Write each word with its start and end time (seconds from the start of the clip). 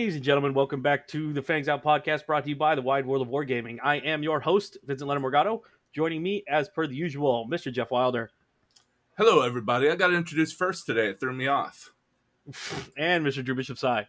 Ladies 0.00 0.14
and 0.14 0.24
gentlemen, 0.24 0.54
welcome 0.54 0.80
back 0.80 1.06
to 1.08 1.34
the 1.34 1.42
Fangs 1.42 1.68
Out 1.68 1.84
podcast 1.84 2.24
brought 2.24 2.44
to 2.44 2.48
you 2.48 2.56
by 2.56 2.74
the 2.74 2.80
Wide 2.80 3.04
World 3.04 3.20
of 3.20 3.30
Wargaming. 3.30 3.76
I 3.84 3.96
am 3.96 4.22
your 4.22 4.40
host, 4.40 4.78
Vincent 4.86 5.06
Leonard 5.06 5.22
Morgado. 5.22 5.60
Joining 5.92 6.22
me, 6.22 6.42
as 6.48 6.70
per 6.70 6.86
the 6.86 6.94
usual, 6.94 7.46
Mr. 7.50 7.70
Jeff 7.70 7.90
Wilder 7.90 8.30
Hello, 9.18 9.42
everybody. 9.42 9.90
I 9.90 9.96
got 9.96 10.06
to 10.06 10.14
introduce 10.14 10.54
first 10.54 10.86
today. 10.86 11.08
It 11.08 11.20
threw 11.20 11.34
me 11.34 11.48
off. 11.48 11.92
and 12.96 13.26
Mr. 13.26 13.44
Drew 13.44 13.54
Bishop 13.54 13.76
Sai. 13.76 14.08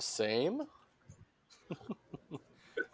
Same. 0.00 0.62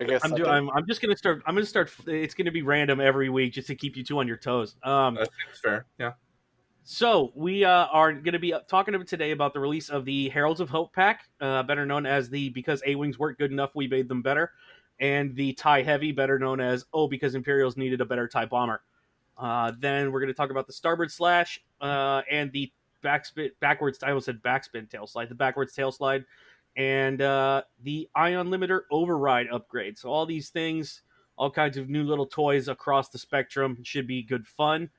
I 0.00 0.05
guess 0.05 0.22
I'm, 0.22 0.34
do, 0.34 0.44
I'm, 0.44 0.69
I'm 0.72 0.86
just 0.86 1.00
going 1.00 1.14
to 1.14 1.19
start. 1.19 1.42
I'm 1.47 1.55
going 1.55 1.64
to 1.64 1.70
start. 1.70 1.91
It's 2.06 2.34
going 2.34 2.44
to 2.44 2.50
be 2.50 2.60
random 2.60 3.00
every 3.00 3.30
week 3.30 3.55
just 3.55 3.69
to 3.69 3.74
keep 3.74 3.97
you 3.97 4.05
two 4.05 4.19
on 4.19 4.28
your 4.28 4.36
toes. 4.36 4.77
Um, 4.83 5.14
That 5.14 5.30
seems 5.47 5.58
fair. 5.62 5.86
Yeah. 5.98 6.12
So 6.92 7.30
we 7.36 7.64
uh, 7.64 7.86
are 7.92 8.12
going 8.12 8.32
to 8.32 8.40
be 8.40 8.52
talking 8.66 9.00
today 9.04 9.30
about 9.30 9.54
the 9.54 9.60
release 9.60 9.90
of 9.90 10.04
the 10.04 10.28
Heralds 10.30 10.58
of 10.58 10.68
Hope 10.68 10.92
pack, 10.92 11.22
uh, 11.40 11.62
better 11.62 11.86
known 11.86 12.04
as 12.04 12.28
the 12.30 12.48
because 12.48 12.82
A 12.84 12.96
wings 12.96 13.16
weren't 13.16 13.38
good 13.38 13.52
enough, 13.52 13.70
we 13.76 13.86
made 13.86 14.08
them 14.08 14.22
better, 14.22 14.50
and 14.98 15.36
the 15.36 15.52
Tie 15.52 15.82
Heavy, 15.82 16.10
better 16.10 16.36
known 16.36 16.58
as 16.58 16.84
oh 16.92 17.06
because 17.06 17.36
Imperials 17.36 17.76
needed 17.76 18.00
a 18.00 18.04
better 18.04 18.26
Tie 18.26 18.44
Bomber. 18.46 18.82
Uh, 19.38 19.70
then 19.78 20.10
we're 20.10 20.19
going 20.19 20.32
to 20.32 20.36
talk 20.36 20.50
about 20.50 20.66
the 20.66 20.72
Starbird 20.72 21.12
Slash 21.12 21.62
uh, 21.80 22.22
and 22.28 22.50
the 22.50 22.72
backspin 23.04 23.50
backwards. 23.60 24.02
I 24.02 24.08
almost 24.08 24.27
said 24.27 24.42
backspin 24.42 24.91
tail 24.91 25.06
slide, 25.06 25.28
the 25.28 25.36
backwards 25.36 25.72
tail 25.72 25.92
slide, 25.92 26.25
and 26.77 27.22
uh, 27.22 27.62
the 27.84 28.08
Ion 28.16 28.48
Limiter 28.48 28.80
Override 28.91 29.47
upgrade. 29.52 29.97
So 29.97 30.08
all 30.08 30.27
these 30.27 30.48
things, 30.48 31.02
all 31.38 31.52
kinds 31.52 31.77
of 31.77 31.88
new 31.88 32.02
little 32.02 32.27
toys 32.27 32.66
across 32.66 33.10
the 33.10 33.19
spectrum, 33.19 33.78
should 33.84 34.08
be 34.08 34.25
good 34.25 34.44
fun. 34.44 34.91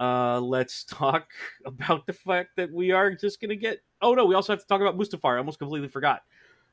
Uh, 0.00 0.40
let's 0.40 0.82
talk 0.88 1.28
about 1.66 2.06
the 2.06 2.12
fact 2.12 2.50
that 2.56 2.72
we 2.72 2.90
are 2.90 3.14
just 3.14 3.40
going 3.40 3.50
to 3.50 3.56
get. 3.56 3.78
Oh 4.02 4.14
no, 4.14 4.24
we 4.24 4.34
also 4.34 4.52
have 4.52 4.60
to 4.60 4.66
talk 4.66 4.80
about 4.80 4.98
Mustafar. 4.98 5.34
I 5.34 5.38
almost 5.38 5.58
completely 5.58 5.88
forgot 5.88 6.22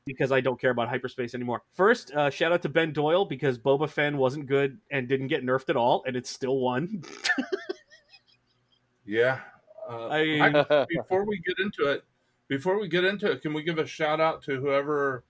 because 0.06 0.32
I 0.32 0.40
don't 0.40 0.58
care 0.58 0.70
about 0.70 0.88
hyperspace 0.88 1.34
anymore. 1.34 1.62
First, 1.74 2.12
uh, 2.12 2.30
shout 2.30 2.50
out 2.52 2.62
to 2.62 2.68
Ben 2.70 2.92
Doyle 2.94 3.26
because 3.26 3.58
Boba 3.58 3.86
Fett 3.90 4.14
wasn't 4.14 4.46
good 4.46 4.78
and 4.90 5.06
didn't 5.06 5.26
get 5.28 5.44
nerfed 5.44 5.68
at 5.68 5.76
all, 5.76 6.02
and 6.06 6.16
it's 6.16 6.30
still 6.30 6.58
won. 6.58 7.02
Yeah. 9.04 9.40
Uh, 9.88 10.08
I- 10.08 10.64
I- 10.70 10.86
before 10.88 11.24
we 11.24 11.38
get 11.38 11.58
into 11.58 11.86
it, 11.90 12.04
before 12.48 12.78
we 12.78 12.88
get 12.88 13.04
into 13.04 13.30
it, 13.30 13.42
can 13.42 13.54
we 13.54 13.62
give 13.62 13.78
a 13.78 13.86
shout 13.86 14.20
out 14.20 14.42
to 14.42 14.60
whoever 14.60 15.24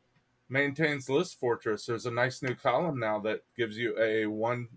maintains 0.48 1.08
List 1.08 1.38
Fortress? 1.38 1.86
There's 1.86 2.06
a 2.06 2.10
nice 2.10 2.42
new 2.42 2.54
column 2.54 2.98
now 2.98 3.20
that 3.20 3.42
gives 3.56 3.78
you 3.78 3.96
a 4.00 4.26
one 4.26 4.68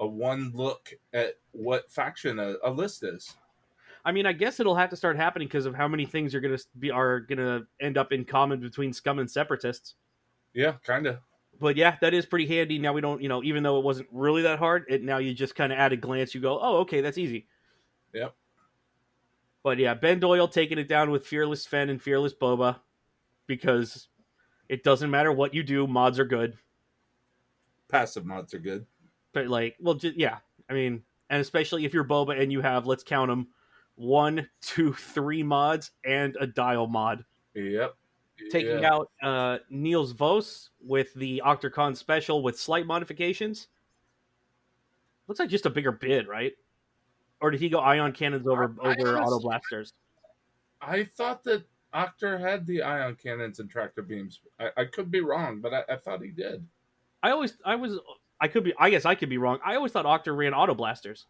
a 0.00 0.06
one 0.06 0.50
look 0.54 0.92
at 1.12 1.34
what 1.52 1.90
faction 1.92 2.38
a, 2.38 2.56
a 2.64 2.70
list 2.70 3.04
is. 3.04 3.36
I 4.04 4.12
mean, 4.12 4.26
I 4.26 4.32
guess 4.32 4.58
it'll 4.58 4.74
have 4.74 4.90
to 4.90 4.96
start 4.96 5.16
happening 5.16 5.46
because 5.46 5.66
of 5.66 5.74
how 5.74 5.86
many 5.86 6.06
things 6.06 6.34
are 6.34 6.40
going 6.40 6.56
to 6.56 6.64
be 6.78 6.90
are 6.90 7.20
going 7.20 7.38
to 7.38 7.66
end 7.80 7.98
up 7.98 8.12
in 8.12 8.24
common 8.24 8.58
between 8.58 8.92
Scum 8.92 9.18
and 9.18 9.30
Separatists. 9.30 9.94
Yeah, 10.54 10.74
kind 10.84 11.06
of. 11.06 11.18
But 11.60 11.76
yeah, 11.76 11.96
that 12.00 12.14
is 12.14 12.24
pretty 12.24 12.46
handy. 12.46 12.78
Now 12.78 12.94
we 12.94 13.02
don't, 13.02 13.22
you 13.22 13.28
know, 13.28 13.42
even 13.42 13.62
though 13.62 13.78
it 13.78 13.84
wasn't 13.84 14.08
really 14.10 14.42
that 14.42 14.58
hard, 14.58 14.86
it 14.88 15.02
now 15.02 15.18
you 15.18 15.34
just 15.34 15.54
kind 15.54 15.70
of 15.72 15.78
at 15.78 15.92
a 15.92 15.96
glance 15.96 16.34
you 16.34 16.40
go, 16.40 16.58
oh, 16.60 16.78
okay, 16.78 17.02
that's 17.02 17.18
easy. 17.18 17.46
Yep. 18.14 18.34
But 19.62 19.78
yeah, 19.78 19.92
Ben 19.92 20.18
Doyle 20.18 20.48
taking 20.48 20.78
it 20.78 20.88
down 20.88 21.10
with 21.10 21.26
Fearless 21.26 21.66
Fenn 21.66 21.90
and 21.90 22.00
Fearless 22.00 22.32
Boba 22.32 22.80
because 23.46 24.08
it 24.70 24.82
doesn't 24.82 25.10
matter 25.10 25.30
what 25.30 25.52
you 25.52 25.62
do, 25.62 25.86
mods 25.86 26.18
are 26.18 26.24
good. 26.24 26.56
Passive 27.90 28.24
mods 28.24 28.54
are 28.54 28.58
good. 28.58 28.86
But 29.32 29.48
like, 29.48 29.76
well, 29.80 29.94
just, 29.94 30.16
yeah, 30.16 30.38
I 30.68 30.72
mean, 30.74 31.02
and 31.28 31.40
especially 31.40 31.84
if 31.84 31.94
you're 31.94 32.04
Boba 32.04 32.40
and 32.40 32.50
you 32.50 32.60
have, 32.60 32.86
let's 32.86 33.02
count 33.04 33.28
them, 33.28 33.48
one, 33.94 34.48
two, 34.60 34.92
three 34.92 35.42
mods 35.42 35.92
and 36.04 36.36
a 36.40 36.46
dial 36.46 36.86
mod. 36.86 37.24
Yep. 37.54 37.94
Taking 38.50 38.80
Yeah. 38.80 38.94
out 38.94 39.10
uh, 39.22 39.58
Niels 39.68 40.12
Vos 40.12 40.70
with 40.80 41.12
the 41.14 41.42
Octocon 41.44 41.96
special 41.96 42.42
with 42.42 42.58
slight 42.58 42.86
modifications. 42.86 43.68
Looks 45.28 45.38
like 45.38 45.50
just 45.50 45.66
a 45.66 45.70
bigger 45.70 45.92
bid, 45.92 46.26
right? 46.26 46.54
Or 47.40 47.50
did 47.50 47.60
he 47.60 47.68
go 47.68 47.78
ion 47.78 48.12
cannons 48.12 48.46
over 48.46 48.74
I- 48.82 48.88
I 48.88 48.92
over 48.92 49.18
auto 49.18 49.38
blasters? 49.40 49.92
I 50.80 51.04
thought 51.04 51.44
that 51.44 51.64
Octor 51.94 52.40
had 52.40 52.66
the 52.66 52.82
ion 52.82 53.16
cannons 53.16 53.60
and 53.60 53.68
tractor 53.70 54.02
beams. 54.02 54.40
I, 54.58 54.70
I 54.76 54.84
could 54.86 55.10
be 55.10 55.20
wrong, 55.20 55.60
but 55.60 55.74
I, 55.74 55.84
I 55.92 55.96
thought 55.96 56.22
he 56.22 56.30
did. 56.30 56.66
I 57.22 57.30
always, 57.30 57.58
I 57.64 57.76
was, 57.76 57.98
I 58.40 58.48
could 58.48 58.64
be, 58.64 58.72
I 58.78 58.90
guess 58.90 59.04
I 59.04 59.14
could 59.14 59.28
be 59.28 59.38
wrong. 59.38 59.58
I 59.64 59.76
always 59.76 59.92
thought 59.92 60.06
Octa 60.06 60.34
ran 60.36 60.54
auto 60.54 60.74
blasters. 60.74 61.26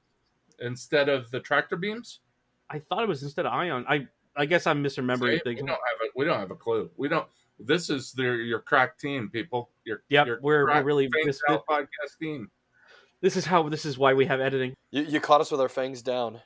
Instead 0.60 1.08
of 1.08 1.30
the 1.30 1.40
tractor 1.40 1.76
beams? 1.76 2.20
I 2.68 2.78
thought 2.78 3.02
it 3.02 3.08
was 3.08 3.22
instead 3.22 3.46
of 3.46 3.52
ion. 3.52 3.84
I, 3.88 4.06
I 4.36 4.46
guess 4.46 4.66
I'm 4.66 4.82
misremembering 4.84 5.18
See, 5.38 5.40
we 5.44 5.54
things. 5.56 5.60
don't 5.60 5.68
have 5.70 5.76
a 5.76 6.08
we 6.14 6.24
don't 6.24 6.38
have 6.38 6.50
a 6.50 6.56
clue. 6.56 6.90
We 6.96 7.08
don't. 7.08 7.26
This 7.58 7.90
is 7.90 8.12
their 8.12 8.36
your 8.36 8.60
crack 8.60 8.98
team, 8.98 9.28
people. 9.28 9.70
Your 9.84 10.02
Yep, 10.08 10.26
your 10.26 10.38
we're, 10.42 10.66
we're 10.66 10.82
really 10.82 11.08
Fangs 11.10 11.40
this, 11.48 11.58
podcast 11.68 12.18
team. 12.20 12.50
this 13.20 13.36
is 13.36 13.44
how 13.44 13.68
this 13.68 13.84
is 13.84 13.98
why 13.98 14.14
we 14.14 14.26
have 14.26 14.40
editing. 14.40 14.74
you, 14.92 15.02
you 15.02 15.20
caught 15.20 15.40
us 15.40 15.50
with 15.50 15.60
our 15.60 15.68
fangs 15.68 16.02
down. 16.02 16.40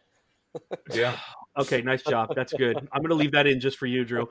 Yeah, 0.92 1.16
Okay, 1.56 1.82
nice 1.82 2.02
job. 2.02 2.32
That's 2.34 2.52
good. 2.52 2.76
I'm 2.92 3.00
going 3.02 3.10
to 3.10 3.14
leave 3.16 3.32
that 3.32 3.46
in 3.46 3.60
just 3.60 3.76
for 3.76 3.86
you, 3.86 4.04
Drew. 4.04 4.28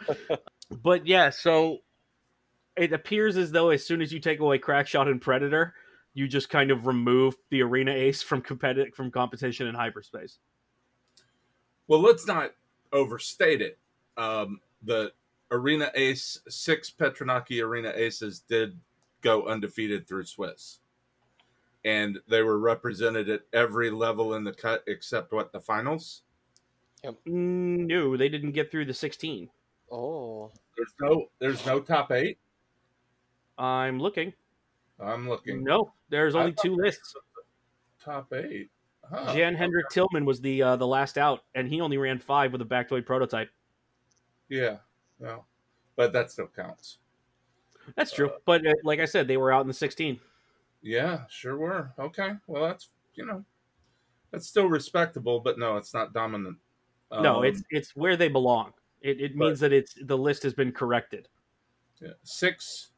But 0.72 1.06
yeah, 1.08 1.30
so 1.30 1.80
it 2.76 2.92
appears 2.92 3.38
as 3.38 3.52
though 3.52 3.70
as 3.70 3.86
soon 3.86 4.02
as 4.02 4.12
you 4.12 4.20
take 4.20 4.40
away 4.40 4.58
Crackshot 4.60 5.08
and 5.08 5.22
Predator, 5.22 5.74
you 6.14 6.28
just 6.28 6.50
kind 6.50 6.72
of 6.72 6.86
remove 6.86 7.36
the 7.50 7.62
arena 7.62 7.92
ace 7.92 8.22
from 8.22 8.42
competitive 8.42 8.94
from 8.94 9.12
competition 9.12 9.68
in 9.68 9.76
hyperspace. 9.76 10.38
Well, 11.88 12.00
let's 12.02 12.26
not 12.28 12.52
overstate 12.92 13.62
it. 13.62 13.78
Um, 14.18 14.60
the 14.84 15.12
Arena 15.52 15.92
Ace 15.96 16.40
six 16.48 16.90
Petranaki 16.92 17.64
Arena 17.64 17.92
Aces 17.96 18.40
did 18.40 18.80
go 19.22 19.46
undefeated 19.48 20.08
through 20.08 20.26
Swiss, 20.26 20.80
and 21.84 22.20
they 22.28 22.42
were 22.42 22.60
represented 22.60 23.30
at 23.30 23.42
every 23.54 23.90
level 23.92 24.36
in 24.36 24.44
the 24.44 24.54
cut 24.54 24.84
except 24.88 25.32
what 25.34 25.52
the 25.52 25.60
finals. 25.60 26.22
Mm, 27.04 27.86
No, 27.88 28.16
they 28.16 28.30
didn't 28.30 28.52
get 28.54 28.72
through 28.72 28.86
the 28.86 28.94
16. 28.94 29.50
Oh, 29.92 30.52
There's 30.78 30.94
no 31.02 31.26
there's 31.40 31.66
no 31.66 31.80
top 31.82 32.12
eight. 32.12 32.38
I'm 33.58 34.00
looking. 34.00 34.34
I'm 35.00 35.28
looking 35.28 35.64
No, 35.64 35.94
there's 36.10 36.36
only 36.36 36.54
two 36.62 36.76
lists. 36.76 37.16
top 38.04 38.32
eight. 38.34 38.70
Huh. 39.10 39.34
Jan 39.34 39.56
Hendrik 39.56 39.90
Tillman 39.90 40.24
was 40.26 40.40
the 40.40 40.62
uh, 40.62 40.76
the 40.78 40.88
last 40.88 41.18
out, 41.18 41.44
and 41.56 41.68
he 41.68 41.82
only 41.82 41.98
ran 41.98 42.20
five 42.20 42.52
with 42.54 42.62
a 42.62 42.66
Baktoid 42.66 43.06
prototype. 43.06 43.50
Yeah, 44.50 44.78
no, 45.20 45.44
but 45.96 46.14
that 46.14 46.32
still 46.32 46.48
counts. 46.48 47.00
That's 47.96 48.14
true, 48.14 48.32
but 48.46 48.66
uh, 48.66 48.72
like 48.86 49.00
I 49.02 49.06
said, 49.06 49.28
they 49.28 49.36
were 49.36 49.52
out 49.52 49.62
in 49.62 49.68
the 49.68 49.74
16. 49.74 50.20
Yeah, 50.82 51.22
sure 51.30 51.58
were. 51.58 51.92
Okay, 52.00 52.32
well 52.48 52.64
that's 52.64 52.90
you 53.16 53.26
know, 53.26 53.44
that's 54.32 54.48
still 54.48 54.68
respectable, 54.68 55.40
but 55.42 55.60
no, 55.60 55.76
it's 55.76 55.94
not 55.94 56.14
dominant. 56.14 56.58
no, 57.12 57.38
Um, 57.40 57.44
it's 57.46 57.62
it's 57.72 57.96
where 57.96 58.16
they 58.16 58.30
belong. 58.30 58.72
It, 59.02 59.20
it 59.20 59.38
but- 59.38 59.48
means 59.48 59.60
that 59.60 59.74
it's 59.74 59.96
the 60.02 60.18
list 60.18 60.44
has 60.44 60.54
been 60.54 60.72
corrected. 60.72 61.28
yeah, 62.02 62.12
six, 62.24 62.92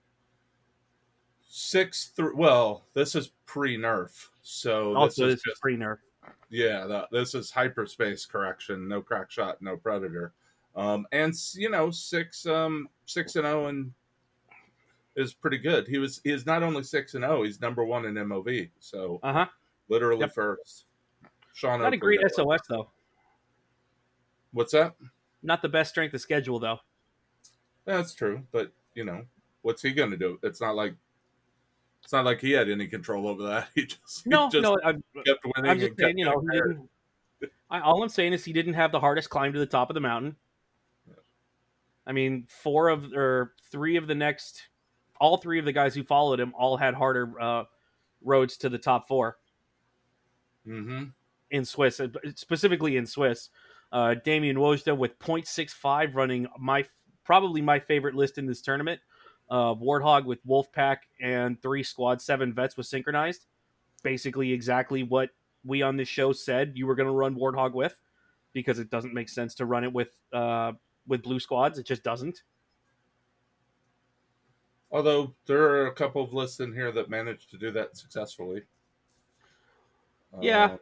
six 1.55 2.07
through. 2.07 2.35
Well, 2.35 2.85
this 2.93 3.15
is 3.15 3.31
pre 3.45 3.77
nerf, 3.77 4.27
so 4.41 4.93
also, 4.95 5.05
this 5.05 5.15
this 5.15 5.27
is 5.27 5.33
is 5.35 5.43
just, 5.43 5.61
pre 5.61 5.77
nerf. 5.77 5.97
yeah, 6.49 6.85
the, 6.85 7.07
this 7.11 7.33
is 7.33 7.49
hyperspace 7.49 8.25
correction. 8.25 8.87
No 8.89 9.01
crack 9.01 9.31
shot, 9.31 9.61
no 9.61 9.77
predator, 9.77 10.33
um, 10.75 11.07
and 11.13 11.33
you 11.53 11.69
know 11.69 11.91
six, 11.91 12.45
um, 12.45 12.89
six 13.05 13.37
and 13.37 13.45
zero 13.45 13.67
and 13.67 13.93
is 15.15 15.33
pretty 15.33 15.57
good. 15.57 15.87
He 15.87 15.97
was 15.97 16.19
he 16.25 16.31
is 16.31 16.45
not 16.45 16.61
only 16.61 16.83
six 16.83 17.13
and 17.13 17.23
zero, 17.23 17.43
he's 17.43 17.61
number 17.61 17.85
one 17.85 18.05
in 18.05 18.15
MOV. 18.15 18.69
So 18.79 19.21
Uh 19.23 19.33
huh. 19.33 19.45
literally 19.87 20.21
Yep. 20.21 20.33
first. 20.33 20.85
Sean, 21.53 21.79
Not 21.79 21.93
a 21.93 21.97
great. 21.97 22.19
SOS 22.33 22.59
though. 22.67 22.89
What's 24.51 24.73
that? 24.73 24.95
Not 25.41 25.61
the 25.61 25.69
best 25.69 25.91
strength 25.91 26.13
of 26.13 26.19
schedule 26.19 26.59
though. 26.59 26.79
That's 27.85 28.13
true, 28.13 28.43
but 28.51 28.73
you 28.93 29.05
know, 29.05 29.23
what's 29.61 29.81
he 29.81 29.93
going 29.93 30.11
to 30.11 30.17
do? 30.17 30.37
It's 30.43 30.59
not 30.59 30.75
like 30.75 30.95
it's 32.05 32.13
not 32.13 32.23
like 32.23 32.39
he 32.39 32.51
had 32.51 32.69
any 32.69 32.85
control 32.85 33.27
over 33.27 33.41
that. 33.41 33.67
He 33.75 33.87
just 33.87 34.23
he 34.23 34.29
just 34.29 34.53
no. 34.53 34.77
I'm, 34.83 35.03
kept 35.25 35.43
winning. 35.43 35.71
I'm 35.71 35.79
just 35.79 35.97
saying, 35.99 36.19
you 36.19 36.25
know, 36.25 36.39
he 36.39 36.59
didn't. 36.59 36.89
I, 37.67 37.79
all 37.81 38.03
I'm 38.03 38.09
saying 38.09 38.33
is 38.33 38.45
he 38.45 38.53
didn't 38.53 38.75
have 38.75 38.91
the 38.91 38.99
hardest 38.99 39.31
climb 39.31 39.53
to 39.53 39.59
the 39.59 39.65
top 39.65 39.89
of 39.89 39.95
the 39.95 40.01
mountain. 40.01 40.35
I 42.05 42.11
mean, 42.11 42.45
four 42.47 42.89
of 42.89 43.11
or 43.11 43.53
three 43.71 43.95
of 43.95 44.05
the 44.05 44.13
next, 44.13 44.67
all 45.19 45.37
three 45.37 45.57
of 45.57 45.65
the 45.65 45.71
guys 45.71 45.95
who 45.95 46.03
followed 46.03 46.39
him 46.39 46.53
all 46.55 46.77
had 46.77 46.93
harder 46.93 47.41
uh, 47.41 47.63
roads 48.21 48.55
to 48.57 48.69
the 48.69 48.77
top 48.77 49.07
four. 49.07 49.39
Mhm. 50.67 51.13
in 51.49 51.65
Swiss, 51.65 51.99
uh, 51.99 52.07
specifically 52.35 52.97
in 52.97 53.07
Swiss. 53.07 53.49
Uh, 53.91 54.13
Damien 54.13 54.57
Wojda 54.57 54.95
with 54.95 55.17
0.65 55.19 56.13
running 56.15 56.47
my 56.59 56.85
probably 57.23 57.61
my 57.61 57.79
favorite 57.79 58.13
list 58.13 58.37
in 58.37 58.45
this 58.45 58.61
tournament. 58.61 58.99
Uh, 59.49 59.75
Warthog 59.75 60.25
with 60.25 60.45
Wolfpack 60.45 60.97
and 61.21 61.61
three 61.61 61.83
squad 61.83 62.21
seven 62.21 62.53
vets 62.53 62.77
was 62.77 62.89
synchronized. 62.89 63.45
Basically, 64.03 64.51
exactly 64.51 65.03
what 65.03 65.29
we 65.63 65.81
on 65.81 65.97
this 65.97 66.07
show 66.07 66.31
said 66.31 66.73
you 66.75 66.87
were 66.87 66.95
going 66.95 67.07
to 67.07 67.13
run 67.13 67.35
Warthog 67.35 67.73
with, 67.73 67.95
because 68.53 68.79
it 68.79 68.89
doesn't 68.89 69.13
make 69.13 69.29
sense 69.29 69.55
to 69.55 69.65
run 69.65 69.83
it 69.83 69.93
with 69.93 70.19
uh, 70.33 70.73
with 71.07 71.21
blue 71.23 71.39
squads. 71.39 71.77
It 71.77 71.85
just 71.85 72.03
doesn't. 72.03 72.43
Although 74.91 75.33
there 75.45 75.63
are 75.63 75.87
a 75.87 75.93
couple 75.93 76.23
of 76.23 76.33
lists 76.33 76.59
in 76.59 76.73
here 76.73 76.91
that 76.91 77.09
managed 77.09 77.51
to 77.51 77.57
do 77.57 77.71
that 77.71 77.97
successfully. 77.97 78.63
Yeah. 80.41 80.65
Uh, 80.65 80.77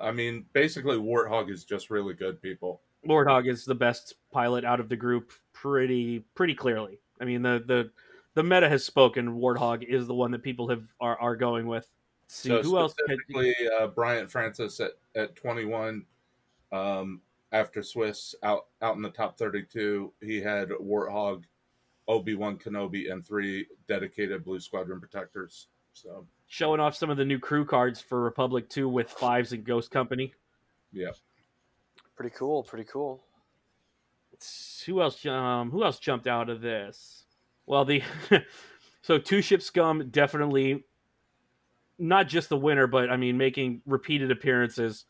I 0.00 0.12
mean, 0.12 0.46
basically, 0.52 0.96
Warthog 0.96 1.50
is 1.50 1.64
just 1.64 1.90
really 1.90 2.14
good 2.14 2.40
people. 2.40 2.80
Warthog 3.06 3.48
is 3.48 3.64
the 3.64 3.74
best 3.74 4.14
pilot 4.30 4.64
out 4.64 4.80
of 4.80 4.88
the 4.88 4.96
group, 4.96 5.32
pretty 5.52 6.20
pretty 6.34 6.54
clearly. 6.54 7.00
I 7.22 7.24
mean, 7.24 7.40
the 7.40 7.62
the 7.64 7.90
the 8.34 8.42
meta 8.42 8.68
has 8.68 8.84
spoken. 8.84 9.38
Warthog 9.38 9.84
is 9.84 10.06
the 10.06 10.14
one 10.14 10.32
that 10.32 10.42
people 10.42 10.68
have 10.68 10.82
are, 11.00 11.18
are 11.20 11.36
going 11.36 11.66
with. 11.66 11.88
Let's 12.24 12.34
see 12.34 12.48
so 12.48 12.62
who 12.62 12.78
else? 12.78 12.94
had- 13.08 13.16
specifically, 13.16 13.54
uh, 13.78 13.86
Bryant 13.86 14.30
Francis 14.30 14.80
at, 14.80 14.92
at 15.14 15.36
21, 15.36 16.04
um, 16.72 17.20
after 17.52 17.82
Swiss 17.82 18.34
out 18.42 18.66
out 18.82 18.96
in 18.96 19.02
the 19.02 19.10
top 19.10 19.38
32, 19.38 20.12
he 20.20 20.40
had 20.40 20.70
Warthog, 20.70 21.44
Obi 22.08 22.34
Wan 22.34 22.58
Kenobi, 22.58 23.12
and 23.12 23.24
three 23.24 23.66
dedicated 23.86 24.44
Blue 24.44 24.58
Squadron 24.58 24.98
protectors. 24.98 25.68
So 25.92 26.26
showing 26.48 26.80
off 26.80 26.96
some 26.96 27.10
of 27.10 27.16
the 27.16 27.24
new 27.24 27.38
crew 27.38 27.64
cards 27.64 28.00
for 28.00 28.20
Republic 28.20 28.68
Two 28.68 28.88
with 28.88 29.10
fives 29.10 29.52
and 29.52 29.62
Ghost 29.64 29.92
Company. 29.92 30.32
Yeah, 30.92 31.10
pretty 32.16 32.34
cool. 32.36 32.64
Pretty 32.64 32.88
cool. 32.90 33.22
Who 34.86 35.00
else? 35.00 35.24
Um, 35.26 35.70
who 35.70 35.84
else 35.84 35.98
jumped 35.98 36.26
out 36.26 36.48
of 36.48 36.60
this? 36.60 37.24
Well, 37.66 37.84
the 37.84 38.02
so 39.02 39.18
two 39.18 39.42
ship 39.42 39.62
scum 39.62 40.08
definitely 40.10 40.84
not 41.98 42.28
just 42.28 42.48
the 42.48 42.56
winner, 42.56 42.86
but 42.86 43.10
I 43.10 43.16
mean 43.16 43.36
making 43.36 43.82
repeated 43.86 44.30
appearances 44.30 45.04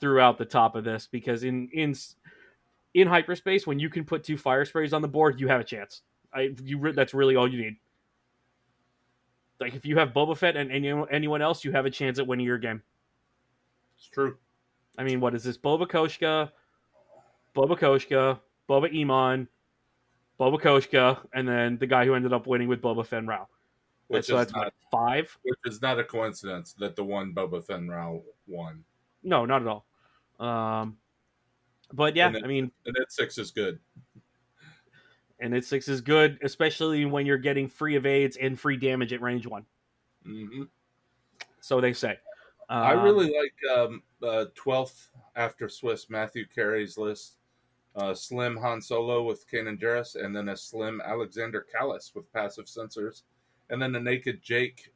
throughout 0.00 0.38
the 0.38 0.44
top 0.44 0.76
of 0.76 0.84
this 0.84 1.08
because 1.10 1.44
in 1.44 1.68
in 1.72 1.94
in 2.94 3.06
hyperspace 3.06 3.66
when 3.66 3.78
you 3.78 3.90
can 3.90 4.04
put 4.04 4.24
two 4.24 4.38
fire 4.38 4.64
sprays 4.64 4.92
on 4.92 5.02
the 5.02 5.08
board, 5.08 5.40
you 5.40 5.48
have 5.48 5.60
a 5.60 5.64
chance. 5.64 6.02
I 6.32 6.54
you 6.62 6.92
that's 6.92 7.14
really 7.14 7.36
all 7.36 7.48
you 7.48 7.62
need. 7.62 7.76
Like 9.60 9.74
if 9.74 9.84
you 9.84 9.98
have 9.98 10.10
Boba 10.10 10.36
Fett 10.36 10.56
and 10.56 10.70
any, 10.70 10.90
anyone 11.10 11.42
else, 11.42 11.64
you 11.64 11.72
have 11.72 11.86
a 11.86 11.90
chance 11.90 12.18
at 12.18 12.26
winning 12.26 12.46
your 12.46 12.58
game. 12.58 12.82
it's 13.96 14.06
true. 14.06 14.36
I 14.96 15.04
mean, 15.04 15.20
what 15.20 15.34
is 15.34 15.44
this? 15.44 15.58
Boba 15.58 15.86
Koshka, 15.86 16.50
Boba 17.54 17.78
Koshka, 17.78 18.38
Boba 18.68 18.92
Emon, 18.94 19.46
Boba 20.38 20.60
Koshka, 20.60 21.26
and 21.32 21.48
then 21.48 21.78
the 21.78 21.86
guy 21.86 22.04
who 22.04 22.14
ended 22.14 22.32
up 22.32 22.46
winning 22.46 22.68
with 22.68 22.80
Boba 22.82 23.06
Fenn 23.06 23.26
Rau. 23.26 23.46
Which 24.08 24.26
so 24.26 24.34
is 24.38 24.46
that's 24.46 24.54
not 24.54 24.72
five? 24.90 25.36
which 25.42 25.58
is 25.66 25.82
not 25.82 25.98
a 25.98 26.04
coincidence 26.04 26.72
that 26.78 26.96
the 26.96 27.04
one 27.04 27.34
Boba 27.34 27.62
Fett 27.64 27.86
Rao 27.86 28.22
won. 28.46 28.82
No, 29.22 29.44
not 29.44 29.62
at 29.62 29.68
all. 29.68 29.84
Um, 30.40 30.96
but 31.92 32.16
yeah, 32.16 32.30
it- 32.34 32.42
I 32.44 32.46
mean, 32.46 32.70
And 32.86 32.94
that 32.94 33.12
six 33.12 33.36
is 33.38 33.50
good. 33.50 33.78
and 35.40 35.54
it 35.54 35.64
six 35.64 35.88
is 35.88 36.00
good, 36.00 36.38
especially 36.42 37.04
when 37.04 37.26
you're 37.26 37.36
getting 37.38 37.68
free 37.68 37.96
evades 37.96 38.36
and 38.36 38.58
free 38.58 38.76
damage 38.76 39.12
at 39.12 39.20
range 39.20 39.46
one. 39.46 39.64
hmm 40.24 40.64
So 41.60 41.80
they 41.80 41.92
say. 41.92 42.18
I 42.70 42.92
Um, 42.94 43.02
really 43.04 43.26
like 43.34 43.78
um, 43.78 44.02
uh, 44.22 44.44
12th 44.54 45.08
after 45.36 45.68
Swiss 45.70 46.08
Matthew 46.10 46.46
Carey's 46.46 46.98
list. 46.98 47.37
Uh, 47.96 48.14
slim 48.14 48.56
Han 48.58 48.80
Solo 48.80 49.22
with 49.24 49.44
Kanan 49.50 49.78
Jarrus, 49.80 50.14
and 50.14 50.34
then 50.34 50.48
a 50.50 50.56
slim 50.56 51.00
Alexander 51.04 51.66
Kallus 51.74 52.14
with 52.14 52.32
passive 52.32 52.66
sensors, 52.66 53.22
and 53.70 53.80
then 53.82 53.94
a 53.96 54.00
naked 54.00 54.40
Jake. 54.42 54.92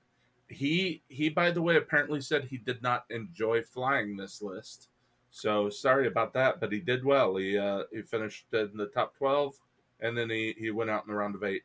He 0.48 1.02
he 1.08 1.28
by 1.30 1.50
the 1.50 1.62
way 1.62 1.76
apparently 1.76 2.20
said 2.20 2.44
he 2.44 2.58
did 2.58 2.82
not 2.82 3.04
enjoy 3.10 3.62
flying 3.62 4.16
this 4.16 4.40
list, 4.42 4.88
so 5.30 5.68
sorry 5.70 6.06
about 6.06 6.32
that. 6.34 6.60
But 6.60 6.70
he 6.70 6.78
did 6.80 7.04
well. 7.04 7.36
He 7.36 7.56
uh, 7.58 7.84
he 7.92 8.02
finished 8.02 8.46
in 8.52 8.70
the 8.76 8.86
top 8.86 9.16
12, 9.16 9.54
and 10.00 10.16
then 10.16 10.28
he 10.30 10.54
he 10.58 10.70
went 10.70 10.90
out 10.90 11.04
in 11.04 11.10
the 11.10 11.16
round 11.16 11.34
of 11.34 11.42
eight. 11.42 11.62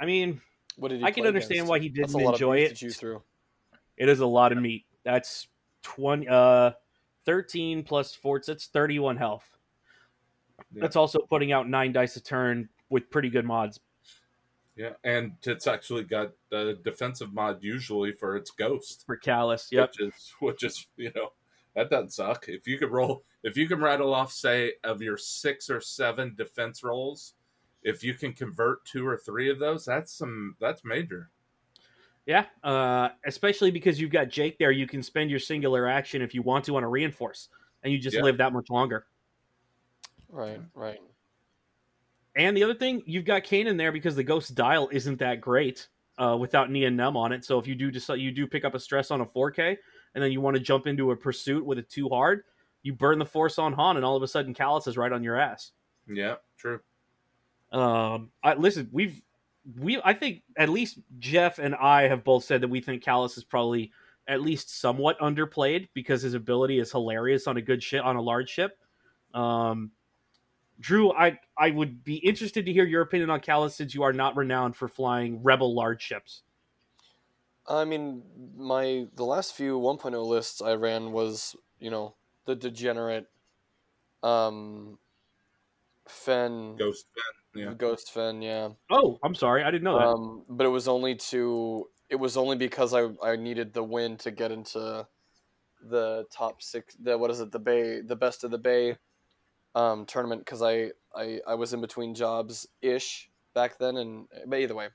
I 0.00 0.06
mean, 0.06 0.40
What 0.76 0.88
did 0.88 1.00
he 1.00 1.04
I 1.04 1.10
can 1.12 1.26
understand 1.26 1.52
against? 1.58 1.70
why 1.70 1.78
he 1.78 1.88
That's 1.90 2.14
a 2.14 2.16
didn't 2.16 2.24
lot 2.26 2.34
enjoy 2.34 2.54
of 2.56 2.62
it. 2.62 2.68
to 2.70 2.74
chew 2.74 2.90
through. 2.90 3.22
It 3.98 4.08
is 4.08 4.20
a 4.20 4.26
lot 4.26 4.50
of 4.50 4.58
meat. 4.58 4.86
That's 5.04 5.46
twenty, 5.82 6.26
uh, 6.26 6.72
thirteen 7.26 7.82
plus 7.84 8.14
four. 8.14 8.40
That's 8.44 8.66
thirty-one 8.66 9.18
health. 9.18 9.44
Yeah. 10.72 10.82
That's 10.82 10.96
also 10.96 11.20
putting 11.20 11.52
out 11.52 11.68
nine 11.68 11.92
dice 11.92 12.16
a 12.16 12.20
turn 12.20 12.68
with 12.88 13.10
pretty 13.10 13.30
good 13.30 13.44
mods. 13.44 13.80
Yeah, 14.76 14.92
and 15.04 15.32
it's 15.42 15.66
actually 15.66 16.04
got 16.04 16.32
the 16.50 16.78
defensive 16.84 17.32
mod 17.34 17.58
usually 17.60 18.12
for 18.12 18.36
its 18.36 18.50
ghost. 18.50 19.04
For 19.04 19.18
Kallus, 19.18 19.70
yep. 19.70 19.90
which 19.90 20.00
is 20.00 20.34
which 20.40 20.64
is 20.64 20.86
you 20.96 21.12
know 21.14 21.32
that 21.74 21.90
doesn't 21.90 22.12
suck. 22.12 22.46
If 22.48 22.66
you 22.66 22.78
could 22.78 22.90
roll, 22.90 23.24
if 23.42 23.56
you 23.56 23.68
can 23.68 23.80
rattle 23.80 24.14
off 24.14 24.32
say 24.32 24.74
of 24.84 25.02
your 25.02 25.16
six 25.16 25.68
or 25.68 25.80
seven 25.80 26.34
defense 26.36 26.82
rolls, 26.82 27.34
if 27.82 28.02
you 28.04 28.14
can 28.14 28.32
convert 28.32 28.84
two 28.84 29.06
or 29.06 29.16
three 29.18 29.50
of 29.50 29.58
those, 29.58 29.84
that's 29.84 30.12
some 30.12 30.56
that's 30.60 30.84
major. 30.84 31.30
Yeah, 32.26 32.44
uh, 32.62 33.08
especially 33.26 33.70
because 33.70 34.00
you've 34.00 34.12
got 34.12 34.28
Jake 34.28 34.58
there, 34.58 34.70
you 34.70 34.86
can 34.86 35.02
spend 35.02 35.30
your 35.30 35.40
singular 35.40 35.88
action 35.88 36.22
if 36.22 36.34
you 36.34 36.42
want 36.42 36.64
to 36.66 36.76
on 36.76 36.84
a 36.84 36.88
reinforce, 36.88 37.48
and 37.82 37.92
you 37.92 37.98
just 37.98 38.16
Yeah. 38.16 38.22
live 38.22 38.38
that 38.38 38.52
much 38.52 38.70
longer. 38.70 39.06
Right, 40.30 40.60
right. 40.74 40.98
And 42.36 42.56
the 42.56 42.62
other 42.62 42.74
thing, 42.74 43.02
you've 43.06 43.24
got 43.24 43.44
Kane 43.44 43.66
in 43.66 43.76
there 43.76 43.92
because 43.92 44.14
the 44.14 44.22
Ghost 44.22 44.54
Dial 44.54 44.88
isn't 44.92 45.18
that 45.18 45.40
great 45.40 45.88
uh, 46.18 46.36
without 46.38 46.70
Nien 46.70 46.96
Nunb 46.96 47.16
on 47.16 47.32
it. 47.32 47.44
So 47.44 47.58
if 47.58 47.66
you 47.66 47.74
do 47.74 47.90
decide 47.90 48.20
you 48.20 48.30
do 48.30 48.46
pick 48.46 48.64
up 48.64 48.74
a 48.74 48.80
stress 48.80 49.10
on 49.10 49.20
a 49.20 49.26
4K, 49.26 49.76
and 50.14 50.22
then 50.22 50.32
you 50.32 50.40
want 50.40 50.56
to 50.56 50.62
jump 50.62 50.86
into 50.86 51.10
a 51.10 51.16
pursuit 51.16 51.64
with 51.64 51.78
it 51.78 51.88
too 51.88 52.08
hard, 52.08 52.44
you 52.82 52.92
burn 52.92 53.18
the 53.18 53.26
force 53.26 53.58
on 53.58 53.72
Han, 53.72 53.96
and 53.96 54.04
all 54.04 54.16
of 54.16 54.22
a 54.22 54.28
sudden 54.28 54.54
Kallus 54.54 54.86
is 54.86 54.96
right 54.96 55.12
on 55.12 55.22
your 55.22 55.36
ass. 55.36 55.72
Yeah, 56.08 56.36
true. 56.56 56.80
Um, 57.72 58.30
I, 58.42 58.54
listen, 58.54 58.88
we've 58.92 59.20
we 59.78 60.00
I 60.02 60.14
think 60.14 60.42
at 60.56 60.68
least 60.68 60.98
Jeff 61.18 61.58
and 61.58 61.74
I 61.74 62.08
have 62.08 62.24
both 62.24 62.44
said 62.44 62.62
that 62.62 62.68
we 62.68 62.80
think 62.80 63.04
Kallus 63.04 63.36
is 63.36 63.44
probably 63.44 63.92
at 64.26 64.40
least 64.40 64.80
somewhat 64.80 65.18
underplayed 65.20 65.88
because 65.94 66.22
his 66.22 66.34
ability 66.34 66.78
is 66.78 66.90
hilarious 66.90 67.46
on 67.46 67.56
a 67.56 67.62
good 67.62 67.82
ship 67.82 68.04
on 68.04 68.16
a 68.16 68.22
large 68.22 68.48
ship. 68.48 68.78
Um, 69.34 69.92
Drew, 70.80 71.12
I 71.12 71.38
I 71.58 71.70
would 71.70 72.02
be 72.02 72.16
interested 72.16 72.64
to 72.66 72.72
hear 72.72 72.84
your 72.84 73.02
opinion 73.02 73.30
on 73.30 73.40
Kallus 73.40 73.72
since 73.72 73.94
you 73.94 74.02
are 74.02 74.12
not 74.12 74.36
renowned 74.36 74.76
for 74.76 74.88
flying 74.88 75.42
rebel 75.42 75.74
large 75.74 76.02
ships. 76.02 76.42
I 77.68 77.84
mean, 77.84 78.22
my 78.56 79.06
the 79.14 79.24
last 79.24 79.54
few 79.54 79.78
1.0 79.78 80.26
lists 80.26 80.60
I 80.60 80.74
ran 80.74 81.12
was, 81.12 81.54
you 81.78 81.90
know, 81.90 82.14
the 82.46 82.56
degenerate 82.56 83.26
um 84.22 84.98
Fenn 86.08 86.76
Ghost 86.76 87.06
Fenn. 87.14 87.62
Yeah. 87.62 87.74
Ghost 87.74 88.12
Fenn, 88.12 88.42
yeah. 88.42 88.70
Oh, 88.90 89.18
I'm 89.22 89.34
sorry, 89.34 89.62
I 89.62 89.70
didn't 89.70 89.84
know 89.84 89.98
that. 89.98 90.06
Um 90.06 90.44
but 90.48 90.66
it 90.66 90.70
was 90.70 90.88
only 90.88 91.14
to 91.14 91.86
it 92.08 92.16
was 92.16 92.36
only 92.36 92.56
because 92.56 92.94
I 92.94 93.08
I 93.22 93.36
needed 93.36 93.72
the 93.72 93.84
win 93.84 94.16
to 94.18 94.30
get 94.30 94.50
into 94.50 95.06
the 95.82 96.26
top 96.32 96.62
6 96.62 96.96
the 97.00 97.16
what 97.16 97.30
is 97.30 97.40
it? 97.40 97.52
The 97.52 97.58
Bay 97.58 98.00
the 98.00 98.16
best 98.16 98.44
of 98.44 98.50
the 98.50 98.58
Bay 98.58 98.96
um 99.74 100.04
tournament 100.06 100.44
cuz 100.46 100.62
I, 100.62 100.90
I 101.14 101.40
I 101.46 101.54
was 101.54 101.72
in 101.72 101.80
between 101.80 102.14
jobs 102.14 102.66
ish 102.82 103.30
back 103.54 103.78
then 103.78 103.96
and 103.96 104.28
but 104.46 104.58
either 104.58 104.74
way. 104.74 104.88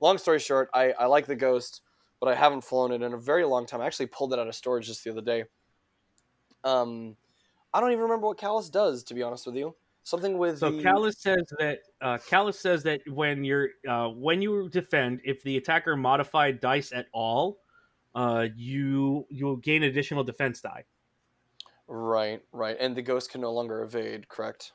Long 0.00 0.18
story 0.18 0.38
short, 0.38 0.70
I 0.74 0.92
I 0.92 1.06
like 1.06 1.26
the 1.26 1.36
Ghost 1.36 1.82
but 2.20 2.28
I 2.28 2.34
haven't 2.34 2.62
flown 2.62 2.92
it 2.92 3.02
in 3.02 3.14
a 3.14 3.18
very 3.18 3.44
long 3.44 3.66
time. 3.66 3.80
I 3.80 3.86
actually 3.86 4.06
pulled 4.06 4.32
it 4.32 4.38
out 4.38 4.46
of 4.46 4.54
storage 4.54 4.86
just 4.86 5.02
the 5.02 5.10
other 5.10 5.22
day. 5.22 5.44
Um, 6.62 7.16
I 7.72 7.80
don't 7.80 7.90
even 7.90 8.02
remember 8.02 8.26
what 8.26 8.38
Kallus 8.38 8.70
does, 8.70 9.02
to 9.04 9.14
be 9.14 9.22
honest 9.22 9.46
with 9.46 9.56
you. 9.56 9.74
Something 10.02 10.38
with 10.38 10.58
So 10.58 10.70
the... 10.70 10.82
Kallus 10.82 11.16
says 11.16 11.42
that 11.58 11.78
uh, 12.00 12.18
Kallus 12.28 12.54
says 12.54 12.82
that 12.82 13.00
when 13.08 13.42
you're 13.42 13.70
uh, 13.88 14.08
when 14.08 14.42
you 14.42 14.68
defend, 14.68 15.20
if 15.24 15.42
the 15.42 15.56
attacker 15.56 15.96
modified 15.96 16.60
dice 16.60 16.92
at 16.92 17.06
all, 17.12 17.60
uh, 18.14 18.46
you 18.54 19.26
you'll 19.30 19.56
gain 19.56 19.84
additional 19.84 20.24
defense 20.24 20.60
die. 20.60 20.84
Right, 21.92 22.40
right, 22.52 22.76
and 22.78 22.94
the 22.94 23.02
ghost 23.02 23.32
can 23.32 23.40
no 23.40 23.52
longer 23.52 23.82
evade. 23.82 24.28
Correct. 24.28 24.72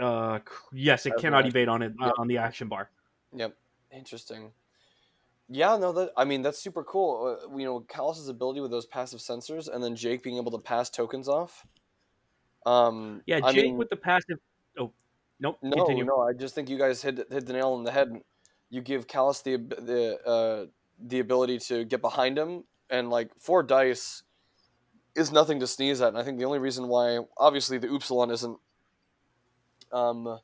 Uh, 0.00 0.38
yes, 0.72 1.06
it 1.06 1.14
cannot 1.18 1.44
evade 1.46 1.68
on 1.68 1.82
it 1.82 1.92
uh, 2.00 2.06
Yep. 2.06 2.14
on 2.18 2.28
the 2.28 2.38
action 2.38 2.68
bar. 2.68 2.88
Yep. 3.32 3.56
Interesting. 3.90 4.52
Yeah, 5.48 5.76
no, 5.76 5.92
that 5.92 6.12
I 6.16 6.24
mean 6.24 6.42
that's 6.42 6.58
super 6.58 6.84
cool. 6.84 7.36
Uh, 7.42 7.56
you 7.56 7.64
know, 7.64 7.80
Kallus's 7.80 8.28
ability 8.28 8.60
with 8.60 8.70
those 8.70 8.86
passive 8.86 9.18
sensors, 9.20 9.68
and 9.68 9.82
then 9.82 9.96
Jake 9.96 10.22
being 10.22 10.36
able 10.36 10.52
to 10.52 10.58
pass 10.58 10.88
tokens 10.88 11.28
off. 11.28 11.66
Um, 12.64 13.22
Yeah, 13.26 13.40
I 13.42 13.52
Jake 13.52 13.64
mean, 13.64 13.76
with 13.76 13.90
the 13.90 13.96
passive. 13.96 14.38
Oh, 14.78 14.92
nope. 15.40 15.58
No, 15.62 15.76
continue. 15.84 16.04
no, 16.04 16.20
I 16.20 16.32
just 16.32 16.54
think 16.54 16.68
you 16.68 16.78
guys 16.78 17.02
hit 17.02 17.16
hit 17.30 17.44
the 17.46 17.52
nail 17.52 17.72
on 17.72 17.82
the 17.82 17.90
head. 17.92 18.20
You 18.70 18.80
give 18.82 19.06
Kallus 19.08 19.42
the 19.42 19.56
the 19.56 20.18
uh, 20.24 20.66
the 20.98 21.18
ability 21.18 21.58
to 21.70 21.84
get 21.84 22.00
behind 22.00 22.38
him, 22.38 22.64
and 22.88 23.10
like 23.10 23.30
four 23.38 23.62
dice 23.62 24.22
is 25.14 25.32
nothing 25.32 25.60
to 25.60 25.66
sneeze 25.66 26.00
at. 26.00 26.08
And 26.08 26.18
I 26.18 26.22
think 26.22 26.38
the 26.38 26.44
only 26.44 26.58
reason 26.58 26.88
why, 26.88 27.20
obviously, 27.38 27.78
the 27.78 27.92
Upsilon 27.92 28.30
isn't 28.30 28.58
um, 29.92 30.38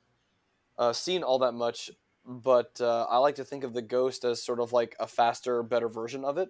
uh, 0.79 0.93
seen 0.93 1.23
all 1.23 1.41
that 1.41 1.53
much, 1.53 1.91
but 2.25 2.81
uh, 2.81 3.07
I 3.11 3.19
like 3.19 3.37
to 3.37 3.45
think 3.45 3.65
of 3.65 3.75
the 3.75 3.83
Ghost 3.83 4.25
as 4.25 4.43
sort 4.43 4.61
of 4.61 4.73
like 4.73 4.95
a 5.01 5.07
faster, 5.07 5.63
better 5.63 5.89
version 5.89 6.25
of 6.25 6.39
it, 6.39 6.49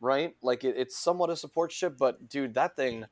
right? 0.00 0.34
Like 0.42 0.64
it, 0.64 0.76
it's 0.76 0.96
somewhat 0.96 1.30
a 1.30 1.36
support 1.36 1.72
ship, 1.72 1.96
but 1.98 2.28
dude, 2.28 2.54
that 2.54 2.76
thing, 2.76 3.04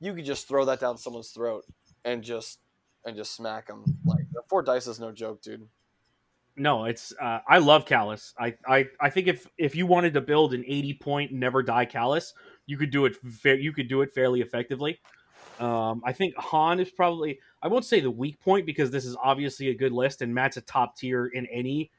you 0.00 0.14
could 0.14 0.24
just 0.24 0.48
throw 0.48 0.64
that 0.64 0.80
down 0.80 0.96
someone's 0.96 1.30
throat 1.30 1.64
and 2.04 2.22
just 2.22 2.60
and 3.04 3.16
just 3.16 3.34
smack 3.34 3.66
them. 3.66 3.84
Like 4.04 4.24
the 4.32 4.42
four 4.48 4.62
dice 4.62 4.86
is 4.86 5.00
no 5.00 5.12
joke, 5.12 5.42
dude. 5.42 5.66
No, 6.56 6.84
it's 6.84 7.12
uh, 7.20 7.40
I 7.48 7.58
love 7.58 7.86
Kallus. 7.86 8.34
I, 8.38 8.54
I 8.66 8.86
I 9.00 9.10
think 9.10 9.28
if 9.28 9.46
if 9.56 9.74
you 9.74 9.86
wanted 9.86 10.14
to 10.14 10.20
build 10.20 10.52
an 10.52 10.64
80 10.66 10.94
point 10.94 11.32
never 11.32 11.62
die 11.62 11.86
Kallus, 11.86 12.32
you 12.70 12.76
could 12.76 12.90
do 12.90 13.04
it 13.04 13.16
fa- 13.16 13.60
you 13.60 13.72
could 13.72 13.88
do 13.88 14.02
it 14.02 14.12
fairly 14.12 14.40
effectively. 14.40 15.00
Um, 15.58 16.02
I 16.04 16.12
think 16.12 16.36
Han 16.36 16.78
is 16.78 16.90
probably 16.90 17.40
I 17.60 17.68
won't 17.68 17.84
say 17.84 18.00
the 18.00 18.10
weak 18.10 18.40
point 18.40 18.64
because 18.64 18.90
this 18.90 19.04
is 19.04 19.16
obviously 19.22 19.68
a 19.68 19.74
good 19.74 19.92
list 19.92 20.22
and 20.22 20.32
Matt's 20.32 20.56
a 20.56 20.60
top 20.60 20.96
tier 20.96 21.26
in 21.26 21.46
any 21.46 21.90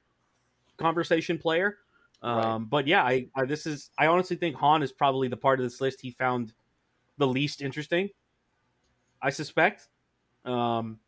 conversation 0.78 1.38
player. 1.38 1.78
Um, 2.24 2.38
Right. 2.38 2.70
But 2.70 2.88
yeah, 2.88 3.04
I, 3.04 3.28
I 3.36 3.46
this 3.46 3.66
is 3.66 3.90
I 3.98 4.08
honestly 4.08 4.38
think 4.38 4.56
Han 4.56 4.82
is 4.82 4.94
probably 4.94 5.28
the 5.28 5.38
part 5.38 5.60
of 5.60 5.66
this 5.66 5.82
list 5.82 6.00
he 6.02 6.12
found 6.12 6.54
the 7.18 7.28
least 7.28 7.62
interesting. 7.62 8.10
I 9.22 9.30
suspect, 9.30 9.90
um, 10.46 11.00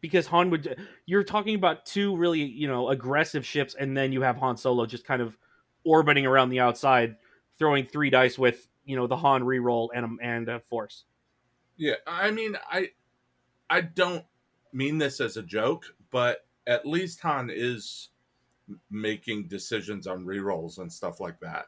because 0.00 0.26
Han 0.28 0.50
would 0.50 0.76
you're 1.06 1.24
talking 1.24 1.54
about 1.54 1.84
two 1.84 2.16
really 2.16 2.42
you 2.42 2.66
know 2.66 2.88
aggressive 2.88 3.44
ships, 3.44 3.74
and 3.78 3.94
then 3.96 4.12
you 4.12 4.22
have 4.22 4.36
Han 4.38 4.56
Solo 4.56 4.86
just 4.86 5.04
kind 5.04 5.20
of 5.20 5.36
orbiting 5.84 6.26
around 6.26 6.50
the 6.50 6.60
outside, 6.60 7.16
throwing 7.60 7.86
three 7.86 8.10
dice 8.10 8.36
with 8.36 8.66
you 8.84 8.96
know 8.96 9.06
the 9.06 9.18
Han 9.18 9.42
reroll 9.42 9.90
and 9.94 10.04
a, 10.20 10.24
and 10.24 10.48
a 10.48 10.58
force. 10.58 11.04
Yeah, 11.76 11.94
I 12.08 12.32
mean, 12.32 12.56
I 12.68 12.90
I 13.68 13.82
don't 13.82 14.24
mean 14.72 14.98
this 14.98 15.20
as 15.20 15.36
a 15.36 15.42
joke, 15.44 15.84
but 16.10 16.48
at 16.66 16.84
least 16.86 17.20
Han 17.20 17.50
is 17.52 18.08
making 18.90 19.46
decisions 19.46 20.08
on 20.08 20.24
rerolls 20.24 20.78
and 20.78 20.92
stuff 20.92 21.20
like 21.20 21.38
that. 21.40 21.66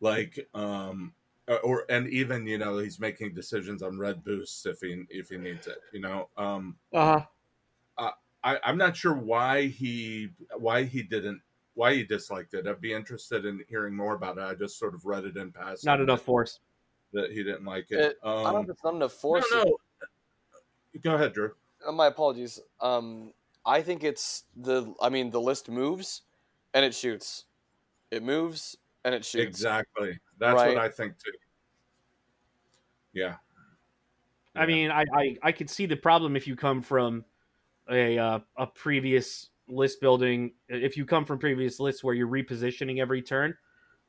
Like, 0.00 0.48
um, 0.54 1.14
or- 1.48 1.60
or 1.60 1.84
and 1.90 2.08
even 2.08 2.46
you 2.46 2.56
know 2.58 2.78
he's 2.78 2.98
making 3.00 3.34
decisions 3.34 3.82
on 3.82 3.98
red 3.98 4.24
boosts 4.24 4.64
if 4.64 4.80
he 4.80 5.04
if 5.10 5.28
he 5.28 5.36
needs 5.36 5.66
it. 5.66 5.78
You 5.92 6.00
know, 6.00 6.30
um, 6.38 6.78
Uh 7.98 8.10
I, 8.42 8.58
I'm 8.62 8.76
not 8.76 8.94
sure 8.94 9.14
why 9.14 9.68
he 9.68 10.28
why 10.58 10.84
he 10.84 11.02
didn't 11.02 11.40
why 11.74 11.90
you 11.90 12.06
disliked 12.06 12.54
it. 12.54 12.66
I'd 12.66 12.80
be 12.80 12.92
interested 12.92 13.44
in 13.44 13.62
hearing 13.68 13.94
more 13.94 14.14
about 14.14 14.38
it. 14.38 14.42
I 14.42 14.54
just 14.54 14.78
sort 14.78 14.94
of 14.94 15.04
read 15.04 15.24
it 15.24 15.36
in 15.36 15.52
passing. 15.52 15.86
not 15.88 16.00
enough 16.00 16.22
force. 16.22 16.60
that 17.12 17.30
he 17.30 17.42
didn't 17.44 17.64
like 17.64 17.86
it. 17.90 17.98
It- 18.00 18.18
I 18.22 18.32
don't 18.32 18.42
know 18.44 18.58
um, 18.58 18.64
if 18.64 18.70
it's 18.70 18.84
not 18.84 18.94
enough 18.94 19.12
force. 19.12 19.44
No, 19.52 19.62
no. 19.64 19.76
Go 21.02 21.14
ahead, 21.14 21.32
Drew. 21.32 21.52
Uh, 21.86 21.92
my 21.92 22.06
apologies. 22.06 22.60
Um, 22.80 23.32
I 23.66 23.82
think 23.82 24.04
it's 24.04 24.44
the. 24.56 24.94
I 25.00 25.08
mean, 25.08 25.30
the 25.30 25.40
list 25.40 25.68
moves, 25.68 26.22
and 26.72 26.84
it 26.84 26.94
shoots. 26.94 27.44
It 28.10 28.22
moves 28.22 28.76
and 29.04 29.14
it 29.14 29.24
shoots. 29.24 29.44
Exactly. 29.44 30.18
That's 30.38 30.54
Right. 30.54 30.74
what 30.74 30.84
I 30.84 30.88
think 30.88 31.18
too. 31.18 31.32
Yeah. 33.12 33.36
I 34.56 34.66
mean, 34.66 34.90
I, 34.90 35.04
I 35.12 35.36
I 35.42 35.52
could 35.52 35.68
see 35.68 35.86
the 35.86 35.96
problem 35.96 36.36
if 36.36 36.46
you 36.46 36.54
come 36.54 36.80
from 36.80 37.24
a 37.90 38.18
uh, 38.18 38.38
a 38.56 38.66
previous 38.66 39.50
list 39.68 40.00
building. 40.00 40.52
If 40.68 40.96
you 40.96 41.04
come 41.04 41.24
from 41.24 41.38
previous 41.38 41.80
lists 41.80 42.04
where 42.04 42.14
you're 42.14 42.28
repositioning 42.28 43.00
every 43.00 43.22
turn, 43.22 43.56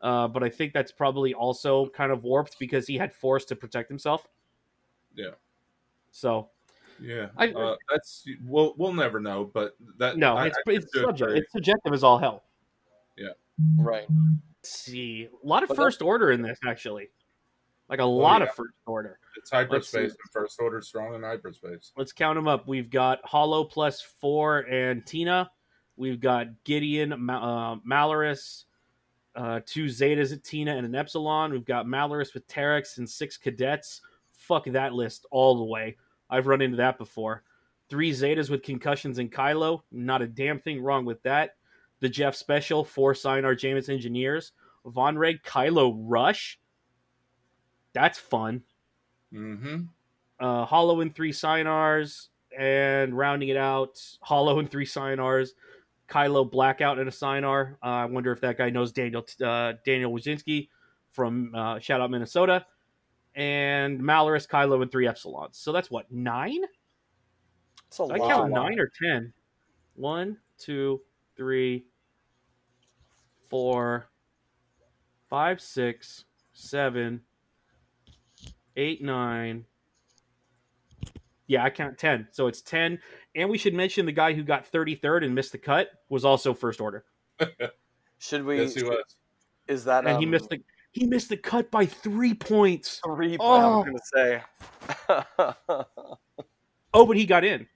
uh, 0.01 0.27
but 0.27 0.43
I 0.43 0.49
think 0.49 0.73
that's 0.73 0.91
probably 0.91 1.33
also 1.33 1.87
kind 1.89 2.11
of 2.11 2.23
warped 2.23 2.57
because 2.59 2.87
he 2.87 2.97
had 2.97 3.13
force 3.13 3.45
to 3.45 3.55
protect 3.55 3.89
himself. 3.89 4.27
Yeah. 5.15 5.31
So 6.11 6.49
Yeah, 6.99 7.29
I- 7.37 7.51
uh, 7.51 7.75
that's 7.91 8.25
we'll 8.43 8.73
we'll 8.77 8.93
never 8.93 9.19
know, 9.19 9.45
but 9.53 9.75
that 9.97 10.17
no, 10.17 10.35
I- 10.35 10.47
it's 10.47 10.57
I 10.67 10.71
it's 10.71 10.91
do 10.91 11.01
subject. 11.03 11.29
agree. 11.29 11.39
It's 11.39 11.51
subjective 11.51 11.93
as 11.93 12.03
all 12.03 12.17
hell. 12.17 12.43
Yeah. 13.17 13.29
Right. 13.77 14.05
Let's 14.57 14.69
see, 14.69 15.29
a 15.43 15.47
lot 15.47 15.63
of 15.63 15.69
But 15.69 15.77
first 15.77 16.01
order 16.01 16.31
in 16.31 16.41
this 16.41 16.57
actually, 16.65 17.09
like 17.89 17.99
a 17.99 18.05
lot 18.05 18.41
yeah. 18.41 18.47
of 18.47 18.55
first 18.55 18.73
order. 18.85 19.19
It's 19.37 19.51
hyperspace 19.51 20.11
and 20.11 20.31
first 20.31 20.59
order 20.59 20.81
strong 20.81 21.13
in 21.15 21.23
hyperspace. 21.23 21.91
Let's 21.97 22.11
count 22.11 22.35
them 22.35 22.47
up. 22.47 22.67
We've 22.67 22.89
got 22.89 23.19
Holo 23.23 23.63
plus 23.63 24.01
four 24.01 24.59
and 24.61 25.05
Tina. 25.05 25.51
We've 25.97 26.19
got 26.19 26.47
Gideon, 26.63 27.13
Ma- 27.17 27.73
uh, 27.73 27.75
Malarus, 27.87 28.65
uh, 29.35 29.59
two 29.65 29.85
Zetas 29.85 30.33
at 30.33 30.43
Tina 30.43 30.75
and 30.75 30.85
an 30.85 30.95
Epsilon. 30.95 31.51
We've 31.51 31.65
got 31.65 31.85
Malarus 31.85 32.33
with 32.33 32.47
Terex 32.47 32.97
and 32.97 33.09
six 33.09 33.37
cadets. 33.37 34.01
Fuck 34.31 34.65
that 34.65 34.93
list 34.93 35.25
all 35.31 35.57
the 35.57 35.63
way. 35.63 35.97
I've 36.29 36.47
run 36.47 36.61
into 36.61 36.77
that 36.77 36.97
before. 36.97 37.43
Three 37.89 38.11
Zetas 38.11 38.49
with 38.49 38.63
concussions 38.63 39.19
and 39.19 39.31
Kylo. 39.31 39.81
Not 39.91 40.21
a 40.21 40.27
damn 40.27 40.59
thing 40.59 40.81
wrong 40.81 41.05
with 41.05 41.21
that. 41.23 41.55
The 41.99 42.09
Jeff 42.09 42.35
Special, 42.35 42.83
four 42.83 43.13
Sienar-Jaemus 43.13 43.89
Engineers. 43.89 44.53
Vonreg, 44.85 45.41
Kylo 45.43 45.95
Rush. 45.97 46.59
That's 47.95 48.19
fun 48.19 48.61
Mm-hmm. 49.33 49.83
uh, 50.39 50.65
Holo 50.65 51.01
and 51.01 51.13
three 51.13 51.31
Sienars, 51.31 52.27
and 52.57 53.17
rounding 53.17 53.49
it 53.49 53.57
out, 53.57 54.01
Holo 54.21 54.59
and 54.59 54.69
three 54.69 54.85
Sienars, 54.85 55.49
Kylo 56.09 56.49
Blackout 56.49 56.99
and 56.99 57.09
a 57.09 57.11
Sienar. 57.11 57.73
Uh, 57.83 57.87
I 57.87 58.05
wonder 58.05 58.31
if 58.31 58.39
that 58.41 58.57
guy 58.57 58.69
knows 58.69 58.91
Daniel 58.91 59.25
uh, 59.43 59.73
Daniel 59.85 60.11
Wazinski 60.11 60.69
from 61.11 61.53
uh, 61.55 61.79
Shout 61.79 62.01
Out 62.01 62.11
Minnesota, 62.11 62.65
and 63.35 63.99
Malarus, 63.99 64.47
Kylo, 64.47 64.81
and 64.81 64.91
three 64.91 65.05
Epsilons. 65.05 65.55
So 65.55 65.71
that's 65.71 65.91
what 65.91 66.09
nine? 66.11 66.63
It's 67.87 67.99
a 67.99 68.07
Did 68.07 68.21
I 68.21 68.27
count 68.27 68.51
nine 68.51 68.79
or 68.79 68.91
ten? 69.01 69.33
One, 69.95 70.37
two, 70.57 71.01
three, 71.35 71.85
four, 73.49 74.07
five, 75.29 75.59
six, 75.61 76.25
seven, 76.53 77.21
eight, 78.75 79.01
nine. 79.01 79.65
Yeah, 81.47 81.63
I 81.63 81.69
count 81.69 81.97
ten. 81.97 82.27
So 82.31 82.47
it's 82.47 82.61
ten. 82.61 82.99
And 83.35 83.49
we 83.49 83.57
should 83.57 83.73
mention 83.73 84.05
the 84.05 84.11
guy 84.11 84.33
who 84.33 84.43
got 84.43 84.65
thirty 84.65 84.95
third 84.95 85.23
and 85.23 85.35
missed 85.35 85.51
the 85.51 85.57
cut 85.57 85.89
was 86.09 86.25
also 86.25 86.53
first 86.53 86.81
order, 86.81 87.05
Should 88.17 88.43
we? 88.45 88.61
Yes, 88.61 88.73
he 88.73 88.83
was. 88.83 89.03
Is 89.67 89.83
that? 89.85 90.05
and 90.07 90.17
he 90.19 90.25
um, 90.25 90.31
missed 90.31 90.49
the 90.49 90.61
he 90.91 91.05
missed 91.05 91.29
the 91.29 91.37
cut 91.37 91.69
by 91.69 91.85
three 91.85 92.33
points. 92.33 93.01
three. 93.05 93.37
Oh. 93.39 93.53
I 93.53 93.77
was 93.77 93.85
gonna 93.85 94.43
say. 95.07 95.85
Oh, 96.95 97.05
but 97.05 97.17
he 97.17 97.25
got 97.25 97.43
in. 97.43 97.67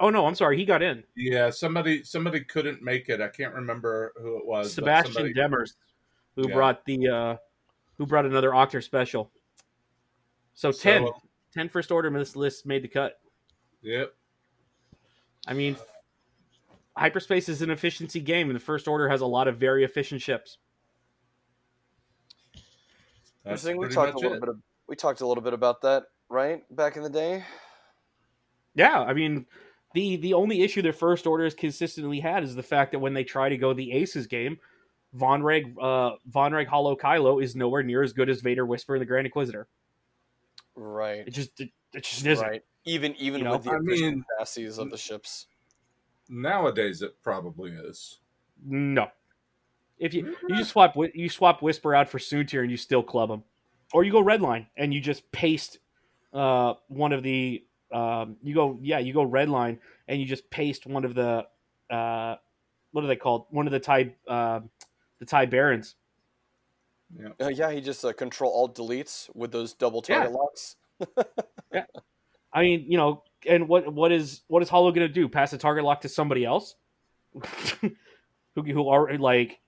Oh 0.00 0.08
no, 0.08 0.26
I'm 0.26 0.34
sorry, 0.34 0.56
he 0.56 0.64
got 0.64 0.82
in. 0.82 1.04
Yeah, 1.14 1.50
somebody 1.50 2.02
somebody 2.02 2.40
couldn't 2.40 2.82
make 2.82 3.10
it. 3.10 3.20
I 3.20 3.28
can't 3.28 3.54
remember 3.54 4.14
who 4.16 4.38
it 4.38 4.46
was. 4.46 4.72
Sebastian 4.72 5.12
somebody- 5.12 5.34
Demers, 5.34 5.74
who 6.34 6.48
Yeah. 6.48 6.54
brought 6.54 6.84
the 6.86 7.06
uh, 7.08 7.36
who 7.98 8.06
brought 8.06 8.24
another 8.24 8.50
Octor 8.50 8.82
special. 8.82 9.30
So 10.54 10.72
10, 10.72 11.06
So, 11.06 11.14
10 11.54 11.68
first 11.68 11.90
order 11.90 12.08
in 12.08 12.14
this 12.14 12.36
list 12.36 12.66
made 12.66 12.82
the 12.82 12.88
cut. 12.88 13.20
Yep. 13.82 14.14
I 15.46 15.54
mean, 15.54 15.76
hyperspace 16.96 17.48
is 17.48 17.62
an 17.62 17.70
efficiency 17.70 18.20
game, 18.20 18.48
and 18.48 18.56
the 18.56 18.60
first 18.60 18.86
order 18.86 19.08
has 19.08 19.20
a 19.20 19.26
lot 19.26 19.48
of 19.48 19.56
very 19.58 19.84
efficient 19.84 20.22
ships. 20.22 20.58
That's 23.44 23.64
Interesting. 23.64 23.76
We 23.78 23.88
talked 23.88 24.14
a 24.14 24.18
little 24.18 24.36
it. 24.36 24.40
bit. 24.40 24.48
Of, 24.50 24.56
we 24.88 24.94
talked 24.94 25.20
a 25.20 25.26
little 25.26 25.42
bit 25.42 25.52
about 25.52 25.82
that, 25.82 26.04
right? 26.28 26.62
Back 26.74 26.96
in 26.96 27.02
the 27.02 27.10
day. 27.10 27.44
Yeah, 28.74 29.00
I 29.00 29.12
mean, 29.12 29.46
the 29.94 30.16
the 30.16 30.34
only 30.34 30.62
issue 30.62 30.80
their 30.80 30.92
first 30.92 31.26
order 31.26 31.44
has 31.44 31.54
consistently 31.54 32.20
had 32.20 32.44
is 32.44 32.54
the 32.54 32.62
fact 32.62 32.92
that 32.92 33.00
when 33.00 33.14
they 33.14 33.24
try 33.24 33.48
to 33.48 33.56
go 33.56 33.74
the 33.74 33.92
Aces 33.92 34.28
game, 34.28 34.58
Vonreg 35.16 35.74
uh, 35.80 36.16
Von 36.28 36.52
Reg 36.52 36.68
Holo 36.68 36.94
Kylo 36.94 37.42
is 37.42 37.56
nowhere 37.56 37.82
near 37.82 38.02
as 38.02 38.12
good 38.12 38.30
as 38.30 38.40
Vader 38.40 38.64
Whisper 38.64 38.94
and 38.94 39.02
the 39.02 39.06
Grand 39.06 39.26
Inquisitor. 39.26 39.66
Right. 40.74 41.24
It 41.26 41.30
just 41.32 41.60
it, 41.60 41.70
it 41.92 42.04
just 42.04 42.24
isn't. 42.26 42.46
Right. 42.46 42.62
Even 42.84 43.14
even 43.16 43.40
You 43.40 43.44
know, 43.44 43.52
with 43.52 43.64
the 43.64 43.70
I 43.70 43.78
mean- 43.78 44.24
chassis 44.38 44.66
of 44.66 44.90
the 44.90 44.96
ships. 44.96 45.46
Nowadays, 46.28 47.02
it 47.02 47.16
probably 47.22 47.72
is. 47.72 48.18
No. 48.64 49.08
If 49.98 50.14
you 50.14 50.36
you 50.48 50.56
just 50.56 50.70
swap 50.70 50.96
you 51.14 51.28
swap 51.28 51.62
Whisper 51.62 51.94
out 51.94 52.08
for 52.08 52.18
Soontir 52.18 52.62
and 52.62 52.70
you 52.70 52.76
still 52.76 53.02
club 53.02 53.28
them, 53.28 53.44
or 53.92 54.02
you 54.02 54.10
go 54.10 54.22
Redline 54.22 54.66
and 54.76 54.92
you 54.92 55.00
just 55.00 55.30
paste 55.30 55.78
uh, 56.32 56.74
one 56.88 57.12
of 57.12 57.22
the 57.22 57.64
um, 57.92 58.36
you 58.42 58.54
go 58.54 58.78
yeah 58.82 58.98
you 58.98 59.12
go 59.12 59.24
Redline 59.28 59.78
and 60.08 60.18
you 60.20 60.26
just 60.26 60.48
paste 60.50 60.86
one 60.86 61.04
of 61.04 61.14
the 61.14 61.46
uh, 61.90 62.36
what 62.92 63.04
are 63.04 63.06
they 63.06 63.16
called 63.16 63.46
one 63.50 63.66
of 63.66 63.72
the 63.72 63.78
Tie 63.80 64.14
uh, 64.26 64.60
the 65.20 65.26
Tie 65.26 65.46
Barons. 65.46 65.94
Uh, 67.40 67.48
yeah, 67.48 67.70
he 67.70 67.80
just 67.80 68.04
uh, 68.04 68.12
control 68.12 68.52
alt 68.52 68.76
deletes 68.76 69.28
with 69.34 69.52
those 69.52 69.74
double 69.74 70.02
target 70.02 70.32
locks. 70.32 70.76
Yeah. 71.74 71.86
I 72.52 72.60
mean 72.60 72.84
you 72.86 72.98
know 72.98 73.22
and 73.48 73.66
what 73.66 73.92
what 73.92 74.12
is 74.12 74.42
what 74.46 74.62
is 74.62 74.68
Holo 74.68 74.92
gonna 74.92 75.08
do? 75.08 75.28
Pass 75.28 75.52
a 75.54 75.58
target 75.58 75.84
lock 75.84 76.02
to 76.02 76.08
somebody 76.08 76.44
else 76.44 76.76
who 78.54 78.62
who 78.62 78.88
are 78.88 79.16
like 79.16 79.58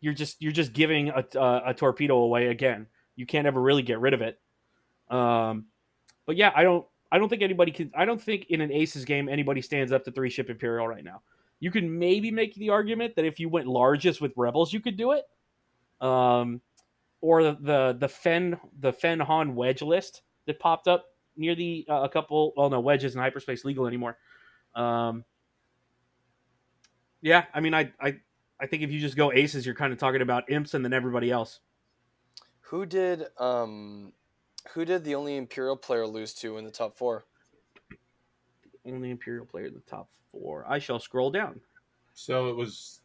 you're 0.00 0.12
just 0.12 0.42
you're 0.42 0.52
just 0.52 0.72
giving 0.72 1.08
a, 1.10 1.24
a, 1.36 1.62
a 1.66 1.74
torpedo 1.74 2.16
away 2.16 2.48
again. 2.48 2.88
You 3.14 3.26
can't 3.26 3.46
ever 3.46 3.60
really 3.60 3.82
get 3.82 4.00
rid 4.00 4.12
of 4.12 4.22
it. 4.22 4.40
Um, 5.08 5.66
but 6.26 6.36
yeah, 6.36 6.50
I 6.54 6.62
don't 6.64 6.84
I 7.10 7.18
don't 7.18 7.28
think 7.28 7.42
anybody 7.42 7.70
can. 7.72 7.92
I 7.94 8.04
don't 8.04 8.20
think 8.20 8.46
in 8.48 8.60
an 8.60 8.72
Aces 8.72 9.04
game 9.04 9.28
anybody 9.28 9.62
stands 9.62 9.92
up 9.92 10.04
to 10.04 10.10
three 10.10 10.30
ship 10.30 10.50
Imperial 10.50 10.88
right 10.88 11.04
now. 11.04 11.22
You 11.60 11.70
can 11.70 11.98
maybe 11.98 12.30
make 12.30 12.54
the 12.56 12.70
argument 12.70 13.14
that 13.16 13.24
if 13.24 13.38
you 13.38 13.48
went 13.48 13.68
largest 13.68 14.20
with 14.20 14.32
Rebels, 14.36 14.72
you 14.72 14.80
could 14.80 14.96
do 14.96 15.12
it. 15.12 15.24
Um, 16.04 16.60
or 17.22 17.42
the 17.42 17.56
the 17.58 17.96
the 17.98 18.08
Fenn 18.08 18.60
the 18.78 18.92
Fenn 18.92 19.20
Han 19.20 19.54
wedge 19.54 19.80
list 19.80 20.20
that 20.44 20.60
popped 20.60 20.86
up 20.88 21.06
near 21.36 21.54
the 21.54 21.86
uh, 21.88 22.02
a 22.02 22.08
couple. 22.10 22.52
Well, 22.54 22.68
no, 22.68 22.80
wedge 22.80 23.04
isn't 23.04 23.18
hyperspace 23.18 23.64
legal 23.64 23.86
anymore. 23.86 24.18
Um, 24.74 25.24
Yeah, 27.22 27.44
I 27.54 27.60
mean, 27.60 27.72
I, 27.72 27.92
I, 28.00 28.16
I 28.60 28.66
think 28.66 28.82
if 28.82 28.90
you 28.90 28.98
just 28.98 29.16
go 29.16 29.32
aces, 29.32 29.64
you're 29.64 29.74
kind 29.74 29.92
of 29.92 29.98
talking 29.98 30.22
about 30.22 30.50
imps 30.50 30.74
and 30.74 30.84
then 30.84 30.92
everybody 30.92 31.30
else. 31.30 31.60
Who 32.62 32.84
did 32.84 33.26
um, 33.38 34.12
who 34.72 34.84
did 34.84 35.04
the 35.04 35.14
only 35.14 35.36
Imperial 35.36 35.76
player 35.76 36.06
lose 36.06 36.34
to 36.34 36.58
in 36.58 36.64
the 36.64 36.70
top 36.70 36.96
four? 36.96 37.24
Only 38.84 39.10
Imperial 39.10 39.46
player 39.46 39.66
in 39.66 39.74
the 39.74 39.80
top 39.80 40.08
four. 40.30 40.64
I 40.68 40.78
shall 40.80 40.98
scroll 40.98 41.30
down. 41.30 41.60
So 42.14 42.48
it 42.48 42.56
was 42.56 43.00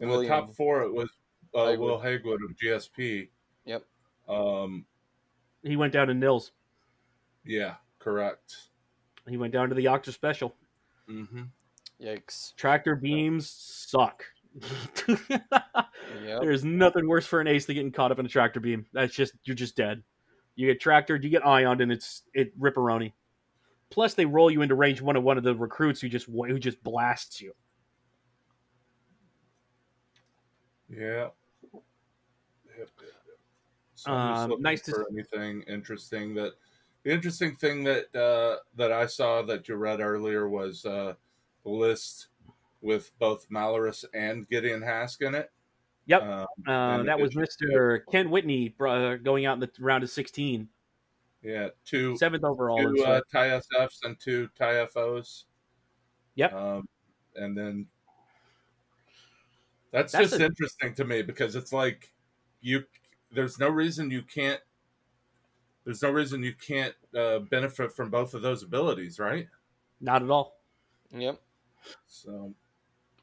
in 0.00 0.08
William. 0.08 0.30
the 0.30 0.40
top 0.40 0.54
four. 0.54 0.82
It 0.82 0.92
was 0.92 1.10
uh, 1.54 1.58
Hagwood. 1.58 1.78
Will 1.78 1.98
Hagwood 1.98 2.38
of 2.44 2.56
GSP. 2.56 3.28
Yep. 3.64 3.84
Um. 4.28 4.86
He 5.62 5.76
went 5.76 5.92
down 5.92 6.08
to 6.08 6.14
nils. 6.14 6.52
Yeah. 7.44 7.74
Correct. 7.98 8.56
He 9.28 9.36
went 9.36 9.52
down 9.52 9.70
to 9.70 9.74
the 9.74 9.86
Octa 9.86 10.12
Special. 10.12 10.54
Mm-hmm. 11.08 11.42
Yikes. 12.02 12.54
Tractor 12.56 12.96
beams 12.96 13.48
suck. 13.48 14.24
Yep. 16.22 16.42
There's 16.42 16.64
nothing 16.64 17.08
worse 17.08 17.26
for 17.26 17.40
an 17.40 17.46
ace 17.46 17.66
than 17.66 17.74
getting 17.74 17.92
caught 17.92 18.12
up 18.12 18.18
in 18.18 18.26
a 18.26 18.28
tractor 18.28 18.60
beam. 18.60 18.86
That's 18.92 19.14
just 19.14 19.34
you're 19.44 19.56
just 19.56 19.76
dead. 19.76 20.02
You 20.54 20.68
get 20.68 20.80
tractored, 20.80 21.22
you 21.24 21.30
get 21.30 21.46
ioned, 21.46 21.80
and 21.80 21.90
it's 21.90 22.22
it 22.32 22.58
ripperoni. 22.58 23.12
Plus, 23.90 24.14
they 24.14 24.24
roll 24.24 24.50
you 24.50 24.62
into 24.62 24.74
range 24.74 25.00
one 25.00 25.16
of 25.16 25.22
one 25.22 25.38
of 25.38 25.44
the 25.44 25.54
recruits 25.54 26.00
who 26.00 26.08
just 26.08 26.26
who 26.26 26.58
just 26.58 26.82
blasts 26.82 27.40
you. 27.40 27.52
Yeah. 30.88 30.98
Yep, 30.98 31.34
yep, 31.72 31.82
yep. 32.78 32.88
So 33.93 33.93
Um, 34.06 34.16
I'm 34.16 34.34
just 34.36 34.48
looking 34.48 34.62
nice 34.62 34.82
to 34.82 34.90
for 34.92 35.06
anything 35.12 35.62
interesting 35.68 36.34
that 36.34 36.52
the 37.04 37.12
interesting 37.12 37.54
thing 37.56 37.84
that 37.84 38.14
uh, 38.14 38.56
that 38.76 38.92
I 38.92 39.06
saw 39.06 39.42
that 39.42 39.68
you 39.68 39.76
read 39.76 40.00
earlier 40.00 40.48
was 40.48 40.84
uh, 40.86 41.14
the 41.64 41.70
list 41.70 42.28
with 42.80 43.10
both 43.18 43.48
Malarus 43.50 44.04
and 44.14 44.48
Gideon 44.48 44.82
Hask 44.82 45.22
in 45.22 45.34
it. 45.34 45.50
Yep. 46.06 46.22
Um, 46.22 46.46
Uh, 46.66 47.02
that 47.04 47.18
was 47.18 47.34
Mister 47.34 48.04
Ken 48.10 48.30
Whitney 48.30 48.74
uh, 48.80 49.16
going 49.16 49.46
out 49.46 49.54
in 49.54 49.60
the 49.60 49.70
round 49.78 50.04
of 50.04 50.10
16, 50.10 50.68
yeah, 51.42 51.68
two 51.84 52.16
seventh 52.16 52.44
overall. 52.44 52.78
two 52.78 53.02
uh, 53.04 53.20
Swift. 53.20 53.32
tie 53.32 53.48
SFs 53.48 53.98
and 54.04 54.18
two 54.20 54.48
tie 54.58 54.84
FOs. 54.86 55.46
Yep. 56.36 56.52
Um, 56.52 56.88
and 57.36 57.56
then 57.56 57.86
that's, 59.92 60.12
That's 60.12 60.30
just 60.30 60.40
a- 60.42 60.44
interesting 60.46 60.94
to 60.96 61.04
me 61.04 61.22
because 61.22 61.54
it's 61.54 61.72
like 61.72 62.12
you 62.60 62.84
there's 63.34 63.58
no 63.58 63.68
reason 63.68 64.10
you 64.10 64.22
can't 64.22 64.60
there's 65.84 66.02
no 66.02 66.10
reason 66.10 66.42
you 66.42 66.54
can't 66.54 66.94
uh, 67.18 67.40
benefit 67.40 67.92
from 67.92 68.08
both 68.08 68.32
of 68.32 68.40
those 68.40 68.62
abilities, 68.62 69.18
right? 69.18 69.46
Not 70.00 70.22
at 70.22 70.30
all. 70.30 70.56
Yep. 71.12 71.38
So 72.06 72.54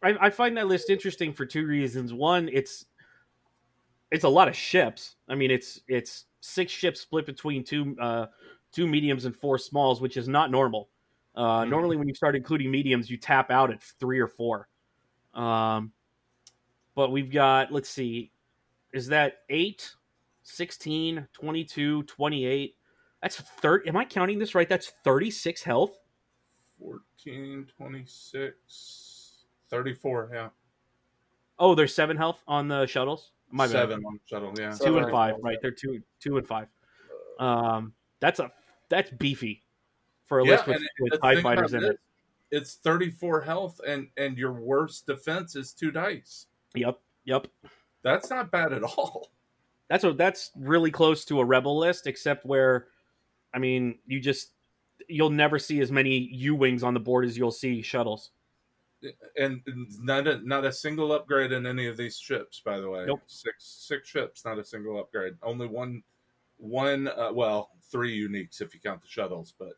I, 0.04 0.16
I 0.22 0.30
find 0.30 0.56
that 0.58 0.68
list 0.68 0.90
interesting 0.92 1.34
for 1.34 1.46
two 1.46 1.66
reasons. 1.66 2.14
One, 2.14 2.50
it's 2.54 2.86
it's 4.12 4.26
a 4.26 4.30
lot 4.30 4.48
of 4.48 4.56
ships. 4.56 5.16
I 5.28 5.36
mean, 5.36 5.50
it's 5.50 5.82
it's 5.88 6.26
six 6.42 6.72
ships 6.72 7.02
split 7.02 7.26
between 7.26 7.64
two 7.64 7.96
uh, 8.00 8.28
two 8.72 8.88
mediums 8.88 9.26
and 9.26 9.36
four 9.36 9.58
smalls, 9.58 10.00
which 10.02 10.18
is 10.18 10.28
not 10.28 10.52
normal. 10.52 10.90
Uh, 11.36 11.62
Mhm. 11.64 11.70
Normally, 11.70 11.98
when 11.98 12.08
you 12.08 12.14
start 12.14 12.36
including 12.36 12.70
mediums, 12.70 13.10
you 13.10 13.18
tap 13.18 13.50
out 13.52 13.72
at 13.72 13.82
three 13.82 14.20
or 14.20 14.28
four. 14.28 14.68
Um, 15.34 15.94
but 16.94 17.12
we've 17.12 17.32
got 17.32 17.72
let's 17.72 17.90
see, 17.90 18.32
is 18.94 19.08
that 19.08 19.40
8, 19.50 19.96
16, 20.52 21.28
22, 21.34 22.04
28? 22.04 22.76
That's 23.22 23.38
30. 23.38 23.90
Am 23.90 23.98
I 23.98 24.06
counting 24.06 24.40
this 24.40 24.56
right? 24.56 24.68
That's 24.68 24.92
thirty 25.04 25.30
six 25.30 25.62
health. 25.62 25.98
14, 26.80 27.68
26, 27.78 29.46
34, 29.70 30.30
yeah. 30.34 30.50
Oh, 31.60 31.76
there's 31.76 31.94
seven 31.94 32.18
health 32.18 32.42
on 32.48 32.68
the 32.68 32.88
shuttles. 32.88 33.32
My 33.52 33.66
bad. 33.68 33.72
Seven 33.74 34.04
on 34.06 34.20
shuttle, 34.26 34.54
yeah. 34.58 34.72
two 34.72 34.76
Seven 34.76 34.96
and 34.98 35.04
and 35.04 35.12
five, 35.12 35.34
five, 35.36 35.44
right? 35.44 35.54
yeah. 35.54 35.60
They're 35.62 35.72
two, 35.72 36.02
two 36.20 36.38
and 36.38 36.48
five. 36.48 36.68
Um, 37.40 37.94
that's 38.20 38.40
a 38.40 38.52
that's 38.90 39.12
beefy 39.12 39.62
for 40.26 40.40
a 40.40 40.46
Yeah, 40.46 40.52
list 40.54 40.68
with, 40.68 40.82
with 41.00 41.12
the 41.14 41.18
Tie 41.20 41.42
fighters 41.42 41.74
in 41.74 41.84
it, 41.84 41.92
it. 41.92 42.00
It's 42.50 42.76
34 42.76 43.42
health 43.42 43.80
and 43.86 44.08
and 44.18 44.38
your 44.38 44.54
worst 44.54 45.06
defense 45.06 45.56
is 45.56 45.74
two 45.74 45.92
dice. 45.92 46.48
Yep, 46.74 47.00
yep. 47.26 47.48
That's 48.04 48.30
not 48.32 48.50
bad 48.52 48.74
at 48.74 48.84
all. 48.84 49.30
That's 49.92 50.06
a 50.06 50.14
that's 50.14 50.52
really 50.56 50.90
close 50.90 51.26
to 51.26 51.42
a 51.42 51.44
rebel 51.46 51.78
list, 51.78 52.08
except 52.08 52.46
where, 52.46 52.88
I 53.54 53.60
mean, 53.60 54.00
you 54.08 54.22
just 54.22 54.54
you'll 55.10 55.30
never 55.30 55.60
see 55.60 55.82
as 55.82 55.92
many 55.92 56.18
U 56.18 56.56
wings 56.56 56.82
on 56.82 56.94
the 56.94 57.00
board 57.02 57.26
as 57.26 57.38
you'll 57.38 57.52
see 57.52 57.82
shuttles. 57.82 58.32
and 59.36 59.62
not 60.00 60.30
a, 60.30 60.40
not 60.48 60.64
a 60.64 60.72
single 60.72 61.12
upgrade 61.12 61.52
in 61.52 61.66
any 61.66 61.88
of 61.88 61.98
these 61.98 62.18
ships 62.18 62.62
by 62.64 62.80
the 62.80 62.90
way 62.90 63.04
Nope. 63.06 63.22
six 63.28 63.84
six 63.86 64.08
ships 64.08 64.46
not 64.46 64.60
a 64.60 64.64
single 64.64 64.98
upgrade 65.00 65.34
only 65.44 65.68
one 65.68 66.04
one 66.58 67.08
uh, 67.10 67.32
well 67.34 67.72
three 67.92 68.16
uniques 68.18 68.62
if 68.62 68.74
you 68.74 68.80
count 68.80 69.02
the 69.02 69.08
shuttles 69.10 69.54
but 69.60 69.74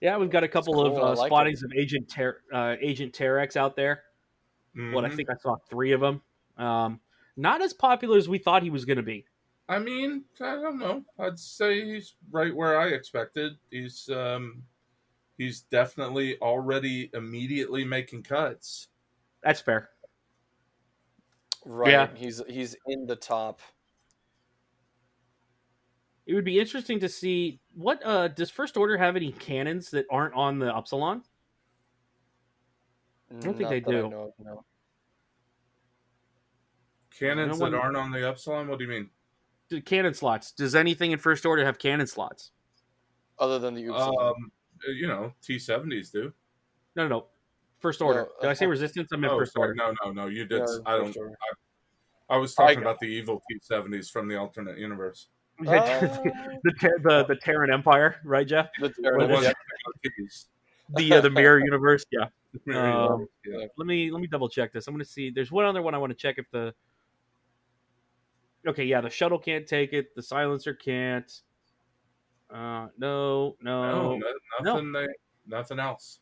Yeah, 0.00 0.16
we've 0.18 0.30
got 0.30 0.44
a 0.44 0.48
couple 0.48 0.74
cool, 0.74 0.86
of 0.86 0.96
I 0.98 1.00
uh, 1.00 1.14
like 1.16 1.28
spottings 1.30 1.62
of 1.64 1.72
Agent 1.74 2.08
Ter- 2.08 2.42
uh, 2.52 2.76
Agent 2.80 3.12
Terex 3.14 3.56
out 3.56 3.74
there. 3.74 4.02
What 4.92 5.04
I 5.04 5.08
Mhm. 5.08 5.16
think 5.16 5.30
I 5.30 5.34
saw 5.42 5.56
three 5.68 5.90
of 5.92 6.00
them. 6.00 6.22
Um, 6.56 7.00
not 7.36 7.62
as 7.62 7.72
popular 7.72 8.16
as 8.16 8.28
we 8.28 8.38
thought 8.38 8.62
he 8.62 8.70
was 8.70 8.84
going 8.84 8.96
to 8.98 9.02
be. 9.02 9.24
i 9.68 9.78
mean 9.78 10.24
i 10.40 10.54
don't 10.54 10.78
know 10.78 11.02
i'd 11.20 11.38
say 11.38 11.84
he's 11.84 12.14
right 12.30 12.54
where 12.54 12.78
i 12.78 12.88
expected 12.88 13.52
he's 13.70 14.08
um 14.10 14.62
he's 15.38 15.62
definitely 15.62 16.38
already 16.40 17.10
immediately 17.14 17.84
making 17.84 18.22
cuts 18.22 18.88
That's 19.42 19.60
fair. 19.60 19.88
Right. 21.66 21.90
Yeah. 21.90 22.08
He's 22.14 22.42
he's 22.48 22.76
in 22.86 23.06
the 23.06 23.16
top. 23.16 23.60
It 26.26 26.34
would 26.34 26.44
be 26.44 26.58
interesting 26.60 27.00
to 27.00 27.08
see 27.08 27.60
what 27.74 28.00
uh, 28.04 28.28
does 28.28 28.50
First 28.50 28.76
Order 28.76 28.96
have 28.96 29.16
any 29.16 29.32
cannons 29.32 29.90
that 29.90 30.06
aren't 30.10 30.34
on 30.34 30.58
the 30.58 30.74
Upsilon? 30.74 31.22
I 33.30 33.40
don't 33.40 33.56
think 33.56 33.68
they 33.68 33.80
do. 33.80 34.08
know, 34.08 34.34
no. 34.38 34.64
Cannons 37.18 37.58
No 37.58 37.62
one- 37.64 37.72
that 37.72 37.78
aren't 37.78 37.96
on 37.96 38.10
the 38.10 38.28
upsilon 38.28 38.68
what 38.68 38.78
do 38.78 38.84
you 38.84 38.90
mean 38.90 39.10
The 39.70 39.80
cannon 39.80 40.14
slots. 40.14 40.52
Does 40.52 40.74
anything 40.74 41.12
in 41.12 41.18
First 41.18 41.46
Order 41.46 41.64
have 41.64 41.78
cannon 41.78 42.06
slots? 42.06 42.50
Other 43.38 43.58
than 43.58 43.74
the 43.74 43.86
Upsilon. 43.92 44.26
um 44.36 44.52
you 44.94 45.06
know 45.06 45.32
t70s 45.42 46.10
do 46.12 46.32
No, 46.96 47.04
no, 47.04 47.08
no. 47.08 47.26
First 47.80 48.00
Order. 48.00 48.20
No, 48.36 48.40
Did 48.42 48.50
I 48.50 48.54
say 48.54 48.66
uh, 48.66 48.68
Resistance? 48.70 49.08
I 49.12 49.16
meant 49.16 49.32
oh 49.32 49.38
First 49.38 49.52
sorry. 49.54 49.68
Order. 49.70 49.74
no 49.74 49.94
no 50.04 50.12
no 50.12 50.26
you 50.28 50.44
did 50.44 50.58
Yeah, 50.60 50.76
i 50.86 50.96
don't 50.96 51.06
First 51.06 51.18
Order. 51.18 51.34
I 52.30 52.36
was 52.38 52.54
talking 52.54 52.76
got- 52.76 52.82
about 52.82 53.00
the 53.00 53.06
evil 53.06 53.42
T70s 53.50 54.10
from 54.10 54.28
the 54.28 54.36
alternate 54.36 54.78
universe. 54.78 55.28
Uh, 55.66 56.00
the 56.64 56.72
ter- 56.80 56.98
the 57.04 57.24
the 57.26 57.36
Terran 57.36 57.72
Empire, 57.72 58.16
right, 58.24 58.44
Jeff? 58.46 58.70
the 58.80 58.88
The 58.88 58.94
Terran- 59.02 59.30
ones 59.30 59.44
yeah. 59.44 59.50
that 59.50 59.56
got 60.04 60.12
keys. 60.16 60.46
The 60.96 61.12
uh, 61.14 61.20
the 61.20 61.30
Mirror 61.30 61.60
Universe. 61.64 62.04
Yeah. 62.10 62.26
Yeah. 62.66 63.06
Um, 63.06 63.28
Let 63.76 63.86
me 63.86 64.10
let 64.10 64.20
me 64.20 64.26
double 64.26 64.48
check 64.48 64.72
this. 64.72 64.88
I'm 64.88 64.94
going 64.94 65.04
to 65.04 65.10
see. 65.10 65.30
There's 65.30 65.52
one 65.52 65.64
other 65.64 65.80
one 65.80 65.94
I 65.94 65.98
want 65.98 66.10
to 66.10 66.16
check 66.16 66.38
if 66.38 66.50
the. 66.50 66.74
Okay, 68.66 68.84
yeah, 68.84 69.00
the 69.00 69.10
shuttle 69.10 69.38
can't 69.38 69.66
take 69.66 69.92
it. 69.92 70.14
The 70.14 70.22
silencer 70.22 70.74
can't. 70.74 71.30
Uh, 72.50 72.88
no, 72.98 73.56
no, 73.60 74.16
no, 74.16 74.18
no, 74.18 74.32
nothing. 74.62 74.92
They, 74.92 75.06
nothing 75.46 75.78
else. 75.78 76.20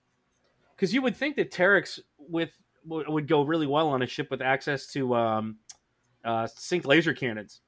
because 0.75 0.93
you 0.93 1.03
would 1.03 1.17
think 1.17 1.37
that 1.37 1.51
Terex 1.53 2.01
with 2.19 2.51
would 2.85 3.09
would 3.09 3.29
go 3.29 3.43
really 3.43 3.67
well 3.67 3.89
on 3.89 4.03
a 4.03 4.07
ship 4.07 4.31
with 4.31 4.43
access 4.43 4.87
to 4.89 5.15
um, 5.15 5.57
uh, 6.25 6.47
sync 6.47 6.85
laser 6.87 7.13
cannons, 7.15 7.61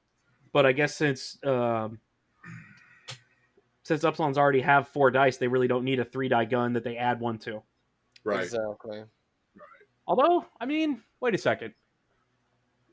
but 0.51 0.65
I 0.65 0.71
guess 0.71 0.95
since 0.95 1.37
um, 1.45 1.99
since 3.83 4.03
Upsilons 4.03 4.37
already 4.37 4.61
have 4.61 4.87
four 4.87 5.11
dice, 5.11 5.37
they 5.37 5.47
really 5.47 5.67
don't 5.67 5.85
need 5.85 5.99
a 5.99 6.05
three 6.05 6.27
die 6.27 6.45
gun 6.45 6.73
that 6.73 6.83
they 6.83 6.97
add 6.97 7.19
one 7.19 7.37
to. 7.39 7.61
Right. 8.23 8.43
Exactly. 8.43 9.03
Although, 10.07 10.45
I 10.59 10.65
mean, 10.65 11.01
wait 11.19 11.35
a 11.35 11.37
second. 11.37 11.73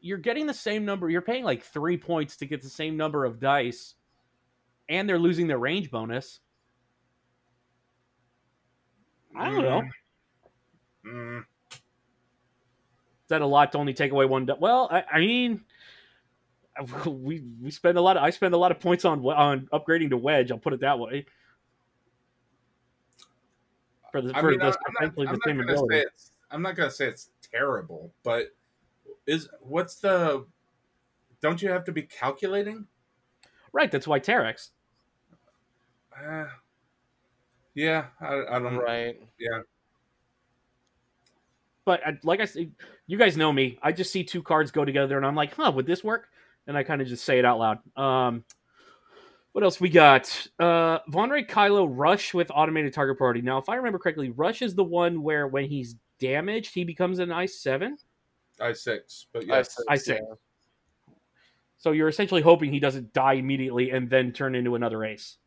You're 0.03 0.19
getting 0.19 0.47
the 0.47 0.53
same 0.55 0.85
number. 0.85 1.09
You're 1.09 1.23
paying 1.23 1.45
like 1.45 1.63
three 1.63 1.97
points 1.97 2.37
to 2.39 2.47
get 2.47 2.61
the 2.61 2.69
same 2.69 2.97
number 2.97 3.25
of 3.25 3.39
dice, 3.41 3.95
and 4.89 5.09
they're 5.09 5.19
losing 5.19 5.47
their 5.47 5.59
range 5.59 5.91
bonus. 5.91 6.41
I 9.35 9.49
don't 9.49 9.63
know. 9.63 9.83
Mm, 11.07 11.39
Is 11.71 11.79
that 13.29 13.41
a 13.43 13.47
lot 13.47 13.73
to 13.73 13.79
only 13.79 13.95
take 13.95 14.13
away 14.13 14.27
one? 14.27 14.45
di- 14.47 14.57
Well, 14.59 14.89
I, 14.91 15.05
I 15.11 15.21
mean, 15.21 15.63
we 17.07 17.43
we 17.63 17.71
spend 17.71 17.97
a 17.97 18.01
lot. 18.01 18.17
Of, 18.17 18.23
I 18.25 18.31
spend 18.31 18.55
a 18.55 18.59
lot 18.59 18.73
of 18.73 18.81
points 18.81 19.05
on 19.05 19.25
on 19.25 19.69
upgrading 19.73 20.11
to 20.11 20.17
wedge. 20.17 20.51
I'll 20.51 20.59
put 20.59 20.73
it 20.75 20.81
that 20.81 20.99
way. 20.99 21.27
For 24.11 24.21
the 24.21 24.37
I 24.37 24.41
for 24.41 24.51
mean, 24.51 24.59
the, 24.59 24.67
I- 24.67 24.69
I'm 24.69 24.75
not, 25.17 25.29
I'm 25.29 25.35
the 25.35 25.41
same 25.47 25.57
not 25.59 25.67
gonna 25.67 25.73
ability. 25.79 25.95
say 25.95 26.01
it's. 26.03 26.33
I'm 26.51 26.61
not 26.63 26.77
gonna 26.77 26.91
say 26.91 27.07
it's 27.07 27.31
terrible, 27.51 28.13
but 28.25 28.49
is 29.27 29.49
what's 29.61 29.97
the? 29.97 30.47
Don't 31.41 31.61
you 31.61 31.71
have 31.71 31.85
to 31.85 31.93
be 31.93 32.03
calculating? 32.03 32.87
Right. 33.73 33.91
That's 33.91 34.07
why 34.07 34.21
Terex. 34.21 34.71
Uh, 36.17 36.47
yeah, 37.75 38.07
I, 38.21 38.43
I 38.51 38.59
don't. 38.59 38.77
Right. 38.77 39.17
Yeah, 39.39 39.61
but 41.85 42.07
I, 42.07 42.19
like 42.23 42.41
I 42.41 42.45
said, 42.45 42.73
you 43.07 43.19
guys 43.19 43.37
know 43.37 43.53
me. 43.53 43.79
I 43.83 43.93
just 43.93 44.13
see 44.13 44.25
two 44.25 44.43
cards 44.43 44.71
go 44.71 44.85
together, 44.85 45.17
and 45.17 45.27
I'm 45.27 45.35
like, 45.35 45.55
huh, 45.55 45.73
would 45.75 45.87
this 45.87 46.05
work? 46.05 46.29
And 46.67 46.77
I 46.77 46.85
kind 46.85 47.03
of 47.03 47.09
just 47.09 47.25
say 47.25 47.39
it 47.39 47.45
out 47.45 47.59
loud. 47.59 47.79
Um, 47.97 48.45
what 49.53 49.65
else 49.65 49.81
we 49.81 49.89
got? 49.89 50.47
Uh, 50.59 51.01
Vonreg 51.11 51.49
Kylo 51.49 51.89
Rush 51.91 52.33
with 52.33 52.51
automated 52.55 52.95
target 52.95 53.19
priority. 53.19 53.43
Now, 53.43 53.59
if 53.59 53.69
I 53.69 53.75
remember 53.75 53.99
correctly, 53.99 54.31
Rush 54.31 54.63
is 54.63 54.75
the 54.75 54.85
one 54.85 55.23
where 55.23 55.49
when 55.49 55.65
he's 55.65 55.97
damaged, 56.21 56.73
he 56.75 56.85
becomes 56.85 57.19
an 57.19 57.33
I 57.33 57.47
seven. 57.47 57.99
I 58.63 58.73
six, 58.73 59.27
but 59.33 59.47
yes, 59.47 59.79
I 59.89 59.97
six. 59.97 60.21
yeah. 60.21 61.15
So 61.79 61.91
you're 61.93 62.09
essentially 62.09 62.43
hoping 62.43 62.73
he 62.73 62.79
doesn't 62.81 63.13
die 63.13 63.35
immediately 63.35 63.91
and 63.91 64.09
then 64.09 64.33
turn 64.33 64.55
into 64.55 64.75
another 64.77 65.05
ace. 65.05 65.39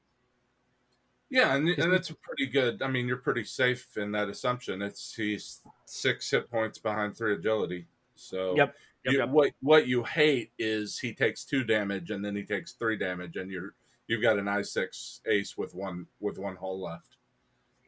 yeah, 1.30 1.56
and 1.56 1.67
and 1.67 1.93
it's 1.93 2.10
a 2.10 2.15
pretty 2.15 2.45
good. 2.47 2.82
I 2.82 2.88
mean, 2.89 3.08
you're 3.08 3.17
pretty 3.17 3.43
safe 3.45 3.97
in 3.97 4.12
that 4.12 4.30
assumption. 4.30 4.82
It's 4.82 5.13
he's 5.13 5.62
six 5.86 6.30
hit 6.30 6.49
points 6.51 6.78
behind 6.78 7.15
three 7.15 7.34
agility. 7.34 7.88
So 8.15 8.56
Yep. 8.56 8.75
Yep, 9.06 9.13
you- 9.13 9.19
yep. 9.19 9.30
what 9.30 9.51
what 9.62 9.88
you 9.88 10.04
hate 10.04 10.51
is 10.58 10.97
he 10.99 11.13
takes 11.13 11.45
two 11.45 11.63
damage 11.63 12.10
and 12.12 12.23
then 12.25 12.36
he 12.36 12.43
takes 12.43 12.73
three 12.73 12.97
damage, 12.97 13.38
and 13.38 13.49
you're 13.51 13.73
you've 14.08 14.21
got 14.21 14.38
an 14.38 14.47
I 14.47 14.62
six 14.62 15.21
ace 15.28 15.58
with 15.58 15.73
one 15.73 16.06
with 16.19 16.38
one 16.38 16.56
hull 16.56 16.82
left. 16.82 17.17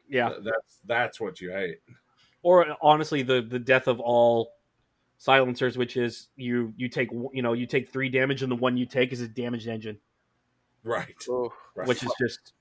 Yeah. 0.08 0.30
Th- 0.30 0.42
that's 0.44 0.80
that's 0.86 1.20
what 1.20 1.40
you 1.40 1.50
hate. 1.52 1.80
Or 2.42 2.76
honestly, 2.80 3.22
the 3.22 3.42
the 3.42 3.58
death 3.58 3.88
of 3.88 4.00
all 4.00 4.52
silencers, 5.18 5.76
which 5.76 5.96
is 5.96 6.28
you 6.36 6.72
you 6.76 6.88
take 6.88 7.10
you 7.12 7.42
know 7.42 7.52
you 7.52 7.66
take 7.66 7.90
three 7.90 8.08
damage 8.08 8.42
and 8.42 8.50
the 8.50 8.56
one 8.56 8.76
you 8.76 8.86
take 8.86 9.12
is 9.12 9.20
a 9.20 9.28
damaged 9.28 9.68
engine, 9.68 9.98
Right. 10.82 11.14
Ooh. 11.28 11.50
right. 11.74 11.86
which 11.86 12.02
is 12.02 12.12
just. 12.20 12.52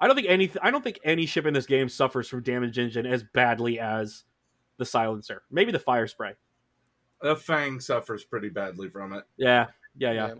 I 0.00 0.06
don't 0.06 0.14
think 0.14 0.28
any 0.28 0.50
I 0.62 0.70
don't 0.70 0.82
think 0.84 1.00
any 1.04 1.26
ship 1.26 1.44
in 1.44 1.52
this 1.52 1.66
game 1.66 1.88
suffers 1.88 2.28
from 2.28 2.42
damaged 2.42 2.78
engine 2.78 3.04
as 3.04 3.24
badly 3.34 3.80
as 3.80 4.24
the 4.76 4.84
silencer. 4.84 5.42
Maybe 5.50 5.72
the 5.72 5.80
fire 5.80 6.06
spray. 6.06 6.34
the 7.20 7.34
Fang 7.34 7.80
suffers 7.80 8.22
pretty 8.24 8.48
badly 8.48 8.88
from 8.88 9.12
it. 9.12 9.24
Yeah, 9.36 9.66
yeah, 9.96 10.12
yeah. 10.12 10.34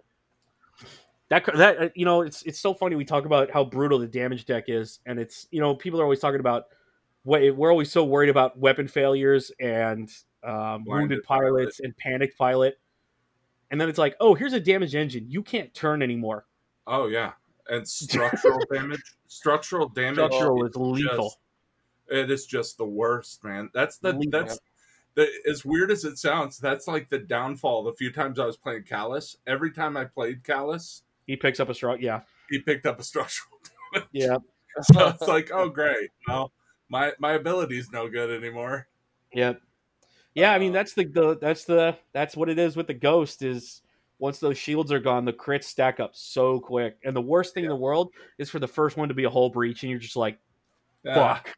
That 1.28 1.44
that 1.57 1.78
uh, 1.78 1.88
you 1.96 2.04
know, 2.04 2.22
it's 2.22 2.42
it's 2.44 2.61
so 2.61 2.72
funny 2.72 2.94
we 2.94 3.04
talk 3.04 3.24
about 3.26 3.50
how 3.50 3.64
brutal 3.64 3.98
the 3.98 4.07
damage 4.07 4.44
deck 4.46 4.64
is, 4.68 5.00
and 5.07 5.18
it's 5.18 5.48
you 5.50 5.61
know 5.61 5.74
people 5.74 6.00
are 6.00 6.04
always 6.04 6.20
talking 6.20 6.40
about 6.40 6.66
we're 7.24 7.70
always 7.70 7.90
so 7.90 8.04
worried 8.04 8.31
about 8.31 8.57
weapon 8.59 8.87
failures 8.88 9.50
and 9.61 10.09
um, 10.44 10.85
wounded 10.87 11.22
pilots 11.24 11.81
and 11.81 11.96
panicked 11.96 12.37
pilot, 12.38 12.79
and 13.70 13.81
then 13.81 13.88
it's 13.88 13.98
like, 13.98 14.16
oh, 14.20 14.35
here's 14.35 14.53
a 14.53 14.61
damaged 14.61 14.94
engine, 14.94 15.27
you 15.29 15.42
can't 15.42 15.72
turn 15.74 16.03
anymore. 16.03 16.46
Oh 16.87 17.07
yeah, 17.09 17.33
and 17.68 17.87
structural 17.87 18.61
damage. 18.72 19.03
Structural 19.27 19.88
damage. 19.88 20.14
Structural 20.16 20.66
is 20.66 20.77
lethal. 20.77 21.24
just- 21.27 21.38
it 22.11 22.31
is 22.31 22.46
just 22.46 22.79
the 22.79 22.87
worst, 22.87 23.44
man. 23.44 23.68
That's 23.74 23.98
the 23.98 24.14
Lethal. 24.14 24.31
that's 24.40 24.59
the 25.14 25.29
as 25.46 25.62
weird 25.64 25.90
as 25.90 26.05
it 26.07 26.16
sounds. 26.16 26.59
That's 26.59 26.88
like 26.88 27.11
the 27.11 27.18
downfall. 27.18 27.85
The 27.85 27.92
few 27.92 28.11
times 28.11 28.38
I 28.38 28.46
was 28.46 28.57
playing 28.57 28.85
Kallus, 28.85 29.37
every 29.46 29.70
time 29.72 29.94
I 29.96 30.07
played 30.07 30.42
Kallus, 30.42 31.03
He 31.27 31.37
picks 31.37 31.61
up 31.61 31.68
a 31.68 31.74
straw. 31.74 31.96
Yeah, 32.01 32.20
he 32.48 32.61
picked 32.61 32.87
up 32.87 32.98
a 32.98 33.03
structural. 33.03 33.59
yeah, 34.12 34.38
so 34.81 35.09
it's 35.09 35.29
like, 35.29 35.51
oh 35.53 35.68
great, 35.68 36.11
well 36.27 36.51
my 36.88 37.12
my 37.18 37.33
ability's 37.33 37.90
no 37.92 38.09
good 38.09 38.31
anymore. 38.31 38.88
yeah, 39.35 39.53
yeah. 40.38 40.53
I 40.53 40.59
mean, 40.59 40.72
that's 40.72 40.94
the, 40.94 41.05
the 41.05 41.38
that's 41.38 41.64
the 41.64 41.96
that's 42.12 42.37
what 42.37 42.48
it 42.48 42.59
is 42.59 42.77
with 42.77 42.87
the 42.87 42.94
ghost 42.94 43.42
is. 43.42 43.83
Once 44.20 44.40
those 44.40 44.59
shields 44.59 44.90
are 44.90 44.98
gone, 44.98 45.24
the 45.24 45.33
crits 45.33 45.62
stack 45.62 46.01
up 46.01 46.11
so 46.12 46.59
quick. 46.59 46.98
And 47.05 47.14
the 47.14 47.20
worst 47.20 47.55
thing 47.55 47.62
in 47.62 47.70
the 47.70 47.77
world 47.77 48.11
is 48.38 48.51
for 48.51 48.59
the 48.59 48.66
first 48.66 48.96
one 48.96 49.07
to 49.07 49.14
be 49.14 49.22
a 49.22 49.31
whole 49.31 49.48
breach, 49.48 49.85
and 49.85 49.90
you're 49.90 50.01
just 50.01 50.16
like, 50.16 50.40
Ah, 51.07 51.14
fuck. 51.14 51.55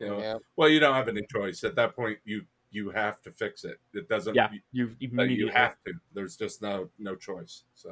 you 0.00 0.08
know, 0.08 0.18
yeah. 0.18 0.34
Well, 0.56 0.68
you 0.68 0.80
don't 0.80 0.94
have 0.94 1.06
any 1.06 1.22
choice 1.32 1.62
at 1.62 1.76
that 1.76 1.94
point. 1.94 2.18
You 2.24 2.42
you 2.72 2.90
have 2.90 3.20
to 3.22 3.30
fix 3.30 3.62
it. 3.62 3.78
It 3.94 4.08
doesn't. 4.08 4.34
Yeah, 4.34 4.48
you, 4.72 4.90
you 4.98 5.10
uh, 5.16 5.22
you 5.22 5.48
have 5.50 5.76
to. 5.86 5.92
There's 6.12 6.36
just 6.36 6.62
no 6.62 6.88
no 6.98 7.14
choice. 7.14 7.62
So 7.76 7.90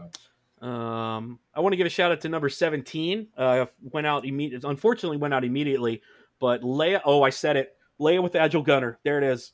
Um, 0.67 1.39
I 1.55 1.61
want 1.61 1.73
to 1.75 1.77
give 1.77 1.87
a 1.87 1.91
shout 1.91 2.11
out 2.11 2.21
to 2.23 2.29
number 2.29 2.49
seventeen. 2.49 3.29
Uh, 3.37 3.67
went 3.81 4.09
out 4.09 4.25
immediately. 4.27 4.69
Unfortunately, 4.69 5.17
went 5.17 5.33
out 5.33 5.45
immediately. 5.45 6.03
But 6.41 6.63
Leia. 6.63 7.01
Oh, 7.05 7.23
I 7.23 7.31
said 7.31 7.57
it. 7.57 7.77
Leia 8.01 8.21
with 8.21 8.33
the 8.33 8.41
agile 8.41 8.63
gunner. 8.63 8.99
There 9.05 9.19
it 9.19 9.25
is. 9.25 9.53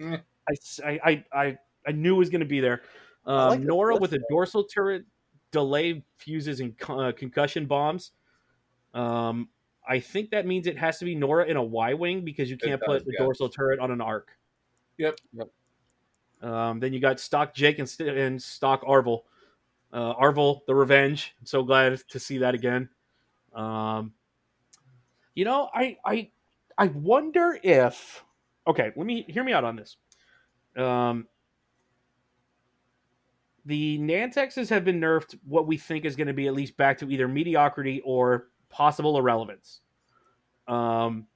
Eh. 0.00 0.16
I, 0.48 0.52
s- 0.52 0.80
I, 0.84 1.00
I, 1.04 1.24
I- 1.32 1.58
I 1.86 1.92
knew 1.92 2.14
it 2.14 2.18
was 2.18 2.28
going 2.30 2.40
to 2.40 2.46
be 2.46 2.60
there. 2.60 2.82
Um, 3.24 3.48
like 3.48 3.60
Norra 3.60 3.92
list, 3.92 4.02
with 4.02 4.12
a 4.14 4.20
dorsal 4.30 4.64
turret, 4.64 5.04
delay 5.50 6.04
fuses 6.18 6.60
and 6.60 6.76
con- 6.78 7.04
uh, 7.04 7.12
concussion 7.12 7.64
bombs. 7.66 8.12
Um, 8.92 9.48
I 9.88 9.98
think 9.98 10.30
that 10.30 10.46
means 10.46 10.66
it 10.66 10.76
has 10.76 10.98
to 10.98 11.06
be 11.06 11.16
Norra 11.16 11.46
in 11.48 11.56
a 11.56 11.62
Y 11.62 11.94
wing 11.94 12.22
because 12.22 12.50
you 12.50 12.58
can't 12.58 12.80
does, 12.80 12.86
put 12.86 13.04
the 13.06 13.12
yes. 13.12 13.20
dorsal 13.20 13.48
turret 13.48 13.80
on 13.80 13.90
an 13.90 14.00
arc. 14.02 14.28
Yep. 14.98 15.18
Yep. 15.32 15.48
Um, 16.42 16.80
then 16.80 16.92
you 16.92 17.00
got 17.00 17.18
stock 17.18 17.54
Jake 17.54 17.78
and, 17.78 17.88
st- 17.88 18.16
and 18.16 18.40
stock 18.42 18.82
Arvel. 18.84 19.22
Uh, 19.92 20.14
Arvel, 20.14 20.60
the 20.66 20.74
Revenge. 20.74 21.34
I'm 21.40 21.46
so 21.46 21.62
glad 21.62 21.98
to 22.08 22.18
see 22.18 22.38
that 22.38 22.54
again. 22.54 22.90
Um, 23.54 24.12
you 25.34 25.44
know, 25.46 25.70
I, 25.74 25.96
I, 26.04 26.30
I 26.76 26.86
wonder 26.88 27.58
if. 27.62 28.22
Okay, 28.66 28.92
let 28.96 29.06
me 29.06 29.24
hear 29.28 29.42
me 29.44 29.52
out 29.52 29.64
on 29.64 29.76
this. 29.76 29.96
Um, 30.76 31.26
the 33.64 33.98
Nantexes 33.98 34.68
have 34.70 34.84
been 34.84 35.00
nerfed. 35.00 35.38
What 35.46 35.66
we 35.66 35.76
think 35.76 36.04
is 36.04 36.16
going 36.16 36.28
to 36.28 36.32
be 36.32 36.46
at 36.46 36.54
least 36.54 36.76
back 36.76 36.98
to 36.98 37.10
either 37.10 37.28
mediocrity 37.28 38.00
or 38.04 38.48
possible 38.68 39.18
irrelevance. 39.18 39.80
Um, 40.68 41.26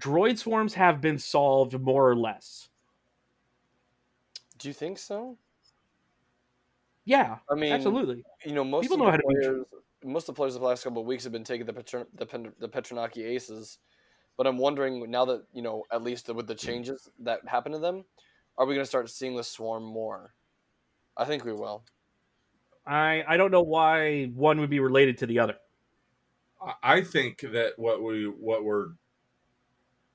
droid 0.00 0.38
swarms 0.38 0.74
have 0.74 1.00
been 1.00 1.18
solved 1.18 1.78
more 1.78 2.08
or 2.08 2.16
less. 2.16 2.68
Do 4.58 4.68
you 4.68 4.74
think 4.74 4.98
so? 4.98 5.36
Yeah, 7.04 7.38
I 7.50 7.54
mean, 7.54 7.72
absolutely. 7.72 8.22
You 8.44 8.52
know, 8.52 8.64
most 8.64 8.82
People 8.82 8.96
of 8.96 9.00
know 9.00 9.04
the 9.06 9.10
how 9.12 9.16
to 9.16 9.22
players, 9.22 9.66
most 10.04 10.28
of 10.28 10.34
the 10.34 10.36
players 10.36 10.54
of 10.54 10.60
the 10.60 10.66
last 10.66 10.84
couple 10.84 11.00
of 11.00 11.06
weeks 11.06 11.24
have 11.24 11.32
been 11.32 11.44
taking 11.44 11.66
the 11.66 12.06
the, 12.14 12.26
Pen- 12.26 12.52
the 12.58 12.68
Petranaki 12.68 13.24
Aces, 13.24 13.78
but 14.38 14.46
I'm 14.46 14.56
wondering 14.58 15.10
now 15.10 15.26
that 15.26 15.44
you 15.52 15.60
know 15.62 15.84
at 15.92 16.02
least 16.02 16.28
with 16.34 16.46
the 16.46 16.54
changes 16.54 17.10
that 17.20 17.46
happen 17.46 17.72
to 17.72 17.78
them, 17.78 18.06
are 18.56 18.64
we 18.66 18.74
going 18.74 18.84
to 18.84 18.88
start 18.88 19.10
seeing 19.10 19.36
the 19.36 19.44
swarm 19.44 19.84
more? 19.84 20.34
I 21.16 21.26
think 21.26 21.44
we 21.44 21.52
will. 21.52 21.84
I 22.86 23.24
I 23.26 23.36
don't 23.36 23.50
know 23.50 23.62
why 23.62 24.26
one 24.26 24.60
would 24.60 24.70
be 24.70 24.80
related 24.80 25.18
to 25.18 25.26
the 25.26 25.38
other. 25.40 25.58
I- 26.60 26.74
I 26.82 27.02
think 27.02 27.40
that 27.40 27.78
what 27.78 28.02
we 28.02 28.26
what 28.28 28.64
we're 28.64 28.92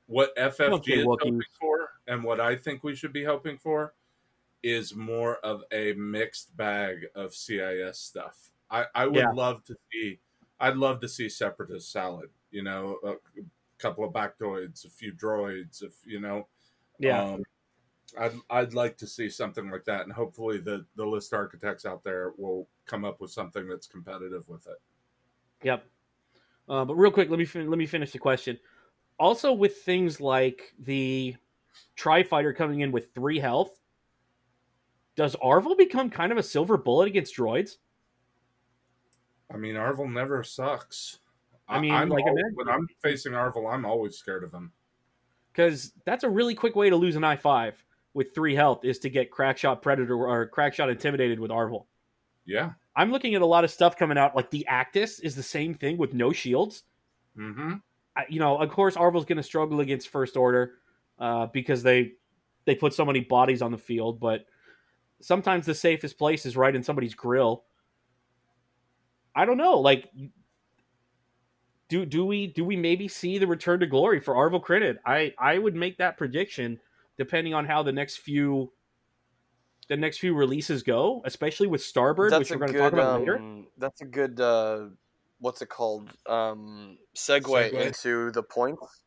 what 0.07 0.33
FFG 0.37 0.73
Okay, 0.73 0.93
is 0.99 1.05
Wookiees. 1.05 1.19
hoping 1.21 1.41
for, 1.59 1.89
and 2.07 2.23
what 2.23 2.39
I 2.39 2.55
think 2.55 2.83
we 2.83 2.95
should 2.95 3.13
be 3.13 3.23
hoping 3.23 3.57
for, 3.57 3.95
is 4.63 4.95
more 4.95 5.37
of 5.37 5.63
a 5.71 5.93
mixed 5.93 6.55
bag 6.57 7.07
of 7.15 7.33
CIS 7.35 7.99
stuff. 7.99 8.51
I, 8.69 8.87
I 8.95 9.07
would 9.07 9.15
Yeah. 9.15 9.31
love 9.31 9.63
to 9.65 9.75
see. 9.91 10.19
I'd 10.59 10.77
love 10.77 11.01
to 11.01 11.09
see 11.09 11.29
separatist 11.29 11.91
salad. 11.91 12.31
You 12.51 12.63
know, 12.63 12.99
a 13.03 13.15
couple 13.83 14.03
of 14.05 14.13
Baktoids, 14.13 14.85
a 14.85 14.89
few 14.89 15.13
droids, 15.13 15.83
if 15.83 15.93
you 16.05 16.19
know. 16.19 16.47
Yeah, 16.99 17.21
Um, 17.33 17.43
I'd 18.17 18.33
I'd 18.49 18.73
like 18.73 18.97
to 18.97 19.07
see 19.07 19.29
something 19.29 19.69
like 19.69 19.83
that, 19.85 20.01
and 20.01 20.11
hopefully 20.11 20.57
the 20.57 20.85
the 20.95 21.05
list 21.05 21.33
architects 21.33 21.85
out 21.85 22.03
there 22.03 22.33
will 22.37 22.67
come 22.85 23.05
up 23.05 23.19
with 23.21 23.31
something 23.31 23.67
that's 23.67 23.87
competitive 23.87 24.47
with 24.47 24.65
it. 24.67 24.81
Yep. 25.63 25.85
Uh, 26.69 26.85
but 26.85 26.95
real 26.95 27.11
quick, 27.11 27.29
let 27.29 27.39
me 27.39 27.45
fin- 27.45 27.69
let 27.69 27.77
me 27.77 27.85
finish 27.85 28.11
the 28.11 28.19
question. 28.19 28.57
Also, 29.19 29.51
with 29.51 29.77
things 29.77 30.21
like 30.21 30.73
the 30.79 31.35
Tri 31.95 32.23
Fighter 32.23 32.53
coming 32.53 32.79
in 32.79 32.91
with 32.91 33.13
three 33.13 33.39
health, 33.39 33.79
does 35.15 35.35
Arvel 35.37 35.77
become 35.77 36.09
kind 36.09 36.31
of 36.31 36.37
a 36.37 36.43
silver 36.43 36.77
bullet 36.77 37.07
against 37.07 37.35
droids? 37.35 37.77
I 39.53 39.57
mean, 39.57 39.75
Arvel 39.75 40.11
never 40.11 40.43
sucks. 40.43 41.19
I 41.67 41.79
mean, 41.79 41.93
I'm 41.93 42.09
like, 42.09 42.25
al- 42.25 42.33
imagine- 42.33 42.55
when 42.55 42.69
I'm 42.69 42.87
facing 43.01 43.33
Arvel, 43.33 43.71
I'm 43.71 43.85
always 43.85 44.17
scared 44.17 44.43
of 44.43 44.53
him. 44.53 44.71
Because 45.51 45.93
that's 46.05 46.23
a 46.23 46.29
really 46.29 46.55
quick 46.55 46.75
way 46.75 46.89
to 46.89 46.95
lose 46.95 47.15
an 47.15 47.23
I 47.23 47.35
five 47.35 47.83
with 48.13 48.33
three 48.33 48.55
health 48.55 48.83
is 48.83 48.99
to 48.99 49.09
get 49.09 49.31
Crackshot 49.31 49.81
Predator 49.81 50.15
or 50.15 50.47
Crackshot 50.49 50.89
Intimidated 50.89 51.39
with 51.39 51.51
Arvel. 51.51 51.85
Yeah. 52.45 52.71
I'm 52.95 53.11
looking 53.11 53.35
at 53.35 53.41
a 53.41 53.45
lot 53.45 53.63
of 53.63 53.71
stuff 53.71 53.95
coming 53.97 54.17
out. 54.17 54.35
Like 54.35 54.49
the 54.51 54.67
Actus 54.67 55.19
is 55.19 55.35
the 55.35 55.43
same 55.43 55.73
thing 55.73 55.97
with 55.97 56.13
no 56.13 56.31
shields. 56.31 56.83
Mm-hmm. 57.37 57.75
I, 58.15 58.25
you 58.29 58.39
know, 58.39 58.57
of 58.57 58.69
course, 58.69 58.95
Arvel's 58.95 59.25
going 59.25 59.37
to 59.37 59.43
struggle 59.43 59.79
against 59.79 60.09
First 60.09 60.37
Order 60.37 60.73
uh, 61.19 61.47
because 61.47 61.81
they 61.81 62.13
they 62.65 62.75
put 62.75 62.93
so 62.93 63.05
many 63.05 63.21
bodies 63.21 63.61
on 63.61 63.71
the 63.71 63.77
field. 63.77 64.19
But 64.19 64.45
sometimes 65.21 65.65
the 65.65 65.73
safest 65.73 66.17
place 66.17 66.45
is 66.45 66.55
right 66.55 66.75
in 66.75 66.83
somebody's 66.83 67.15
grill. 67.15 67.63
I 69.35 69.45
don't 69.45 69.57
know. 69.57 69.79
Like, 69.79 70.09
do 71.93 72.05
do 72.07 72.25
we 72.25 72.47
do 72.47 72.65
we 72.65 72.75
maybe 72.75 73.07
see 73.07 73.37
the 73.37 73.45
return 73.45 73.79
to 73.79 73.85
glory 73.85 74.19
for 74.19 74.33
Arvel 74.33 74.63
Crynyd? 74.63 74.97
I 75.05 75.33
I 75.37 75.59
would 75.59 75.75
make 75.75 75.99
that 75.99 76.17
prediction 76.17 76.79
depending 77.17 77.53
on 77.53 77.65
how 77.65 77.83
the 77.83 77.91
next 77.91 78.17
few 78.17 78.71
the 79.89 79.97
next 79.97 80.17
few 80.17 80.33
releases 80.33 80.81
go, 80.81 81.21
especially 81.23 81.67
with 81.67 81.81
Starbird, 81.81 82.37
which 82.39 82.49
we're 82.49 82.57
going 82.57 82.73
to 82.73 82.79
talk 82.79 82.93
about 82.93 83.19
later. 83.19 83.37
um, 83.37 83.67
That's 83.77 84.01
a 84.01 84.05
good. 84.05 84.39
Uh, 84.39 84.87
what's 85.39 85.61
it 85.61 85.69
called? 85.69 86.09
Um, 86.25 86.97
segue, 87.15 87.43
Segue. 87.43 87.85
into 87.85 88.31
the 88.31 88.41
points. 88.41 89.03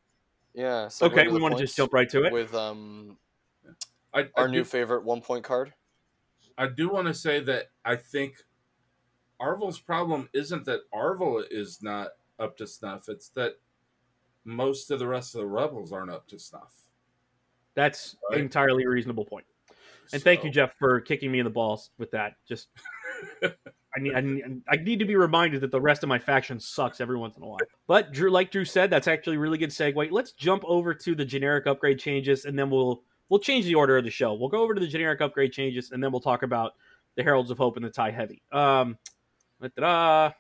Yeah. 0.55 0.89
Okay, 1.03 1.27
we 1.27 1.41
want 1.41 1.57
to 1.57 1.61
just 1.61 1.77
jump 1.77 1.93
right 1.93 2.09
to 2.11 2.23
it. 2.25 2.33
with 2.33 2.55
um 2.55 3.19
I, 4.15 4.21
I 4.21 4.29
our 4.37 4.47
do, 4.47 4.53
new 4.53 4.65
favorite 4.65 5.05
one 5.05 5.23
point 5.23 5.43
card. 5.43 5.73
I 6.57 6.69
do 6.69 6.89
want 6.89 7.09
to 7.09 7.15
say 7.15 7.41
that 7.41 7.71
I 7.85 7.97
think 7.97 8.37
Arvel's 9.41 9.81
problem 9.81 10.29
isn't 10.33 10.67
that 10.67 10.83
Arvel 10.95 11.43
is 11.51 11.83
not 11.83 12.11
up 12.39 12.57
to 12.59 12.67
snuff. 12.67 13.09
It's 13.09 13.29
that 13.31 13.55
most 14.45 14.91
of 14.91 14.99
the 14.99 15.07
rest 15.07 15.35
of 15.35 15.41
the 15.41 15.47
rebels 15.47 15.93
aren't 15.93 16.11
up 16.11 16.27
to 16.29 16.39
snuff. 16.39 16.75
That's 17.75 18.17
Right. 18.31 18.41
entirely 18.41 18.85
a 18.85 18.89
reasonable 18.89 19.25
point. 19.25 19.47
And 20.13 20.23
thank 20.23 20.45
you, 20.45 20.51
Jeff, 20.51 20.77
for 20.79 21.01
kicking 21.01 21.33
me 21.33 21.41
in 21.41 21.45
the 21.45 21.51
balls 21.51 21.91
with 21.99 22.13
that. 22.13 22.37
Just 22.47 22.69
I 23.43 23.99
need, 23.99 24.15
I 24.15 24.21
need 24.21 24.63
I 24.69 24.77
need 24.77 24.99
to 25.01 25.05
be 25.05 25.17
reminded 25.17 25.63
that 25.63 25.71
the 25.71 25.81
rest 25.81 26.03
of 26.03 26.09
my 26.09 26.19
faction 26.19 26.61
sucks 26.61 27.01
every 27.01 27.17
once 27.17 27.37
in 27.37 27.43
a 27.43 27.47
while. 27.47 27.59
But 27.87 28.13
Drew, 28.13 28.31
like 28.31 28.51
Drew 28.53 28.65
said, 28.65 28.89
that's 28.91 29.09
actually 29.09 29.37
a 29.37 29.41
really 29.41 29.59
good 29.59 29.71
segue. 29.71 30.11
Let's 30.13 30.33
jump 30.33 30.63
over 30.67 30.95
to 30.95 31.15
the 31.15 31.25
generic 31.25 31.67
upgrade 31.67 31.99
changes, 31.99 32.45
and 32.45 32.59
then 32.59 32.71
we'll 32.71 33.03
we'll 33.31 33.41
change 33.41 33.65
the 33.65 33.75
order 33.75 33.97
of 33.97 34.05
the 34.05 34.11
show. 34.11 34.35
We'll 34.35 34.49
go 34.51 34.63
over 34.63 34.75
to 34.75 34.81
the 34.81 34.87
generic 34.87 35.21
upgrade 35.21 35.53
changes, 35.53 35.91
and 35.91 36.03
then 36.03 36.13
we'll 36.13 36.21
talk 36.21 36.43
about 36.45 36.75
the 37.17 37.23
Heralds 37.25 37.51
of 37.51 37.59
Hope 37.59 37.77
and 37.77 37.85
the 37.85 37.91
Tie 37.91 38.11
Heavy. 38.11 38.43
Um, 38.53 38.97
da-da-da. 39.61 40.33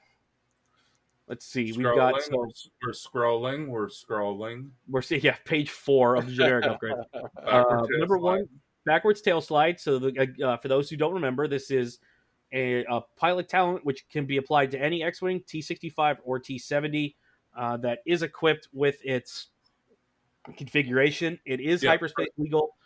Let's 1.28 1.46
see. 1.46 1.72
We've 1.72 1.82
got 1.84 2.22
so 2.22 2.36
we're, 2.82 2.92
scrolling. 2.92 3.68
We're 3.68 3.88
scrolling. 3.88 4.70
we're 4.88 5.02
seeing 5.02 5.22
yeah 5.22 5.36
page 5.44 5.70
four 5.70 6.16
of 6.16 6.26
the 6.26 6.32
generic 6.32 6.64
upgrade. 6.68 6.94
Uh, 7.44 7.86
number 7.98 8.18
slide. 8.18 8.20
one, 8.20 8.48
backwards 8.84 9.20
tail 9.20 9.40
slide. 9.40 9.80
So, 9.80 9.98
the, 9.98 10.28
uh, 10.44 10.56
for 10.58 10.68
those 10.68 10.88
who 10.90 10.96
don't 10.96 11.14
remember, 11.14 11.48
this 11.48 11.70
is 11.70 11.98
a, 12.52 12.84
a 12.84 13.00
pilot 13.16 13.48
talent 13.48 13.84
which 13.84 14.08
can 14.08 14.24
be 14.26 14.36
applied 14.36 14.70
to 14.70 14.80
any 14.80 15.02
X-wing, 15.02 15.40
T65 15.48 16.18
or 16.24 16.38
T70, 16.40 17.14
uh, 17.56 17.76
that 17.78 17.98
is 18.06 18.22
equipped 18.22 18.68
with 18.72 18.98
its 19.04 19.48
configuration. 20.56 21.38
It 21.44 21.60
is 21.60 21.82
Yeah. 21.82 21.90
hyperspace 21.90 22.28
legal. 22.38 22.76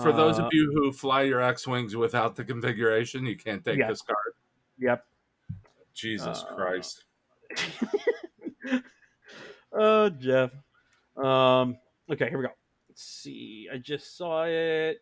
For 0.00 0.12
those 0.12 0.38
Uh, 0.38 0.44
of 0.44 0.52
you 0.52 0.70
who 0.72 0.92
fly 0.92 1.22
your 1.22 1.40
X 1.42 1.66
wings 1.66 1.94
without 1.96 2.36
the 2.36 2.44
configuration, 2.44 3.26
you 3.26 3.36
can't 3.36 3.62
take 3.62 3.78
Yeah. 3.78 3.88
this 3.88 4.00
card. 4.00 4.34
Yep. 4.78 5.04
Jesus 5.92 6.42
Uh, 6.42 6.54
Christ! 6.54 7.04
Oh, 9.72 10.08
Jeff. 10.18 10.50
Um. 11.16 11.76
Okay, 12.10 12.28
here 12.28 12.38
we 12.38 12.44
go. 12.44 12.52
Let's 12.88 13.02
see. 13.02 13.68
I 13.72 13.78
just 13.78 14.16
saw 14.16 14.44
it. 14.44 14.98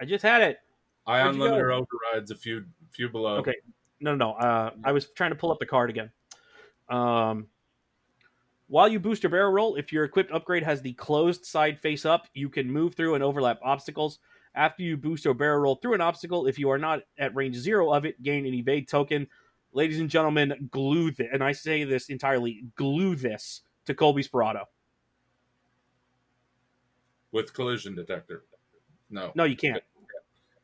I 0.00 0.04
just 0.04 0.22
had 0.22 0.42
it. 0.42 0.58
I 1.06 1.22
where'd 1.22 1.34
unlimited 1.34 1.64
overrides 1.64 2.30
a 2.30 2.36
few 2.36 2.64
few 2.90 3.08
below. 3.08 3.36
Okay. 3.36 3.54
No, 4.00 4.14
no, 4.14 4.32
no. 4.32 4.32
Uh, 4.34 4.70
I 4.84 4.92
was 4.92 5.06
trying 5.10 5.30
to 5.30 5.36
pull 5.36 5.50
up 5.50 5.58
the 5.58 5.66
card 5.66 5.90
again. 5.90 6.10
Um, 6.88 7.48
while 8.68 8.88
you 8.88 8.98
boost 8.98 9.22
your 9.22 9.30
barrel 9.30 9.52
roll, 9.52 9.76
if 9.76 9.92
your 9.92 10.04
equipped 10.04 10.32
upgrade 10.32 10.64
has 10.64 10.82
the 10.82 10.92
closed 10.94 11.44
side 11.44 11.78
face 11.78 12.04
up, 12.04 12.26
you 12.34 12.48
can 12.48 12.70
move 12.70 12.94
through 12.94 13.14
and 13.14 13.22
overlap 13.22 13.60
obstacles. 13.62 14.18
After 14.54 14.82
you 14.82 14.96
boost 14.96 15.24
your 15.24 15.34
barrel 15.34 15.60
roll 15.60 15.76
through 15.76 15.94
an 15.94 16.00
obstacle, 16.00 16.46
if 16.46 16.58
you 16.58 16.70
are 16.70 16.78
not 16.78 17.02
at 17.18 17.34
range 17.34 17.56
zero 17.56 17.92
of 17.92 18.04
it, 18.04 18.20
gain 18.22 18.46
an 18.46 18.54
evade 18.54 18.88
token. 18.88 19.28
Ladies 19.76 20.00
and 20.00 20.08
gentlemen, 20.08 20.70
glue 20.70 21.10
this, 21.10 21.28
and 21.30 21.44
I 21.44 21.52
say 21.52 21.84
this 21.84 22.08
entirely, 22.08 22.64
glue 22.76 23.14
this 23.14 23.60
to 23.84 23.92
Kullbee 23.92 24.26
Sperado. 24.26 24.62
with 27.30 27.52
collision 27.52 27.94
detector. 27.94 28.44
No, 29.10 29.32
No, 29.34 29.44
you 29.44 29.54
can't. 29.56 29.82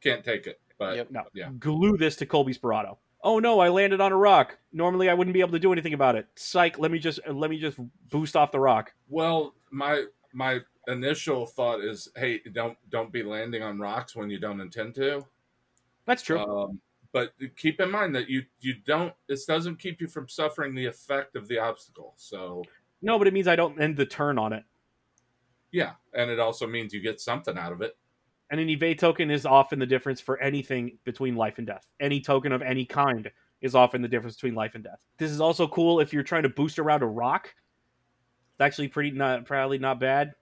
can't 0.02 0.24
take 0.24 0.46
it. 0.46 0.58
But 0.78 0.96
Yep. 0.96 1.10
No, 1.10 1.24
Yeah. 1.34 1.50
glue 1.58 1.98
this 1.98 2.16
to 2.16 2.26
Kullbee 2.26 2.58
Sperado. 2.58 2.96
Oh 3.22 3.38
no, 3.38 3.60
I 3.60 3.68
landed 3.68 4.00
on 4.00 4.12
a 4.12 4.16
rock. 4.16 4.56
Normally, 4.72 5.10
I 5.10 5.14
wouldn't 5.14 5.34
be 5.34 5.40
able 5.40 5.52
to 5.52 5.58
do 5.58 5.72
anything 5.72 5.92
about 5.92 6.16
it. 6.16 6.26
Psych. 6.34 6.78
Let 6.78 6.90
me 6.90 6.98
just 6.98 7.20
let 7.28 7.50
me 7.50 7.58
just 7.58 7.78
boost 8.08 8.34
off 8.34 8.50
the 8.50 8.60
rock. 8.60 8.94
well, 9.08 9.54
my 9.70 10.06
my 10.32 10.60
initial 10.88 11.44
thought 11.44 11.84
is, 11.84 12.08
hey, 12.16 12.40
don't 12.52 12.78
don't 12.88 13.12
be 13.12 13.22
landing 13.22 13.62
on 13.62 13.78
rocks 13.78 14.16
when 14.16 14.30
you 14.30 14.38
don't 14.38 14.60
intend 14.62 14.94
to. 14.94 15.26
That's 16.06 16.22
true. 16.22 16.38
Um, 16.38 16.80
but 17.12 17.32
keep 17.56 17.80
in 17.80 17.90
mind 17.90 18.14
that 18.14 18.28
you 18.28 18.42
you 18.60 18.74
don't. 18.84 19.12
This 19.28 19.44
doesn't 19.44 19.78
keep 19.78 20.00
you 20.00 20.06
from 20.08 20.28
suffering 20.28 20.74
the 20.74 20.86
effect 20.86 21.36
of 21.36 21.48
the 21.48 21.58
obstacle. 21.58 22.14
So 22.16 22.62
No, 23.02 23.18
but 23.18 23.26
it 23.26 23.34
means 23.34 23.48
I 23.48 23.56
don't 23.56 23.80
end 23.80 23.96
the 23.96 24.06
turn 24.06 24.38
on 24.38 24.52
it. 24.52 24.64
yeah, 25.70 25.92
and 26.14 26.30
it 26.30 26.40
also 26.40 26.66
means 26.66 26.92
you 26.92 27.00
get 27.00 27.20
something 27.20 27.56
out 27.58 27.72
of 27.72 27.80
it. 27.82 27.96
And 28.50 28.60
an 28.60 28.68
evade 28.68 28.98
token 28.98 29.30
is 29.30 29.46
often 29.46 29.78
the 29.78 29.86
difference 29.86 30.20
for 30.20 30.38
anything 30.38 30.98
between 31.04 31.36
life 31.36 31.56
and 31.58 31.66
death. 31.66 31.86
Any 32.00 32.20
token 32.20 32.52
of 32.52 32.60
any 32.60 32.84
kind 32.84 33.30
is 33.62 33.74
often 33.74 34.02
the 34.02 34.08
difference 34.08 34.34
between 34.36 34.54
life 34.54 34.74
and 34.74 34.84
death. 34.84 35.00
This 35.16 35.30
is 35.30 35.40
also 35.40 35.66
cool 35.68 36.00
if 36.00 36.12
you're 36.12 36.22
trying 36.22 36.42
to 36.42 36.48
boost 36.50 36.78
around 36.78 37.02
a 37.02 37.06
rock. 37.06 37.54
It's 38.52 38.60
actually 38.60 38.88
pretty 38.88 39.12
not 39.12 39.46
probably 39.46 39.78
not 39.78 39.98
bad. 40.00 40.32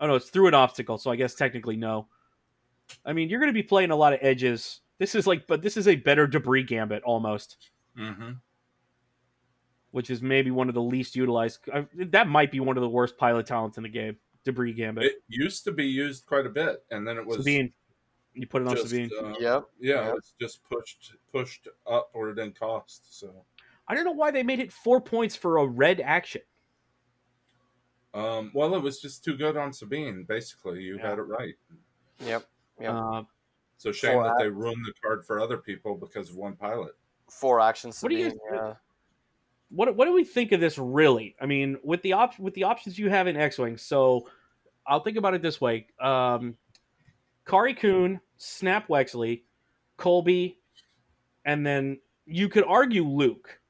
Oh 0.00 0.06
no, 0.06 0.14
it's 0.16 0.28
through 0.30 0.48
an 0.48 0.54
obstacle, 0.54 0.98
so 0.98 1.10
I 1.10 1.16
guess 1.16 1.34
technically 1.34 1.76
no. 1.76 2.08
I 3.04 3.12
mean, 3.12 3.28
you're 3.28 3.40
going 3.40 3.50
to 3.50 3.54
be 3.54 3.62
playing 3.62 3.90
a 3.90 3.96
lot 3.96 4.12
of 4.12 4.18
edges. 4.22 4.80
This 4.98 5.14
is 5.14 5.26
like, 5.26 5.46
but 5.46 5.62
this 5.62 5.76
is 5.76 5.86
a 5.88 5.96
better 5.96 6.26
debris 6.26 6.64
gambit 6.64 7.02
almost, 7.04 7.56
Mm-hmm. 7.98 8.32
which 9.90 10.10
is 10.10 10.20
maybe 10.22 10.50
one 10.50 10.68
of 10.68 10.74
the 10.74 10.82
least 10.82 11.16
utilized. 11.16 11.60
uh, 11.72 11.82
That 11.94 12.28
might 12.28 12.50
be 12.52 12.60
one 12.60 12.76
of 12.76 12.82
the 12.82 12.88
worst 12.88 13.16
pilot 13.16 13.46
talents 13.46 13.76
in 13.76 13.82
the 13.82 13.88
game. 13.88 14.16
Debris 14.44 14.72
gambit. 14.72 15.04
It 15.04 15.22
used 15.28 15.64
to 15.64 15.72
be 15.72 15.84
used 15.86 16.26
quite 16.26 16.46
a 16.46 16.50
bit, 16.50 16.84
and 16.90 17.06
then 17.06 17.16
it 17.16 17.26
was 17.26 17.38
Sabine, 17.38 17.72
you 18.34 18.46
put 18.46 18.62
it 18.62 18.68
on 18.68 18.76
just, 18.76 18.88
Sabine. 18.88 19.10
uh, 19.20 19.34
Yep. 19.38 19.64
yeah, 19.80 20.06
Yep. 20.06 20.14
it's 20.18 20.34
just 20.40 20.62
pushed 20.64 21.12
pushed 21.32 21.68
upward 21.86 22.38
in 22.38 22.52
cost. 22.52 23.18
So, 23.18 23.44
I 23.88 23.94
don't 23.94 24.04
know 24.04 24.12
why 24.12 24.30
they 24.30 24.42
made 24.42 24.60
it 24.60 24.72
four 24.72 25.00
points 25.00 25.34
for 25.36 25.58
a 25.58 25.66
red 25.66 26.00
action. 26.00 26.42
um, 28.14 28.50
well, 28.54 28.74
it 28.74 28.82
was 28.82 29.00
just 29.00 29.22
too 29.24 29.36
good 29.36 29.56
on 29.56 29.72
Sabine. 29.72 30.24
Basically, 30.24 30.82
you 30.82 30.96
Yeah. 30.96 31.10
had 31.10 31.18
it 31.18 31.22
right. 31.22 31.54
Yep. 32.20 32.48
Yep. 32.80 32.94
Uh, 32.94 33.22
So 33.78 33.92
shame 33.92 34.14
Four 34.14 34.24
that 34.24 34.34
ac- 34.34 34.44
they 34.44 34.48
ruined 34.50 34.84
the 34.84 34.92
card 35.02 35.24
for 35.24 35.40
other 35.40 35.56
people 35.56 35.96
because 35.96 36.30
of 36.30 36.36
one 36.36 36.56
pilot. 36.56 36.92
Four 37.30 37.60
actions. 37.60 38.02
What 38.02 38.10
do 38.10 38.16
you 38.16 38.30
Sabine, 38.30 38.58
think? 38.58 38.76
what 39.70 39.96
what 39.96 40.04
do 40.06 40.12
we 40.12 40.24
think 40.24 40.52
of 40.52 40.60
this 40.60 40.78
really? 40.78 41.36
I 41.40 41.46
mean, 41.46 41.78
with 41.84 42.02
the 42.02 42.12
op- 42.12 42.38
with 42.38 42.54
the 42.54 42.64
options 42.64 42.98
you 42.98 43.08
have 43.08 43.28
in 43.28 43.36
X-wing, 43.36 43.76
so 43.76 44.28
I'll 44.86 45.02
think 45.02 45.16
about 45.16 45.34
it 45.34 45.42
this 45.42 45.60
way: 45.60 45.86
um, 46.00 46.56
Kare 47.46 47.72
Kun, 47.72 48.20
Snap 48.36 48.88
Wexley, 48.88 49.42
Kullbee, 49.96 50.56
and 51.44 51.64
then 51.64 51.98
you 52.26 52.48
could 52.48 52.64
argue 52.64 53.04
Luke. 53.04 53.60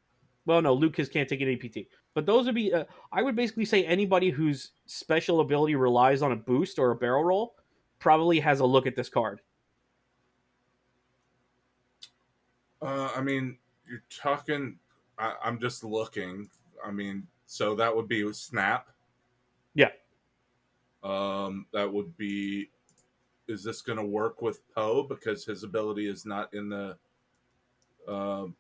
Well, 0.47 0.62
no, 0.62 0.73
Luke 0.73 0.99
is, 0.99 1.11
can't 1.11 1.29
take 1.29 1.42
an 1.42 1.53
APT, 1.53 1.87
but 2.14 2.25
those 2.25 2.47
would 2.47 2.55
be. 2.55 2.73
Uh, 2.73 2.85
I 3.12 3.23
would 3.23 3.37
basically 3.37 3.66
say 3.66 3.85
anybody 3.85 4.31
whose 4.31 4.71
special 4.87 5.40
ability 5.40 5.75
relies 5.75 6.23
on 6.23 6.33
a 6.33 6.37
boost 6.37 6.79
or 6.79 6.92
a 6.92 6.97
barrel 6.97 7.25
roll 7.25 7.57
probably 7.99 8.40
has 8.40 8.61
a 8.61 8.64
look 8.64 8.87
at 8.87 8.97
this 8.97 9.11
card. 9.11 9.40
Uh, 12.80 13.10
I 13.14 13.20
mean, 13.20 13.56
you're 13.88 14.04
talking. 14.10 14.78
I, 15.18 15.34
I'm 15.42 15.60
just 15.60 15.84
looking. 15.84 16.48
I 16.84 16.90
mean, 16.90 17.26
so 17.46 17.74
that 17.74 17.94
would 17.94 18.08
be 18.08 18.30
Snap. 18.32 18.88
Yeah. 19.74 19.90
Um, 21.02 21.66
that 21.72 21.92
would 21.92 22.16
be. 22.16 22.70
Is 23.48 23.64
this 23.64 23.80
going 23.80 23.98
to 23.98 24.04
work 24.04 24.42
with 24.42 24.60
Poe 24.74 25.02
because 25.02 25.44
his 25.44 25.64
ability 25.64 26.06
is 26.06 26.26
not 26.26 26.52
in 26.52 26.68
the? 26.68 26.96
Um, 28.06 28.54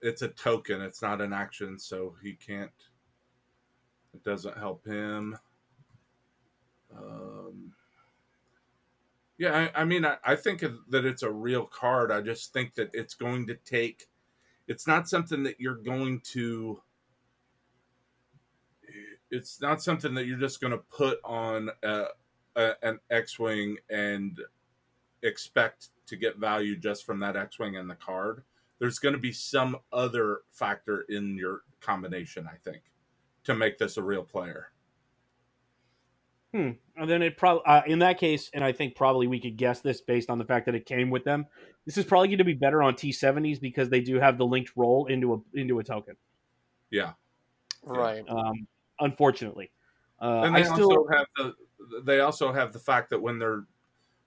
it's 0.00 0.22
a 0.22 0.28
token. 0.28 0.80
It's 0.80 1.02
not 1.02 1.20
an 1.20 1.32
action, 1.32 1.78
so 1.78 2.14
he 2.22 2.34
can't. 2.34 2.70
It 4.14 4.24
doesn't 4.24 4.56
help 4.56 4.86
him. 4.86 5.36
Um, 6.96 7.69
yeah, 9.40 9.70
I, 9.74 9.80
I 9.80 9.84
mean, 9.86 10.04
I, 10.04 10.18
I 10.22 10.36
think 10.36 10.60
that 10.60 11.06
it's 11.06 11.22
a 11.22 11.30
real 11.30 11.64
card. 11.64 12.12
I 12.12 12.20
just 12.20 12.52
think 12.52 12.74
that 12.74 12.90
it's 12.92 13.14
going 13.14 13.46
to 13.46 13.54
take. 13.54 14.06
It's 14.68 14.86
not 14.86 15.08
something 15.08 15.42
that 15.44 15.58
you're 15.58 15.76
going 15.76 16.20
to. 16.32 16.82
It's 19.30 19.58
not 19.62 19.82
something 19.82 20.12
that 20.12 20.26
you're 20.26 20.38
just 20.38 20.60
going 20.60 20.72
to 20.72 20.84
put 20.94 21.20
on 21.24 21.70
a, 21.82 22.04
a, 22.54 22.72
an 22.82 23.00
X-wing 23.10 23.78
and 23.88 24.38
expect 25.22 25.88
to 26.08 26.16
get 26.16 26.36
value 26.36 26.76
just 26.76 27.06
from 27.06 27.18
that 27.20 27.34
X-wing 27.34 27.78
and 27.78 27.88
the 27.88 27.94
card. 27.94 28.42
There's 28.78 28.98
going 28.98 29.14
to 29.14 29.20
be 29.20 29.32
some 29.32 29.78
other 29.90 30.40
factor 30.52 31.06
in 31.08 31.38
your 31.38 31.62
combination, 31.80 32.46
I 32.46 32.56
think, 32.62 32.82
to 33.44 33.54
make 33.54 33.78
this 33.78 33.96
a 33.96 34.02
real 34.02 34.22
player. 34.22 34.72
Hmm. 36.52 36.70
And 36.96 37.08
then 37.08 37.22
it 37.22 37.36
probably 37.36 37.62
uh, 37.66 37.82
in 37.86 38.00
that 38.00 38.18
case, 38.18 38.50
and 38.52 38.64
I 38.64 38.72
think 38.72 38.96
probably 38.96 39.26
we 39.26 39.40
could 39.40 39.56
guess 39.56 39.80
this 39.80 40.00
based 40.00 40.30
on 40.30 40.38
the 40.38 40.44
fact 40.44 40.66
that 40.66 40.74
it 40.74 40.84
came 40.84 41.10
with 41.10 41.24
them. 41.24 41.46
This 41.86 41.96
is 41.96 42.04
probably 42.04 42.28
going 42.28 42.38
to 42.38 42.44
be 42.44 42.54
better 42.54 42.82
on 42.82 42.94
T70s 42.94 43.60
because 43.60 43.88
they 43.88 44.00
do 44.00 44.20
have 44.20 44.36
the 44.36 44.44
linked 44.44 44.72
roll 44.76 45.06
into 45.06 45.34
a 45.34 45.58
into 45.58 45.78
a 45.78 45.84
token. 45.84 46.16
Yeah, 46.90 47.12
Right. 47.84 48.24
Um, 48.28 48.66
unfortunately, 48.98 49.70
uh, 50.20 50.42
and 50.44 50.56
I 50.56 50.62
they 50.62 50.68
still 50.68 50.92
also 50.92 51.08
have 51.12 51.26
the 51.36 51.54
they 52.04 52.20
also 52.20 52.52
have 52.52 52.72
the 52.72 52.78
fact 52.78 53.10
that 53.10 53.20
when 53.20 53.38
their 53.38 53.64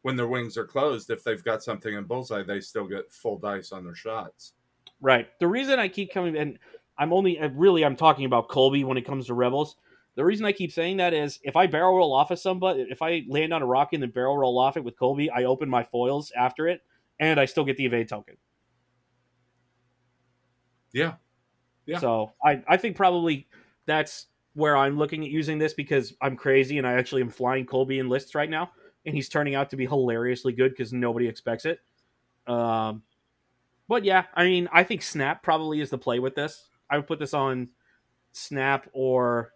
when 0.01 0.15
their 0.15 0.27
wings 0.27 0.57
are 0.57 0.65
closed, 0.65 1.09
if 1.09 1.23
they've 1.23 1.43
got 1.43 1.63
something 1.63 1.93
in 1.93 2.03
bullseye, 2.05 2.43
they 2.43 2.59
still 2.59 2.87
get 2.87 3.11
full 3.11 3.37
dice 3.37 3.71
on 3.71 3.85
their 3.85 3.95
shots. 3.95 4.53
right. 5.01 5.27
The 5.39 5.47
reason 5.47 5.79
I 5.79 5.87
keep 5.87 6.11
coming 6.11 6.35
and 6.35 6.57
I'm 6.97 7.13
only 7.13 7.39
uh, 7.39 7.49
really 7.49 7.85
I'm 7.85 7.95
talking 7.95 8.25
about 8.25 8.49
Kullbee 8.49 8.85
when 8.85 8.97
it 8.97 9.05
comes 9.05 9.27
to 9.27 9.33
Rebels 9.33 9.75
The 10.15 10.23
reason 10.23 10.45
I 10.45 10.51
keep 10.51 10.71
saying 10.71 10.97
that 10.97 11.13
is 11.13 11.39
if 11.43 11.55
I 11.55 11.67
barrel 11.67 11.97
roll 11.97 12.13
off 12.13 12.29
of 12.29 12.39
somebody, 12.39 12.85
if 12.89 13.01
I 13.01 13.23
land 13.27 13.53
on 13.53 13.61
a 13.61 13.65
rock 13.65 13.93
and 13.93 14.03
then 14.03 14.11
barrel 14.11 14.37
roll 14.37 14.59
off 14.59 14.77
it 14.77 14.83
with 14.83 14.97
Kullbee, 14.97 15.29
I 15.33 15.45
open 15.45 15.69
my 15.69 15.83
foils 15.83 16.31
after 16.37 16.67
it, 16.67 16.81
and 17.19 17.39
I 17.39 17.45
still 17.45 17.63
get 17.63 17.77
the 17.77 17.85
evade 17.85 18.09
token. 18.09 18.37
Yeah. 20.93 21.13
Yeah. 21.85 21.99
So 21.99 22.33
I, 22.45 22.63
I 22.67 22.77
think 22.77 22.95
probably 22.95 23.47
that's 23.85 24.27
where 24.53 24.77
I'm 24.77 24.97
looking 24.97 25.23
at 25.23 25.31
using 25.31 25.57
this 25.57 25.73
because 25.73 26.13
I'm 26.21 26.35
crazy 26.35 26.77
and 26.77 26.85
I 26.85 26.93
actually 26.93 27.23
am 27.23 27.29
flying 27.29 27.65
Kullbee 27.65 27.99
in 27.99 28.07
lists 28.07 28.35
right 28.35 28.49
now, 28.49 28.71
and 29.05 29.15
he's 29.15 29.29
turning 29.29 29.55
out 29.55 29.71
to 29.71 29.75
be 29.75 29.87
hilariously 29.87 30.53
good 30.53 30.71
because 30.71 30.93
nobody 30.93 31.27
expects 31.27 31.65
it. 31.65 31.79
Um, 32.45 33.01
but 33.87 34.05
yeah, 34.05 34.25
I 34.35 34.45
mean, 34.45 34.69
I 34.71 34.83
think 34.83 35.01
Snap 35.01 35.41
probably 35.41 35.81
is 35.81 35.89
the 35.89 35.97
play 35.97 36.19
with 36.19 36.35
this. 36.35 36.69
I 36.89 36.97
would 36.97 37.07
put 37.07 37.19
this 37.19 37.33
on 37.33 37.69
Snap 38.31 38.87
or 38.93 39.52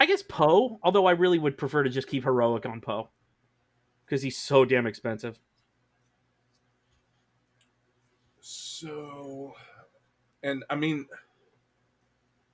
I 0.00 0.06
guess 0.06 0.22
Poe, 0.22 0.78
although 0.82 1.06
I 1.06 1.12
really 1.12 1.38
would 1.38 1.56
prefer 1.56 1.82
to 1.82 1.90
just 1.90 2.08
keep 2.08 2.24
Heroic 2.24 2.66
on 2.66 2.80
Poe 2.80 3.10
because 4.04 4.22
he's 4.22 4.36
so 4.36 4.64
damn 4.64 4.86
expensive. 4.86 5.38
So, 8.40 9.54
and 10.42 10.64
I 10.68 10.74
mean, 10.74 11.06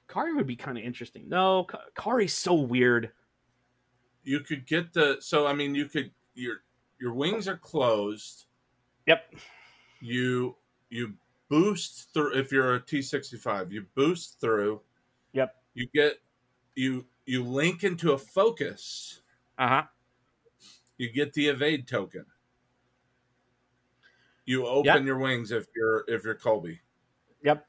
Kare 0.09 0.35
would 0.37 0.46
be 0.46 0.57
kind 0.57 0.77
of 0.77 0.85
interesting. 0.85 1.29
No, 1.29 1.66
Kare's 1.96 2.35
so 2.35 2.55
weird. 2.55 3.11
you 4.24 4.40
could 4.40 4.66
get 4.66 4.92
the. 4.92 5.16
So 5.20 5.46
I 5.46 5.55
mean, 5.55 5.74
you 5.74 5.87
could 5.87 6.11
your 6.35 6.57
your 7.01 7.14
wings 7.14 7.48
are 7.48 7.57
closed. 7.57 8.46
Yep. 9.07 9.35
You 10.01 10.57
you 10.90 11.14
boost 11.48 12.12
through 12.12 12.37
if 12.38 12.53
you're 12.53 12.74
a 12.74 12.81
T 12.81 13.01
sixty 13.01 13.38
five. 13.38 13.72
You 13.72 13.87
boost 13.94 14.40
through. 14.40 14.83
Yep. 15.33 15.55
You 15.74 15.88
get 15.94 16.20
you 16.74 17.07
you 17.28 17.44
link 17.44 17.84
into 17.84 18.12
a 18.12 18.18
focus. 18.18 19.20
Uh 19.58 19.68
huh. 19.68 19.82
You 20.96 21.10
get 21.12 21.32
the 21.34 21.48
evade 21.48 21.86
token. 21.86 22.24
You 24.46 24.66
open 24.66 24.86
Yep. 24.86 25.04
your 25.04 25.18
wings 25.18 25.52
if 25.52 25.66
you're 25.76 26.04
if 26.08 26.24
you're 26.24 26.34
Kullbee. 26.34 26.78
Yep. 27.42 27.66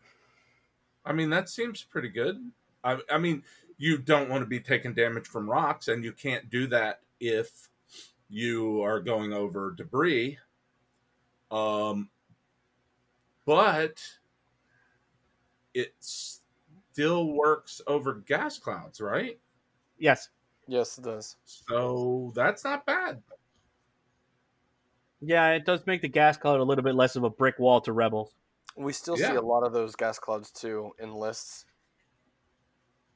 I 1.05 1.11
mean, 1.13 1.29
that 1.29 1.49
seems 1.49 1.83
pretty 1.83 2.09
good. 2.09 2.37
I, 2.83 2.99
I 3.11 3.17
mean, 3.17 3.43
you 3.77 3.97
don't 3.97 4.29
want 4.29 4.41
to 4.41 4.47
be 4.47 4.59
taking 4.59 4.93
damage 4.93 5.27
from 5.27 5.49
rocks, 5.49 5.89
and 5.89 6.03
you 6.03 6.13
can't 6.13 6.49
do 6.49 6.67
that 6.67 7.01
if 7.19 7.67
you 8.29 8.81
are 8.81 8.99
going 8.99 9.33
over 9.33 9.71
debris. 9.71 10.37
Um, 11.51 12.09
but 13.45 14.01
it 15.73 15.93
still 15.99 17.33
works 17.33 17.81
over 17.87 18.15
gas 18.15 18.57
clouds, 18.57 19.01
right? 19.01 19.39
Yes. 19.99 20.29
Yes, 20.67 20.97
it 20.97 21.03
does. 21.03 21.35
So 21.45 22.31
that's 22.35 22.63
not 22.63 22.85
bad. 22.85 23.21
Yeah, 25.21 25.51
it 25.51 25.65
does 25.65 25.85
make 25.85 26.01
the 26.01 26.07
gas 26.07 26.37
cloud 26.37 26.59
a 26.59 26.63
little 26.63 26.83
bit 26.83 26.95
less 26.95 27.15
of 27.15 27.23
a 27.23 27.29
brick 27.29 27.59
wall 27.59 27.81
to 27.81 27.91
rebels. 27.91 28.33
We 28.77 28.93
still 28.93 29.17
see 29.17 29.35
a 29.35 29.41
lot 29.41 29.63
of 29.63 29.73
those 29.73 29.95
gas 29.95 30.17
clouds 30.19 30.51
too 30.51 30.93
in 30.97 31.13
lists. 31.13 31.65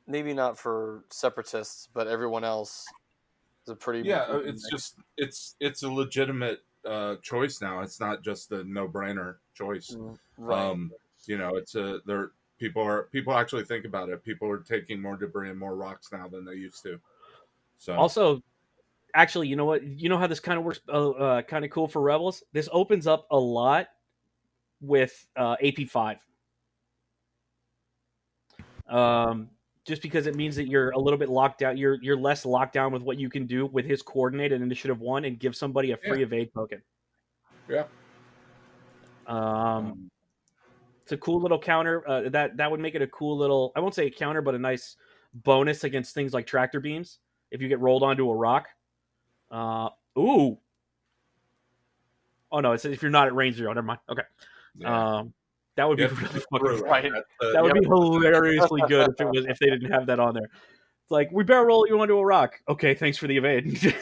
Maybe 0.05 0.33
not 0.33 0.57
for 0.57 1.05
separatists, 1.09 1.87
but 1.93 2.07
everyone 2.07 2.43
else 2.43 2.91
is 3.65 3.71
a 3.71 3.75
pretty 3.75 4.03
Yeah, 4.03 4.25
it's 4.43 4.69
just 4.69 4.97
it's 5.15 5.55
it's 5.61 5.83
a 5.83 5.89
legitimate 5.89 6.59
uh, 6.85 7.15
choice 7.21 7.61
now. 7.61 7.81
It's 7.81 8.01
not 8.01 8.21
just 8.21 8.51
a 8.51 8.65
no 8.65 8.89
brainer 8.89 9.37
choice. 9.53 9.95
Mm, 9.95 10.17
right. 10.37 10.69
Um, 10.71 10.91
you 11.25 11.37
know, 11.37 11.55
it's 11.55 11.75
a 11.75 12.01
there. 12.05 12.31
People 12.63 12.81
are 12.81 13.09
people 13.11 13.33
actually 13.33 13.65
think 13.65 13.83
about 13.83 14.07
it. 14.07 14.23
People 14.23 14.49
are 14.49 14.59
taking 14.59 15.01
more 15.01 15.17
debris 15.17 15.49
and 15.49 15.59
more 15.59 15.75
rocks 15.75 16.13
now 16.13 16.29
than 16.29 16.45
they 16.45 16.53
used 16.53 16.81
to. 16.83 16.97
So 17.77 17.93
Also, 17.93 18.41
actually, 19.13 19.49
you 19.49 19.57
know 19.57 19.65
what? 19.65 19.83
You 19.83 20.07
know 20.07 20.17
how 20.17 20.27
this 20.27 20.39
kind 20.39 20.57
of 20.57 20.63
works, 20.63 20.79
uh, 20.87 21.09
uh, 21.09 21.41
kind 21.41 21.65
of 21.65 21.71
cool 21.71 21.89
for 21.89 22.01
rebels. 22.01 22.41
This 22.53 22.69
opens 22.71 23.05
up 23.05 23.27
a 23.31 23.37
lot 23.37 23.87
with 24.79 25.27
uh, 25.35 25.57
AP 25.61 25.89
five. 25.89 26.19
Um, 28.87 29.49
just 29.83 30.01
because 30.01 30.25
it 30.25 30.35
means 30.35 30.55
that 30.55 30.69
you're 30.69 30.91
a 30.91 30.97
little 30.99 31.19
bit 31.19 31.27
locked 31.27 31.59
down. 31.59 31.75
You're 31.75 32.01
you're 32.01 32.15
less 32.15 32.45
locked 32.45 32.75
down 32.75 32.93
with 32.93 33.01
what 33.01 33.19
you 33.19 33.29
can 33.29 33.45
do 33.45 33.65
with 33.65 33.83
his 33.83 34.01
coordinate 34.01 34.53
and 34.53 34.63
initiative 34.63 35.01
one, 35.01 35.25
and 35.25 35.37
give 35.37 35.53
somebody 35.53 35.91
a 35.91 35.97
free 35.97 36.19
Yeah. 36.19 36.27
evade 36.27 36.53
token. 36.53 36.81
Yeah. 37.67 37.87
Um, 39.27 40.09
it's 41.03 41.11
a 41.11 41.17
cool 41.17 41.39
little 41.41 41.59
counter. 41.59 42.07
Uh, 42.07 42.29
that 42.29 42.57
that 42.57 42.71
would 42.71 42.79
make 42.79 42.95
it 42.95 43.01
a 43.01 43.07
cool 43.07 43.37
little. 43.37 43.73
I 43.75 43.81
won't 43.81 43.93
say 43.93 44.07
a 44.07 44.11
counter, 44.11 44.41
but 44.41 44.55
a 44.55 44.59
nice 44.59 44.95
bonus 45.33 45.83
against 45.83 46.13
things 46.13 46.33
like 46.33 46.47
tractor 46.47 46.79
beams 46.79 47.19
if 47.51 47.61
you 47.61 47.67
get 47.67 47.79
rolled 47.79 48.03
onto 48.03 48.29
a 48.29 48.35
rock. 48.35 48.67
Uh, 49.51 49.89
ooh. 50.17 50.57
Oh 52.51 52.59
no! 52.61 52.71
It 52.71 52.79
says 52.79 52.93
if 52.93 53.01
you're 53.01 53.11
not 53.11 53.27
at 53.27 53.35
range 53.35 53.57
zero. 53.57 53.73
Never 53.73 53.85
mind. 53.85 53.99
Okay. 54.09 54.21
yeah. 54.77 55.17
Um, 55.17 55.33
that 55.75 55.87
would 55.89 55.97
be 55.97 56.05
really 56.05 56.39
fucking 56.51 56.81
right. 56.83 57.05
Uh, 57.05 57.51
That 57.51 57.63
would 57.63 57.75
yeah. 57.75 57.81
be 57.81 57.85
hilariously 57.87 58.81
good 58.87 59.09
if 59.09 59.19
it 59.19 59.25
was 59.25 59.45
if 59.45 59.59
they 59.59 59.69
didn't 59.69 59.91
have 59.91 60.05
that 60.05 60.19
on 60.19 60.33
there. 60.33 60.43
It's 60.43 61.11
like 61.11 61.29
we 61.31 61.43
barrel 61.43 61.65
roll 61.65 61.87
you 61.87 61.99
onto 61.99 62.17
a 62.17 62.25
rock. 62.25 62.61
Okay, 62.69 62.93
thanks 62.93 63.17
for 63.17 63.27
the 63.27 63.37
evade. 63.37 63.93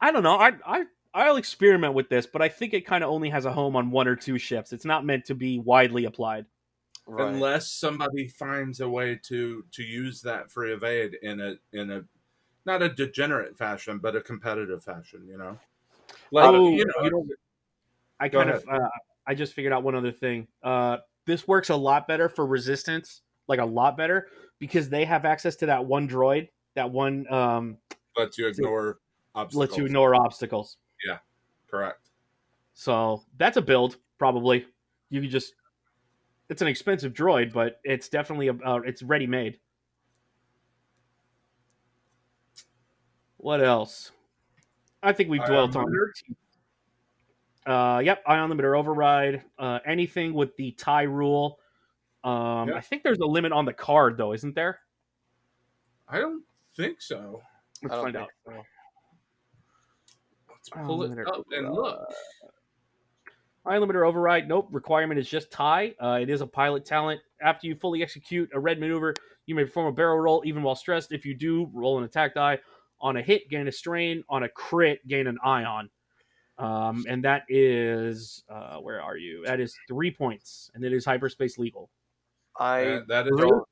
I 0.00 0.10
don't 0.12 0.22
know. 0.22 0.36
I 0.38 0.52
I 0.64 0.84
I'll 1.18 1.36
experiment 1.36 1.94
with 1.94 2.08
this, 2.08 2.26
but 2.26 2.42
I 2.42 2.48
think 2.48 2.74
it 2.74 2.86
kind 2.86 3.02
of 3.02 3.10
only 3.10 3.28
has 3.30 3.44
a 3.44 3.52
home 3.52 3.74
on 3.74 3.90
one 3.90 4.06
or 4.06 4.14
two 4.14 4.38
ships. 4.38 4.72
It's 4.72 4.84
not 4.84 5.04
meant 5.04 5.24
to 5.26 5.34
be 5.34 5.58
widely 5.58 6.04
applied. 6.04 6.46
right. 7.06 7.26
unless 7.26 7.72
somebody 7.72 8.28
finds 8.28 8.80
a 8.80 8.88
way 8.88 9.18
to 9.24 9.64
to 9.72 9.82
use 9.82 10.22
that 10.22 10.50
free 10.50 10.72
evade 10.72 11.16
in 11.20 11.40
a 11.40 11.56
in 11.72 11.90
a 11.90 12.04
not 12.64 12.82
a 12.82 12.88
degenerate 12.88 13.58
fashion, 13.58 13.98
but 13.98 14.14
a 14.14 14.20
competitive 14.20 14.84
fashion. 14.84 15.26
You 15.28 15.38
know, 15.38 15.58
like 16.30 16.44
Oh, 16.44 16.70
you 16.70 16.84
know, 16.84 17.04
you 17.04 17.10
know, 17.10 17.26
I 18.20 18.28
Go 18.28 18.44
kind 18.44 18.54
of 18.54 18.64
uh, 18.70 18.88
I 19.26 19.34
just 19.34 19.54
figured 19.54 19.72
out 19.72 19.82
one 19.82 19.96
other 19.96 20.12
thing. 20.12 20.46
Uh, 20.62 20.98
this 21.26 21.48
works 21.48 21.68
a 21.70 21.76
lot 21.76 22.06
better 22.06 22.28
for 22.28 22.46
resistance, 22.46 23.22
like 23.48 23.58
a 23.58 23.64
lot 23.64 23.96
better 23.96 24.28
because 24.60 24.88
they 24.88 25.04
have 25.04 25.24
access 25.24 25.56
to 25.56 25.66
that 25.66 25.84
one 25.84 26.08
droid, 26.08 26.48
that 26.76 26.90
one 26.90 27.30
um, 27.32 27.78
lets 28.16 28.38
you 28.38 28.46
ignore 28.46 28.98
obstacles. 29.34 29.68
lets 29.68 29.78
you 29.78 29.84
ignore 29.84 30.14
obstacles. 30.14 30.76
Yeah, 31.06 31.18
correct. 31.70 32.08
So 32.74 33.22
that's 33.36 33.56
a 33.56 33.62
build, 33.62 33.96
probably. 34.18 34.66
You 35.10 35.20
could 35.20 35.30
just. 35.30 35.54
It's 36.48 36.62
an 36.62 36.68
expensive 36.68 37.12
droid, 37.12 37.52
but 37.52 37.80
it's 37.84 38.08
definitely 38.08 38.48
a. 38.48 38.54
Uh, 38.54 38.80
it's 38.84 39.02
ready 39.02 39.26
made. 39.26 39.58
What 43.38 43.62
else? 43.62 44.12
I 45.02 45.12
think 45.12 45.30
we've 45.30 45.44
dwelt 45.44 45.76
on. 45.76 45.86
Uh, 47.66 47.98
yep, 47.98 48.22
ion 48.26 48.50
limiter 48.50 48.76
override. 48.78 49.42
Uh, 49.58 49.78
anything 49.86 50.32
with 50.32 50.56
the 50.56 50.72
tie 50.72 51.02
rule. 51.02 51.60
Um, 52.24 52.68
Yeah. 52.68 52.74
I 52.76 52.80
think 52.80 53.02
there's 53.02 53.18
a 53.18 53.26
limit 53.26 53.52
on 53.52 53.64
the 53.64 53.72
card, 53.72 54.16
though, 54.16 54.32
isn't 54.32 54.54
there? 54.54 54.80
I 56.08 56.18
don't 56.18 56.42
think 56.76 57.00
so. 57.00 57.42
Let's 57.82 57.94
don't 57.94 58.04
find 58.04 58.16
out. 58.16 58.30
so. 58.44 58.52
Let's 60.74 60.86
pull 60.86 61.02
it 61.02 61.10
limiter 61.10 61.26
up 61.28 61.44
and 61.50 61.72
look. 61.72 62.12
Ion 63.66 63.82
limiter 63.82 64.06
override. 64.06 64.48
Nope. 64.48 64.68
Requirement 64.70 65.20
is 65.20 65.28
just 65.28 65.50
tie. 65.50 65.94
Uh, 66.02 66.18
it 66.20 66.30
is 66.30 66.40
a 66.40 66.46
pilot 66.46 66.84
talent. 66.84 67.20
After 67.42 67.66
you 67.66 67.74
fully 67.74 68.02
execute 68.02 68.48
a 68.54 68.60
red 68.60 68.80
maneuver, 68.80 69.14
you 69.46 69.54
may 69.54 69.64
perform 69.64 69.86
a 69.86 69.92
barrel 69.92 70.18
roll 70.18 70.42
even 70.44 70.62
while 70.62 70.74
stressed. 70.74 71.12
If 71.12 71.24
you 71.26 71.34
do, 71.34 71.70
roll 71.72 71.98
an 71.98 72.04
attack 72.04 72.34
die. 72.34 72.58
On 73.00 73.16
a 73.16 73.22
hit, 73.22 73.48
gain 73.48 73.68
a 73.68 73.72
strain. 73.72 74.24
On 74.28 74.42
a 74.42 74.48
crit, 74.48 75.06
gain 75.06 75.26
an 75.26 75.38
ion. 75.44 75.90
Um, 76.58 77.04
and 77.08 77.22
that 77.24 77.44
is 77.48 78.42
uh, 78.48 78.78
where 78.78 79.00
are 79.00 79.16
you? 79.16 79.44
That 79.46 79.60
is 79.60 79.76
three 79.86 80.10
points, 80.10 80.70
and 80.74 80.82
it 80.82 80.92
is 80.92 81.04
hyperspace 81.04 81.58
legal. 81.58 81.90
I 82.58 82.84
That- 82.84 83.08
that 83.08 83.26
is 83.28 83.36
don't. 83.36 83.64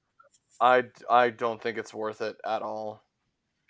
I, 0.59 0.84
I 1.11 1.30
don't 1.30 1.61
think 1.61 1.76
it's 1.76 1.92
worth 1.92 2.22
it 2.22 2.36
at 2.47 2.62
all. 2.62 3.03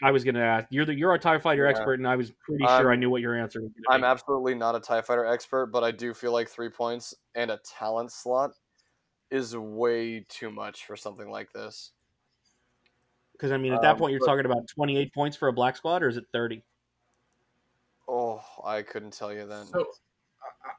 I 0.02 0.10
was 0.10 0.24
gonna 0.24 0.40
ask. 0.42 0.66
You're 0.70 0.84
the 0.84 0.94
you're 0.94 1.14
a 1.14 1.18
Tie 1.18 1.38
Fighter 1.38 1.64
Yeah. 1.64 1.70
expert, 1.70 1.94
and 1.94 2.06
I 2.06 2.16
was 2.16 2.30
pretty 2.30 2.64
I'm- 2.64 2.80
sure 2.82 2.92
I 2.92 2.96
knew 2.96 3.08
what 3.10 3.22
your 3.22 3.34
answer 3.34 3.62
was. 3.62 3.70
I'm 3.88 4.00
Gonna 4.00 4.10
absolutely 4.12 4.54
not 4.54 4.74
a 4.74 4.80
TIE 4.80 5.00
fighter 5.00 5.24
expert, 5.24 5.66
but 5.66 5.82
I 5.84 5.90
do 5.90 6.12
feel 6.12 6.32
like 6.32 6.48
three 6.48 6.68
points 6.68 7.14
and 7.34 7.50
a 7.50 7.56
talent 7.58 8.12
slot 8.12 8.52
is 9.30 9.56
way 9.56 10.20
too 10.28 10.50
much 10.50 10.84
for 10.84 10.96
something 10.96 11.30
like 11.30 11.52
this. 11.52 11.92
because 13.32 13.52
I 13.52 13.56
mean, 13.58 13.72
at 13.74 13.82
that 13.82 13.92
um, 13.92 13.98
point, 13.98 14.12
you're 14.12 14.20
but- 14.20 14.26
talking 14.26 14.46
about 14.46 14.66
28 14.68 15.12
points 15.12 15.36
for 15.36 15.48
a 15.48 15.52
black 15.52 15.76
squad, 15.76 16.02
or 16.02 16.08
is 16.08 16.16
it 16.16 16.24
30? 16.32 16.62
Oh, 18.08 18.42
I 18.64 18.82
couldn't 18.82 19.12
tell 19.12 19.32
you 19.32 19.46
then. 19.46 19.66
So 19.66 19.84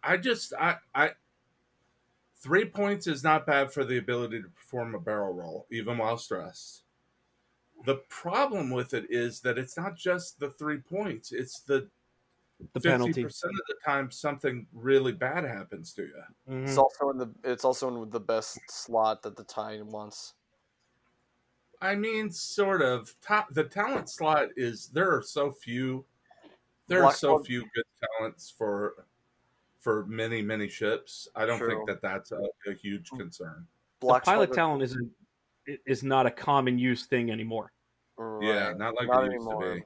I, 0.04 0.14
I 0.14 0.18
just 0.18 0.54
I 0.54 0.78
I 0.96 1.12
three 2.38 2.66
points 2.66 3.06
is 3.08 3.24
not 3.24 3.46
bad 3.46 3.72
for 3.74 3.84
the 3.84 3.98
ability 3.98 4.42
to 4.42 4.48
perform 4.50 4.96
a 4.96 5.00
barrel 5.00 5.34
roll 5.34 5.68
even 5.72 5.98
while 5.98 6.18
stressed. 6.18 6.84
The 7.86 7.96
problem 8.10 8.70
with 8.70 8.94
it 8.94 9.06
is 9.10 9.40
that 9.42 9.58
it's 9.58 9.78
not 9.78 9.96
just 9.96 10.40
the 10.40 10.50
three 10.52 10.80
points; 10.80 11.32
it's 11.32 11.60
the 11.62 11.88
the 12.74 12.80
fifty 12.80 12.90
penalty. 12.90 13.24
percent 13.24 13.54
of 13.54 13.62
the 13.68 13.76
time 13.86 14.10
something 14.12 14.68
really 14.74 15.12
bad 15.12 15.44
happens 15.44 15.94
to 15.94 16.04
you. 16.04 16.24
Mhm. 16.50 16.64
It's 16.68 16.78
also 16.78 17.10
in 17.12 17.18
the 17.18 17.30
it's 17.44 17.64
also 17.64 18.04
in 18.04 18.10
the 18.10 18.20
best 18.20 18.60
slot 18.70 19.22
that 19.24 19.36
the 19.36 19.44
tie 19.44 19.80
wants. 19.82 20.34
I 21.80 21.94
mean, 21.94 22.32
sort 22.32 22.82
of. 22.82 23.14
Top, 23.22 23.54
the 23.54 23.64
talent 23.64 24.10
slot 24.10 24.50
is 24.58 24.88
there 24.88 25.12
are 25.16 25.22
so 25.22 25.52
few. 25.52 26.04
There 26.88 27.06
are 27.06 27.14
so 27.14 27.36
Swan- 27.36 27.44
few 27.44 27.62
good 27.76 27.86
talents 28.18 28.50
for 28.50 29.06
for 29.80 30.06
many 30.08 30.42
many 30.42 30.68
ships. 30.68 31.28
I 31.36 31.46
don't 31.46 31.60
True. 31.60 31.70
think 31.70 31.88
that 31.88 32.02
that's 32.02 32.32
a, 32.32 32.42
a 32.68 32.74
huge 32.74 33.10
concern. 33.12 33.68
the 34.00 34.08
Black 34.08 34.24
pilot 34.24 34.48
Swan- 34.48 34.56
talent 34.56 34.84
isn't 34.84 35.12
is 35.86 36.04
not 36.04 36.26
a 36.26 36.32
common 36.32 36.78
use 36.80 37.06
thing 37.06 37.32
anymore. 37.32 37.72
Yeah, 38.42 38.74
not 38.76 38.96
like 38.96 39.08
Not 39.08 39.26
it 39.26 39.34
used 39.34 39.48
anymore. 39.48 39.76
to 39.76 39.76
be. 39.76 39.86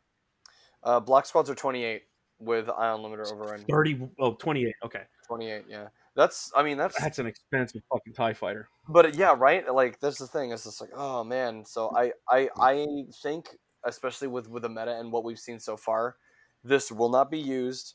Uh, 0.83 0.99
black 0.99 1.25
squads 1.25 1.49
are 1.49 1.55
28 1.55 2.03
with 2.39 2.69
ion 2.69 3.01
limiter 3.01 3.31
overrun. 3.31 3.63
30 3.69 4.09
oh 4.19 4.33
28 4.33 4.73
okay 4.85 5.01
28, 5.27 5.63
yeah. 5.67 5.87
That's 6.15 6.51
I 6.55 6.63
mean 6.63 6.77
that's 6.77 6.99
that's 6.99 7.19
an 7.19 7.27
expensive 7.27 7.81
fucking 7.91 8.13
tie 8.13 8.33
fighter 8.33 8.67
but 8.89 9.15
yeah, 9.15 9.35
right? 9.37 9.71
Like 9.73 9.99
that's 9.99 10.17
the 10.17 10.27
thing. 10.27 10.51
It's 10.51 10.63
just 10.63 10.81
like, 10.81 10.89
oh 10.95 11.23
man. 11.23 11.63
So 11.65 11.91
I 11.95 12.11
I 12.29 12.49
I 12.59 13.03
think 13.23 13.49
especially 13.85 14.27
with 14.27 14.49
with 14.49 14.63
the 14.63 14.69
meta 14.69 14.97
and 14.97 15.11
what 15.11 15.23
we've 15.23 15.39
seen 15.39 15.59
so 15.59 15.77
far, 15.77 16.15
this 16.63 16.91
will 16.91 17.09
not 17.09 17.31
be 17.31 17.39
used 17.39 17.93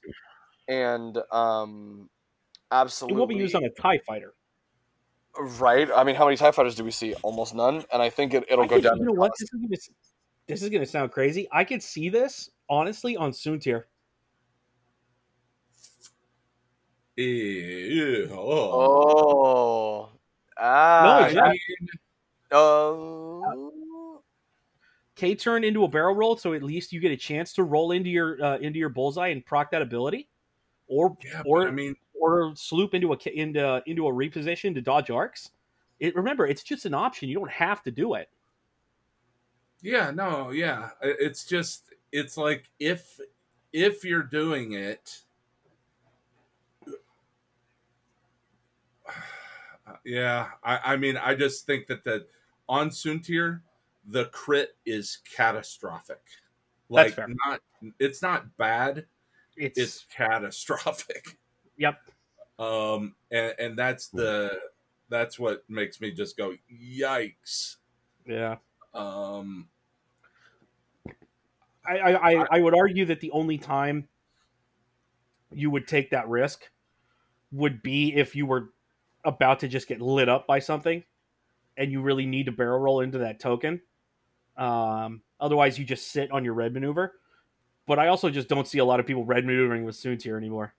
and 0.68 1.18
um 1.30 2.08
it 2.72 2.74
absolutely 2.74 3.18
won't 3.18 3.30
be 3.30 3.36
used 3.36 3.54
on 3.54 3.64
a 3.64 3.70
tie 3.70 3.98
fighter 4.06 4.34
right. 5.38 5.88
I 5.94 6.04
mean, 6.04 6.14
how 6.16 6.24
many 6.24 6.36
TIE 6.36 6.50
fighters 6.52 6.74
do 6.74 6.84
we 6.84 6.90
see? 6.90 7.14
Almost 7.22 7.54
none. 7.54 7.84
And 7.92 8.02
I 8.02 8.10
think 8.10 8.34
it, 8.34 8.44
it'll 8.48 8.64
I 8.64 8.68
go 8.68 8.74
could- 8.76 8.84
down 8.84 8.98
you 8.98 9.04
know 9.06 9.12
what 9.12 9.32
this 9.38 9.42
is, 9.42 9.50
gonna, 9.50 9.76
this 10.46 10.62
is 10.62 10.68
gonna 10.70 10.86
sound 10.86 11.10
crazy 11.10 11.48
i 11.52 11.64
could 11.64 11.82
see 11.82 12.08
this 12.08 12.50
honestly 12.68 13.16
on 13.16 13.32
Soontir 13.32 13.84
Ew, 17.16 18.28
oh. 18.32 18.38
Oh. 18.38 20.08
Ah. 20.58 21.02
No, 21.04 21.10
I 21.10 21.26
exactly. 21.28 21.60
mean, 21.80 21.88
Um, 22.52 24.20
K 25.14 25.34
turn 25.34 25.64
into 25.64 25.84
a 25.84 25.88
barrel 25.88 26.14
roll, 26.14 26.36
so 26.36 26.52
at 26.52 26.62
least 26.62 26.92
you 26.92 27.00
get 27.00 27.10
a 27.12 27.16
chance 27.16 27.54
to 27.54 27.62
roll 27.64 27.92
into 27.92 28.10
your 28.10 28.42
uh, 28.44 28.58
into 28.58 28.78
your 28.78 28.90
bullseye 28.90 29.28
and 29.28 29.44
proc 29.44 29.70
that 29.70 29.80
ability, 29.80 30.28
or 30.88 31.16
yeah, 31.24 31.42
or 31.46 31.66
I 31.66 31.70
mean, 31.70 31.96
or 32.20 32.52
sloop 32.56 32.94
into 32.94 33.12
a 33.12 33.18
into 33.34 33.82
into 33.86 34.06
a 34.06 34.12
reposition 34.12 34.74
to 34.74 34.80
dodge 34.80 35.10
arcs. 35.10 35.50
It 36.00 36.14
remember 36.14 36.46
it's 36.46 36.62
just 36.62 36.84
an 36.86 36.94
option. 36.94 37.28
You 37.28 37.34
don't 37.36 37.50
have 37.50 37.82
to 37.84 37.90
do 37.90 38.14
it. 38.14 38.28
yeah, 39.82 40.10
no, 40.10 40.50
yeah. 40.50 40.90
It's 41.02 41.44
just, 41.44 41.92
it's 42.12 42.36
like 42.36 42.70
if 42.78 43.20
if 43.72 44.04
you're 44.04 44.22
doing 44.22 44.72
it, 44.72 45.22
yeah. 50.04 50.48
I, 50.64 50.80
I 50.84 50.96
mean, 50.96 51.16
I 51.16 51.34
just 51.34 51.66
think 51.66 51.86
that 51.86 52.04
the 52.04 52.26
on 52.68 52.90
Soontir, 52.90 53.60
the 54.08 54.26
crit 54.26 54.76
is 54.84 55.18
catastrophic. 55.36 56.22
Like 56.88 57.16
not, 57.18 57.60
it's 57.98 58.22
not 58.22 58.56
bad. 58.56 59.06
It's, 59.56 59.78
It's 59.78 60.06
catastrophic. 60.14 61.38
Yep. 61.78 61.98
um 62.58 63.14
and 63.30 63.54
and 63.58 63.78
that's 63.78 64.08
the 64.08 64.58
that's 65.08 65.38
what 65.38 65.64
makes 65.68 66.00
me 66.00 66.10
just 66.10 66.36
go 66.36 66.54
yikes 66.72 67.76
Yeah. 68.26 68.56
um 68.94 69.68
I, 71.88 71.98
I, 71.98 72.30
I, 72.32 72.46
I 72.50 72.60
would 72.60 72.74
argue 72.74 73.04
that 73.04 73.20
the 73.20 73.30
only 73.30 73.58
time 73.58 74.08
you 75.52 75.70
would 75.70 75.86
take 75.86 76.10
that 76.10 76.28
risk 76.28 76.68
would 77.52 77.82
be 77.82 78.14
if 78.14 78.34
you 78.34 78.44
were 78.46 78.70
about 79.24 79.60
to 79.60 79.68
just 79.68 79.86
get 79.86 80.00
lit 80.00 80.28
up 80.28 80.46
by 80.46 80.58
something 80.58 81.04
and 81.76 81.92
you 81.92 82.00
really 82.00 82.26
need 82.26 82.46
to 82.46 82.52
barrel 82.52 82.80
roll 82.80 83.00
into 83.00 83.18
that 83.18 83.38
token. 83.38 83.80
Um, 84.56 85.22
otherwise, 85.38 85.78
you 85.78 85.84
just 85.84 86.10
sit 86.10 86.30
on 86.32 86.44
your 86.44 86.54
red 86.54 86.72
maneuver. 86.72 87.12
But 87.86 87.98
I 88.00 88.08
also 88.08 88.30
just 88.30 88.48
don't 88.48 88.66
see 88.66 88.78
a 88.78 88.84
lot 88.84 88.98
of 88.98 89.06
people 89.06 89.24
red 89.24 89.44
maneuvering 89.44 89.84
with 89.84 89.94
Soontir 89.94 90.36
anymore. 90.36 90.74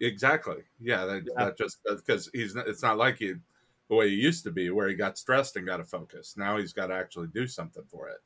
Exactly 0.00 0.62
yeah 0.80 1.04
that, 1.04 1.24
Yeah. 1.26 1.44
that 1.44 1.58
just 1.58 1.78
because 1.84 2.28
he's 2.32 2.54
not, 2.54 2.68
it's 2.68 2.82
not 2.82 2.98
like 2.98 3.18
he 3.18 3.34
the 3.88 3.94
way 3.94 4.08
he 4.08 4.16
used 4.16 4.44
to 4.44 4.50
be 4.50 4.70
where 4.70 4.88
he 4.88 4.94
got 4.94 5.16
stressed 5.16 5.56
and 5.56 5.66
got 5.66 5.78
to 5.78 5.84
focus 5.84 6.34
now 6.36 6.58
he's 6.58 6.72
got 6.72 6.88
to 6.88 6.94
actually 6.94 7.28
do 7.28 7.46
something 7.46 7.84
for 7.88 8.08
it 8.08 8.20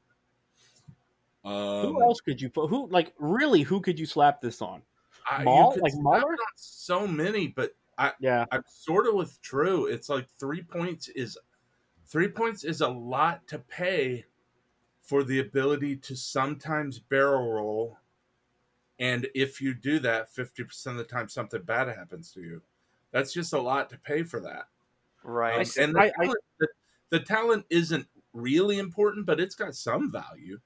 um 1.45 1.95
who 1.95 2.03
else 2.03 2.21
could 2.21 2.41
you 2.41 2.51
put? 2.51 2.69
Who 2.69 2.87
like 2.89 3.15
really? 3.19 3.63
Who 3.63 3.81
could 3.81 3.99
you 3.99 4.05
slap 4.05 4.43
this 4.43 4.61
on? 4.61 4.83
I, 5.27 5.45
Maul? 5.45 5.73
could 5.73 5.83
Like 5.83 5.95
on 5.95 6.37
so 6.57 7.07
many 7.07 7.49
but 7.49 7.75
i 7.99 8.13
Yeah, 8.21 8.45
i'm 8.51 8.63
sort 8.67 9.07
of 9.07 9.15
with 9.15 9.41
true 9.43 9.87
it's 9.87 10.09
like 10.09 10.27
three 10.39 10.63
points 10.63 11.09
is 11.09 11.39
three 12.07 12.29
points 12.29 12.65
is 12.65 12.81
a 12.81 12.89
lot 12.89 13.47
to 13.47 13.59
pay 13.59 14.25
for 15.01 15.23
the 15.23 15.41
ability 15.41 15.97
to 15.97 16.17
sometimes 16.17 16.99
barrel 16.99 17.53
roll 17.53 17.99
and 19.01 19.27
if 19.35 19.61
you 19.61 19.75
do 19.75 19.99
that 19.99 20.33
50% 20.33 20.87
of 20.87 20.97
the 20.97 21.05
time 21.05 21.29
something 21.29 21.63
bad 21.63 21.89
happens 21.89 22.31
to 22.33 22.41
you 22.41 22.63
that's 23.11 23.33
just 23.33 23.53
a 23.53 23.61
lot 23.61 23.91
to 23.91 23.99
pay 23.99 24.23
for 24.23 24.39
that 24.41 24.67
right. 25.25 25.67
Um, 25.79 25.83
and 25.83 25.95
the, 25.95 26.01
I- 26.01 26.13
I- 26.21 26.35
the, 26.61 26.69
the 27.11 27.21
talent 27.21 27.67
isn't 27.71 28.07
really 28.33 28.79
important 28.79 29.27
but 29.27 29.41
it's 29.41 29.57
got 29.57 29.75
some 29.75 30.13
value 30.13 30.61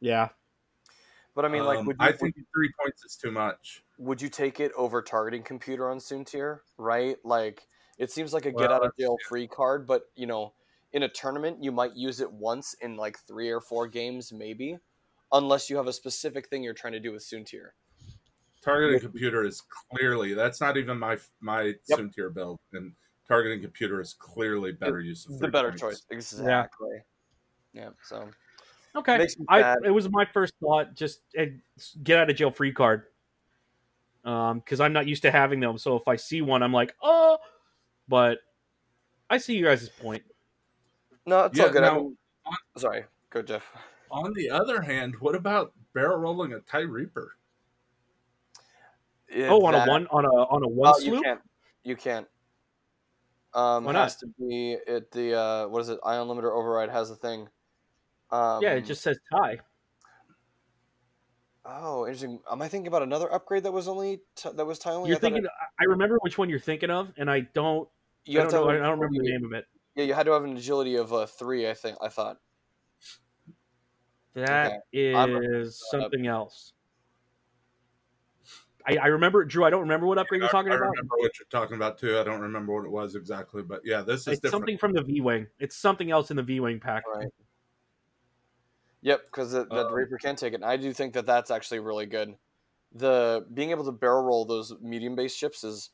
yeah. 0.00 0.28
but 1.34 1.44
I 1.44 1.48
mean, 1.48 1.64
like, 1.64 1.78
Um, 1.78 1.86
would 1.86 1.96
you, 1.98 2.06
i 2.06 2.10
would, 2.10 2.20
think 2.20 2.34
three 2.54 2.70
points 2.80 3.04
is 3.04 3.16
too 3.16 3.32
much 3.32 3.82
would 3.98 4.22
you 4.22 4.28
take 4.28 4.60
it 4.60 4.72
over 4.76 5.02
targeting 5.02 5.42
computer 5.42 5.90
on 5.90 5.98
Soontir? 5.98 6.60
Right? 6.78 7.16
Like, 7.24 7.66
it 7.98 8.10
seems 8.10 8.32
like 8.32 8.46
a 8.46 8.50
Well, 8.50 8.64
get 8.64 8.72
out 8.72 8.84
of 8.84 8.92
jail 8.98 9.16
free 9.28 9.48
card, 9.48 9.86
but 9.86 10.04
you 10.14 10.26
know, 10.26 10.54
in 10.92 11.02
a 11.02 11.08
tournament, 11.08 11.62
you 11.62 11.72
might 11.72 11.94
use 11.94 12.20
it 12.20 12.32
once 12.32 12.74
in 12.80 12.96
like 12.96 13.18
three 13.26 13.50
or 13.50 13.60
four 13.60 13.86
games, 13.86 14.32
maybe, 14.32 14.78
unless 15.32 15.68
you 15.68 15.76
have 15.76 15.86
a 15.86 15.92
specific 15.92 16.48
thing 16.48 16.62
you're 16.62 16.74
trying 16.74 16.92
to 16.94 17.00
do 17.00 17.12
with 17.12 17.22
Soontir. 17.22 17.70
targeting 18.62 19.00
computer 19.00 19.44
is 19.44 19.62
clearly 19.90 20.34
that's 20.34 20.60
not 20.60 20.76
even 20.76 20.98
my 20.98 21.16
my 21.40 21.74
Yep. 21.88 21.98
Soontir 21.98 22.34
build 22.34 22.58
and 22.72 22.92
targeting 23.26 23.60
computer 23.62 24.00
is 24.00 24.14
clearly 24.14 24.72
better 24.72 25.00
use 25.00 25.26
of 25.26 25.38
The 25.38 25.48
better 25.48 25.68
points. 25.68 25.80
choice, 25.82 26.02
exactly. 26.10 27.02
Yeah. 27.72 27.90
So 28.02 28.28
Okay. 28.96 29.18
Makes 29.18 29.36
I, 29.48 29.60
sad. 29.62 29.78
it 29.84 29.90
was 29.90 30.08
my 30.10 30.24
first 30.24 30.54
thought. 30.60 30.94
Just 30.94 31.20
uh, 31.38 31.44
get 32.02 32.18
out 32.18 32.30
of 32.30 32.36
jail 32.36 32.50
free 32.50 32.72
card. 32.72 33.04
Um, 34.24 34.58
because 34.58 34.80
I'm 34.80 34.92
not 34.92 35.06
used 35.06 35.22
to 35.22 35.30
having 35.30 35.60
them. 35.60 35.78
So 35.78 35.94
if 35.96 36.08
I 36.08 36.16
see 36.16 36.42
one, 36.42 36.62
I'm 36.62 36.72
like, 36.72 36.94
oh. 37.02 37.38
But 38.08 38.38
I 39.30 39.38
see 39.38 39.54
you 39.56 39.64
guys' 39.66 39.88
point. 39.90 40.24
no, 41.26 41.44
it's 41.44 41.56
Yeah, 41.58 41.66
all 41.66 41.70
good. 41.70 41.84
I 41.84 41.94
now, 41.94 42.12
sorry, 42.76 43.04
go 43.30 43.42
Jeff. 43.42 43.70
On 44.10 44.32
the 44.34 44.50
other 44.50 44.80
hand, 44.82 45.14
what 45.20 45.34
about 45.34 45.72
barrel 45.94 46.18
rolling 46.18 46.52
a 46.52 46.60
tie 46.60 46.80
reaper? 46.80 47.36
Yeah, 49.30 49.48
oh, 49.50 49.64
on 49.66 49.72
that- 49.72 49.88
a 49.88 49.90
one 49.90 50.06
on 50.08 50.24
a 50.24 50.28
on 50.28 50.62
a 50.62 50.68
one 50.68 50.92
Oh, 50.94 50.98
you 51.00 51.20
can't. 51.22 51.40
You 51.84 51.96
can't. 51.96 52.26
Um, 53.54 53.84
Why 53.84 53.92
has 53.94 54.16
to 54.16 54.26
be 54.38 54.76
it 54.86 55.10
the 55.10 55.34
uh, 55.38 55.68
what 55.68 55.80
is 55.80 55.88
it? 55.88 55.98
Ion 56.04 56.28
limiter 56.28 56.52
override 56.52 56.90
has 56.90 57.10
a 57.10 57.16
thing. 57.16 57.48
Um, 58.30 58.62
yeah, 58.62 58.72
it 58.74 58.82
just 58.82 59.02
says 59.02 59.18
tie. 59.32 59.58
Oh, 61.64 62.06
interesting. 62.06 62.40
Am 62.50 62.62
I 62.62 62.68
thinking 62.68 62.86
about 62.86 63.02
another 63.02 63.32
upgrade 63.32 63.64
that 63.64 63.72
was 63.72 63.88
only 63.88 64.20
t- 64.36 64.50
that 64.54 64.64
was 64.64 64.78
tie 64.78 64.92
only? 64.92 65.08
You're 65.08 65.18
I 65.18 65.20
thinking. 65.20 65.44
it- 65.44 65.50
I 65.80 65.84
remember 65.84 66.18
which 66.20 66.38
one 66.38 66.48
you're 66.48 66.58
thinking 66.58 66.90
of, 66.90 67.12
and 67.16 67.30
I 67.30 67.40
don't. 67.40 67.88
you 68.24 68.38
I 68.38 68.42
have 68.42 68.50
don't, 68.52 68.60
to 68.62 68.66
know, 68.66 68.72
have 68.72 68.82
I 68.82 68.86
don't 68.86 68.98
remember 69.00 69.22
the 69.22 69.30
name 69.30 69.44
of 69.44 69.52
it. 69.52 69.66
Yeah, 69.94 70.04
you 70.04 70.14
had 70.14 70.26
to 70.26 70.32
have 70.32 70.44
an 70.44 70.56
agility 70.56 70.96
of 70.96 71.12
uh, 71.12 71.26
three. 71.26 71.68
I 71.68 71.74
think. 71.74 71.96
I 72.02 72.08
thought. 72.08 72.38
That 74.46 74.82
is 74.92 75.14
I'm 75.16 75.32
looking 75.32 75.50
that 75.50 75.66
up. 75.66 75.72
something 75.90 76.26
else. 76.26 76.72
I, 78.86 78.96
I 78.96 79.06
remember, 79.08 79.44
Drew. 79.44 79.64
I 79.64 79.70
don't 79.70 79.82
remember 79.82 80.06
what 80.06 80.18
upgrade 80.18 80.40
you're 80.40 80.48
talking 80.48 80.68
about. 80.68 80.76
I 80.80 80.84
about. 80.86 80.92
remember 80.92 81.14
what 81.18 81.32
you're 81.38 81.46
talking 81.50 81.76
about 81.76 81.98
too. 81.98 82.18
I 82.18 82.24
don't 82.24 82.40
remember 82.40 82.74
what 82.74 82.84
it 82.86 82.90
was 82.90 83.16
exactly, 83.16 83.62
but 83.62 83.82
yeah, 83.84 84.00
this 84.00 84.22
is 84.22 84.28
It's 84.28 84.40
different. 84.40 84.52
something 84.52 84.78
from 84.78 84.92
the 84.94 85.02
V 85.02 85.20
Wing. 85.20 85.46
It's 85.58 85.76
something 85.76 86.10
else 86.10 86.30
in 86.30 86.36
the 86.36 86.42
V 86.42 86.60
Wing 86.60 86.80
pack. 86.80 87.02
Right. 87.14 87.28
Yep, 89.02 89.22
because 89.26 89.52
the, 89.52 89.64
the 89.66 89.86
Um, 89.86 89.92
Reaper 89.94 90.16
can 90.18 90.36
take 90.36 90.52
it. 90.54 90.56
And 90.56 90.64
I 90.64 90.76
do 90.76 90.92
think 90.92 91.12
that 91.14 91.26
that's 91.26 91.50
actually 91.50 91.80
really 91.80 92.06
good. 92.06 92.34
The 92.94 93.46
being 93.52 93.70
able 93.70 93.84
to 93.84 93.92
barrel 93.92 94.22
roll 94.24 94.44
those 94.46 94.72
medium 94.80 95.14
base 95.14 95.34
ships 95.34 95.62
is 95.64 95.90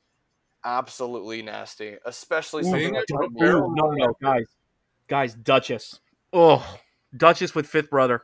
absolutely 0.65 1.43
nasty, 1.43 1.97
especially 2.07 2.61
Ooh, 2.63 2.71
something 2.71 2.95
like 2.95 3.05
able 3.11 3.23
to 3.23 3.29
Dark 3.29 3.39
barrel 3.39 3.71
Ooh, 3.71 3.75
no, 3.75 3.91
no, 3.91 4.17
guys, 4.23 4.47
guys, 5.09 5.35
Duchess. 5.35 5.99
Oh, 6.33 6.79
Duchess 7.17 7.55
with 7.55 7.67
fifth 7.67 7.91
brother. 7.91 8.23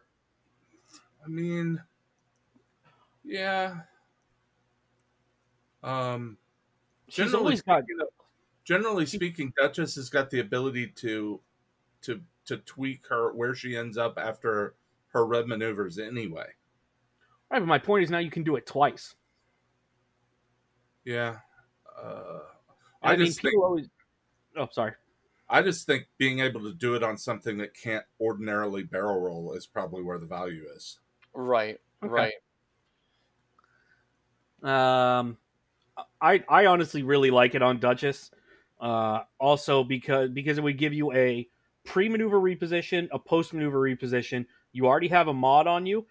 I 1.25 1.29
mean, 1.29 1.81
yeah. 3.25 3.75
Um, 5.83 6.37
She's 7.11 7.27
Generally 7.27 7.45
always 7.45 7.63
got. 7.63 7.83
generally 8.65 9.07
speaking, 9.07 9.53
Duchess 9.61 9.97
has 9.97 10.09
got 10.09 10.31
the 10.31 10.39
ability 10.39 10.87
to 10.97 11.41
to 12.03 12.21
to 12.47 12.59
tweak 12.59 13.07
her 13.09 13.33
where 13.33 13.55
she 13.55 13.77
ends 13.77 13.99
up 13.99 14.17
after 14.17 14.75
her 15.09 15.27
red 15.27 15.49
maneuvers 15.49 15.99
anyway. 15.99 16.47
Right, 17.51 17.59
but 17.59 17.67
my 17.67 17.79
point 17.79 18.05
is 18.05 18.11
now 18.11 18.19
you 18.19 18.31
can 18.31 18.45
do 18.45 18.55
it 18.55 18.65
twice. 18.65 19.17
Yeah. 21.05 21.39
Uh, 22.01 22.41
I, 23.03 23.15
I, 23.15 23.17
mean, 23.17 23.27
just 23.27 23.43
think 23.43 23.61
always. 23.61 23.89
Oh, 24.57 24.69
sorry. 24.71 24.93
I 25.49 25.63
just 25.63 25.85
think 25.85 26.07
being 26.17 26.39
able 26.39 26.61
to 26.61 26.73
do 26.73 26.95
it 26.95 27.03
on 27.03 27.19
something 27.19 27.59
that 27.59 27.75
can't 27.75 28.05
ordinarily 28.21 28.85
barrel 28.85 29.21
roll 29.21 29.55
is 29.55 29.67
probably 29.67 30.05
where 30.05 30.19
the 30.19 30.27
value 30.27 30.65
is. 30.77 31.01
Right. 31.35 31.81
Okay. 32.03 32.33
Right. 34.63 35.19
Um, 35.19 35.37
I 36.21 36.45
I 36.49 36.67
honestly 36.67 37.03
really 37.03 37.31
like 37.31 37.55
it 37.55 37.63
on 37.63 37.79
Duchess. 37.79 38.31
Uh, 38.81 39.25
also 39.39 39.85
because 39.85 40.31
because 40.31 40.57
it 40.59 40.63
would 40.63 40.79
give 40.79 40.95
you 40.95 41.13
a 41.13 41.47
pre-maneuver 41.85 42.41
reposition, 42.41 43.09
a 43.13 43.19
post-maneuver 43.19 43.79
reposition. 43.79 44.47
You 44.73 44.87
already 44.87 45.09
have 45.09 45.29
a 45.29 45.35
mod 45.35 45.67
on 45.67 45.85
you, 45.87 46.07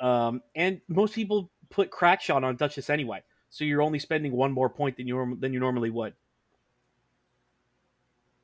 um, 0.00 0.42
and 0.54 0.80
most 0.88 1.14
people 1.14 1.50
put 1.70 1.90
crack 1.90 2.20
shot 2.20 2.44
on 2.44 2.56
Duchess 2.56 2.90
anyway. 2.90 3.22
So 3.48 3.64
you're 3.64 3.82
only 3.82 3.98
spending 3.98 4.32
one 4.32 4.52
more 4.52 4.68
point 4.68 4.96
than 4.96 5.06
you 5.06 5.36
than 5.40 5.52
you 5.52 5.60
normally 5.60 5.90
would. 5.90 6.14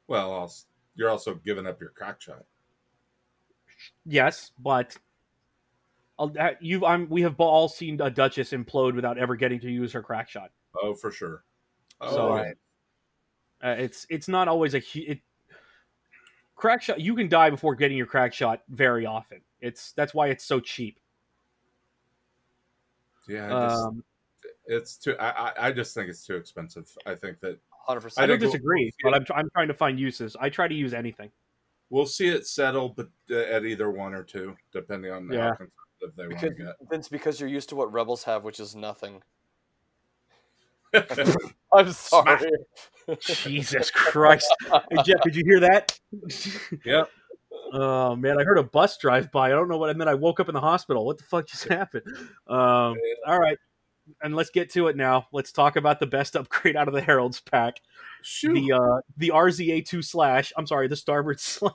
Well, 0.06 0.32
als- 0.32 0.66
you're 0.94 1.10
also 1.10 1.34
giving 1.34 1.66
up 1.66 1.80
your 1.80 1.90
crack 1.90 2.20
shot. 2.20 2.44
Yes, 4.06 4.52
but 4.58 4.96
I'll, 6.18 6.32
uh, 6.38 6.50
you've 6.60 6.82
I'm, 6.82 7.08
we 7.10 7.22
have 7.22 7.38
all 7.38 7.68
seen 7.68 8.00
a 8.00 8.08
Duchess 8.10 8.50
implode 8.52 8.94
without 8.94 9.18
ever 9.18 9.36
getting 9.36 9.60
to 9.60 9.70
use 9.70 9.92
her 9.92 10.02
crack 10.02 10.30
shot. 10.30 10.50
Oh, 10.82 10.94
for 10.94 11.10
sure. 11.10 11.44
Oh, 12.00 12.14
So- 12.14 12.36
yeah. 12.36 12.52
Uh, 13.62 13.74
it's 13.78 14.06
it's 14.10 14.28
not 14.28 14.48
always 14.48 14.74
a 14.74 14.82
it, 14.94 15.18
crack 16.56 16.82
shot. 16.82 17.00
You 17.00 17.14
can 17.16 17.26
die 17.28 17.48
before 17.48 17.74
getting 17.74 17.96
your 17.96 18.06
crack 18.06 18.34
shot 18.34 18.62
very 18.68 19.06
often. 19.06 19.40
It's 19.62 19.92
that's 19.92 20.12
why 20.12 20.28
it's 20.28 20.44
so 20.44 20.60
cheap. 20.60 20.98
yeah. 23.28 23.48
Just- 23.48 23.84
Um, 23.84 24.04
it's 24.66 24.96
too. 24.96 25.16
I, 25.18 25.30
I 25.48 25.52
I 25.68 25.72
just 25.72 25.94
think 25.94 26.08
it's 26.10 26.26
too 26.26 26.34
expensive. 26.36 26.86
I 27.06 27.14
think 27.14 27.40
that 27.40 27.58
100%. 27.88 27.96
I 27.96 28.00
percent. 28.00 28.28
don't 28.28 28.40
think 28.40 28.52
disagree, 28.52 28.92
we'll 29.04 29.12
but. 29.12 29.32
I'm 29.32 29.38
I'm 29.38 29.50
trying 29.50 29.68
to 29.68 29.74
find 29.74 29.98
uses. 29.98 30.36
I 30.40 30.48
try 30.50 30.66
to 30.68 30.74
use 30.74 30.92
anything. 30.92 31.30
we'll 31.88 32.04
see 32.06 32.26
it 32.28 32.46
settle, 32.46 32.88
but 32.90 33.08
uh, 33.30 33.36
at 33.36 33.64
either 33.64 33.90
one 33.90 34.12
or 34.12 34.22
two, 34.24 34.56
depending 34.72 35.12
on 35.12 35.30
Yeah. 35.32 35.54
how 35.58 35.66
conservative 36.00 36.16
they 36.16 36.46
want 36.46 36.56
Because 36.56 36.78
to 36.78 36.86
Vince, 36.90 37.08
because 37.08 37.40
you're 37.40 37.48
used 37.48 37.68
to 37.70 37.76
what 37.76 37.92
rebels 37.92 38.24
have, 38.24 38.44
which 38.44 38.60
is 38.60 38.74
nothing. 38.74 39.22
I'm 41.72 41.92
sorry. 41.92 42.50
Jesus 43.20 43.90
Christ, 43.90 44.54
hey, 44.62 45.02
Jeff, 45.04 45.20
did 45.22 45.36
you 45.36 45.42
hear 45.44 45.60
that? 45.60 45.98
Yep. 46.84 47.10
Oh 47.72 48.14
man, 48.14 48.40
I 48.40 48.44
heard 48.44 48.58
a 48.58 48.62
bus 48.62 48.96
drive 48.96 49.32
by. 49.32 49.46
I 49.46 49.50
don't 49.50 49.68
know 49.68 49.76
what, 49.76 49.90
and 49.90 50.00
then 50.00 50.08
I 50.08 50.14
woke 50.14 50.38
up 50.38 50.48
in 50.48 50.54
the 50.54 50.60
hospital. 50.60 51.04
What 51.04 51.18
the 51.18 51.24
fuck 51.24 51.48
just 51.48 51.64
happened? 51.64 52.04
Um, 52.46 52.96
all 53.26 53.38
right, 53.38 53.58
and 54.22 54.36
let's 54.36 54.50
get 54.50 54.70
to 54.70 54.86
it 54.86 54.96
now. 54.96 55.26
Let's 55.32 55.50
talk 55.52 55.74
about 55.76 55.98
the 55.98 56.06
best 56.06 56.36
upgrade 56.36 56.76
out 56.76 56.86
of 56.86 56.94
the 56.94 57.00
Herald's 57.00 57.40
pack. 57.40 57.80
Shoot. 58.22 58.54
the 58.54 58.72
uh 58.72 59.00
the 59.16 59.32
RZA 59.34 59.84
two 59.84 60.02
slash. 60.02 60.52
I'm 60.56 60.66
sorry, 60.66 60.86
the 60.86 60.94
Starbird 60.94 61.40
Slash. 61.40 61.74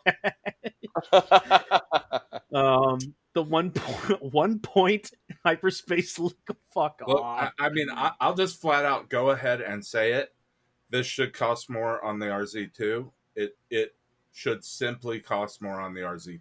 Um, 2.53 2.99
the 3.33 3.43
one 3.43 3.71
point 3.71 4.21
one 4.33 4.59
point 4.59 5.11
hyperspace. 5.45 6.19
leak. 6.19 6.35
Fuck 6.73 7.01
Look, 7.07 7.21
off. 7.21 7.51
I, 7.59 7.65
I 7.65 7.69
mean, 7.69 7.87
I, 7.89 8.11
I'll 8.19 8.35
just 8.35 8.59
flat 8.61 8.85
out 8.85 9.09
go 9.09 9.29
ahead 9.31 9.61
and 9.61 9.85
say 9.85 10.13
it. 10.13 10.33
This 10.89 11.05
should 11.07 11.33
cost 11.33 11.69
more 11.69 12.03
on 12.03 12.19
the 12.19 12.25
RZ2. 12.27 13.09
It 13.35 13.57
it 13.69 13.95
should 14.33 14.63
simply 14.63 15.19
cost 15.19 15.61
more 15.61 15.79
on 15.79 15.93
the 15.93 16.01
RZ2. 16.01 16.39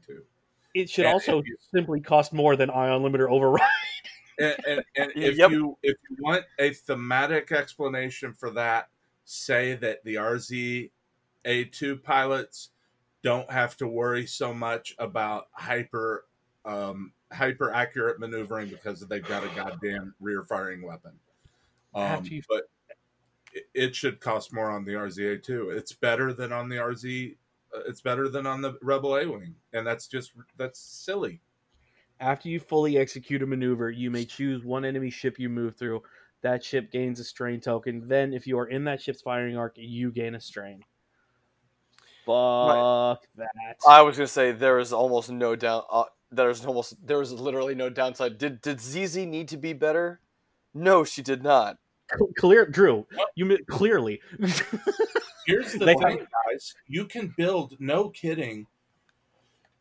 It 0.75 0.89
should 0.91 1.05
and 1.07 1.15
also 1.15 1.43
you- 1.45 1.57
simply 1.75 2.01
cost 2.01 2.33
more 2.33 2.57
than 2.57 2.71
Ion 2.71 3.03
Limiter 3.03 3.31
Override. 3.31 3.61
And, 4.39 4.57
and, 4.67 4.83
and 4.97 5.13
if 5.17 5.37
Yep. 5.37 5.51
you 5.51 5.77
if 5.83 5.97
you 6.09 6.17
want 6.19 6.47
a 6.59 6.73
thematic 6.73 7.53
explanation 7.53 8.33
for 8.33 8.49
that, 8.53 8.89
say 9.27 9.75
that 9.75 10.03
the 10.03 10.15
RZ 10.15 10.91
A2 11.45 12.03
pilots 12.03 12.71
don't 13.23 13.51
have 13.53 13.77
to 13.77 13.87
worry 13.87 14.27
so 14.27 14.55
much 14.55 14.95
about 14.99 15.49
hyper 15.53 16.25
um, 16.65 17.13
hyper 17.33 17.73
accurate 17.73 18.19
maneuvering 18.21 18.69
because 18.69 19.01
they've 19.01 19.27
got 19.27 19.45
a 19.45 19.49
goddamn 19.55 20.15
rear 20.21 20.45
firing 20.45 20.83
weapon. 20.83 21.13
Um, 21.95 22.03
After 22.03 22.35
you- 22.35 22.43
but 22.49 22.69
it, 23.53 23.67
it 23.75 23.97
should 23.97 24.21
cost 24.21 24.53
more 24.53 24.71
on 24.71 24.85
the 24.85 24.93
RZA 24.93 25.39
A2. 25.41 25.77
It's 25.77 25.93
better 25.93 26.33
than 26.33 26.53
on 26.53 26.69
the 26.69 26.77
RZ. 26.77 27.37
Uh, 27.75 27.81
it's 27.87 28.01
better 28.01 28.29
than 28.29 28.47
on 28.47 28.61
the 28.63 28.77
Rebel 28.83 29.17
A 29.17 29.27
wing, 29.27 29.55
and 29.73 29.87
that's 29.87 30.07
just 30.07 30.33
that's 30.57 30.81
silly. 30.81 31.41
After 32.21 32.49
you 32.49 32.61
fully 32.61 32.99
execute 32.99 33.43
a 33.43 33.47
maneuver, 33.47 33.91
you 33.91 34.11
may 34.11 34.25
choose 34.25 34.65
one 34.65 34.85
enemy 34.85 35.09
ship 35.11 35.39
you 35.39 35.49
move 35.49 35.77
through. 35.77 36.03
That 36.43 36.63
ship 36.65 36.91
gains 36.91 37.19
a 37.21 37.25
strain 37.25 37.61
token. 37.61 38.07
Then, 38.09 38.33
if 38.33 38.47
you 38.47 38.59
are 38.59 38.67
in 38.69 38.85
that 38.85 39.01
ship's 39.01 39.23
firing 39.23 39.57
arc, 39.57 39.75
you 39.77 40.11
gain 40.11 40.35
a 40.35 40.41
strain. 40.41 40.85
Fuck 42.27 43.27
that. 43.37 43.77
I 43.89 44.03
was 44.03 44.17
gonna 44.17 44.27
say 44.29 44.53
there 44.53 44.79
is 44.79 44.93
almost 44.93 45.31
no 45.31 45.57
doubt. 45.57 45.87
Uh, 45.91 46.05
there's 46.31 46.65
almost 46.65 46.95
there 47.07 47.19
was 47.19 47.33
literally 47.33 47.75
no 47.75 47.91
downside. 47.91 48.39
Did 48.39 48.61
did 48.61 48.81
Zizi 48.81 49.27
need 49.27 49.49
to 49.49 49.57
be 49.57 49.73
better? 49.73 50.21
No, 50.75 51.05
she 51.05 51.23
did 51.23 51.43
not. 51.43 51.79
Clear, 52.39 52.67
Drew. 52.67 53.07
You 53.35 53.47
mi- 53.47 53.65
clearly. 53.69 54.21
Here's 55.47 55.73
the 55.73 55.87
thing, 55.87 56.27
guys. 56.51 56.75
You 56.87 57.07
can 57.07 57.33
build, 57.37 57.77
no 57.79 58.09
kidding. 58.09 58.67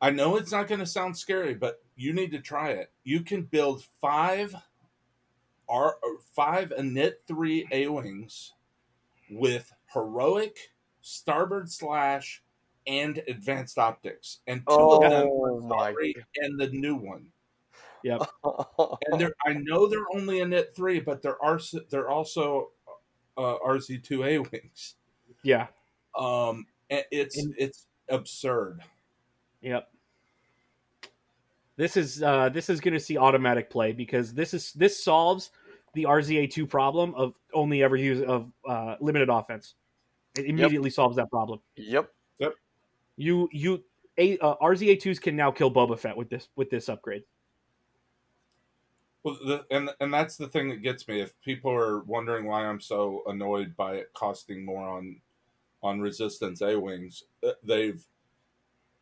I 0.01 0.11
know 0.11 0.37
it's 0.37 0.51
not 0.51 0.67
going 0.67 0.79
to 0.79 0.85
sound 0.85 1.17
scary, 1.17 1.53
but 1.53 1.81
you 1.95 2.13
need 2.13 2.31
to 2.31 2.39
try 2.39 2.69
it. 2.71 2.91
You 3.03 3.21
can 3.21 3.43
build 3.43 3.83
five 3.99 4.55
R 5.67 5.97
uh, 6.03 6.21
five 6.35 6.71
Init 6.77 7.15
three 7.27 7.67
A 7.71 7.87
wings 7.87 8.53
with 9.29 9.71
heroic, 9.93 10.57
Starbird 11.03 11.69
Slash, 11.69 12.41
and 12.87 13.21
advanced 13.27 13.77
optics, 13.77 14.39
and 14.47 14.61
two 14.67 14.73
of 14.75 15.01
them 15.01 15.27
Oh 15.31 15.43
are 15.57 15.61
my 15.61 15.91
sorry, 15.91 16.15
and 16.37 16.59
the 16.59 16.67
new 16.69 16.95
one. 16.95 17.27
yep. 18.03 18.21
And 19.11 19.19
they're, 19.21 19.33
I 19.45 19.53
know 19.53 19.87
they're 19.87 20.05
only 20.15 20.39
Init 20.39 20.73
three, 20.75 20.99
but 20.99 21.21
there 21.21 21.41
are 21.43 21.55
s- 21.55 21.75
they're 21.89 22.09
also 22.09 22.71
uh, 23.37 23.57
RZ 23.65 24.03
two 24.03 24.23
A 24.23 24.39
wings. 24.39 24.95
Yeah. 25.43 25.67
Um, 26.17 26.65
it's 26.89 27.37
And- 27.37 27.53
it's 27.57 27.85
absurd. 28.09 28.81
Yep. 29.61 29.89
This 31.75 31.95
is 31.95 32.21
uh, 32.23 32.49
this 32.49 32.69
is 32.69 32.81
going 32.81 32.93
to 32.93 32.99
see 32.99 33.17
automatic 33.17 33.69
play 33.69 33.91
because 33.93 34.33
this 34.33 34.53
is 34.53 34.73
this 34.73 35.01
solves 35.01 35.51
the 35.93 36.03
RZA 36.03 36.51
two 36.51 36.67
problem 36.67 37.15
of 37.15 37.35
only 37.53 37.83
ever 37.83 37.95
use 37.95 38.21
of 38.21 38.51
uh, 38.67 38.95
limited 38.99 39.29
offense. 39.29 39.75
It 40.37 40.45
immediately 40.45 40.89
solves 40.89 41.15
that 41.15 41.29
problem. 41.31 41.59
yep. 41.75 42.11
You 43.19 43.49
you 43.51 43.83
a 44.17 44.37
uh, 44.37 44.55
RZA 44.61 45.01
twos 45.01 45.19
can 45.19 45.35
now 45.35 45.51
kill 45.51 45.69
Boba 45.69 45.99
Fett 45.99 46.15
with 46.15 46.29
this 46.29 46.47
with 46.55 46.69
this 46.69 46.87
upgrade. 46.87 47.23
Well, 49.23 49.37
the, 49.45 49.65
and 49.71 49.89
and 49.99 50.13
that's 50.13 50.37
the 50.37 50.47
thing 50.47 50.69
that 50.69 50.81
gets 50.81 51.05
me. 51.05 51.19
If 51.19 51.39
people 51.41 51.69
are 51.71 51.99
wondering 51.99 52.45
why 52.45 52.65
I'm 52.65 52.79
so 52.79 53.23
annoyed 53.27 53.75
by 53.75 53.95
it 53.95 54.13
costing 54.13 54.63
more 54.63 54.87
on 54.87 55.17
on 55.83 55.99
Resistance 55.99 56.61
A 56.61 56.79
wings, 56.79 57.23
uh, 57.45 57.51
they've 57.61 58.01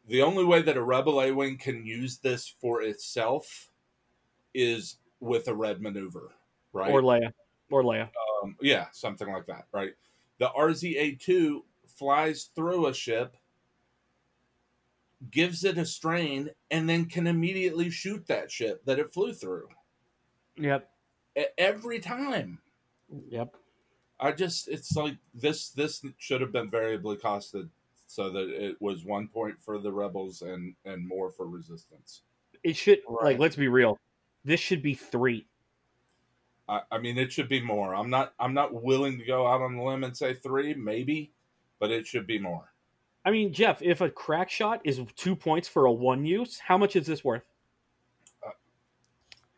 the 0.07 0.23
only 0.23 0.43
way 0.43 0.63
that 0.63 0.77
a 0.77 0.83
Rebel 0.83 1.21
A 1.21 1.31
wing 1.31 1.57
can 1.57 1.85
use 1.85 2.17
this 2.17 2.47
for 2.59 2.81
itself 2.81 3.69
is 4.55 4.97
with 5.19 5.47
a 5.47 5.53
red 5.53 5.79
maneuver, 5.79 6.31
right? 6.73 6.91
Or 6.91 7.03
Leia. 7.03 7.31
Or 7.69 7.83
Leia. 7.83 8.09
um, 8.43 8.55
yeah, 8.61 8.87
something 8.93 9.31
like 9.31 9.45
that, 9.45 9.65
right? 9.71 9.93
The 10.39 10.49
RZA 10.57 11.19
two 11.19 11.65
flies 11.87 12.49
through 12.55 12.87
a 12.87 12.93
ship, 12.93 13.35
gives 15.31 15.63
it 15.63 15.77
a 15.77 15.85
strain, 15.85 16.51
and 16.71 16.89
then 16.89 17.05
can 17.05 17.27
immediately 17.27 17.89
shoot 17.89 18.27
that 18.27 18.51
ship 18.51 18.85
that 18.85 18.99
it 18.99 19.13
flew 19.13 19.33
through 19.33 19.67
Yep. 20.57 20.89
Every 21.57 21.99
time. 21.99 22.59
Yep. 23.29 23.55
I 24.19 24.31
just 24.31 24.67
it's 24.67 24.95
like 24.95 25.17
this 25.33 25.69
this 25.69 26.03
should 26.17 26.41
have 26.41 26.51
been 26.51 26.69
variably 26.69 27.17
costed 27.17 27.69
so 28.07 28.31
that 28.31 28.49
it 28.49 28.81
was 28.81 29.05
one 29.05 29.27
point 29.27 29.61
for 29.61 29.77
the 29.77 29.91
rebels 29.91 30.41
and 30.41 30.73
and 30.85 31.07
more 31.07 31.29
for 31.29 31.45
resistance. 31.45 32.23
It 32.63 32.75
should 32.75 33.01
like 33.21 33.37
let's 33.37 33.55
be 33.55 33.67
real. 33.67 33.99
This 34.43 34.59
should 34.59 34.81
be 34.81 34.95
three. 34.95 35.45
I, 36.67 36.81
I 36.91 36.97
mean 36.97 37.17
it 37.17 37.31
should 37.31 37.49
be 37.49 37.61
more. 37.61 37.93
I'm 37.93 38.09
not 38.09 38.33
I'm 38.39 38.55
not 38.55 38.73
willing 38.73 39.19
to 39.19 39.25
go 39.25 39.45
out 39.45 39.61
on 39.61 39.75
the 39.75 39.83
limb 39.83 40.03
and 40.03 40.17
say 40.17 40.33
three, 40.33 40.73
maybe, 40.73 41.31
but 41.79 41.91
it 41.91 42.07
should 42.07 42.25
be 42.25 42.39
more. 42.39 42.73
I 43.27 43.31
mean, 43.31 43.51
Jeff, 43.51 43.81
if 43.81 43.99
a 43.99 44.09
crack 44.09 44.49
shot 44.49 44.79
is 44.85 45.01
two 45.17 45.35
points 45.35 45.67
for 45.67 45.85
a 45.85 45.91
one 45.91 46.25
use, 46.25 46.59
how 46.59 46.77
much 46.77 46.95
is 46.95 47.05
this 47.05 47.25
worth? 47.25 47.43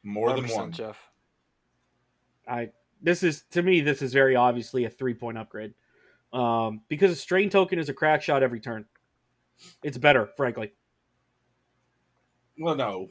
More 0.01 0.33
than 0.33 0.47
one. 0.47 0.71
Jeff. 0.71 0.97
I 2.47 2.71
this 2.99 3.21
is 3.21 3.43
to 3.51 3.61
me 3.61 3.81
this 3.81 4.01
is 4.01 4.11
very 4.11 4.35
obviously 4.35 4.85
a 4.85 4.89
three 4.89 5.13
point 5.13 5.37
upgrade 5.37 5.75
um, 6.33 6.81
because 6.87 7.11
a 7.11 7.15
strain 7.15 7.51
token 7.51 7.77
is 7.77 7.89
a 7.89 7.93
crack 7.93 8.23
shot 8.23 8.41
every 8.41 8.59
turn. 8.59 8.85
It's 9.83 9.99
better, 9.99 10.31
frankly. 10.35 10.71
Well, 12.57 12.75
no, 12.75 13.09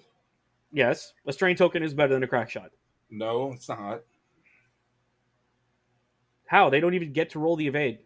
Yes, 0.73 1.13
a 1.25 1.33
strain 1.33 1.55
token 1.55 1.85
is 1.85 1.95
better 1.95 2.15
than 2.15 2.25
a 2.25 2.27
crack 2.27 2.51
shot. 2.51 2.73
No, 3.11 3.53
it's 3.53 3.69
not. 3.69 4.01
How? 6.47 6.69
They 6.69 6.81
don't 6.81 6.95
even 6.95 7.13
get 7.13 7.31
to 7.31 7.39
roll 7.39 7.55
the 7.55 7.69
evade. 7.69 8.01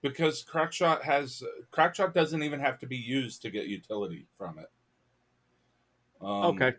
Because 0.00 0.44
crackshot 0.44 1.02
has 1.02 1.42
crackshot 1.72 2.14
doesn't 2.14 2.42
even 2.42 2.60
have 2.60 2.78
to 2.80 2.86
be 2.86 2.96
used 2.96 3.42
to 3.42 3.50
get 3.50 3.66
utility 3.66 4.26
from 4.36 4.58
it. 4.58 4.70
Um, 6.20 6.44
okay. 6.54 6.74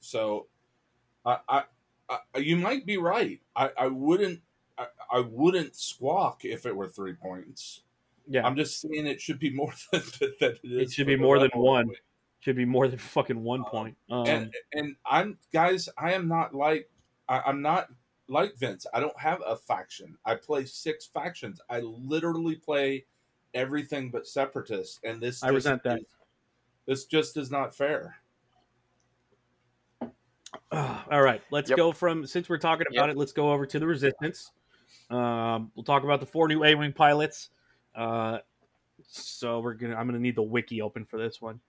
So, 0.00 0.46
I, 1.24 1.38
I, 1.48 1.62
I, 2.08 2.38
you 2.38 2.56
might 2.56 2.86
be 2.86 2.96
right. 2.98 3.40
I, 3.56 3.70
I 3.76 3.86
wouldn't, 3.88 4.40
I, 4.78 4.86
I 5.12 5.20
wouldn't 5.20 5.74
squawk 5.74 6.44
if 6.44 6.64
it 6.66 6.74
were 6.74 6.88
three 6.88 7.14
points. 7.14 7.82
Yeah. 8.28 8.46
I'm 8.46 8.54
just 8.54 8.80
saying 8.80 9.06
it 9.06 9.20
should 9.20 9.40
be 9.40 9.50
more 9.50 9.72
than 9.92 10.02
that. 10.40 10.58
It, 10.62 10.82
is 10.82 10.94
should 10.94 11.06
be 11.08 11.16
more 11.16 11.38
than 11.38 11.50
one. 11.54 11.90
Should 12.40 12.56
be 12.56 12.64
more 12.64 12.86
than 12.86 12.98
fucking 12.98 13.42
one 13.42 13.60
Um, 13.60 13.66
point. 13.66 13.96
Um, 14.10 14.26
And 14.26 14.54
and 14.72 14.96
I'm 15.04 15.38
guys, 15.52 15.88
I 15.98 16.12
am 16.12 16.28
not 16.28 16.54
like 16.54 16.88
I, 17.28 17.40
I'm 17.46 17.60
not 17.60 17.88
like 18.28 18.56
Vince. 18.56 18.86
I 18.92 19.00
don't 19.00 19.18
have 19.18 19.42
a 19.46 19.56
faction. 19.56 20.16
I 20.24 20.34
play 20.34 20.64
six 20.64 21.06
factions. 21.06 21.60
I 21.70 21.80
literally 21.80 22.54
play 22.56 23.06
everything 23.54 24.10
but 24.10 24.26
separatists, 24.26 25.00
and 25.04 25.20
this 25.20 25.42
I 25.42 25.48
resent 25.48 25.82
that. 25.84 26.00
is- 26.00 26.06
this 26.86 27.04
just 27.04 27.36
is 27.36 27.50
not 27.50 27.74
fair. 27.74 28.16
all 30.72 31.22
right, 31.22 31.42
let's 31.50 31.68
Yep. 31.70 31.76
go 31.76 31.92
from 31.92 32.26
since 32.26 32.48
we're 32.48 32.58
talking 32.58 32.86
about 32.90 33.08
Yep. 33.08 33.16
it. 33.16 33.18
Let's 33.18 33.32
go 33.32 33.52
over 33.52 33.66
to 33.66 33.78
the 33.78 33.86
resistance. 33.86 34.52
Um, 35.10 35.70
we'll 35.74 35.84
talk 35.84 36.04
about 36.04 36.20
the 36.20 36.26
four 36.26 36.48
new 36.48 36.64
A-wing 36.64 36.92
pilots. 36.92 37.50
Uh, 37.94 38.38
so 39.06 39.60
we're 39.60 39.74
gonna. 39.74 39.94
I'm 39.96 40.06
gonna 40.06 40.18
need 40.18 40.34
the 40.36 40.42
wiki 40.42 40.82
open 40.82 41.04
for 41.04 41.18
this 41.18 41.40
one. 41.40 41.60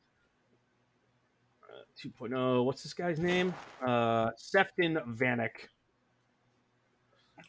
Uh, 1.64 1.84
2.0. 1.98 2.64
What's 2.66 2.84
this 2.84 2.94
guy's 2.94 3.20
name? 3.20 3.54
Uh, 3.82 4.32
Seftin 4.32 4.98
Vanik. 5.16 5.68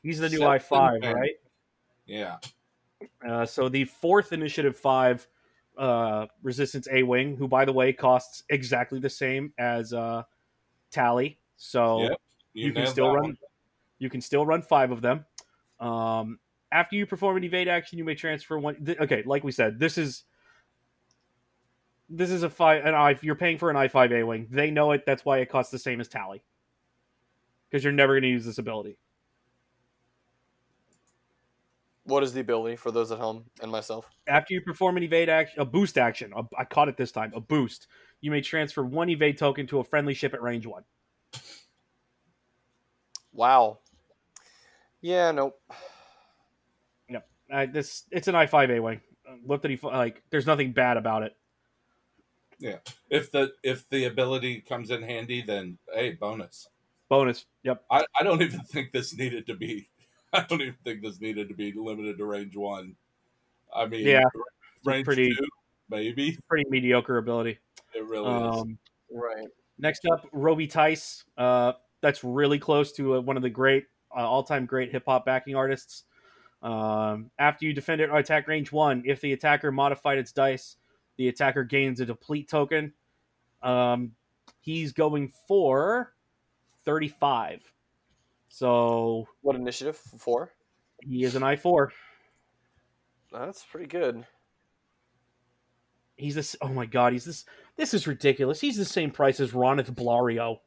He's 0.03 0.19
the 0.19 0.29
new 0.29 0.41
I5, 0.41 1.03
right? 1.15 1.37
Yeah, 2.07 2.39
Uh, 3.27 3.47
so 3.47 3.69
the 3.69 3.85
fourth 3.85 4.33
Initiative 4.33 4.77
Five 4.77 5.27
uh, 5.79 6.27
Resistance 6.43 6.89
A 6.91 7.03
Wing, 7.03 7.37
who 7.37 7.49
by 7.49 7.65
the 7.65 7.73
way 7.73 7.93
costs 7.93 8.43
exactly 8.49 8.99
the 9.01 9.11
same 9.11 9.53
as 9.59 9.93
uh, 9.93 10.23
Tally. 10.91 11.39
So 11.57 12.03
Yep, 12.03 12.21
you, 12.55 12.73
can 12.73 12.87
still 12.87 13.13
run. 13.15 13.23
one. 13.23 13.39
You 13.99 14.11
can 14.11 14.21
still 14.21 14.45
run 14.45 14.63
five 14.63 14.91
of 14.91 15.03
them. 15.03 15.25
Um, 15.79 16.39
after 16.73 16.97
you 16.97 17.07
perform 17.07 17.37
an 17.37 17.45
evade 17.45 17.69
action, 17.69 17.99
you 17.99 18.05
may 18.05 18.15
transfer 18.15 18.59
one. 18.59 18.85
Th- 18.85 18.99
okay, 18.99 19.23
like 19.25 19.45
we 19.45 19.53
said, 19.53 19.79
this 19.79 19.99
is 19.99 20.25
this 22.09 22.31
is 22.31 22.43
a 22.43 22.51
five. 22.51 22.85
An 22.85 22.95
I. 22.95 23.19
You're 23.23 23.35
paying 23.35 23.59
for 23.59 23.71
an 23.71 23.77
I 23.77 23.89
five 23.89 24.13
A 24.13 24.23
Wing. 24.25 24.49
They 24.51 24.71
know 24.71 24.93
it. 24.93 25.07
That's 25.07 25.25
why 25.25 25.39
it 25.39 25.49
costs 25.49 25.71
the 25.71 25.79
same 25.79 26.01
as 26.01 26.09
Tally. 26.09 26.43
Because 27.69 27.85
you're 27.85 27.93
never 27.93 28.15
going 28.15 28.23
to 28.23 28.29
use 28.29 28.45
this 28.45 28.59
ability. 28.59 28.99
What 32.11 32.23
is 32.23 32.33
the 32.33 32.41
ability 32.41 32.77
for 32.77 32.91
those 32.91 33.13
at 33.13 33.19
home 33.19 33.45
and 33.63 33.71
myself? 33.71 34.11
After 34.29 34.53
you 34.55 34.61
perform 34.61 34.97
an 34.97 35.03
evade 35.03 35.29
action, 35.29 35.61
a 35.61 35.65
boost 35.65 35.97
action, 35.97 36.33
a, 36.37 36.43
I 36.59 36.65
caught 36.65 36.89
it 36.89 36.97
this 36.97 37.13
time, 37.13 37.33
a 37.35 37.41
boost, 37.41 37.87
you 38.21 38.31
may 38.31 38.41
transfer 38.41 38.85
one 38.85 39.09
evade 39.09 39.39
token 39.39 39.67
to 39.69 39.79
a 39.79 39.85
friendly 39.85 40.15
ship 40.15 40.35
at 40.35 40.43
range 40.43 40.67
one. 40.67 40.85
Wow. 43.33 43.79
Yeah, 45.01 45.31
nope. 45.31 45.59
Uh, 47.51 47.67
this 47.67 48.05
it's 48.11 48.29
an 48.29 48.35
I 48.35 48.47
five 48.47 48.71
A 48.71 48.81
wing. 48.81 49.01
Uh, 49.29 49.35
What 49.45 49.65
he 49.65 49.79
like? 49.83 50.23
There's 50.31 50.47
nothing 50.47 50.73
bad 50.73 50.97
about 50.97 51.23
it. 51.23 51.37
Yeah, 52.59 52.77
if 53.09 53.33
the 53.33 53.53
if 53.63 53.89
the 53.89 54.05
ability 54.05 54.61
comes 54.61 54.91
in 54.91 55.03
handy, 55.03 55.43
then 55.43 55.79
hey, 55.93 56.13
bonus. 56.13 56.69
Bonus. 57.09 57.47
Yep. 57.65 57.83
I, 57.91 58.05
I 58.19 58.23
don't 58.23 58.43
even 58.43 58.61
think 58.65 58.93
this 58.93 59.17
needed 59.17 59.47
to 59.47 59.55
be. 59.55 59.89
I 60.33 60.45
don't 60.49 60.61
even 60.63 60.77
think 60.85 61.03
this 61.03 61.21
needed 61.21 61.49
to 61.49 61.55
be 61.55 61.73
limited 61.73 62.19
to 62.19 62.25
range 62.25 62.57
one. 62.57 62.95
I 63.75 63.87
mean, 63.87 64.07
Yeah, 64.07 64.23
range 64.85 65.05
pretty- 65.05 65.35
two, 65.35 65.47
maybe 65.89 66.39
Pretty 66.49 66.69
mediocre 66.71 67.19
ability. 67.19 67.59
it 67.95 68.05
really 68.05 68.29
is. 68.31 68.61
Um, 68.63 68.79
Right. 69.13 69.49
next 69.79 70.07
up, 70.07 70.31
Wrobie 70.33 70.71
Tyce. 70.71 71.25
Uh, 71.37 71.73
that's 72.01 72.23
really 72.23 72.59
close 72.61 72.93
to 72.93 73.17
uh, 73.17 73.21
one 73.21 73.37
of 73.37 73.43
the 73.43 73.51
great 73.51 73.87
uh, 74.17 74.21
all-time 74.29 74.67
great 74.67 74.91
hip 74.91 75.05
hop 75.07 75.25
backing 75.25 75.55
artists. 75.57 76.05
Um, 76.63 77.31
after 77.39 77.65
you 77.65 77.73
defend 77.73 78.01
it 78.01 78.11
or 78.11 78.19
attack 78.19 78.47
range 78.49 78.71
one, 78.73 79.03
if 79.07 79.21
the 79.21 79.33
attacker 79.33 79.73
modified 79.73 80.19
its 80.19 80.31
dice, 80.33 80.77
the 81.17 81.29
attacker 81.29 81.65
gains 81.65 82.01
a 82.01 82.07
deplete 82.07 82.49
token. 82.49 82.93
Um, 83.63 84.13
he's 84.61 84.93
going 84.93 85.33
for 85.49 86.13
thirty-five. 86.85 87.61
So 88.53 89.27
What 89.43 89.57
initiative? 89.57 89.97
Four? 89.97 90.53
he 91.03 91.23
is 91.25 91.35
an 91.37 91.43
I 91.43 91.57
four. 91.57 91.93
That's 93.33 93.65
pretty 93.65 93.87
good. 93.87 94.27
He's 96.17 96.35
this. 96.35 96.57
Oh 96.61 96.69
my 96.69 96.85
god, 96.85 97.13
he's 97.15 97.25
this. 97.25 97.47
This 97.77 97.95
is 97.95 98.07
ridiculous. 98.07 98.61
He's 98.61 98.77
the 98.77 98.85
same 98.85 99.11
price 99.11 99.41
as 99.41 99.53
Ronith 99.53 99.91
Blario. 99.95 100.59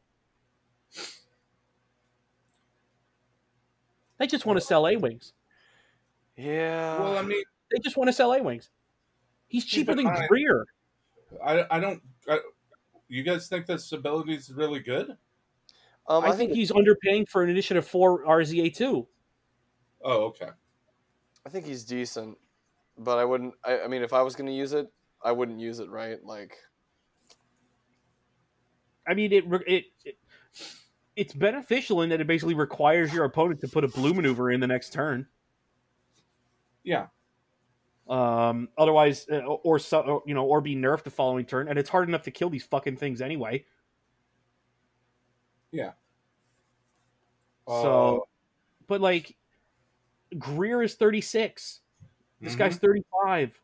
They 4.17 4.27
just 4.27 4.45
want 4.45 4.57
to 4.59 4.65
sell 4.65 4.87
A 4.87 4.95
wings. 4.95 5.33
Yeah. 6.37 6.99
well, 6.99 7.17
I 7.17 7.21
mean, 7.21 7.43
They 7.71 7.79
just 7.83 7.97
want 7.97 8.07
to 8.07 8.13
sell 8.13 8.31
A 8.33 8.41
wings. 8.41 8.69
He's 9.47 9.65
cheaper 9.65 9.93
than 9.93 10.07
I- 10.07 10.25
Greer. 10.27 10.65
I 11.45 11.65
I 11.69 11.79
don't. 11.79 12.01
I, 12.27 12.39
you 13.09 13.23
guys 13.23 13.47
think 13.47 13.65
this 13.65 13.91
ability 13.91 14.33
is 14.35 14.51
really 14.51 14.79
good? 14.79 15.17
Um, 16.07 16.23
I, 16.23 16.31
think, 16.31 16.51
he's 16.53 16.71
underpaying 16.71 17.29
for 17.29 17.43
an 17.43 17.49
Initiative 17.49 17.87
Four 17.87 18.25
RZA 18.25 18.75
two. 18.75 19.07
Oh, 20.03 20.25
okay. 20.25 20.49
I 21.45 21.49
think 21.49 21.65
he's 21.65 21.83
decent, 21.83 22.37
but 22.97 23.17
I 23.17 23.25
wouldn't. 23.25 23.53
I, 23.63 23.81
I 23.81 23.87
mean, 23.87 24.01
if 24.03 24.13
I 24.13 24.21
was 24.21 24.35
going 24.35 24.47
to 24.47 24.53
use 24.53 24.73
it, 24.73 24.87
I 25.23 25.31
wouldn't 25.31 25.59
use 25.59 25.79
it. 25.79 25.89
Right? 25.89 26.23
Like, 26.23 26.57
I 29.07 29.13
mean, 29.13 29.31
it, 29.31 29.45
it 29.67 29.85
it 30.05 30.17
it's 31.15 31.33
beneficial 31.33 32.01
in 32.01 32.09
that 32.09 32.21
it 32.21 32.27
basically 32.27 32.55
requires 32.55 33.13
your 33.13 33.25
opponent 33.25 33.61
to 33.61 33.67
put 33.67 33.83
a 33.83 33.87
blue 33.87 34.13
maneuver 34.13 34.51
in 34.51 34.59
the 34.59 34.67
next 34.67 34.91
turn. 34.93 35.27
Yeah, 36.83 37.07
Um, 38.09 38.67
otherwise, 38.77 39.25
uh, 39.31 39.37
or, 39.37 39.79
so, 39.79 40.01
or 40.01 40.23
you 40.25 40.33
know, 40.33 40.45
or 40.45 40.59
be 40.59 40.75
nerfed 40.75 41.03
the 41.03 41.09
following 41.09 41.45
turn, 41.45 41.69
and 41.69 41.79
it's 41.79 41.89
hard 41.89 42.09
enough 42.09 42.23
to 42.23 42.31
kill 42.31 42.49
these 42.49 42.65
fucking 42.65 42.97
things 42.97 43.21
anyway. 43.21 43.65
So, 47.67 48.17
Uh, 48.17 48.19
but 48.87 49.01
like, 49.01 49.35
Greer 50.37 50.81
is 50.83 50.95
thirty 50.95 51.21
six. 51.21 51.81
This 52.41 52.55
mhm. 52.55 52.57
guy's 52.59 52.77
thirty 52.77 53.03
five. 53.23 53.57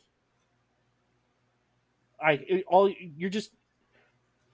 I 2.22 2.34
it- 2.34 2.66
all 2.68 2.90
you're 2.90 3.30
just. 3.30 3.52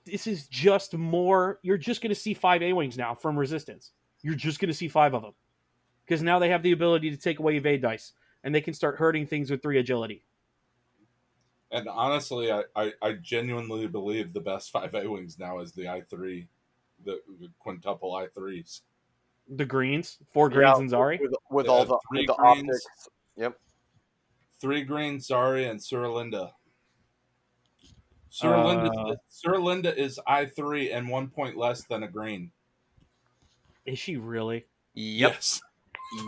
This 0.05 0.27
is 0.27 0.47
just 0.47 0.95
more. 0.95 1.59
You're 1.63 1.79
just 1.79 2.01
going 2.01 2.13
to 2.13 2.19
see 2.19 2.35
five 2.35 2.61
A 2.61 2.73
wings 2.73 2.95
now 2.97 3.15
from 3.15 3.37
Resistance. 3.37 3.91
You're 4.21 4.35
just 4.35 4.59
going 4.59 4.69
to 4.69 4.73
see 4.73 4.87
five 4.87 5.15
of 5.15 5.23
them 5.23 5.33
because 6.05 6.21
now 6.21 6.37
they 6.37 6.49
have 6.49 6.61
the 6.61 6.73
ability 6.73 7.09
to 7.09 7.17
take 7.17 7.39
away 7.39 7.57
evade 7.57 7.81
dice, 7.81 8.13
and 8.43 8.53
they 8.53 8.61
can 8.61 8.73
start 8.73 8.97
hurting 8.97 9.25
things 9.25 9.49
with 9.49 9.61
three 9.63 9.79
agility. 9.79 10.23
And 11.71 11.87
honestly, 11.87 12.51
I, 12.51 12.63
I, 12.75 12.93
I 13.01 13.13
genuinely 13.13 13.87
believe 13.87 14.31
the 14.31 14.41
best 14.41 14.69
five 14.75 14.93
A 14.93 15.09
wings 15.09 15.39
now 15.39 15.59
is 15.59 15.73
the 15.73 15.89
I 15.89 16.01
three, 16.01 16.47
the, 17.05 17.19
the 17.39 17.49
quintuple 17.59 18.13
I 18.15 18.27
threes. 18.27 18.81
The 19.47 19.65
greens, 19.65 20.17
four 20.33 20.49
greens 20.49 20.73
yeah, 20.75 20.81
and 20.81 20.91
Zari. 20.91 21.19
with, 21.21 21.33
with 21.51 21.65
Yeah, 21.67 21.71
all 21.71 21.85
the, 21.85 21.99
three 22.09 22.21
with 22.21 22.27
the 22.27 22.33
greens. 22.33 22.67
optics. 22.67 23.09
Yep. 23.37 23.59
Three 24.59 24.83
green, 24.83 25.17
Zari, 25.19 25.69
and 25.69 25.79
Suralinda. 25.79 26.51
Suralinda, 28.31 29.11
Uh, 29.11 29.15
Suralinda 29.31 29.95
is 29.95 30.19
I 30.27 30.45
three 30.45 30.91
and 30.91 31.07
one 31.07 31.29
point 31.29 31.55
less 31.57 31.83
than 31.85 32.03
a 32.03 32.07
green. 32.07 32.51
Is 33.85 33.99
she 33.99 34.17
really? 34.17 34.65
Yes. 34.93 35.61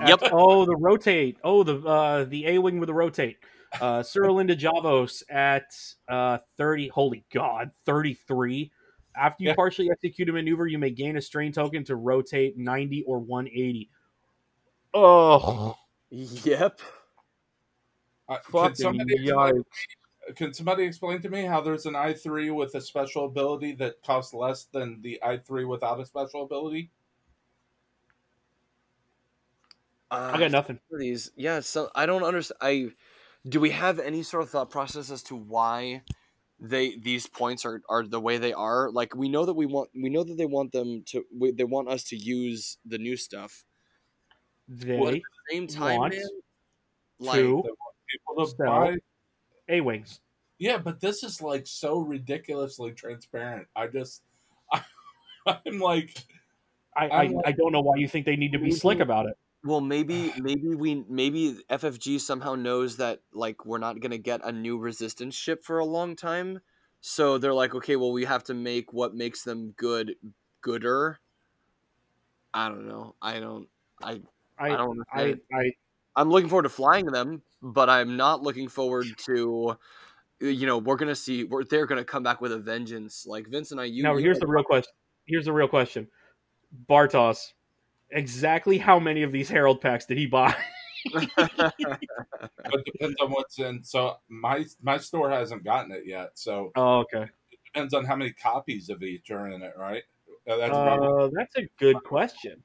Yep. 0.05 0.19
oh, 0.31 0.65
the 0.65 0.75
rotate. 0.75 1.37
Oh, 1.43 1.63
the 1.63 1.79
uh, 1.87 2.23
the 2.25 2.45
A 2.47 2.57
wing 2.59 2.79
with 2.79 2.87
the 2.87 2.93
rotate. 2.93 3.37
Uh, 3.81 3.99
Suralinda 3.99 4.55
Javos 4.57 5.23
at 5.29 5.65
uh, 6.07 6.37
thirty. 6.55 6.87
Holy 6.87 7.25
God, 7.33 7.71
thirty 7.85 8.13
three. 8.13 8.71
After 9.17 9.43
you 9.43 9.49
Yeah. 9.49 9.55
partially 9.55 9.89
execute 9.89 10.29
a 10.29 10.33
maneuver, 10.33 10.67
you 10.67 10.77
may 10.77 10.91
gain 10.91 11.17
a 11.17 11.21
strain 11.21 11.51
token 11.51 11.83
to 11.85 11.95
rotate 11.95 12.57
ninety 12.57 13.03
or 13.03 13.19
one 13.19 13.47
eighty. 13.47 13.89
Oh, 14.93 15.77
Yep. 16.09 16.81
Uh, 18.29 18.37
can 18.39 18.75
somebody 18.75 19.13
explain, 19.13 19.63
can 20.35 20.53
somebody 20.53 20.83
explain 20.83 21.21
to 21.21 21.29
me 21.29 21.43
how 21.43 21.61
there's 21.61 21.85
an 21.85 21.95
I 21.95 22.13
three 22.13 22.49
with 22.49 22.75
a 22.75 22.81
special 22.81 23.25
ability 23.25 23.73
that 23.75 24.01
costs 24.03 24.33
less 24.33 24.65
than 24.65 25.01
the 25.01 25.21
I 25.23 25.37
three 25.37 25.65
without 25.65 25.99
a 25.99 26.05
special 26.05 26.43
ability? 26.43 26.91
I 30.09 30.39
got 30.39 30.51
nothing. 30.51 30.79
These, 30.91 31.31
yeah. 31.35 31.59
So 31.59 31.89
I 31.93 32.05
don't 32.05 32.23
understand. 32.23 32.57
I 32.61 32.91
do 33.47 33.59
we 33.59 33.71
have 33.71 33.99
any 33.99 34.23
sort 34.23 34.43
of 34.43 34.49
thought 34.49 34.69
process 34.69 35.11
as 35.11 35.23
to 35.23 35.35
why 35.35 36.03
they 36.59 36.97
these 36.97 37.27
points 37.27 37.65
are, 37.65 37.81
are 37.89 38.03
the 38.03 38.19
way 38.19 38.37
they 38.37 38.53
are. 38.53 38.89
Like 38.91 39.15
we 39.15 39.29
know 39.29 39.45
that 39.45 39.53
we 39.53 39.65
want 39.65 39.89
we 39.93 40.09
know 40.09 40.23
that 40.23 40.37
they 40.37 40.45
want 40.45 40.71
them 40.71 41.03
to 41.07 41.23
we, 41.37 41.51
they 41.51 41.63
want 41.63 41.89
us 41.89 42.03
to 42.05 42.15
use 42.15 42.77
the 42.85 42.97
new 42.97 43.15
stuff. 43.15 43.63
They 44.67 44.97
But 44.97 45.13
at 45.15 45.21
the 45.21 45.21
same 45.51 45.67
time, 45.67 45.99
want 45.99 46.13
man, 46.13 46.23
like 47.19 47.35
to 47.35 47.63
People 48.07 48.45
to 48.45 48.55
buy. 48.55 48.95
A 49.69 49.81
wings. 49.81 50.21
Yeah, 50.59 50.77
but 50.77 50.99
this 50.99 51.23
is 51.23 51.41
like 51.41 51.67
so 51.67 51.99
ridiculously 51.99 52.91
transparent. 52.91 53.67
I 53.75 53.87
just, 53.87 54.23
I, 54.71 54.81
I'm 55.65 55.79
like, 55.79 56.15
I, 56.95 57.07
I, 57.07 57.23
I'm 57.23 57.33
like- 57.33 57.47
I 57.47 57.51
don't 57.51 57.71
know 57.71 57.81
why 57.81 57.97
you 57.97 58.07
think 58.07 58.25
they 58.25 58.37
need 58.37 58.53
to 58.53 58.59
be 58.59 58.71
slick 58.71 58.95
mm-hmm. 58.95 59.03
about 59.03 59.25
it. 59.27 59.37
Well, 59.63 59.81
maybe 59.81 60.31
maybe 60.37 60.75
we 60.75 61.03
maybe 61.09 61.57
FFG 61.69 62.21
somehow 62.21 62.55
knows 62.55 62.97
that 62.97 63.19
like 63.33 63.65
we're 63.65 63.79
not 63.79 63.99
gonna 63.99 64.17
get 64.17 64.41
a 64.43 64.51
new 64.51 64.77
resistance 64.77 65.35
ship 65.35 65.63
for 65.63 65.79
a 65.79 65.85
long 65.85 66.15
time, 66.15 66.61
so 67.01 67.37
they're 67.37 67.53
like, 67.53 67.75
okay, 67.75 67.95
well 67.95 68.11
we 68.11 68.25
have 68.25 68.43
to 68.45 68.53
make 68.53 68.93
what 68.93 69.15
makes 69.15 69.43
them 69.43 69.73
good 69.77 70.15
gooder. 70.61 71.19
I 72.53 72.69
don't 72.69 72.87
know. 72.87 73.15
I 73.21 73.39
don't. 73.39 73.67
I 74.01 74.21
I, 74.57 74.71
I 74.71 74.77
don't. 74.77 74.99
I. 75.11 75.35
I 75.53 75.71
I'm 76.15 76.29
looking 76.29 76.49
forward 76.49 76.63
to 76.63 76.69
flying 76.69 77.05
them, 77.05 77.43
but 77.61 77.89
I'm 77.89 78.17
not 78.17 78.41
looking 78.41 78.67
forward 78.67 79.05
to. 79.25 79.77
Uh, 80.41 80.47
you 80.47 80.65
know, 80.65 80.77
we're 80.77 80.95
gonna 80.95 81.15
see. 81.15 81.43
We're, 81.43 81.63
they're 81.63 81.85
gonna 81.85 82.03
come 82.03 82.23
back 82.23 82.41
with 82.41 82.51
a 82.51 82.59
vengeance. 82.59 83.25
Like 83.27 83.47
Vince 83.47 83.71
and 83.71 83.79
I. 83.81 83.85
You, 83.85 84.03
now 84.03 84.17
here's 84.17 84.39
the 84.39 84.47
real 84.47 84.63
question. 84.63 84.91
Here's 85.25 85.45
the 85.45 85.53
real 85.53 85.67
question. 85.67 86.07
Bartos, 86.89 87.53
exactly 88.11 88.77
how 88.77 88.99
many 88.99 89.23
of 89.23 89.31
these 89.31 89.49
Herald 89.49 89.81
packs 89.81 90.05
did 90.05 90.17
he 90.17 90.25
buy? 90.25 90.55
it 91.05 92.85
depends 92.85 93.15
on 93.21 93.31
what's 93.31 93.59
in. 93.59 93.83
So 93.83 94.15
my 94.29 94.65
my 94.81 94.97
store 94.97 95.29
hasn't 95.29 95.63
gotten 95.63 95.91
it 95.91 96.03
yet. 96.05 96.31
So 96.35 96.71
oh, 96.75 96.99
okay. 96.99 97.29
it 97.51 97.59
depends 97.73 97.93
on 97.93 98.05
how 98.05 98.15
many 98.15 98.31
copies 98.31 98.89
of 98.89 99.03
each 99.03 99.31
are 99.31 99.47
in 99.49 99.61
it, 99.61 99.73
right? 99.77 100.03
Uh, 100.49 100.57
That's 100.57 100.75
Uh, 100.75 101.29
that's 101.33 101.55
a 101.57 101.67
good 101.77 102.01
question. 102.03 102.63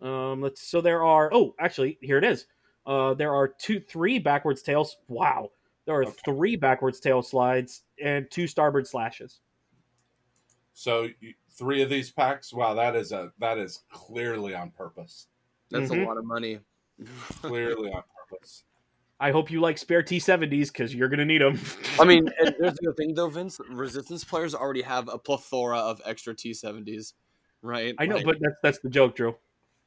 Um, 0.00 0.42
let's. 0.42 0.68
So 0.68 0.80
there 0.80 1.04
are. 1.04 1.30
Oh, 1.32 1.54
actually, 1.58 1.98
here 2.00 2.18
it 2.18 2.24
is. 2.24 2.46
Uh, 2.86 3.14
there 3.14 3.34
are 3.34 3.48
two, 3.48 3.80
three 3.80 4.18
backwards 4.18 4.62
tails. 4.62 4.96
Wow, 5.08 5.50
there 5.86 5.96
are 5.96 6.04
Okay. 6.04 6.18
three 6.24 6.56
backwards 6.56 7.00
tail 7.00 7.22
slides 7.22 7.82
and 8.02 8.30
two 8.30 8.44
Starbird 8.44 8.86
Slashes. 8.86 9.40
so 10.74 11.08
you, 11.20 11.32
three 11.56 11.82
of 11.82 11.90
these 11.90 12.10
packs. 12.10 12.52
Wow, 12.52 12.74
that 12.74 12.94
is 12.96 13.12
a 13.12 13.32
that 13.38 13.58
is 13.58 13.82
clearly 13.92 14.54
on 14.54 14.70
purpose. 14.70 15.28
That's 15.70 15.90
Mhm. 15.90 16.04
a 16.04 16.06
lot 16.06 16.16
of 16.18 16.24
money. 16.24 16.60
Clearly 17.42 17.90
on 17.92 18.02
purpose. 18.28 18.64
I 19.18 19.30
hope 19.30 19.50
you 19.50 19.60
like 19.60 19.78
spare 19.78 20.02
T70s 20.02 20.70
because 20.70 20.94
you're 20.94 21.08
gonna 21.08 21.24
need 21.24 21.40
them. 21.40 21.58
I 21.98 22.04
mean, 22.04 22.28
and 22.38 22.54
there's 22.58 22.76
the 22.80 22.92
thing 22.94 23.14
though, 23.14 23.28
Vince. 23.30 23.58
Resistance 23.70 24.24
players 24.24 24.54
already 24.54 24.82
have 24.82 25.08
a 25.08 25.18
plethora 25.18 25.78
of 25.78 26.00
extra 26.04 26.34
T70s, 26.34 27.14
right? 27.62 27.94
I 27.98 28.06
know, 28.06 28.16
Like, 28.16 28.24
but 28.26 28.36
that's 28.40 28.56
that's 28.62 28.78
the 28.80 28.90
joke, 28.90 29.16
Drew. 29.16 29.30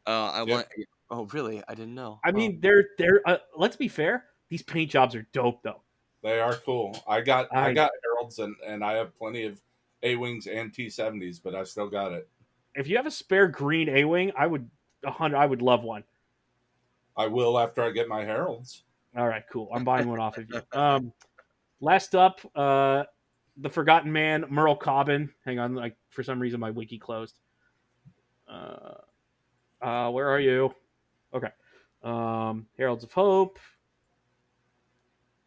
uh, 0.07 0.31
I 0.31 0.43
Yeah. 0.43 0.53
want. 0.55 0.67
Oh, 1.11 1.25
really? 1.33 1.63
I 1.67 1.73
didn't 1.73 1.95
know. 1.95 2.19
I 2.23 2.29
Oh. 2.29 2.33
mean, 2.33 2.59
they're 2.59 2.89
they're. 2.97 3.21
Uh, 3.27 3.37
let's 3.55 3.75
be 3.75 3.87
fair. 3.87 4.25
These 4.49 4.63
paint 4.63 4.89
jobs 4.91 5.13
are 5.15 5.27
dope, 5.31 5.61
though. 5.63 5.81
They 6.23 6.39
are 6.39 6.55
cool. 6.55 7.01
I 7.07 7.21
got 7.21 7.47
I, 7.55 7.69
I- 7.69 7.73
got 7.73 7.91
heralds 8.03 8.39
and 8.39 8.55
and 8.65 8.83
I 8.83 8.93
have 8.93 9.15
plenty 9.17 9.43
of 9.45 9.61
A 10.03 10.15
wings 10.15 10.47
and 10.47 10.73
T 10.73 10.89
seventies, 10.89 11.39
but 11.39 11.55
I 11.55 11.63
still 11.63 11.89
got 11.89 12.11
it. 12.13 12.27
If 12.75 12.87
you 12.87 12.97
have 12.97 13.05
a 13.05 13.11
spare 13.11 13.47
green 13.47 13.89
A 13.89 14.05
wing, 14.05 14.31
I 14.37 14.47
would 14.47 14.69
a 15.03 15.11
hundred. 15.11 15.37
I 15.37 15.45
would 15.45 15.61
love 15.61 15.83
one. 15.83 16.03
I 17.17 17.27
will 17.27 17.59
after 17.59 17.83
I 17.83 17.91
get 17.91 18.07
my 18.07 18.23
heralds. 18.23 18.83
All 19.17 19.27
right, 19.27 19.43
cool. 19.51 19.69
I'm 19.73 19.83
buying 19.83 20.07
one 20.07 20.19
off 20.19 20.37
of 20.37 20.47
you. 20.49 20.61
Um, 20.71 21.11
last 21.81 22.15
up, 22.15 22.39
uh, 22.55 23.03
the 23.57 23.69
Forgotten 23.69 24.11
Man, 24.11 24.45
Merl 24.49 24.79
Cobben. 24.79 25.29
Hang 25.45 25.59
on, 25.59 25.75
like 25.75 25.95
for 26.09 26.23
some 26.23 26.39
reason 26.39 26.59
my 26.59 26.71
wiki 26.71 26.97
closed. 26.97 27.39
Uh, 28.47 28.93
uh, 29.81 30.09
where 30.11 30.29
are 30.29 30.39
you? 30.39 30.73
Okay. 31.33 31.49
Um, 32.03 32.67
Heralds 32.77 33.03
of 33.03 33.11
Hope. 33.11 33.59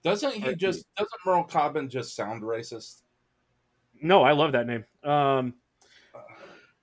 Doesn't 0.04 0.34
he 0.34 0.54
just 0.56 0.84
doesn't 0.96 1.20
Merl 1.24 1.48
Cobben 1.48 1.88
just 1.88 2.14
sound 2.14 2.42
racist? 2.42 3.02
No, 4.02 4.22
I 4.22 4.32
love 4.32 4.52
that 4.52 4.66
name. 4.66 4.84
Um, 5.04 5.54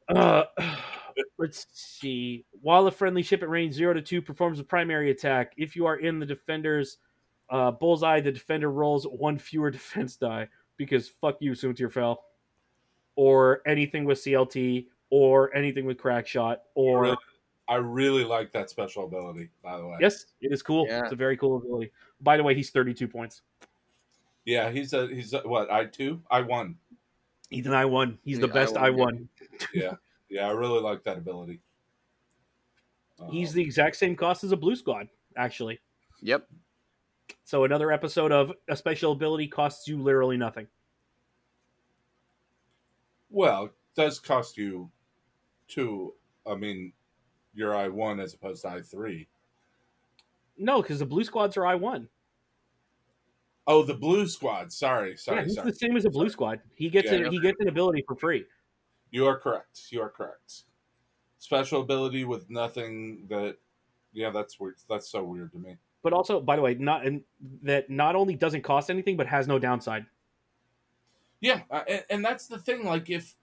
uh, 0.07 0.43
let's 1.37 1.67
see. 1.71 2.45
While 2.61 2.87
a 2.87 2.91
friendly 2.91 3.23
ship 3.23 3.43
at 3.43 3.49
range 3.49 3.73
zero 3.73 3.93
to 3.93 4.01
two 4.01 4.21
performs 4.21 4.59
a 4.59 4.63
primary 4.63 5.11
attack, 5.11 5.53
if 5.57 5.75
you 5.75 5.85
are 5.85 5.97
in 5.97 6.19
the 6.19 6.25
defender's 6.25 6.97
uh, 7.49 7.71
bullseye, 7.71 8.21
the 8.21 8.31
defender 8.31 8.71
rolls 8.71 9.05
one 9.05 9.37
fewer 9.37 9.69
defense 9.71 10.15
die 10.15 10.47
because 10.77 11.09
fuck 11.09 11.37
you, 11.39 11.51
Soontir 11.51 11.91
Fel, 11.91 12.23
or 13.15 13.61
anything 13.67 14.05
with 14.05 14.19
CLT, 14.19 14.87
or 15.09 15.53
anything 15.55 15.85
with 15.85 15.97
crack 15.97 16.25
shot, 16.25 16.61
or 16.75 17.01
Really? 17.01 17.17
I 17.67 17.75
really 17.75 18.23
like 18.23 18.51
that 18.53 18.69
special 18.71 19.05
ability, 19.05 19.49
by 19.61 19.77
the 19.77 19.85
way. 19.85 19.97
yes, 20.01 20.25
it 20.41 20.51
is 20.51 20.63
cool. 20.63 20.87
Yeah. 20.87 21.03
It's 21.03 21.11
a 21.11 21.15
very 21.15 21.37
cool 21.37 21.57
ability. 21.57 21.91
By 22.19 22.35
the 22.35 22.41
way, 22.43 22.55
he's 22.55 22.71
thirty-two 22.71 23.07
points. 23.07 23.41
Yeah, 24.45 24.71
he's 24.71 24.93
a 24.93 25.07
he's 25.07 25.33
a, 25.33 25.41
what 25.41 25.71
I 25.71 25.85
two 25.85 26.21
I 26.31 26.41
one. 26.41 26.75
He's 27.49 27.65
an 27.65 27.73
I 27.73 27.85
one. 27.85 28.19
He's 28.23 28.39
the 28.39 28.47
Yeah, 28.47 28.53
best 28.53 28.77
I 28.77 28.87
I 28.87 28.89
won, 28.91 28.99
one. 28.99 29.29
Yeah, 29.73 29.95
yeah, 30.29 30.47
I 30.47 30.51
really 30.51 30.79
like 30.81 31.03
that 31.03 31.17
ability. 31.17 31.61
He's 33.31 33.49
Um, 33.49 33.55
the 33.55 33.61
exact 33.61 33.95
same 33.97 34.15
cost 34.15 34.43
as 34.43 34.51
a 34.51 34.57
Blue 34.57 34.75
Squad, 34.75 35.09
actually. 35.35 35.79
Yep. 36.21 36.47
So 37.43 37.63
another 37.63 37.91
episode 37.91 38.31
of 38.31 38.53
a 38.67 38.75
special 38.75 39.11
ability 39.11 39.47
costs 39.47 39.87
you 39.87 40.01
literally 40.01 40.37
nothing. 40.37 40.67
well, 43.31 43.65
it 43.65 43.71
does 43.95 44.19
cost 44.19 44.57
you 44.57 44.89
two. 45.67 46.13
I 46.47 46.55
mean, 46.55 46.93
your 47.53 47.75
I 47.75 47.87
one 47.87 48.19
as 48.19 48.33
opposed 48.33 48.63
to 48.63 48.69
I 48.69 48.81
three. 48.81 49.27
No, 50.57 50.81
because 50.81 50.99
the 50.99 51.05
blue 51.05 51.23
squads 51.23 51.55
are 51.57 51.65
I 51.65 51.75
one. 51.75 52.09
Oh, 53.69 53.83
the 53.83 53.93
blue 53.93 54.27
squad. 54.27 54.73
Sorry, 54.73 55.15
sorry, 55.15 55.37
Yeah, 55.37 55.43
he's 55.43 55.53
sorry. 55.53 55.69
the 55.69 55.77
same 55.77 55.95
as 55.95 56.03
a 56.03 56.09
blue 56.09 56.27
squad. 56.29 56.59
He 56.73 56.89
gets 56.89 57.11
Yeah, 57.11 57.19
you're 57.19 57.31
He 57.31 57.39
gets 57.39 57.59
an 57.59 57.67
ability 57.67 58.03
for 58.07 58.15
free. 58.15 58.45
You 59.11 59.27
are 59.27 59.37
correct. 59.37 59.91
You 59.91 60.01
are 60.01 60.09
correct. 60.09 60.63
Special 61.37 61.81
ability 61.81 62.25
with 62.25 62.49
nothing 62.49 63.27
that. 63.29 63.57
Yeah, 64.11 64.31
that's 64.31 64.59
weird. 64.59 64.77
That's 64.89 65.07
so 65.07 65.23
weird 65.23 65.51
to 65.51 65.59
me. 65.59 65.77
But 66.01 66.13
also, 66.13 66.41
by 66.41 66.55
the 66.55 66.63
way, 66.63 66.73
not 66.73 67.05
and 67.05 67.21
that 67.61 67.91
not 67.91 68.15
only 68.15 68.35
doesn't 68.35 68.63
cost 68.63 68.89
anything, 68.89 69.15
but 69.15 69.27
has 69.27 69.47
no 69.47 69.59
downside. 69.59 70.07
Yeah, 71.39 71.61
uh, 71.69 71.83
and, 71.87 72.03
and 72.09 72.25
that's 72.25 72.47
the 72.47 72.57
thing. 72.57 72.85
Like, 72.85 73.11
if 73.11 73.35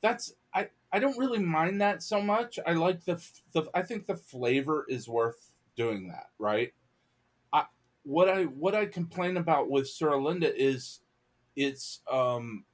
that's 0.00 0.34
I, 0.52 0.70
I 0.92 0.98
don't 0.98 1.16
really 1.16 1.38
mind 1.38 1.80
that 1.82 2.02
so 2.02 2.20
much. 2.20 2.58
I 2.66 2.72
like 2.72 3.04
the 3.04 3.24
the. 3.52 3.68
I 3.74 3.82
think 3.82 4.06
the 4.06 4.16
flavor 4.16 4.86
is 4.88 5.08
worth 5.08 5.52
doing 5.76 6.08
that. 6.08 6.30
Right. 6.40 6.72
I 8.04 8.08
what 8.08 8.28
I 8.28 8.44
what 8.44 8.74
I 8.74 8.86
complain 8.86 9.36
about 9.36 9.70
with 9.70 9.84
Suralinda 9.86 10.52
is, 10.54 11.00
it's 11.56 12.00
um, 12.10 12.64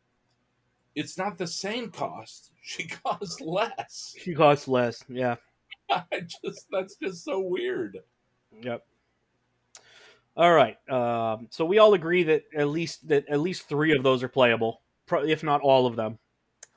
it's 0.95 1.19
not 1.19 1.39
the 1.39 1.47
same 1.47 1.91
cost. 1.91 2.51
She 2.67 2.85
costs 2.89 3.43
less. 3.43 4.15
She 4.19 4.35
costs 4.35 4.67
less. 4.69 5.05
Yeah. 5.07 5.35
I 5.91 6.05
just 6.43 6.67
that's 6.73 6.97
just 6.97 7.23
so 7.25 7.41
weird. 7.41 7.99
Yep. 8.63 8.83
All 10.35 10.53
right. 10.55 10.77
Um, 10.91 11.47
so 11.51 11.67
we 11.67 11.79
all 11.79 11.93
agree 11.93 12.23
that 12.23 12.45
at 12.57 12.69
least 12.69 13.07
that 13.09 13.29
at 13.29 13.41
least 13.41 13.69
three 13.69 13.95
of 13.95 14.03
those 14.03 14.23
are 14.23 14.29
playable, 14.29 14.81
pro- 15.05 15.25
if 15.25 15.43
not 15.43 15.61
all 15.61 15.87
of 15.87 15.95
them, 15.95 16.19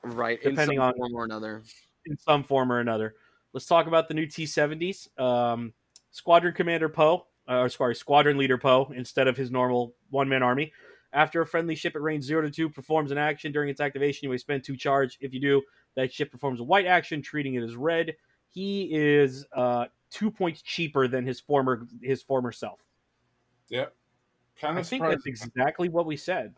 Right. 0.02 0.38
Depending 0.42 0.76
in 0.76 0.80
some 0.82 0.88
on- 0.88 0.94
form 0.96 1.14
or 1.14 1.24
another. 1.24 1.62
in 2.04 2.18
some 2.18 2.44
form 2.44 2.70
or 2.70 2.80
another. 2.80 3.14
Let's 3.54 3.64
talk 3.64 3.86
about 3.86 4.06
the 4.08 4.14
new 4.14 4.26
T70s. 4.26 5.18
Um, 5.18 5.72
Squadron 6.10 6.52
Commander 6.52 6.90
Poe, 6.90 7.27
uh, 7.48 7.60
or 7.60 7.68
sorry, 7.68 7.94
Squadron 7.94 8.36
Leader 8.36 8.58
Poe, 8.58 8.92
instead 8.94 9.28
of 9.28 9.36
his 9.36 9.50
normal 9.50 9.94
one 10.10 10.28
man 10.28 10.42
army. 10.42 10.72
After 11.12 11.40
a 11.40 11.46
friendly 11.46 11.74
ship 11.74 11.96
at 11.96 12.02
range 12.02 12.24
0 12.24 12.42
to 12.42 12.50
2 12.50 12.68
performs 12.68 13.10
an 13.10 13.18
action 13.18 13.50
during 13.50 13.70
its 13.70 13.80
activation, 13.80 14.26
you 14.26 14.30
may 14.30 14.36
spend 14.36 14.62
two 14.62 14.76
charge. 14.76 15.16
If 15.20 15.32
you 15.32 15.40
do, 15.40 15.62
that 15.96 16.12
ship 16.12 16.30
performs 16.30 16.60
a 16.60 16.64
white 16.64 16.84
action, 16.84 17.22
treating 17.22 17.54
it 17.54 17.62
as 17.62 17.76
red. 17.76 18.14
He 18.50 18.90
is 18.92 19.46
uh, 19.54 19.86
two 20.10 20.30
points 20.30 20.60
cheaper 20.60 21.08
than 21.08 21.26
his 21.26 21.40
former 21.40 21.86
his 22.02 22.22
former 22.22 22.52
self. 22.52 22.80
Yep. 23.70 23.94
Kind 24.60 24.78
of 24.78 24.84
I 24.84 24.88
think 24.88 25.04
that's 25.04 25.26
exactly 25.26 25.88
what 25.88 26.04
we 26.04 26.16
said. 26.16 26.54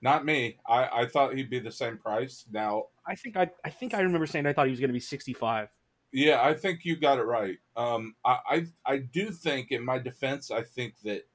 Not 0.00 0.24
me. 0.24 0.58
I, 0.66 1.02
I 1.02 1.06
thought 1.06 1.34
he'd 1.34 1.50
be 1.50 1.58
the 1.58 1.72
same 1.72 1.98
price. 1.98 2.44
Now, 2.52 2.84
I 3.06 3.16
think 3.16 3.36
I 3.36 3.50
I 3.64 3.70
think 3.70 3.94
I 3.94 4.00
remember 4.00 4.26
saying 4.26 4.46
I 4.46 4.52
thought 4.52 4.66
he 4.66 4.70
was 4.70 4.80
going 4.80 4.90
to 4.90 4.94
be 4.94 5.00
65. 5.00 5.68
Yeah, 6.12 6.42
I 6.42 6.54
think 6.54 6.84
you 6.84 6.96
got 6.96 7.18
it 7.18 7.24
right. 7.24 7.58
Um, 7.76 8.14
I, 8.24 8.38
I 8.48 8.66
I 8.84 8.96
do 8.98 9.30
think, 9.30 9.70
in 9.70 9.84
my 9.84 9.98
defense, 9.98 10.50
I 10.50 10.62
think 10.62 10.94
that 11.04 11.26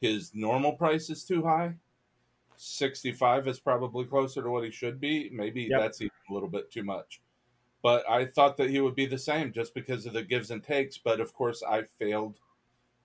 his 0.00 0.32
normal 0.34 0.72
price 0.72 1.08
is 1.10 1.24
too 1.24 1.42
high. 1.44 1.74
Sixty-five 2.56 3.46
is 3.48 3.60
probably 3.60 4.04
closer 4.04 4.42
to 4.42 4.50
what 4.50 4.64
he 4.64 4.70
should 4.70 5.00
be. 5.00 5.30
Maybe 5.32 5.62
Yep. 5.70 5.80
that's 5.80 6.00
even 6.00 6.12
a 6.30 6.34
little 6.34 6.48
bit 6.48 6.70
too 6.70 6.84
much. 6.84 7.20
But 7.82 8.08
I 8.08 8.26
thought 8.26 8.56
that 8.58 8.70
he 8.70 8.80
would 8.80 8.94
be 8.94 9.06
the 9.06 9.18
same 9.18 9.52
just 9.52 9.74
because 9.74 10.06
of 10.06 10.12
the 10.12 10.22
gives 10.22 10.50
and 10.50 10.62
takes. 10.62 10.98
But 10.98 11.20
of 11.20 11.32
course, 11.34 11.62
I 11.68 11.82
failed 11.82 12.38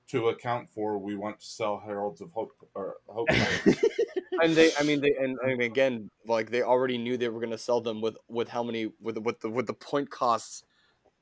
to 0.09 0.29
account 0.29 0.69
for 0.69 0.97
we 0.97 1.15
want 1.15 1.39
to 1.39 1.45
sell 1.45 1.79
Heralds 1.83 2.21
of 2.21 2.31
Hope 2.31 2.51
or 2.75 2.97
Hope. 3.07 3.27
and 4.41 4.53
they, 4.53 4.71
I 4.79 4.83
mean, 4.83 5.01
they, 5.01 5.15
and, 5.19 5.37
and 5.43 5.61
again, 5.61 6.09
like 6.25 6.49
they 6.51 6.61
already 6.61 6.97
knew 6.97 7.17
they 7.17 7.29
were 7.29 7.39
going 7.39 7.51
to 7.51 7.57
sell 7.57 7.81
them 7.81 8.01
with 8.01 8.17
with 8.27 8.47
how 8.47 8.63
many 8.63 8.91
with 9.01 9.17
with 9.17 9.39
the 9.39 9.49
with 9.49 9.67
the 9.67 9.73
point 9.73 10.09
costs 10.09 10.63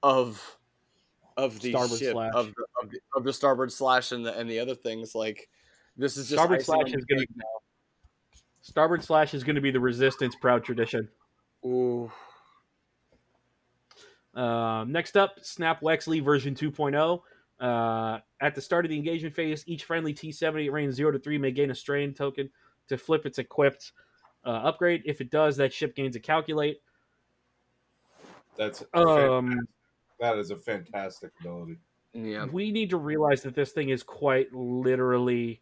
of 0.06 0.58
of 1.36 1.60
the 1.60 1.72
Starboard 1.72 2.00
ship 2.00 2.12
slash. 2.14 2.32
of 2.36 2.54
the, 2.56 2.66
of 2.82 2.92
the 2.92 3.00
of 3.18 3.24
the 3.24 3.32
Starbird 3.32 3.72
Slash 3.72 4.12
and 4.12 4.26
the 4.26 4.38
and 4.38 4.50
the 4.50 4.60
other 4.60 4.76
things. 4.76 5.16
Like 5.16 5.50
this 5.98 6.16
is 6.16 6.30
just 6.30 6.42
Starbird 6.42 6.64
Slash 6.64 6.94
is 6.94 7.04
gonna- 7.06 7.26
Starbird 8.64 9.04
Slash 9.04 9.34
is 9.34 9.44
going 9.44 9.56
to 9.56 9.62
be 9.62 9.72
the 9.72 9.80
resistance 9.80 10.36
proud 10.36 10.64
tradition. 10.64 11.08
Ooh, 11.66 12.12
Um, 14.36 14.92
next 14.92 15.18
up, 15.18 15.40
Snap 15.42 15.82
Wexley 15.82 16.24
version 16.24 16.54
2.0. 16.56 17.22
Uh, 17.60 18.20
at 18.42 18.54
the 18.56 18.62
start 18.62 18.86
of 18.86 18.90
the 18.90 18.98
engagement 18.98 19.34
phase, 19.36 19.64
each 19.68 19.86
friendly 19.86 20.14
T70 20.14 20.66
at 20.68 20.72
range 20.74 20.94
0 20.94 21.12
to 21.12 21.20
3 21.20 21.38
may 21.38 21.52
gain 21.52 21.72
a 21.72 21.76
strain 21.76 22.14
token 22.14 22.50
to 22.90 22.98
flip 22.98 23.26
its 23.26 23.38
equipped 23.40 23.92
uh, 24.46 24.50
upgrade. 24.50 25.04
If 25.06 25.22
it 25.22 25.30
does, 25.32 25.58
that 25.58 25.72
ship 25.74 25.96
gains 25.96 26.16
a 26.16 26.20
calculate. 26.20 26.82
That's 28.58 28.84
Um, 28.94 29.60
that 30.20 30.38
is 30.38 30.52
a 30.52 30.56
fantastic 30.56 31.32
ability. 31.42 31.78
yeah. 32.14 32.46
we 32.46 32.72
need 32.72 32.90
to 32.90 32.98
realize 32.98 33.42
that 33.44 33.56
this 33.56 33.72
thing 33.72 33.90
is 33.90 34.04
quite 34.04 34.54
literally. 34.54 35.62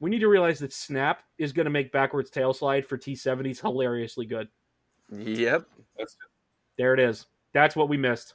We 0.00 0.10
need 0.10 0.20
to 0.20 0.28
realize 0.28 0.58
that 0.58 0.72
Snap 0.72 1.22
is 1.38 1.52
going 1.52 1.64
to 1.64 1.70
make 1.70 1.90
backwards 1.90 2.30
tail 2.30 2.52
slide 2.52 2.86
for 2.86 2.98
T70s 2.98 3.60
hilariously 3.60 4.26
good. 4.26 4.48
Yep. 5.10 5.66
That's 5.98 6.16
There 6.76 6.92
it 6.92 7.00
is. 7.00 7.26
That's 7.52 7.76
what 7.76 7.88
we 7.88 7.96
missed. 7.96 8.34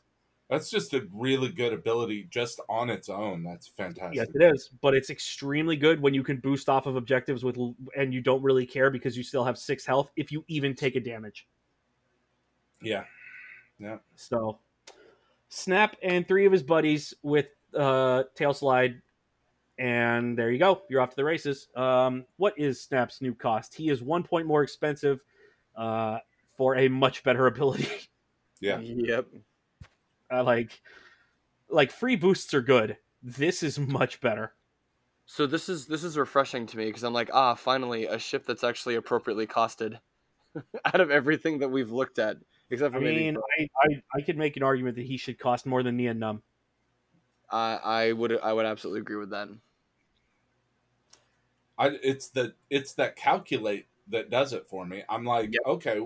that's 0.50 0.70
just 0.70 0.94
a 0.94 1.08
really 1.14 1.50
good 1.50 1.72
ability 1.72 2.28
just 2.32 2.60
on 2.68 2.90
its 2.90 3.10
own. 3.10 3.44
That's 3.44 3.68
fantastic. 3.68 4.16
Yes, 4.16 4.28
it 4.34 4.42
is, 4.42 4.70
but 4.82 4.96
it's 4.96 5.10
extremely 5.10 5.76
good 5.76 6.02
when 6.02 6.14
you 6.14 6.24
can 6.24 6.38
boost 6.38 6.68
off 6.70 6.88
of 6.88 6.96
objectives 6.96 7.44
with, 7.44 7.58
and 7.96 8.14
you 8.14 8.22
don't 8.22 8.42
really 8.42 8.66
care 8.66 8.90
because 8.90 9.16
you 9.16 9.24
still 9.24 9.44
have 9.44 9.58
six 9.58 9.86
health 9.86 10.12
if 10.16 10.32
you 10.32 10.44
even 10.48 10.74
take 10.76 10.96
a 10.96 11.00
damage. 11.00 11.48
Yeah. 12.82 13.04
Yeah. 13.80 13.98
So, 14.16 14.60
Snap 15.54 15.98
and 16.02 16.26
three 16.26 16.46
of 16.46 16.52
his 16.54 16.64
buddies 16.64 17.14
with 17.24 17.48
uh, 17.78 18.24
tail 18.36 18.54
slide, 18.54 19.02
and 19.78 20.38
there 20.38 20.50
you 20.50 20.58
go. 20.58 20.84
You're 20.90 21.02
off 21.02 21.10
to 21.10 21.16
the 21.18 21.26
races. 21.26 21.68
Um, 21.76 22.26
what 22.38 22.54
is 22.58 22.82
Snap's 22.82 23.22
new 23.22 23.36
cost? 23.36 23.76
He 23.76 23.90
is 23.90 24.02
one 24.02 24.24
point 24.24 24.48
more 24.48 24.64
expensive 24.64 25.22
uh, 25.76 26.20
for 26.56 26.78
a 26.78 26.88
much 26.88 27.24
better 27.24 27.48
ability. 27.48 27.90
Yeah. 28.62 28.80
Yep. 28.80 29.28
uh, 30.32 30.44
like, 30.44 30.82
like 31.70 31.92
free 31.92 32.16
boosts 32.16 32.54
are 32.54 32.62
good. 32.62 32.96
This 33.22 33.62
is 33.62 33.78
much 33.78 34.22
better. 34.22 34.54
So 35.26 35.48
this 35.48 35.68
is 35.68 35.86
this 35.86 36.04
is 36.04 36.18
refreshing 36.18 36.66
to 36.68 36.78
me 36.78 36.86
because 36.86 37.04
I'm 37.04 37.14
like, 37.14 37.30
ah, 37.34 37.56
finally 37.56 38.06
a 38.06 38.20
ship 38.20 38.46
that's 38.46 38.64
actually 38.64 38.96
appropriately 38.96 39.48
costed 39.48 40.00
out 40.86 41.02
of 41.02 41.12
everything 41.12 41.60
that 41.60 41.70
we've 41.70 41.92
looked 41.92 42.20
at, 42.20 42.38
except 42.72 42.96
I 42.96 42.98
for 42.98 43.02
maybe 43.02 43.32
mean, 43.32 43.38
I, 43.60 43.70
I, 43.84 44.04
I 44.16 44.22
could 44.22 44.38
make 44.38 44.58
an 44.58 44.64
argument 44.64 44.96
that 44.98 45.06
he 45.06 45.18
should 45.18 45.40
cost 45.40 45.66
more 45.66 45.84
than 45.84 45.98
Nien 45.98 46.20
Nunb. 46.20 46.42
I 47.52 47.76
I 47.84 48.12
would 48.14 48.40
I 48.40 48.54
would 48.54 48.66
absolutely 48.66 49.02
agree 49.02 49.18
with 49.18 49.30
that. 49.32 49.50
I 51.78 51.88
it's 52.04 52.30
the 52.30 52.56
it's 52.70 52.94
that 52.94 53.16
calculate 53.16 53.88
that 54.08 54.30
does 54.30 54.54
it 54.54 54.68
for 54.68 54.86
me. 54.86 55.04
I'm 55.10 55.26
like, 55.26 55.50
Yep. 55.54 55.62
okay, 55.66 56.00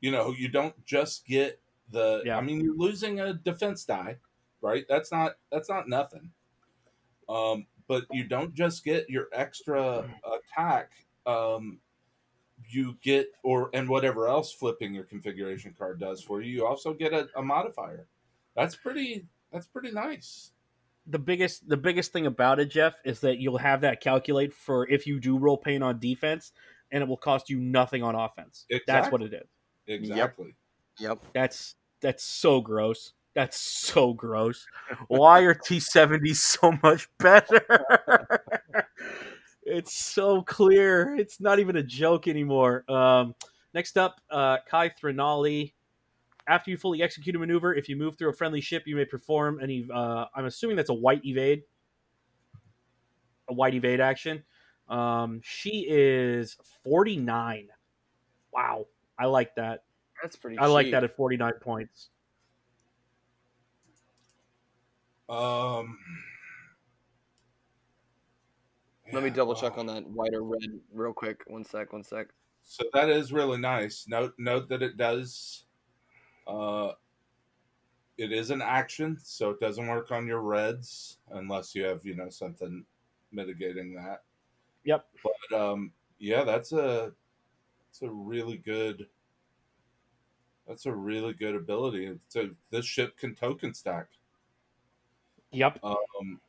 you 0.00 0.10
know, 0.10 0.32
you 0.32 0.48
don't 0.48 0.84
just 0.84 1.26
get 1.26 1.60
the 1.90 2.22
Yeah. 2.24 2.38
I 2.38 2.40
mean, 2.40 2.60
you're 2.60 2.76
losing 2.76 3.20
a 3.20 3.34
defense 3.34 3.84
die, 3.84 4.18
right? 4.60 4.86
That's 4.88 5.12
not 5.12 5.36
that's 5.50 5.68
not 5.68 5.88
nothing. 5.88 6.32
Um, 7.28 7.66
but 7.88 8.06
you 8.10 8.24
don't 8.24 8.54
just 8.54 8.84
get 8.84 9.10
your 9.10 9.28
extra 9.32 10.08
attack. 10.24 10.92
Um, 11.26 11.80
you 12.70 12.96
get 13.02 13.28
or 13.42 13.70
and 13.74 13.88
whatever 13.88 14.28
else 14.28 14.52
flipping 14.52 14.94
your 14.94 15.04
configuration 15.04 15.74
card 15.76 16.00
does 16.00 16.22
for 16.22 16.40
you. 16.42 16.52
You 16.52 16.66
also 16.66 16.94
get 16.94 17.12
a, 17.12 17.28
a 17.36 17.42
modifier. 17.42 18.06
That's 18.56 18.76
pretty. 18.76 19.26
That's 19.52 19.66
pretty 19.66 19.90
nice. 19.90 20.52
the 21.06 21.18
biggest 21.18 21.68
the 21.68 21.76
biggest 21.76 22.12
thing 22.12 22.26
about 22.26 22.60
it, 22.60 22.70
Jeff, 22.70 22.94
is 23.04 23.20
that 23.20 23.38
you'll 23.38 23.58
have 23.58 23.80
that 23.80 24.00
calculate 24.00 24.52
for 24.54 24.88
if 24.88 25.06
you 25.06 25.18
do 25.20 25.36
roll 25.38 25.56
pain 25.56 25.82
on 25.82 25.98
defense, 25.98 26.52
and 26.90 27.02
it 27.02 27.08
will 27.08 27.16
cost 27.16 27.50
you 27.50 27.58
nothing 27.58 28.02
on 28.02 28.14
offense. 28.14 28.66
That's 28.86 29.10
what 29.10 29.22
it 29.22 29.32
is. 29.32 29.48
Exactly. 29.86 30.54
Yep. 30.98 31.24
That's 31.34 31.74
that's 32.00 32.22
so 32.22 32.60
gross. 32.60 33.12
That's 33.34 33.58
so 33.58 34.12
gross. 34.12 34.66
Why 35.08 35.40
are 35.40 35.54
T 35.54 35.80
seventies 35.80 36.40
so 36.40 36.78
much 36.82 37.08
better? 37.18 37.60
it's 39.70 39.94
so 39.94 40.42
clear. 40.42 41.14
It's 41.16 41.40
not 41.40 41.58
even 41.58 41.76
a 41.76 41.82
joke 41.82 42.28
anymore. 42.28 42.84
Um, 42.90 43.34
next 43.74 43.96
up, 43.96 44.20
uh, 44.30 44.58
C'ai 44.68 44.90
Threnalli. 44.90 45.72
After 46.46 46.70
you 46.70 46.76
fully 46.76 47.02
execute 47.02 47.36
a 47.36 47.38
maneuver, 47.38 47.74
if 47.74 47.88
you 47.88 47.96
move 47.96 48.16
through 48.16 48.30
a 48.30 48.32
friendly 48.32 48.60
ship, 48.60 48.82
you 48.86 48.96
may 48.96 49.04
perform 49.04 49.60
any. 49.62 49.86
Uh, 49.92 50.26
I'm 50.34 50.46
assuming 50.46 50.76
that's 50.76 50.90
a 50.90 50.94
white 50.94 51.24
evade. 51.24 51.62
A 53.48 53.54
white 53.54 53.74
evade 53.74 54.00
action. 54.00 54.42
Um, 54.88 55.40
she 55.44 55.86
is 55.88 56.56
49. 56.82 57.68
Wow, 58.52 58.86
I 59.18 59.26
like 59.26 59.54
that. 59.54 59.84
That's 60.22 60.34
pretty. 60.34 60.58
I 60.58 60.66
like 60.66 60.90
that 60.90 61.04
at 61.04 61.14
49 61.14 61.52
points. 61.60 62.10
Um. 65.28 65.96
Let 69.12 69.22
me 69.22 69.28
yeah, 69.30 69.34
double 69.34 69.54
check 69.54 69.78
on 69.78 69.86
that 69.86 70.06
white 70.06 70.34
or 70.34 70.42
red 70.42 70.68
real 70.92 71.12
quick. 71.12 71.42
One 71.46 71.64
sec. 71.64 71.92
One 71.92 72.04
sec. 72.04 72.28
So 72.62 72.84
that 72.92 73.08
is 73.08 73.32
really 73.32 73.58
nice. 73.58 74.06
Note 74.08 74.34
note 74.38 74.68
that 74.68 74.82
it 74.82 74.96
does. 74.96 75.64
Uh, 76.46 76.92
it 78.18 78.32
is 78.32 78.50
an 78.50 78.60
action, 78.60 79.16
so 79.22 79.50
it 79.50 79.60
doesn't 79.60 79.86
work 79.86 80.10
on 80.10 80.26
your 80.26 80.40
reds 80.40 81.18
unless 81.32 81.74
you 81.74 81.84
have 81.84 82.04
you 82.04 82.14
know 82.14 82.28
something 82.28 82.84
mitigating 83.32 83.94
that. 83.94 84.22
Yep. 84.84 85.06
But 85.22 85.60
um, 85.60 85.92
yeah, 86.18 86.44
that's 86.44 86.72
a 86.72 87.12
it's 87.90 88.02
a 88.02 88.10
really 88.10 88.56
good. 88.56 89.06
That's 90.68 90.86
a 90.86 90.92
really 90.92 91.32
good 91.32 91.56
ability. 91.56 92.16
So 92.28 92.50
this 92.70 92.86
ship 92.86 93.16
can 93.16 93.34
token 93.34 93.74
stack. 93.74 94.06
Yep. 95.50 95.80
Um, 95.82 96.40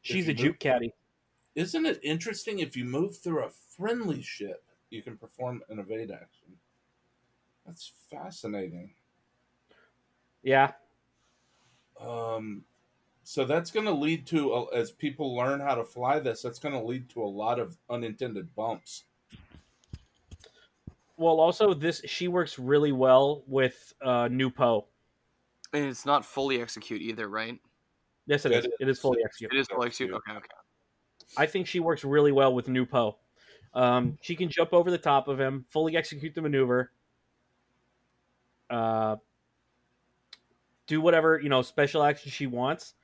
She's 0.00 0.26
you 0.26 0.32
a 0.32 0.34
move- 0.34 0.36
juke 0.36 0.58
caddy. 0.58 0.94
Isn't 1.54 1.86
it 1.86 2.00
interesting 2.02 2.58
if 2.58 2.76
you 2.76 2.84
move 2.84 3.16
through 3.16 3.44
a 3.44 3.50
friendly 3.50 4.22
ship, 4.22 4.64
you 4.90 5.02
can 5.02 5.16
perform 5.16 5.62
an 5.68 5.78
evade 5.78 6.10
action? 6.10 6.48
That's 7.66 7.92
fascinating. 8.10 8.90
Yeah. 10.42 10.72
Um, 12.00 12.64
so 13.22 13.44
that's 13.44 13.70
going 13.70 13.86
to 13.86 13.92
lead 13.92 14.26
to, 14.26 14.52
uh, 14.52 14.64
as 14.66 14.90
people 14.90 15.34
learn 15.34 15.60
how 15.60 15.74
to 15.74 15.84
fly 15.84 16.18
this, 16.18 16.42
that's 16.42 16.58
going 16.58 16.74
to 16.74 16.84
lead 16.84 17.08
to 17.10 17.22
a 17.22 17.26
lot 17.26 17.58
of 17.58 17.76
unintended 17.88 18.54
bumps. 18.54 19.04
Well, 21.16 21.38
also 21.38 21.72
this 21.72 22.02
she 22.06 22.26
works 22.26 22.58
really 22.58 22.92
well 22.92 23.44
with 23.46 23.94
uh, 24.02 24.28
New 24.28 24.50
Poe. 24.50 24.86
And 25.72 25.86
it's 25.86 26.04
not 26.04 26.24
fully 26.24 26.60
execute 26.60 27.00
either, 27.00 27.28
right? 27.28 27.58
Yes, 28.26 28.44
it 28.44 28.52
It 28.52 28.58
is. 28.58 28.64
is. 28.64 28.72
It 28.80 28.88
is 28.88 28.98
fully 28.98 29.20
It 29.20 29.26
executed. 29.26 29.56
It 29.56 29.60
is 29.60 29.68
fully 29.68 29.86
execute. 29.86 30.14
Okay. 30.14 30.32
Okay. 30.32 30.46
I 31.36 31.46
think 31.46 31.66
she 31.66 31.80
works 31.80 32.04
really 32.04 32.32
well 32.32 32.54
with 32.54 32.68
New 32.68 32.86
Poe. 32.86 33.16
Um, 33.74 34.18
she 34.20 34.36
can 34.36 34.48
jump 34.48 34.72
over 34.72 34.90
the 34.90 34.98
top 34.98 35.26
of 35.28 35.40
him, 35.40 35.64
fully 35.68 35.96
execute 35.96 36.34
the 36.34 36.42
maneuver, 36.42 36.92
uh, 38.70 39.16
do 40.86 41.00
whatever 41.00 41.40
you 41.42 41.48
know 41.48 41.62
special 41.62 42.02
action 42.02 42.30
she 42.30 42.46
wants, 42.46 42.94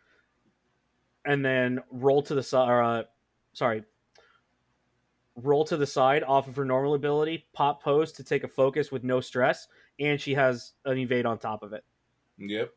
and 1.24 1.44
then 1.44 1.80
roll 1.90 2.22
to 2.22 2.34
the 2.34 2.42
side. 2.42 2.68
Uh, 2.70 3.04
sorry, 3.52 3.84
roll 5.36 5.64
to 5.64 5.76
the 5.76 5.86
side 5.86 6.22
off 6.22 6.48
of 6.48 6.56
her 6.56 6.64
normal 6.64 6.94
ability, 6.94 7.46
pop 7.52 7.82
pose 7.82 8.12
to 8.12 8.24
take 8.24 8.44
a 8.44 8.48
focus 8.48 8.92
with 8.92 9.02
no 9.04 9.20
stress, 9.20 9.68
and 9.98 10.20
she 10.20 10.34
has 10.34 10.72
an 10.84 10.98
evade 10.98 11.26
on 11.26 11.38
top 11.38 11.62
of 11.62 11.72
it. 11.72 11.84
Yep. 12.38 12.72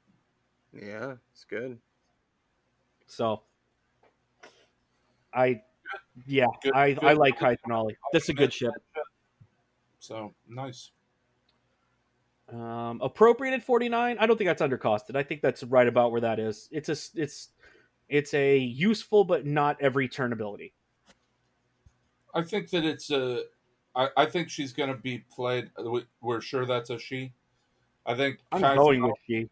Yeah, 0.74 1.16
it's 1.32 1.46
good. 1.46 1.78
So, 3.06 3.44
I, 5.36 5.62
yeah, 6.28 6.46
Good- 6.62 6.74
I, 6.74 6.94
good. 6.94 7.04
I 7.04 7.14
like. 7.14 7.40
This 8.12 8.24
is 8.24 8.30
a 8.30 8.34
good 8.34 8.54
ship. 8.54 8.72
So 10.00 10.34
nice. 10.48 10.92
Um, 12.52 13.00
appropriate 13.02 13.54
at 13.54 13.64
49. 13.64 14.18
I 14.20 14.26
don't 14.26 14.38
think 14.38 14.48
that's 14.50 14.62
undercosted. 14.62 15.16
I 15.16 15.24
think 15.24 15.42
that's 15.42 15.64
right 15.64 15.88
about 15.88 16.12
where 16.12 16.22
that 16.22 16.40
is. 16.40 16.68
It's 16.72 16.90
a 16.90 16.96
it's 17.20 17.50
it's 18.10 18.34
a 18.34 18.58
useful 18.58 19.24
but 19.24 19.46
not 19.46 19.78
every 19.82 20.08
turn 20.08 20.34
ability. 20.34 20.74
I 22.34 22.42
think 22.44 22.70
that 22.72 22.84
it's 22.84 23.10
a. 23.12 23.44
I, 23.96 24.10
I 24.18 24.26
think 24.26 24.50
she's 24.50 24.74
going 24.74 24.90
to 24.90 24.98
be 24.98 25.20
played. 25.34 25.70
we- 25.84 26.06
We're 26.22 26.42
sure 26.42 26.66
that's 26.66 26.90
a 26.90 27.00
she. 27.00 27.34
I 28.06 28.16
think 28.16 28.40
I'm 28.52 28.62
Kai 28.62 28.76
going 28.76 29.04
with 29.04 29.14
she. 29.26 29.48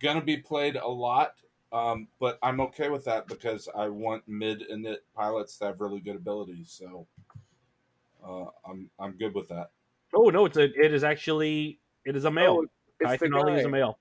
going 0.00 0.18
to 0.18 0.24
be 0.24 0.36
played 0.36 0.76
a 0.76 0.86
lot 0.88 1.34
Um, 1.74 2.06
but 2.20 2.38
I'm 2.40 2.60
okay 2.60 2.88
with 2.88 3.04
that 3.06 3.26
because 3.26 3.68
I 3.74 3.88
want 3.88 4.22
mid 4.28 4.62
and 4.62 4.86
it 4.86 5.04
pilots 5.16 5.58
to 5.58 5.66
have 5.66 5.80
really 5.80 5.98
good 5.98 6.14
abilities. 6.14 6.70
So 6.70 7.08
uh, 8.24 8.44
I'm 8.64 8.88
I'm 9.00 9.12
good 9.12 9.34
with 9.34 9.48
that. 9.48 9.70
Oh 10.14 10.30
no, 10.30 10.44
it's 10.44 10.56
a 10.56 10.62
it 10.62 10.94
is 10.94 11.02
actually 11.02 11.80
it 12.04 12.14
is 12.14 12.26
a 12.26 12.30
male. 12.30 12.60
Oh, 12.60 12.66
it's 13.00 13.10
C'ai 13.10 13.18
Threnalli 13.18 13.58
is 13.58 13.64
a 13.64 13.68
male. 13.68 13.98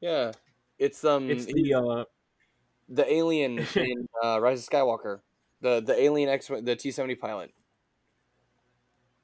Yeah, 0.00 0.30
it's 0.78 1.04
um, 1.04 1.28
It's 1.28 1.46
the 1.46 1.74
uh, 1.74 2.04
the 2.88 3.12
alien 3.12 3.58
in 3.74 4.08
uh, 4.22 4.40
Rise 4.40 4.62
of 4.62 4.70
Skywalker, 4.70 5.20
the 5.60 5.80
the 5.80 6.00
alien 6.00 6.28
X 6.28 6.48
the 6.62 6.76
T 6.76 6.92
seventy 6.92 7.16
pilot. 7.16 7.52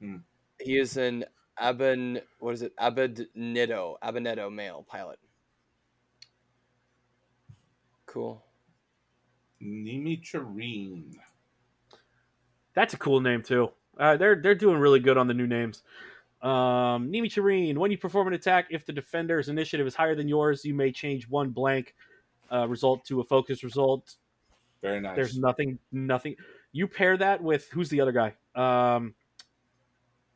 Hmm. 0.01 0.17
He 0.59 0.77
is 0.77 0.97
an 0.97 1.23
Aben 1.57 2.19
what 2.39 2.53
is 2.53 2.63
it 2.63 2.75
Abednedo 2.75 3.95
Abednedo 4.03 4.51
male 4.51 4.85
pilot. 4.89 5.19
Cool. 8.13 8.43
Nimi 9.59 10.21
Chireen. 10.21 11.15
that's 12.75 12.93
a 12.93 12.97
cool 12.97 13.21
name 13.21 13.41
too. 13.41 13.71
Uh, 13.97 14.17
they're 14.17 14.35
they're 14.35 14.53
doing 14.53 14.77
really 14.77 14.99
good 14.99 15.17
on 15.17 15.27
the 15.27 15.33
new 15.33 15.47
names. 15.47 15.81
Um, 16.43 17.09
Nimi 17.11 17.25
Chireen, 17.25 17.77
when 17.77 17.89
you 17.89 17.97
perform 17.97 18.27
an 18.27 18.33
attack, 18.33 18.67
if 18.69 18.85
the 18.85 18.93
defender's 18.93 19.49
initiative 19.49 19.87
is 19.87 19.95
higher 19.95 20.13
than 20.13 20.27
yours, 20.27 20.63
you 20.63 20.75
may 20.75 20.91
change 20.91 21.27
one 21.27 21.49
blank 21.49 21.95
uh, 22.51 22.67
result 22.67 23.03
to 23.05 23.21
a 23.21 23.23
focus 23.23 23.63
result. 23.63 24.15
Very 24.83 24.99
nice. 24.99 25.15
There's 25.15 25.37
nothing, 25.39 25.79
nothing. 25.91 26.35
You 26.71 26.87
pair 26.87 27.17
that 27.17 27.41
with 27.41 27.67
who's 27.69 27.89
the 27.89 28.01
other 28.01 28.11
guy? 28.11 28.33
Um, 28.53 29.15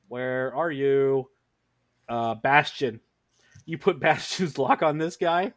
where 0.07 0.55
are 0.55 0.71
you? 0.71 1.29
Uh, 2.09 2.35
Bastian. 2.35 3.01
You 3.65 3.77
put 3.77 3.99
Bastian's 3.99 4.57
lock 4.57 4.81
on 4.81 4.97
this 4.97 5.17
guy, 5.17 5.53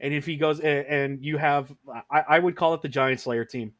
and 0.00 0.14
if 0.14 0.26
he 0.26 0.36
goes 0.36 0.60
and, 0.60 0.86
and 0.86 1.24
you 1.24 1.36
have, 1.38 1.74
I, 2.10 2.24
I 2.28 2.38
would 2.38 2.56
call 2.56 2.74
it 2.74 2.82
the 2.82 2.88
Giant 2.88 3.20
Slayer 3.20 3.44
team. 3.44 3.72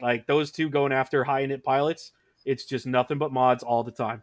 Like 0.00 0.26
those 0.26 0.50
two 0.50 0.70
going 0.70 0.92
after 0.92 1.24
high 1.24 1.46
init 1.46 1.62
pilots, 1.62 2.12
it's 2.44 2.64
just 2.64 2.86
nothing 2.86 3.18
but 3.18 3.32
mods 3.32 3.62
all 3.62 3.84
the 3.84 3.90
time. 3.90 4.22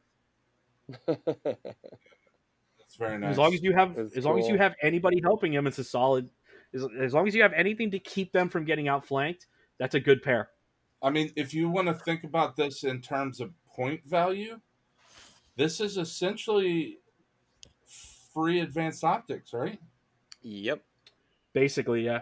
That's 1.06 2.96
very 2.98 3.20
nice. 3.20 3.32
As 3.32 3.38
long 3.38 3.54
as 3.54 3.62
you 3.62 3.74
have, 3.74 3.96
That's 3.96 4.18
as 4.18 4.26
long 4.26 4.40
as 4.40 4.48
you 4.48 4.58
have 4.58 4.76
anybody 4.82 5.22
helping 5.22 5.54
him, 5.54 5.68
it's 5.68 5.78
a 5.78 5.84
solid. 5.84 6.30
As, 6.74 6.86
as 7.00 7.14
long 7.14 7.28
as 7.28 7.36
you 7.36 7.44
have 7.44 7.54
anything 7.54 7.92
to 7.92 8.00
keep 8.00 8.32
them 8.32 8.50
from 8.50 8.66
getting 8.66 8.88
outflanked, 8.88 9.48
that's 9.78 9.96
a 9.96 10.00
good 10.00 10.24
pair. 10.24 10.50
I 11.02 11.12
mean, 11.12 11.32
if 11.36 11.54
you 11.54 11.70
want 11.70 11.88
to 11.88 11.94
think 11.94 12.24
about 12.24 12.56
this 12.56 12.84
in 12.84 13.02
terms 13.02 13.40
of 13.40 13.52
point 13.76 14.02
value, 14.06 14.60
this 15.56 15.80
is 15.80 15.98
essentially 15.98 16.98
free 18.34 18.62
advanced 18.62 19.04
optics, 19.04 19.54
right? 19.54 19.80
yep. 20.42 20.84
Basically, 21.58 22.05
yeah. 22.05 22.22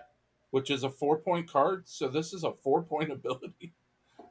Which 0.52 0.72
is 0.72 0.86
a 0.86 0.90
four 0.90 1.18
point 1.18 1.46
card. 1.46 1.84
So 1.90 2.08
this 2.08 2.32
is 2.32 2.46
a 2.46 2.54
four 2.54 2.82
point 2.84 3.12
ability. 3.12 3.74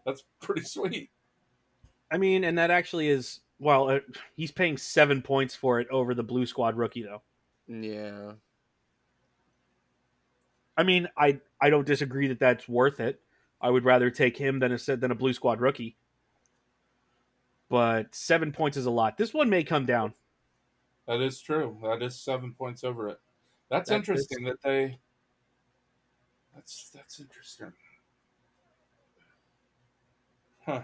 That's 0.06 0.24
pretty 0.40 0.62
sweet. 0.62 1.10
I 2.10 2.16
mean, 2.16 2.44
and 2.44 2.56
that 2.56 2.70
actually 2.70 3.08
is 3.08 3.40
well. 3.58 3.90
Uh, 3.90 3.98
he's 4.34 4.50
paying 4.50 4.78
seven 4.78 5.20
points 5.20 5.54
for 5.54 5.78
it 5.78 5.88
over 5.90 6.14
the 6.14 6.22
Blue 6.22 6.46
Squad 6.46 6.78
rookie, 6.78 7.02
though. 7.02 7.20
Yeah. 7.68 8.32
I 10.78 10.84
mean, 10.84 11.06
I 11.18 11.38
I 11.60 11.68
don't 11.68 11.86
disagree 11.86 12.28
that 12.28 12.40
that's 12.40 12.66
worth 12.66 12.98
it. 12.98 13.20
I 13.60 13.68
would 13.68 13.84
rather 13.84 14.08
take 14.08 14.38
him 14.38 14.58
than 14.58 14.72
a 14.72 14.96
than 14.96 15.10
a 15.10 15.14
Blue 15.14 15.34
Squad 15.34 15.60
rookie. 15.60 15.96
But 17.68 18.14
seven 18.14 18.52
points 18.52 18.78
is 18.78 18.86
a 18.86 18.90
lot. 18.90 19.18
This 19.18 19.34
one 19.34 19.50
may 19.50 19.64
come 19.64 19.84
down. 19.84 20.14
That 21.06 21.20
is 21.20 21.42
true. 21.42 21.76
That 21.82 22.00
is 22.00 22.18
seven 22.18 22.54
points 22.54 22.84
over 22.84 23.10
it. 23.10 23.18
That's 23.74 23.90
That 23.90 23.96
interesting 23.96 24.44
that 24.44 24.62
they. 24.62 25.00
That's 26.54 26.90
that's 26.90 27.18
interesting. 27.18 27.72
Huh. 30.64 30.82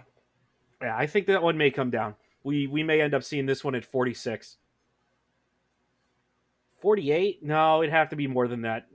Yeah, 0.81 0.97
I 0.97 1.07
think 1.07 1.27
that 1.27 1.41
one 1.41 1.57
may 1.57 1.71
come 1.71 1.89
down. 1.89 2.15
We 2.43 2.67
we 2.67 2.83
may 2.83 2.99
end 2.99 3.13
up 3.13 3.23
seeing 3.23 3.45
this 3.45 3.63
one 3.63 3.75
at 3.75 3.85
forty 3.85 4.13
six. 4.13 4.57
Forty 6.81 7.13
eight? 7.13 7.41
No, 7.41 7.81
it'd 7.81 7.93
have 7.93 8.09
to 8.09 8.17
be 8.17 8.27
more 8.27 8.49
than 8.49 8.63
that. 8.63 8.87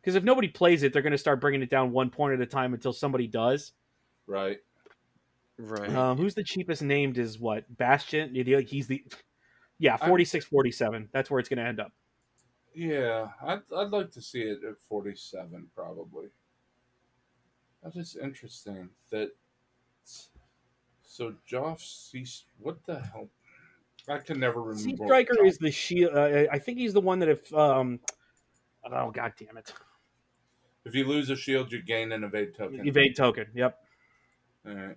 Because 0.00 0.14
if 0.14 0.22
nobody 0.22 0.46
plays 0.46 0.84
it, 0.84 0.92
they're 0.92 1.02
going 1.02 1.10
to 1.10 1.18
start 1.18 1.40
bringing 1.40 1.62
it 1.62 1.70
down 1.70 1.90
one 1.90 2.10
point 2.10 2.34
at 2.34 2.40
a 2.40 2.46
time 2.46 2.72
until 2.72 2.92
somebody 2.92 3.26
does. 3.26 3.72
Right. 4.28 4.58
Right. 5.58 5.92
Um, 5.92 6.18
who's 6.18 6.34
the 6.34 6.44
cheapest 6.44 6.82
named 6.82 7.18
is 7.18 7.40
what? 7.40 7.64
Bastian? 7.76 8.32
He's 8.32 8.86
the 8.86 9.04
Yeah, 9.80 9.96
46 9.96 10.44
47. 10.44 11.08
That's 11.12 11.32
where 11.32 11.40
it's 11.40 11.48
going 11.48 11.58
to 11.58 11.64
end 11.64 11.80
up. 11.80 11.90
Yeah, 12.74 13.28
I'd, 13.42 13.60
I'd 13.76 13.90
like 13.90 14.10
to 14.12 14.20
see 14.20 14.42
it 14.42 14.58
at 14.68 14.80
47, 14.80 15.68
probably. 15.74 16.26
That 17.82 17.94
is 17.96 18.16
interesting. 18.20 18.88
That 19.10 19.30
so 21.02 21.34
Joph 21.46 21.80
ceased. 21.82 22.46
What 22.58 22.78
the 22.86 22.98
hell? 22.98 23.28
I 24.08 24.18
can 24.18 24.40
never 24.40 24.60
remember. 24.60 24.82
Seastriker 24.82 25.44
is 25.44 25.58
the 25.58 25.70
shield. 25.70 26.14
Uh, 26.14 26.44
I 26.50 26.58
think 26.58 26.78
he's 26.78 26.92
the 26.92 27.00
one 27.00 27.18
that 27.20 27.28
if 27.28 27.52
um, 27.54 28.00
oh 28.90 29.10
god 29.10 29.32
damn 29.38 29.56
it, 29.56 29.72
If 30.84 30.94
you 30.94 31.04
lose 31.06 31.30
a 31.30 31.36
shield, 31.36 31.72
you 31.72 31.82
gain 31.82 32.12
an 32.12 32.24
evade 32.24 32.54
token. 32.56 32.86
evade 32.86 33.16
token. 33.16 33.46
Yep, 33.54 33.78
All 34.66 34.74
right. 34.74 34.96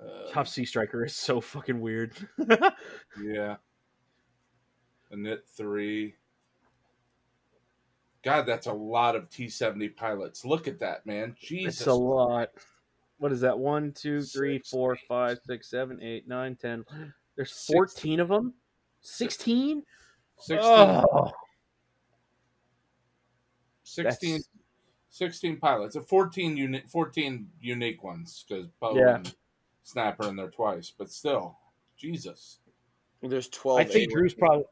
Uh, 0.00 0.32
tough 0.32 0.48
Seastriker 0.48 1.04
is 1.04 1.14
so 1.14 1.40
fucking 1.40 1.80
weird. 1.80 2.12
Yeah. 3.22 3.56
A 5.10 5.16
knit 5.16 5.44
three. 5.46 6.14
God, 8.22 8.46
that's 8.46 8.66
a 8.66 8.72
lot 8.72 9.16
of 9.16 9.28
T 9.30 9.48
seventy 9.48 9.88
pilots. 9.88 10.44
Look 10.44 10.68
at 10.68 10.78
that, 10.80 11.04
man. 11.06 11.34
Jesus. 11.40 11.80
it's 11.80 11.86
a 11.88 11.94
lot. 11.94 12.50
What 13.18 13.32
is 13.32 13.40
that? 13.40 13.58
One, 13.58 13.92
two, 13.92 14.22
three, 14.22 14.58
Six. 14.58 14.70
four, 14.70 14.96
five, 15.08 15.38
six, 15.46 15.68
seven, 15.70 16.00
eight, 16.02 16.26
nine, 16.28 16.56
ten. 16.56 16.84
There's 17.36 17.52
Six. 17.52 17.66
fourteen 17.72 18.20
of 18.20 18.28
them. 18.28 18.54
Sixteen. 19.00 19.82
16, 20.38 20.64
Oh, 20.64 21.30
16, 23.84 24.32
that's 24.34 24.48
16 25.10 25.56
pilots. 25.58 25.94
A 25.94 26.00
14 26.02 26.56
uni- 26.56 26.82
14 26.88 27.48
unique 27.60 28.02
ones 28.02 28.44
because 28.48 28.66
Poe 28.80 28.96
Yeah. 28.96 29.16
and 29.16 29.34
Snapper 29.84 30.28
in 30.28 30.36
there 30.36 30.50
twice, 30.50 30.90
but 30.96 31.10
still, 31.10 31.58
Jesus. 31.96 32.58
There's 33.22 33.48
twelve. 33.48 33.78
I 33.78 33.84
think 33.84 34.10
Drew's 34.12 34.34
probably. 34.34 34.64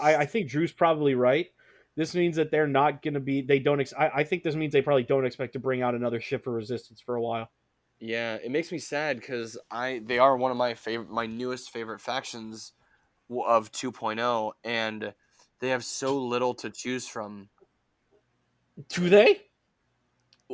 I, 0.00 0.16
I 0.16 0.26
think 0.26 0.50
Drew's 0.50 0.72
probably 0.72 1.14
right. 1.14 1.50
This 1.96 2.14
means 2.14 2.36
that 2.36 2.50
they're 2.50 2.66
not 2.66 3.02
going 3.02 3.14
to 3.14 3.20
be. 3.20 3.40
They 3.42 3.58
don't. 3.58 3.80
Ex- 3.80 3.94
I, 3.94 4.08
I 4.08 4.24
think 4.24 4.42
this 4.42 4.54
means 4.54 4.72
they 4.72 4.82
probably 4.82 5.04
don't 5.04 5.24
expect 5.26 5.54
to 5.54 5.58
bring 5.58 5.82
out 5.82 5.94
another 5.94 6.20
ship 6.20 6.44
for 6.44 6.52
Resistance 6.52 7.00
for 7.00 7.16
a 7.16 7.22
while. 7.22 7.50
Yeah, 7.98 8.34
it 8.36 8.50
makes 8.50 8.70
me 8.70 8.78
sad 8.78 9.18
because 9.18 9.58
I 9.70 10.00
they 10.04 10.18
are 10.18 10.36
one 10.36 10.50
of 10.50 10.56
my 10.56 10.74
favorite, 10.74 11.08
my 11.10 11.26
newest 11.26 11.70
favorite 11.70 12.00
factions 12.00 12.72
of 13.30 13.72
2.0, 13.72 14.52
and 14.64 15.14
they 15.60 15.70
have 15.70 15.84
so 15.84 16.18
little 16.18 16.54
to 16.56 16.70
choose 16.70 17.08
from. 17.08 17.50
Do 18.88 19.08
they? 19.08 19.46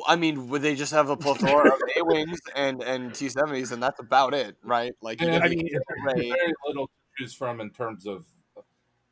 I 0.06 0.16
mean, 0.16 0.48
would 0.48 0.62
they 0.62 0.74
just 0.74 0.92
have 0.92 1.10
a 1.10 1.16
plethora 1.16 1.74
of 1.74 1.80
A 1.96 2.04
wings 2.04 2.40
and 2.54 2.82
and 2.82 3.14
T70s, 3.14 3.72
and 3.72 3.82
that's 3.82 4.00
about 4.00 4.32
it, 4.34 4.56
right? 4.62 4.92
Like, 5.02 5.20
you 5.20 5.28
Yeah, 5.28 5.30
get 5.30 5.44
I 5.44 5.48
the 5.48 5.54
mean, 5.54 5.68
Very 6.04 6.52
little 6.66 6.86
to 6.88 6.92
choose 7.18 7.34
from 7.34 7.60
in 7.60 7.70
terms 7.70 8.06
of, 8.06 8.26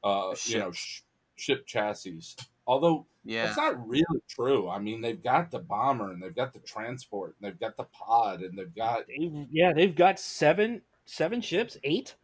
uh, 0.04 0.36
you 0.44 0.58
know, 0.58 0.72
sh- 0.72 1.02
ship 1.40 1.66
chassis. 1.66 2.20
Although 2.66 3.06
yeah, 3.24 3.44
That's 3.46 3.56
not 3.58 3.86
really 3.88 4.04
true. 4.28 4.68
I 4.68 4.78
mean, 4.78 5.00
they've 5.02 5.22
got 5.22 5.50
the 5.50 5.58
bomber 5.58 6.12
and 6.12 6.22
they've 6.22 6.34
got 6.34 6.52
the 6.54 6.58
transport 6.60 7.34
and 7.40 7.50
they've 7.50 7.60
got 7.60 7.76
the 7.76 7.84
pod 7.84 8.40
and 8.42 8.56
they've 8.58 8.74
got 8.74 9.06
They- 9.08 9.46
yeah, 9.50 9.72
they've 9.74 9.94
got 9.94 10.18
seven 10.18 10.80
seven 11.04 11.40
ships, 11.40 11.76
eight. 11.84 12.14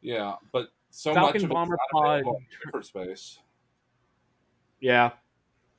yeah, 0.00 0.34
but 0.52 0.68
so 0.90 1.12
Falcon 1.14 1.42
much 1.42 1.42
of 1.44 1.50
bomber 1.50 1.74
it's 1.74 1.82
not 1.92 2.04
available 2.04 2.32
pod. 2.34 2.40
in 2.42 2.46
hyperspace. 2.72 3.38
Yeah, 4.80 5.10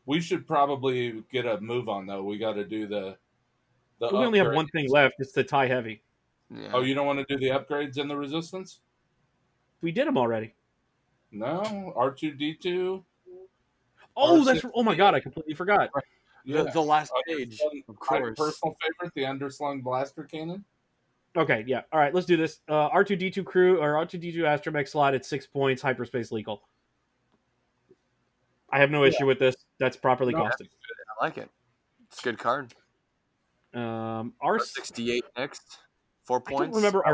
We 0.06 0.22
should 0.22 0.48
probably 0.48 1.24
get 1.32 1.46
a 1.46 1.60
move 1.62 1.90
on 1.90 2.06
though. 2.06 2.24
We 2.24 2.38
got 2.38 2.54
to 2.54 2.64
do 2.66 2.88
the 2.88 3.18
the. 4.00 4.10
we 4.12 4.18
only 4.20 4.40
have 4.40 4.54
one 4.54 4.68
thing 4.68 4.90
left. 4.90 5.16
It's 5.20 5.34
the 5.34 5.44
tie 5.44 5.68
heavy. 5.68 6.04
yeah. 6.50 6.70
Oh, 6.74 6.82
you 6.82 6.94
don't 6.94 7.06
want 7.08 7.20
to 7.20 7.26
do 7.36 7.40
the 7.40 7.50
upgrades 7.58 7.98
in 7.98 8.08
the 8.08 8.16
resistance? 8.16 8.80
We 9.82 9.92
did 9.92 10.08
them 10.08 10.18
already. 10.18 10.54
No, 11.32 11.94
R 11.96 12.12
two 12.12 12.32
D 12.34 12.54
two. 12.56 13.04
Oh, 14.16 14.42
Or 14.42 14.46
that's 14.46 14.66
oh 14.74 14.84
my 14.84 14.96
god, 14.96 15.14
I 15.14 15.20
completely 15.20 15.54
forgot. 15.54 15.90
Yeah, 16.44 16.64
the, 16.64 16.72
the 16.72 16.82
last 16.82 17.12
page, 17.28 17.60
Underslung- 17.60 17.84
of 17.90 17.96
my 18.10 18.20
course. 18.20 18.38
personal 18.40 18.78
favorite, 18.82 19.14
the 19.16 19.24
underslung 19.24 19.84
blaster 19.84 20.24
cannon. 20.24 20.64
Okay, 21.36 21.64
yeah. 21.68 21.82
All 21.92 22.00
right, 22.00 22.14
let's 22.16 22.26
do 22.26 22.38
this. 22.38 22.62
Uh, 22.70 22.88
R 22.88 23.04
two 23.04 23.16
D 23.18 23.30
two 23.30 23.44
crew 23.44 23.80
or 23.80 23.98
R 23.98 24.06
two 24.06 24.18
D 24.18 24.32
two 24.32 24.44
astromech 24.44 24.88
slot 24.88 25.14
at 25.14 25.26
six 25.26 25.46
points, 25.46 25.82
hyperspace 25.82 26.32
legal. 26.32 26.64
I 28.72 28.80
have 28.80 28.90
no 28.92 29.04
issue 29.04 29.26
with 29.26 29.40
this. 29.40 29.56
That's 29.80 29.98
properly 29.98 30.34
No. 30.34 30.40
costed. 30.44 30.68
I 31.20 31.24
like 31.26 31.38
it. 31.38 31.50
It's 32.10 32.20
a 32.20 32.24
good 32.24 32.38
card. 32.40 32.74
Um, 33.74 34.34
R 34.42 34.58
R68 34.58 35.20
next, 35.38 35.80
four 36.24 36.42
I 36.48 36.50
points. 36.50 36.72
don't 36.72 36.76
remember 36.76 37.06
I 37.06 37.12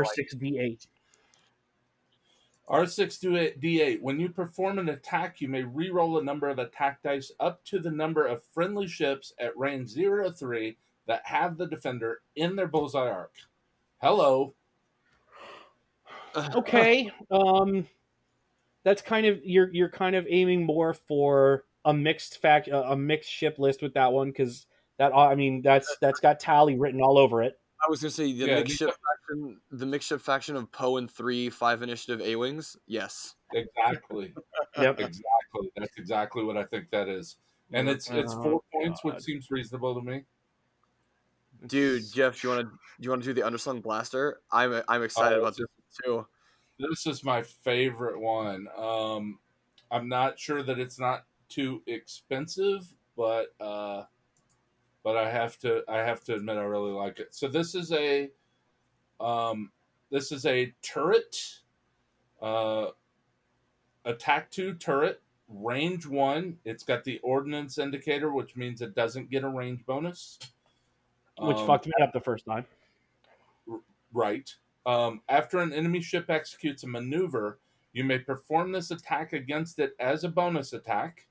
R 2.66 2.80
like- 2.80 2.88
six 2.88 3.18
D 3.18 3.36
eight. 3.38 3.60
R6 3.60 3.62
D8. 3.62 4.02
When 4.02 4.20
you 4.20 4.28
perform 4.28 4.78
an 4.78 4.88
attack, 4.88 5.40
you 5.40 5.48
may 5.48 5.62
re-roll 5.62 6.18
a 6.18 6.24
number 6.24 6.48
of 6.48 6.58
attack 6.58 7.02
dice 7.02 7.30
up 7.40 7.64
to 7.66 7.78
the 7.78 7.90
number 7.90 8.26
of 8.26 8.42
friendly 8.42 8.86
ships 8.86 9.32
at 9.38 9.56
range 9.56 9.88
0 9.88 10.24
to 10.24 10.32
3 10.32 10.76
that 11.06 11.22
have 11.26 11.58
the 11.58 11.66
defender 11.66 12.22
in 12.36 12.56
their 12.56 12.66
bullseye 12.68 13.10
arc. 13.10 13.34
Hello. 14.00 14.54
okay 16.54 17.10
um 17.30 17.86
that's 18.82 19.02
kind 19.02 19.26
of 19.26 19.40
you're 19.44 19.72
you're 19.72 19.88
kind 19.88 20.16
of 20.16 20.26
aiming 20.28 20.64
more 20.64 20.92
for 20.92 21.64
a 21.84 21.94
mixed 21.94 22.40
fact 22.40 22.68
a 22.68 22.96
mixed 22.96 23.30
ship 23.30 23.58
list 23.58 23.82
with 23.82 23.94
that 23.94 24.12
one 24.12 24.28
because 24.28 24.66
that 24.98 25.14
i 25.14 25.34
mean 25.34 25.62
that's 25.62 25.96
that's 26.00 26.20
got 26.20 26.40
Tallie 26.40 26.76
written 26.76 27.00
all 27.00 27.18
over 27.18 27.42
it 27.42 27.58
I 27.84 27.90
was 27.90 28.00
gonna 28.00 28.10
say 28.10 28.32
the 28.32 28.46
Yeah, 28.46 28.54
mixed 28.56 28.78
faction, 28.78 29.60
the 29.70 29.86
mixed 29.86 30.12
faction 30.20 30.56
of 30.56 30.70
Poe 30.72 30.96
and 30.96 31.10
three 31.10 31.50
five 31.50 31.82
initiative 31.82 32.20
A 32.20 32.36
wings. 32.36 32.76
Yes, 32.86 33.34
Exactly. 33.52 34.34
yep 34.78 34.98
exactly. 34.98 35.70
That's 35.76 35.96
exactly 35.96 36.44
what 36.44 36.56
I 36.56 36.64
think 36.64 36.90
that 36.90 37.08
is. 37.08 37.36
And 37.72 37.88
it's 37.88 38.10
it's 38.10 38.32
Oh, 38.34 38.42
four 38.42 38.60
points, 38.72 39.00
God. 39.02 39.14
which 39.14 39.22
seems 39.24 39.50
reasonable 39.50 39.94
to 39.94 40.02
me. 40.02 40.22
dude, 41.66 42.02
Jeff, 42.12 42.40
do 42.40 42.48
you 42.48 42.54
want 42.54 42.66
to 42.66 42.72
do 42.72 43.04
you 43.04 43.10
want 43.10 43.22
to 43.22 43.34
do 43.34 43.40
the 43.40 43.46
underslung 43.48 43.82
blaster? 43.82 44.40
I'm 44.50 44.82
I'm 44.88 45.02
excited 45.02 45.36
Oh, 45.38 45.40
about 45.40 45.56
this 45.56 45.66
too. 46.02 46.26
This 46.78 47.06
is 47.06 47.22
my 47.22 47.42
favorite 47.42 48.20
one. 48.20 48.66
Um, 48.76 49.38
I'm 49.90 50.08
not 50.08 50.38
sure 50.38 50.62
that 50.62 50.78
it's 50.78 50.98
not 50.98 51.24
too 51.48 51.82
expensive, 51.86 52.82
but 53.16 53.54
uh, 53.60 54.04
but 55.04 55.16
I 55.16 55.30
have 55.30 55.58
to 55.60 55.82
I 55.86 55.98
have 55.98 56.24
to 56.24 56.34
admit 56.34 56.56
I 56.56 56.62
really 56.62 56.90
like 56.90 57.20
it. 57.20 57.34
So 57.34 57.46
this 57.46 57.76
is 57.76 57.92
a 57.92 58.30
um, 59.20 59.70
this 60.10 60.32
is 60.32 60.44
a 60.46 60.74
turret, 60.82 61.60
uh, 62.42 62.86
attack 64.04 64.50
two 64.50 64.74
turret, 64.74 65.22
range 65.48 66.06
one. 66.06 66.58
It's 66.64 66.82
got 66.82 67.04
the 67.04 67.18
ordnance 67.20 67.78
indicator, 67.78 68.32
which 68.32 68.56
means 68.56 68.82
it 68.82 68.94
doesn't 68.94 69.30
get 69.30 69.44
a 69.44 69.48
range 69.48 69.84
bonus. 69.86 70.38
which 71.38 71.58
Um, 71.58 71.66
fucked 71.66 71.86
me 71.86 71.92
up 72.02 72.12
the 72.12 72.20
first 72.20 72.46
time 72.46 72.66
Right. 74.12 74.48
Um, 74.86 75.22
after 75.28 75.58
an 75.58 75.72
enemy 75.72 76.00
ship 76.00 76.30
executes 76.30 76.84
a 76.84 76.86
maneuver, 76.86 77.58
you 77.92 78.04
may 78.04 78.18
perform 78.18 78.72
this 78.72 78.90
attack 78.90 79.32
against 79.32 79.78
it 79.78 79.94
as 79.98 80.24
a 80.24 80.28
bonus 80.28 80.72
attack. 80.72 81.26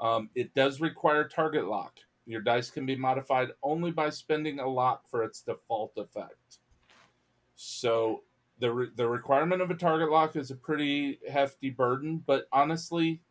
Um, 0.00 0.30
it 0.34 0.54
does 0.54 0.80
require 0.80 1.28
target 1.28 1.66
lock. 1.66 1.98
Your 2.28 2.42
dice 2.42 2.70
can 2.70 2.84
be 2.84 2.94
modified 2.94 3.48
only 3.62 3.90
by 3.90 4.10
spending 4.10 4.60
a 4.60 4.68
lock 4.68 5.08
for 5.08 5.24
its 5.24 5.40
default 5.40 5.92
effect. 5.96 6.58
So 7.56 8.22
the 8.60 8.70
re- 8.70 8.90
the 8.94 9.08
requirement 9.08 9.62
of 9.62 9.70
a 9.70 9.74
target 9.74 10.10
lock 10.10 10.36
is 10.36 10.50
a 10.50 10.54
pretty 10.54 11.20
hefty 11.28 11.70
burden, 11.70 12.22
but 12.26 12.46
honestly, 12.52 13.22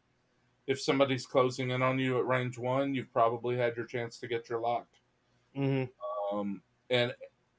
if 0.65 0.81
somebody's 0.81 1.27
closing 1.27 1.69
in 1.69 1.83
on 1.83 1.99
you 1.99 2.17
at 2.17 2.25
range 2.25 2.57
one, 2.57 2.95
you've 2.95 3.13
probably 3.13 3.55
had 3.55 3.77
your 3.77 3.85
chance 3.85 4.17
to 4.19 4.27
get 4.27 4.49
your 4.49 4.59
lock 4.59 4.87
hmm 5.55 5.83
um, 6.31 6.61
and 6.89 7.13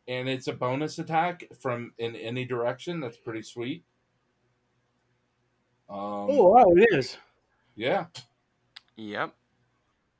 and 0.08 0.28
it's 0.28 0.48
a 0.48 0.52
bonus 0.52 0.98
attack 0.98 1.44
from 1.60 1.92
in 1.98 2.16
any 2.16 2.44
direction. 2.44 2.98
That's 3.00 3.16
pretty 3.16 3.42
sweet. 3.42 3.84
Um, 5.88 5.96
oh 5.98 6.48
wow 6.48 6.72
it 6.76 6.98
is 6.98 7.16
yeah, 7.76 8.06
Yep. 8.96 9.34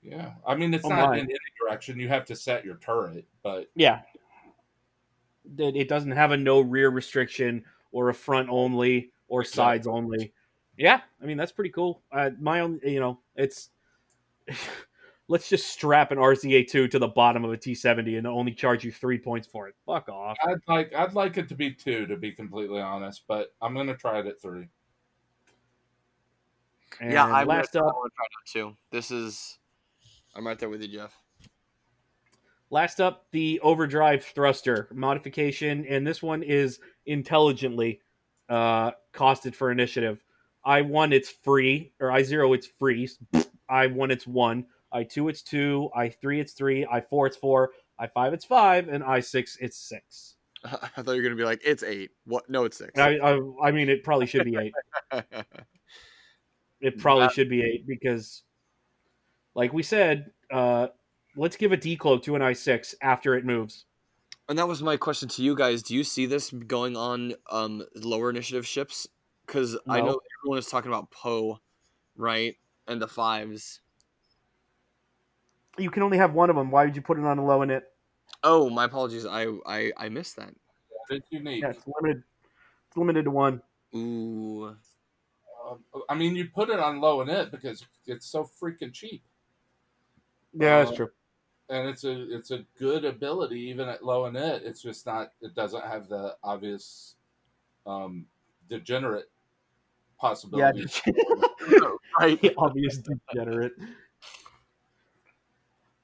Yeah. 0.03 0.33
I 0.47 0.55
mean, 0.55 0.73
it's 0.75 0.85
Oh, 0.85 0.91
not 0.91 1.15
in 1.15 1.25
any 1.25 1.39
direction. 1.61 1.99
You 1.99 2.09
have 2.09 2.25
to 2.27 2.37
set 2.37 2.65
your 2.65 2.77
turret, 2.77 3.27
but 3.43 3.71
yeah 3.75 4.01
that 5.57 5.77
it 5.77 5.89
doesn't 5.89 6.13
have 6.13 6.33
a 6.33 6.37
no 6.37 6.61
rear 6.61 6.91
restriction 6.91 7.65
or 7.93 8.11
a 8.11 8.15
front 8.15 8.49
only 8.51 9.11
or 9.29 9.45
sides 9.45 9.87
only 9.87 10.33
yeah 10.77 11.01
i 11.23 11.27
mean 11.27 11.37
that's 11.37 11.53
pretty 11.53 11.71
cool 11.71 12.03
uh, 12.13 12.31
my 12.39 12.61
own 12.61 12.79
you 12.85 13.01
know 13.01 13.19
it's 13.35 13.71
let's 15.29 15.49
just 15.49 15.69
strap 15.69 16.13
an 16.13 16.19
rza2 16.19 16.91
to 16.91 16.99
the 16.99 17.09
bottom 17.09 17.45
of 17.45 17.53
a 17.53 17.57
t70 17.57 18.19
and 18.19 18.27
only 18.27 18.53
charge 18.53 18.85
you 18.85 18.93
three 18.93 19.19
points 19.19 19.47
for 19.47 19.69
it 19.69 19.75
fuck 19.87 20.09
off 20.09 20.37
I'd 20.47 20.59
like 20.69 20.95
I'd 20.95 21.15
like 21.15 21.37
it 21.39 21.49
to 21.49 21.55
be 21.55 21.73
two, 21.73 22.07
to 22.07 22.17
be 22.17 22.33
completely 22.33 22.81
honest. 22.81 23.23
But 23.27 23.55
I'm 23.61 23.75
gonna 23.75 23.97
try 23.97 24.21
it 24.21 24.27
at 24.27 24.41
three. 24.41 24.69
and 27.01 27.13
yeah, 27.13 27.25
I'm 27.25 27.47
last 27.47 27.73
gonna, 27.73 27.87
up 27.87 27.95
I 27.95 27.99
want 27.99 28.13
to 28.13 28.17
try 28.17 28.27
that 28.31 28.51
too. 28.53 28.77
This 28.91 29.11
is, 29.11 29.59
I'm 30.35 30.47
right 30.47 30.59
there 30.59 30.68
with 30.68 30.83
you, 30.83 30.89
Jeff. 30.89 31.16
Last 32.70 33.01
up, 33.01 33.26
the 33.33 33.61
overdrive 33.61 34.24
thruster 34.24 34.89
modification, 34.93 35.87
and 35.89 36.07
this 36.07 36.22
one 36.22 36.43
is 36.43 36.81
intelligently 37.07 38.01
uh, 38.49 38.93
costed 39.12 39.55
for 39.55 39.70
initiative. 39.70 40.22
I 40.64 40.83
one, 40.83 41.12
it's 41.12 41.31
free, 41.31 41.93
or 41.99 42.11
I 42.11 42.22
zero, 42.22 42.53
it's 42.53 42.66
free. 42.79 43.09
I 43.68 43.87
one, 43.87 44.11
it's 44.11 44.26
one. 44.26 44.66
I 44.93 45.05
two, 45.05 45.29
it's 45.29 45.43
two. 45.43 45.89
I 45.95 46.11
three, 46.11 46.41
it's 46.41 46.53
three. 46.53 46.87
I 46.91 47.01
four, 47.01 47.26
it's 47.26 47.37
four. 47.37 47.70
I 47.99 48.07
five, 48.07 48.33
it's 48.35 48.45
five, 48.45 48.89
and 48.89 49.03
I 49.03 49.20
six, 49.20 49.57
it's 49.61 49.79
six. 49.79 50.35
I 50.64 51.03
thought 51.03 51.12
you 51.12 51.16
were 51.16 51.22
gonna 51.22 51.37
be 51.37 51.45
like, 51.45 51.62
it's 51.64 51.83
eight. 51.83 52.11
What? 52.26 52.51
No, 52.51 52.64
it's 52.64 52.76
six. 52.76 52.99
I, 52.99 53.16
I, 53.16 53.41
I 53.62 53.70
mean, 53.70 53.89
it 53.89 54.05
probably 54.05 54.26
should 54.26 54.45
be 54.45 54.57
eight. 54.57 54.74
It 56.81 56.99
probably 56.99 57.29
should 57.31 57.49
be 57.49 57.62
eight 57.62 57.87
because, 57.87 58.45
like 59.59 59.73
we 59.73 59.83
said, 59.83 60.31
uh, 60.53 60.87
let's 61.35 61.57
give 61.57 61.73
a 61.73 61.77
decloak 61.77 62.23
to 62.23 62.37
an 62.37 62.43
I 62.43 62.53
six 62.53 62.95
after 63.03 63.35
it 63.35 63.45
moves. 63.45 63.87
and 64.49 64.57
that 64.57 64.69
was 64.69 64.83
my 64.83 64.97
question 64.97 65.29
to 65.31 65.43
you 65.43 65.57
guys. 65.57 65.83
Do 65.83 65.97
you 65.97 66.05
see 66.05 66.27
this 66.27 66.53
going 66.53 66.97
on 66.97 67.35
um 67.51 67.85
lower 67.97 68.31
initiative 68.31 68.65
ships? 68.65 69.09
Because 69.45 69.77
I 69.89 70.01
know 70.01 70.21
everyone 70.39 70.59
is 70.59 70.67
talking 70.69 70.93
about 70.93 71.11
Poe, 71.11 71.59
right, 72.17 72.57
and 72.87 73.03
the 73.03 73.09
fives. 73.09 73.81
You 75.77 75.91
can 75.91 76.05
only 76.05 76.19
have 76.19 76.35
one 76.35 76.51
of 76.51 76.57
them. 76.57 76.71
Why 76.71 76.85
would 76.85 76.95
you 76.95 77.03
put 77.03 77.19
it 77.19 77.25
on 77.25 77.39
a 77.39 77.45
low 77.45 77.63
in 77.63 77.71
it? 77.71 77.83
Oh, 78.45 78.71
my 78.71 78.85
apologies. 78.85 79.27
I 79.27 79.47
I 79.67 79.93
I 79.97 80.09
missed 80.09 80.37
that. 80.37 80.55
It's 81.11 81.27
unique. 81.31 81.63
Yeah, 81.63 81.71
it's 81.71 81.85
limited. 81.87 82.23
It's 82.87 82.97
limited 82.97 83.25
to 83.25 83.31
one. 83.33 83.61
Ooh. 83.95 84.77
Um, 85.67 85.85
I 86.09 86.15
mean, 86.15 86.37
you 86.37 86.49
put 86.49 86.71
it 86.71 86.79
on 86.79 87.01
low 87.01 87.23
and 87.23 87.31
it 87.31 87.51
because 87.51 87.85
it's 88.07 88.27
so 88.27 88.49
freaking 88.61 88.93
cheap, 88.93 89.23
Yeah, 90.55 90.85
that's 90.85 90.97
true. 90.97 91.11
and 91.69 91.89
it's 91.89 92.05
a 92.05 92.35
it's 92.35 92.51
a 92.51 92.65
good 92.79 93.05
ability 93.05 93.61
even 93.61 93.89
at 93.89 94.05
low 94.05 94.25
and 94.27 94.37
it. 94.37 94.62
It's 94.65 94.83
just 94.83 95.07
not. 95.07 95.33
It 95.41 95.55
doesn't 95.55 95.85
have 95.85 96.09
the 96.09 96.37
obvious 96.43 97.15
um, 97.87 98.27
degenerate 98.69 99.27
Yeah, 99.27 100.20
possibility. 100.20 100.87
Right. 102.19 102.55
obvious 102.59 102.99
degenerate. 102.99 103.73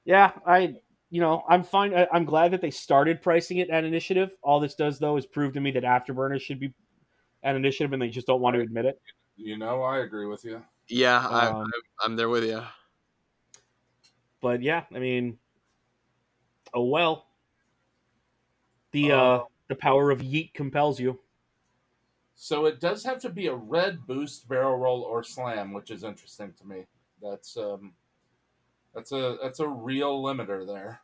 Yeah, 0.05 0.31
I, 0.45 0.75
you 1.09 1.19
know, 1.19 1.43
I'm 1.49 1.63
fine. 1.63 1.93
I, 1.93 2.07
I'm 2.13 2.25
glad 2.25 2.51
that 2.51 2.61
they 2.61 2.71
started 2.71 3.21
pricing 3.21 3.57
it 3.57 3.69
at 3.69 3.83
initiative. 3.83 4.29
All 4.43 4.59
this 4.59 4.75
does 4.75 4.99
though 4.99 5.17
is 5.17 5.25
prove 5.25 5.53
to 5.53 5.59
me 5.59 5.71
that 5.71 5.83
afterburners 5.83 6.41
should 6.41 6.59
be 6.59 6.73
at 7.43 7.55
initiative, 7.55 7.91
and 7.93 8.01
they 8.01 8.09
just 8.09 8.27
don't 8.27 8.41
want 8.41 8.55
to 8.55 8.61
admit 8.61 8.85
it. 8.85 9.01
You 9.35 9.57
know, 9.57 9.81
I 9.81 9.99
agree 9.99 10.27
with 10.27 10.45
you. 10.45 10.61
Yeah, 10.87 11.27
I, 11.27 11.47
Um, 11.47 11.55
I'm, 11.61 11.71
I'm 12.03 12.15
there 12.15 12.29
with 12.29 12.43
you. 12.45 12.63
But 14.41 14.61
yeah, 14.61 14.83
I 14.93 14.99
mean, 14.99 15.37
oh 16.73 16.85
well. 16.85 17.27
The 18.91 19.11
Uh, 19.11 19.17
uh, 19.17 19.43
the 19.67 19.75
power 19.75 20.11
of 20.11 20.19
yeet 20.21 20.53
compels 20.53 20.99
you. 20.99 21.19
So 22.35 22.65
it 22.65 22.79
does 22.79 23.03
have 23.03 23.19
to 23.21 23.29
be 23.29 23.47
a 23.47 23.55
red 23.55 24.05
boost, 24.05 24.47
barrel 24.47 24.77
roll, 24.77 25.01
or 25.01 25.23
slam, 25.23 25.73
which 25.73 25.89
is 25.89 26.03
interesting 26.03 26.53
to 26.59 26.67
me. 26.67 26.85
That's 27.21 27.57
um, 27.57 27.93
that's 28.93 29.11
a 29.11 29.37
that's 29.41 29.59
a 29.59 29.67
real 29.67 30.21
limiter 30.21 30.65
there. 30.67 31.01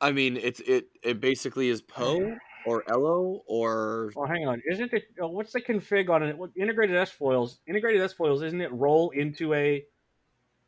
I 0.00 0.12
mean, 0.12 0.36
it's 0.36 0.60
it 0.60 0.88
it 1.02 1.20
basically 1.20 1.68
is 1.68 1.82
Poe 1.82 2.36
or 2.66 2.84
Elo 2.88 3.42
or 3.46 4.12
Oh, 4.16 4.26
hang 4.26 4.46
on. 4.46 4.62
Isn't 4.70 4.92
it? 4.92 5.04
Oh, 5.20 5.28
what's 5.28 5.52
the 5.52 5.60
config 5.60 6.08
on 6.08 6.22
it? 6.22 6.36
What, 6.36 6.50
integrated 6.56 6.96
S 6.96 7.10
foils. 7.10 7.60
Integrated 7.66 8.02
S 8.02 8.12
foils. 8.12 8.42
Isn't 8.42 8.60
it 8.60 8.72
roll 8.72 9.10
into 9.10 9.54
a? 9.54 9.84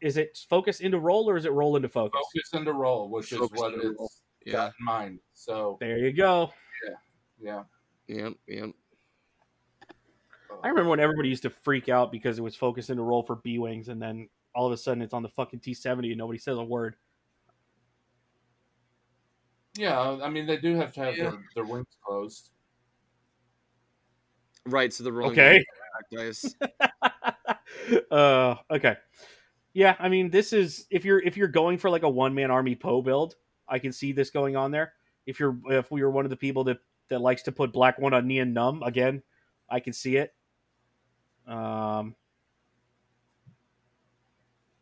Is 0.01 0.17
it 0.17 0.39
focus 0.49 0.81
into 0.81 0.99
roll 0.99 1.29
or 1.29 1.37
is 1.37 1.45
it 1.45 1.53
roll 1.53 1.77
into 1.77 1.89
focus? 1.89 2.21
Focus 2.35 2.51
into 2.55 2.73
roll, 2.73 3.11
which 3.11 3.33
is 3.33 3.39
Focus 3.39 3.59
what 3.61 3.75
into 3.75 3.91
it's 3.91 3.99
roll. 3.99 4.11
yeah, 4.47 4.67
in 4.79 4.85
mind. 4.85 5.19
So 5.35 5.77
There 5.81 5.99
you 5.99 6.13
go. 6.13 6.51
Yeah. 7.43 7.63
Yeah, 8.09 8.25
yep, 8.25 8.33
yep. 8.47 8.71
I 10.63 10.69
remember 10.69 10.91
when 10.91 11.01
everybody 11.01 11.29
used 11.31 11.43
to 11.45 11.51
freak 11.51 11.89
out 11.89 12.13
because 12.13 12.39
it 12.39 12.43
was 12.43 12.55
focused 12.55 12.91
into 12.91 13.03
roll 13.03 13.23
for 13.23 13.37
B 13.37 13.59
wings, 13.59 13.89
and 13.89 14.01
then 14.01 14.29
all 14.55 14.67
of 14.67 14.73
a 14.73 14.77
sudden 14.77 15.03
it's 15.03 15.15
on 15.15 15.23
the 15.23 15.29
fucking 15.31 15.61
T 15.61 15.73
seventy 15.75 16.11
and 16.11 16.19
nobody 16.19 16.39
says 16.39 16.59
a 16.59 16.63
word. 16.63 16.97
yeah. 19.77 19.99
I 20.23 20.29
mean, 20.29 20.47
they 20.47 20.57
do 20.59 20.75
have 20.77 20.93
to 20.95 21.01
have 21.01 21.17
Yeah. 21.17 21.31
their, 21.31 21.39
their 21.57 21.65
wings 21.65 21.87
closed. 22.05 22.51
Right, 24.67 24.93
so 24.93 25.05
the 25.05 25.13
rolling 25.13 25.33
Okay. 25.33 25.65
dice. 26.13 26.55
uh, 28.11 28.57
okay. 28.71 28.97
Yeah, 29.73 29.95
I 29.99 30.09
mean, 30.09 30.31
this 30.31 30.53
is 30.53 30.87
if 30.91 31.05
you're 31.05 31.21
if 31.21 31.37
you're 31.37 31.49
going 31.49 31.79
for 31.79 31.91
like 31.91 32.03
a 32.03 32.09
one 32.11 32.35
man 32.35 32.51
army 32.51 32.75
Poe 32.75 33.03
build, 33.03 33.37
I 33.69 33.79
can 33.79 33.93
see 33.93 34.13
this 34.13 34.31
going 34.31 34.57
on 34.57 34.71
there. 34.71 34.95
If 35.27 35.39
you're 35.39 35.57
if 35.67 35.91
we 35.91 36.03
were 36.03 36.11
one 36.11 36.25
of 36.25 36.31
the 36.31 36.37
people 36.37 36.65
that 36.65 36.79
that 37.09 37.21
likes 37.21 37.43
to 37.43 37.53
put 37.53 37.73
black 37.73 37.99
one 37.99 38.13
on 38.13 38.31
and 38.31 38.55
numb 38.55 38.83
again, 38.83 39.23
I 39.69 39.81
can 39.81 39.93
see 39.93 40.17
it. 40.17 40.35
Um, 41.47 42.15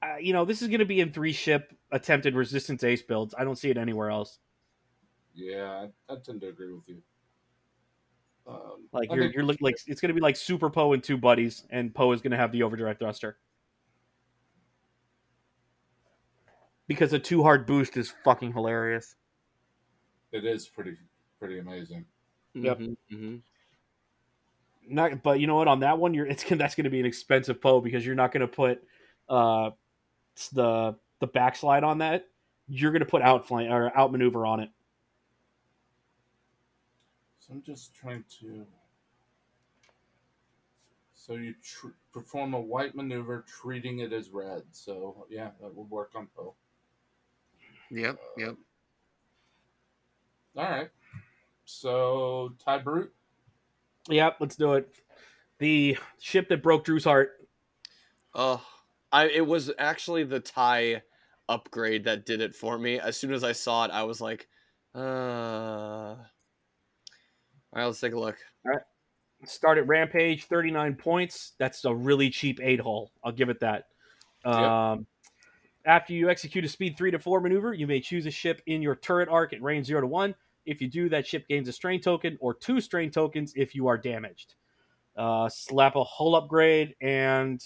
uh, 0.02 0.16
you 0.20 0.32
know, 0.32 0.44
this 0.44 0.62
is 0.62 0.68
going 0.68 0.80
to 0.80 0.86
be 0.86 1.00
in 1.00 1.12
three 1.12 1.32
ship 1.32 1.74
attempted 1.90 2.34
resistance 2.34 2.84
ace 2.84 3.02
builds. 3.02 3.34
I 3.36 3.44
don't 3.44 3.56
see 3.56 3.70
it 3.70 3.76
anywhere 3.76 4.10
else. 4.10 4.38
Yeah, 5.34 5.86
I, 6.08 6.12
I 6.12 6.16
tend 6.24 6.40
to 6.42 6.48
agree 6.48 6.72
with 6.72 6.88
you. 6.88 7.02
Um, 8.46 8.88
Like 8.92 9.10
I 9.10 9.14
you're 9.14 9.24
think- 9.24 9.34
you're 9.34 9.44
like 9.44 9.76
it's 9.86 10.00
going 10.00 10.08
to 10.08 10.14
be 10.14 10.20
like 10.20 10.36
Super 10.36 10.70
Poe 10.70 10.94
and 10.94 11.02
two 11.02 11.18
buddies, 11.18 11.64
and 11.70 11.94
Poe 11.94 12.12
is 12.12 12.22
going 12.22 12.30
to 12.30 12.38
have 12.38 12.52
the 12.52 12.62
overdrive 12.62 12.98
thruster 12.98 13.36
because 16.88 17.12
a 17.12 17.18
two 17.18 17.42
hard 17.42 17.66
boost 17.66 17.96
is 17.96 18.12
fucking 18.24 18.52
hilarious. 18.52 19.14
it 20.32 20.44
is 20.44 20.66
pretty 20.66 20.96
pretty 21.38 21.58
amazing. 21.60 22.04
Yep. 22.54 22.78
Mhm, 22.78 22.96
mhm. 23.12 23.40
Not, 24.90 25.22
but 25.22 25.38
you 25.38 25.46
know 25.46 25.54
what? 25.56 25.68
On 25.68 25.80
that 25.80 25.98
one, 25.98 26.14
you're 26.14 26.26
it's 26.26 26.42
that's 26.44 26.74
going 26.74 26.84
to 26.84 26.90
be 26.90 27.00
an 27.00 27.06
expensive 27.06 27.60
Poe 27.60 27.80
because 27.80 28.04
you're 28.04 28.14
not 28.16 28.32
going 28.32 28.40
to 28.40 28.48
put 28.48 28.82
uh 29.28 29.70
the 30.52 30.96
the 31.20 31.26
backslide 31.26 31.84
on 31.84 31.98
that. 31.98 32.26
You're 32.68 32.90
going 32.90 33.00
to 33.00 33.06
put 33.06 33.22
outflank 33.22 33.70
or 33.70 33.96
outmaneuver 33.96 34.44
on 34.44 34.60
it. 34.60 34.70
So 37.38 37.54
I'm 37.54 37.62
just 37.62 37.94
trying 37.94 38.24
to. 38.40 38.66
So 41.14 41.34
you 41.34 41.54
tr- 41.62 41.88
perform 42.12 42.54
a 42.54 42.60
white 42.60 42.94
maneuver, 42.94 43.44
treating 43.46 43.98
it 43.98 44.12
as 44.12 44.30
red. 44.30 44.62
So 44.72 45.26
yeah, 45.30 45.50
that 45.60 45.74
would 45.74 45.90
work 45.90 46.12
on 46.14 46.28
Poe. 46.34 46.54
Yep. 47.90 48.18
Yep. 48.36 48.56
All 50.56 50.64
right. 50.64 50.90
So 51.64 52.54
Tie 52.64 52.78
Brute. 52.78 53.12
Yep, 54.08 54.36
let's 54.40 54.56
do 54.56 54.74
it. 54.74 54.88
The 55.58 55.98
ship 56.20 56.48
that 56.48 56.62
broke 56.62 56.84
Drew's 56.84 57.04
heart. 57.04 57.32
Oh, 58.34 58.64
I 59.12 59.28
it 59.28 59.46
was 59.46 59.70
actually 59.78 60.24
the 60.24 60.40
tie 60.40 61.02
upgrade 61.48 62.04
that 62.04 62.26
did 62.26 62.40
it 62.40 62.54
for 62.54 62.78
me. 62.78 62.98
As 62.98 63.16
soon 63.16 63.32
as 63.32 63.44
I 63.44 63.52
saw 63.52 63.84
it, 63.84 63.90
I 63.90 64.02
was 64.02 64.20
like, 64.20 64.48
uh. 64.94 64.98
All 64.98 66.16
right, 67.74 67.84
let's 67.84 68.00
take 68.00 68.14
a 68.14 68.18
look. 68.18 68.36
All 68.64 68.72
right. 68.72 68.82
Start 69.44 69.78
at 69.78 69.86
Rampage, 69.86 70.44
39 70.46 70.94
points. 70.94 71.52
That's 71.58 71.84
a 71.84 71.94
really 71.94 72.30
cheap 72.30 72.60
eight 72.62 72.80
hull. 72.80 73.12
I'll 73.22 73.32
give 73.32 73.50
it 73.50 73.60
that. 73.60 73.84
Um, 74.44 75.06
after 75.88 76.12
you 76.12 76.28
execute 76.28 76.64
a 76.64 76.68
speed 76.68 76.96
three 76.96 77.10
to 77.10 77.18
four 77.18 77.40
maneuver, 77.40 77.72
you 77.72 77.86
may 77.86 77.98
choose 77.98 78.26
a 78.26 78.30
ship 78.30 78.60
in 78.66 78.82
your 78.82 78.94
turret 78.94 79.28
arc 79.28 79.54
at 79.54 79.62
range 79.62 79.86
zero 79.86 80.02
to 80.02 80.06
one. 80.06 80.34
If 80.66 80.82
you 80.82 80.88
do, 80.88 81.08
that 81.08 81.26
ship 81.26 81.48
gains 81.48 81.66
a 81.66 81.72
strain 81.72 82.00
token 82.00 82.36
or 82.40 82.52
two 82.52 82.80
strain 82.82 83.10
tokens 83.10 83.54
if 83.56 83.74
you 83.74 83.88
are 83.88 83.96
damaged. 83.96 84.54
Uh, 85.16 85.48
slap 85.48 85.96
a 85.96 86.04
hull 86.04 86.36
upgrade 86.36 86.94
and 87.00 87.64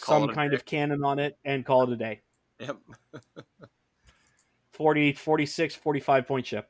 Call 0.00 0.26
some 0.26 0.34
kind 0.34 0.50
day. 0.50 0.56
of 0.56 0.64
cannon 0.64 1.04
on 1.04 1.20
it 1.20 1.38
and 1.44 1.64
call 1.64 1.84
it 1.84 1.90
a 1.90 1.96
day. 1.96 2.22
Yep. 2.58 2.76
40, 4.72 5.12
46, 5.12 5.74
45 5.76 6.26
point 6.26 6.46
ship. 6.46 6.68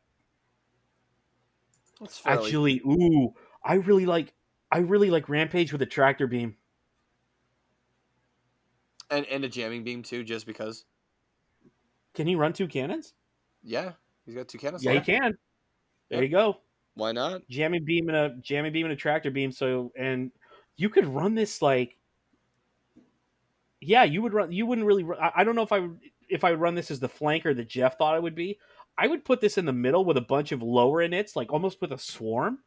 Actually, 2.26 2.82
ooh, 2.86 3.32
I 3.64 3.74
really 3.74 4.04
like 4.04 4.34
I 4.70 4.78
really 4.78 5.10
like 5.10 5.30
Rampage 5.30 5.72
with 5.72 5.80
a 5.80 5.86
tractor 5.86 6.26
beam. 6.26 6.56
And 9.10 9.26
and 9.26 9.44
a 9.44 9.48
jamming 9.48 9.84
beam 9.84 10.02
too, 10.02 10.24
just 10.24 10.46
because. 10.46 10.84
Can 12.14 12.26
he 12.26 12.34
run 12.34 12.52
two 12.52 12.66
cannons? 12.66 13.12
Yeah, 13.62 13.92
he's 14.24 14.34
got 14.34 14.48
two 14.48 14.58
cannons. 14.58 14.82
Yeah, 14.84 14.92
he 14.92 15.00
can. 15.00 15.36
There 16.08 16.22
Yep. 16.22 16.30
you 16.30 16.36
go. 16.36 16.58
Why 16.94 17.12
not? 17.12 17.42
Jamming 17.50 17.84
beam 17.84 18.08
and 18.08 18.16
a 18.16 18.36
jamming 18.40 18.72
beam 18.72 18.86
and 18.86 18.92
a 18.92 18.96
tractor 18.96 19.30
beam. 19.30 19.52
So 19.52 19.92
and 19.98 20.30
you 20.76 20.88
could 20.88 21.06
run 21.06 21.34
this 21.34 21.60
like 21.60 21.96
yeah, 23.80 24.04
you 24.04 24.22
would 24.22 24.32
run. 24.32 24.50
You 24.52 24.64
wouldn't 24.66 24.86
really. 24.86 25.04
run- 25.04 25.20
I 25.20 25.32
I 25.36 25.44
don't 25.44 25.54
know 25.54 25.62
if 25.62 25.72
I 25.72 25.80
would 25.80 25.98
if 26.28 26.42
I 26.44 26.50
would 26.50 26.60
run 26.60 26.74
this 26.74 26.90
as 26.90 26.98
the 27.00 27.08
flanker 27.08 27.54
that 27.54 27.68
Jeff 27.68 27.98
thought 27.98 28.16
it 28.16 28.22
would 28.22 28.34
be. 28.34 28.58
I 28.98 29.06
would 29.06 29.24
put 29.24 29.40
this 29.42 29.58
in 29.58 29.66
the 29.66 29.72
middle 29.74 30.04
with 30.06 30.16
a 30.16 30.22
bunch 30.22 30.52
of 30.52 30.62
lower 30.62 31.02
inits, 31.02 31.36
like 31.36 31.52
almost 31.52 31.82
with 31.82 31.92
a 31.92 31.98
swarm, 31.98 32.60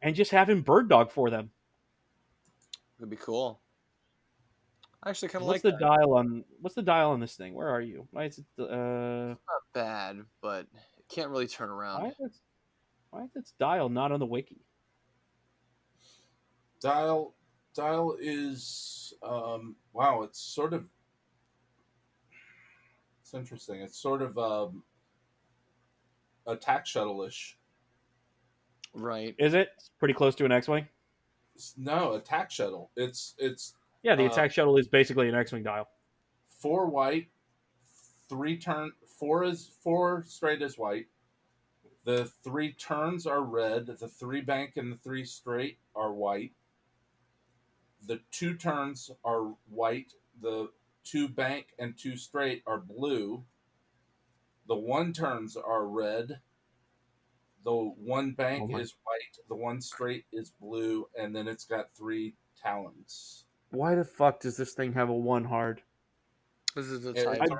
and 0.00 0.14
just 0.14 0.30
have 0.30 0.48
him 0.48 0.62
bird 0.62 0.88
dog 0.88 1.10
for 1.10 1.28
them. 1.28 1.50
It'd 2.98 3.10
be 3.10 3.16
cool. 3.16 3.60
I 5.02 5.10
actually 5.10 5.28
kind 5.28 5.42
of 5.42 5.48
like. 5.48 5.54
What's 5.54 5.62
the 5.62 5.70
that. 5.70 5.80
dial 5.80 6.14
on? 6.14 6.44
What's 6.60 6.74
the 6.74 6.82
dial 6.82 7.10
on 7.10 7.20
this 7.20 7.34
thing? 7.36 7.54
Where 7.54 7.68
are 7.68 7.80
you? 7.80 8.06
Why 8.10 8.24
is 8.24 8.38
it? 8.38 8.44
Uh, 8.62 9.28
Not 9.28 9.38
bad, 9.72 10.18
but 10.42 10.66
it 10.98 11.04
can't 11.08 11.30
really 11.30 11.46
turn 11.46 11.70
around. 11.70 12.02
why 12.02 12.08
is 12.08 12.14
it, 12.20 12.32
why 13.10 13.22
is 13.24 13.30
its 13.34 13.52
dial 13.58 13.88
not 13.88 14.12
on 14.12 14.20
the 14.20 14.26
wiki? 14.26 14.60
Dial 16.80 17.34
dial 17.74 18.16
is 18.20 19.14
um 19.22 19.76
wow, 19.92 20.22
it's 20.22 20.40
sort 20.40 20.72
of 20.72 20.84
it's 23.22 23.34
interesting. 23.34 23.80
It's 23.80 23.98
sort 23.98 24.22
of 24.22 24.36
um 24.38 24.82
attack 26.46 26.86
shuttle-ish. 26.86 27.56
Right. 28.94 29.34
Is 29.38 29.54
it 29.54 29.68
It's 29.76 29.90
pretty 29.98 30.14
close 30.14 30.34
to 30.36 30.44
an 30.44 30.52
X-wing? 30.52 30.86
No, 31.76 32.14
attack 32.14 32.50
shuttle. 32.50 32.90
It's 32.96 33.34
it's 33.38 33.74
Yeah, 34.02 34.16
the 34.16 34.24
Uh, 34.24 34.28
attack 34.28 34.50
shuttle 34.52 34.76
is 34.78 34.88
basically 34.88 35.28
an 35.28 35.34
X-wing 35.34 35.62
dial. 35.62 35.88
four 36.48 36.86
white, 36.86 37.30
three 38.28 38.58
turn 38.58 38.92
four 39.06 39.44
is 39.44 39.68
four 39.68 40.22
straight 40.24 40.62
is 40.62 40.76
white. 40.78 41.08
The 42.04 42.26
three 42.26 42.72
turns 42.72 43.26
are 43.26 43.42
red. 43.42 43.86
The 43.86 44.08
three 44.08 44.40
bank 44.40 44.76
and 44.76 44.92
the 44.92 44.96
three 44.98 45.24
straight 45.24 45.78
are 45.94 46.12
white. 46.12 46.54
The 48.02 48.22
two 48.30 48.56
turns 48.56 49.10
are 49.24 49.54
white. 49.68 50.14
The 50.40 50.72
two 51.04 51.28
bank 51.28 51.74
and 51.78 51.96
two 51.98 52.16
straight 52.16 52.62
are 52.66 52.78
blue. 52.78 53.44
The 54.66 54.76
one 54.76 55.12
turns 55.12 55.56
are 55.56 55.86
red. 55.86 56.40
The 57.62 57.74
one 57.74 58.32
bank 58.32 58.70
Oh 58.72 58.78
is 58.78 58.94
white. 59.04 59.38
The 59.48 59.56
one 59.56 59.82
straight 59.82 60.24
is 60.32 60.50
blue, 60.50 61.08
and 61.18 61.34
then 61.36 61.46
it's 61.48 61.66
got 61.66 61.94
three 61.94 62.36
talons. 62.56 63.44
Why 63.70 63.94
the 63.94 64.04
fuck 64.04 64.40
does 64.40 64.56
this 64.56 64.72
thing 64.72 64.92
have 64.94 65.08
a 65.08 65.14
one 65.14 65.44
hard? 65.44 65.82
This 66.74 66.86
is 66.86 67.02
the 67.02 67.12
tie. 67.12 67.20
a 67.34 67.38
red 67.38 67.48
one 67.48 67.58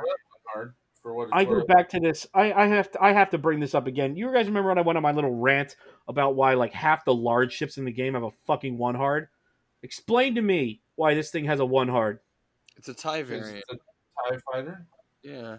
hard 0.52 0.74
for 1.02 1.14
what 1.14 1.28
I 1.32 1.44
go 1.44 1.64
back 1.64 1.88
to 1.90 2.00
this. 2.00 2.26
I, 2.34 2.52
I 2.52 2.66
have 2.66 2.90
to. 2.92 3.02
I 3.02 3.12
have 3.12 3.30
to 3.30 3.38
bring 3.38 3.60
this 3.60 3.74
up 3.74 3.86
again. 3.86 4.16
You 4.16 4.32
guys 4.32 4.46
remember 4.46 4.68
when 4.70 4.78
I 4.78 4.82
went 4.82 4.96
on 4.96 5.02
my 5.02 5.12
little 5.12 5.34
rant 5.36 5.76
about 6.08 6.34
why 6.34 6.54
like 6.54 6.72
half 6.72 7.04
the 7.04 7.14
large 7.14 7.52
ships 7.52 7.78
in 7.78 7.84
the 7.84 7.92
game 7.92 8.14
have 8.14 8.22
a 8.24 8.30
fucking 8.46 8.76
one 8.76 8.94
hard? 8.94 9.28
Explain 9.82 10.34
to 10.34 10.42
me 10.42 10.80
why 10.96 11.14
this 11.14 11.30
thing 11.30 11.44
has 11.46 11.60
a 11.60 11.64
one 11.64 11.88
hard. 11.88 12.20
It's 12.76 12.88
a 12.88 12.94
tie 12.94 13.22
variant. 13.22 13.64
it's 13.68 13.82
a 13.82 14.32
TIE 14.34 14.38
fighter. 14.52 14.86
Yeah. 15.22 15.58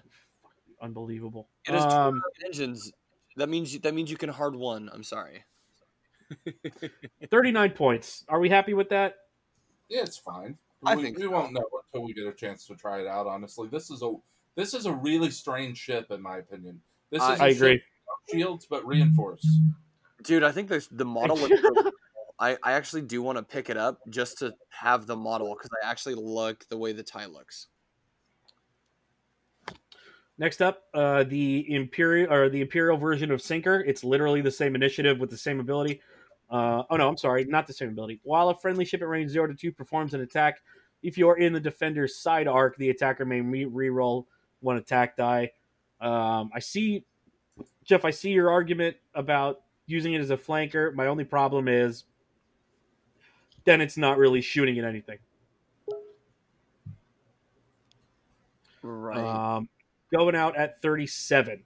Unbelievable. 0.82 1.48
It 1.68 1.74
has 1.74 1.84
Um, 1.84 2.22
two 2.40 2.46
engines. 2.48 2.92
That 3.38 3.50
means 3.50 3.78
that 3.80 3.94
means 3.94 4.12
you 4.12 4.18
can 4.18 4.30
hard 4.30 4.56
one. 4.56 4.90
I'm 4.94 5.04
sorry. 5.04 5.44
Thirty-nine 7.30 7.72
points. 7.72 8.24
Are 8.30 8.40
we 8.40 8.50
happy 8.50 8.74
with 8.74 8.90
that? 8.90 9.16
Yeah, 9.92 10.04
it's 10.04 10.18
fine. 10.18 10.58
I 10.86 10.96
we, 10.96 11.04
think 11.04 11.18
we 11.18 11.26
so. 11.26 11.32
won't 11.32 11.52
know 11.52 11.66
until 11.94 12.08
we 12.08 12.14
get 12.14 12.26
a 12.26 12.32
chance 12.32 12.66
to 12.68 12.76
try 12.76 13.02
it 13.02 13.08
out. 13.08 13.28
Honestly, 13.28 13.68
this 13.68 13.92
is 13.92 14.02
a 14.02 14.14
this 14.56 14.74
is 14.74 14.86
a 14.86 14.94
really 14.94 15.30
strange 15.30 15.78
ship, 15.78 16.10
in 16.12 16.22
my 16.22 16.38
opinion. 16.38 16.80
This 17.12 17.22
I- 17.22 17.34
is 17.34 17.40
a 17.40 17.44
I 17.44 17.48
agree. 17.50 17.74
without 17.74 18.32
shields 18.32 18.68
but 18.70 18.88
reinforced. 18.88 19.46
Dude, 20.24 20.44
I 20.44 20.52
think 20.54 20.70
the 20.70 20.86
the 20.92 21.06
model 21.06 21.36
looks 21.42 21.62
really 21.62 21.84
cool. 21.84 21.92
I, 22.40 22.58
I 22.64 22.72
actually 22.72 23.04
do 23.04 23.22
want 23.22 23.38
to 23.38 23.44
pick 23.44 23.70
it 23.70 23.78
up 23.78 24.00
just 24.10 24.40
to 24.40 24.56
have 24.70 25.06
the 25.06 25.16
model 25.16 25.54
because 25.54 25.70
I 25.84 25.88
actually 25.88 26.16
like 26.16 26.68
the 26.70 26.78
way 26.78 26.94
the 26.94 27.04
tie 27.04 27.28
looks. 27.28 27.68
Next 30.40 30.62
up, 30.62 30.84
uh, 30.96 31.24
the 31.24 31.72
imperial 31.72 32.34
or 32.34 32.50
the 32.50 32.62
imperial 32.62 32.98
version 32.98 33.30
of 33.30 33.42
Sinker. 33.44 33.82
It's 33.82 34.04
literally 34.04 34.42
the 34.42 34.50
same 34.50 34.74
initiative 34.74 35.20
with 35.20 35.30
the 35.30 35.38
same 35.38 35.60
ability. 35.60 36.02
Uh, 36.52 36.84
oh 36.90 36.98
no, 36.98 37.08
I'm 37.08 37.18
sorry, 37.18 37.46
not 37.46 37.66
the 37.66 37.74
same 37.74 37.90
ability. 37.90 38.20
While 38.24 38.50
a 38.50 38.56
friendly 38.56 38.84
ship 38.84 39.02
at 39.02 39.08
range 39.08 39.32
zero 39.32 39.48
to 39.48 39.54
two 39.54 39.72
performs 39.72 40.14
an 40.14 40.22
attack, 40.22 40.62
if 41.02 41.18
you 41.18 41.30
are 41.30 41.38
in 41.38 41.54
the 41.54 41.60
defender's 41.60 42.18
side 42.18 42.48
arc, 42.48 42.76
the 42.78 42.90
attacker 42.90 43.24
may 43.24 43.40
re- 43.40 43.66
reroll 43.66 44.26
one 44.60 44.76
attack 44.76 45.16
die. 45.16 45.52
Um, 46.02 46.52
I 46.54 46.60
see, 46.60 47.06
Jeff. 47.86 48.04
I 48.04 48.12
see 48.12 48.32
your 48.32 48.52
argument 48.52 48.98
about 49.16 49.62
using 49.86 50.14
it 50.14 50.20
as 50.20 50.30
a 50.30 50.38
flanker. 50.38 50.94
My 50.94 51.08
only 51.08 51.24
problem 51.24 51.70
is, 51.70 52.04
then 53.64 53.80
it's 53.80 53.98
not 53.98 54.18
really 54.18 54.42
shooting 54.42 54.78
at 54.78 54.84
anything. 54.86 55.20
Right. 58.84 59.18
Um, 59.18 59.70
going 60.12 60.36
out 60.36 60.58
at 60.58 60.82
37. 60.82 61.64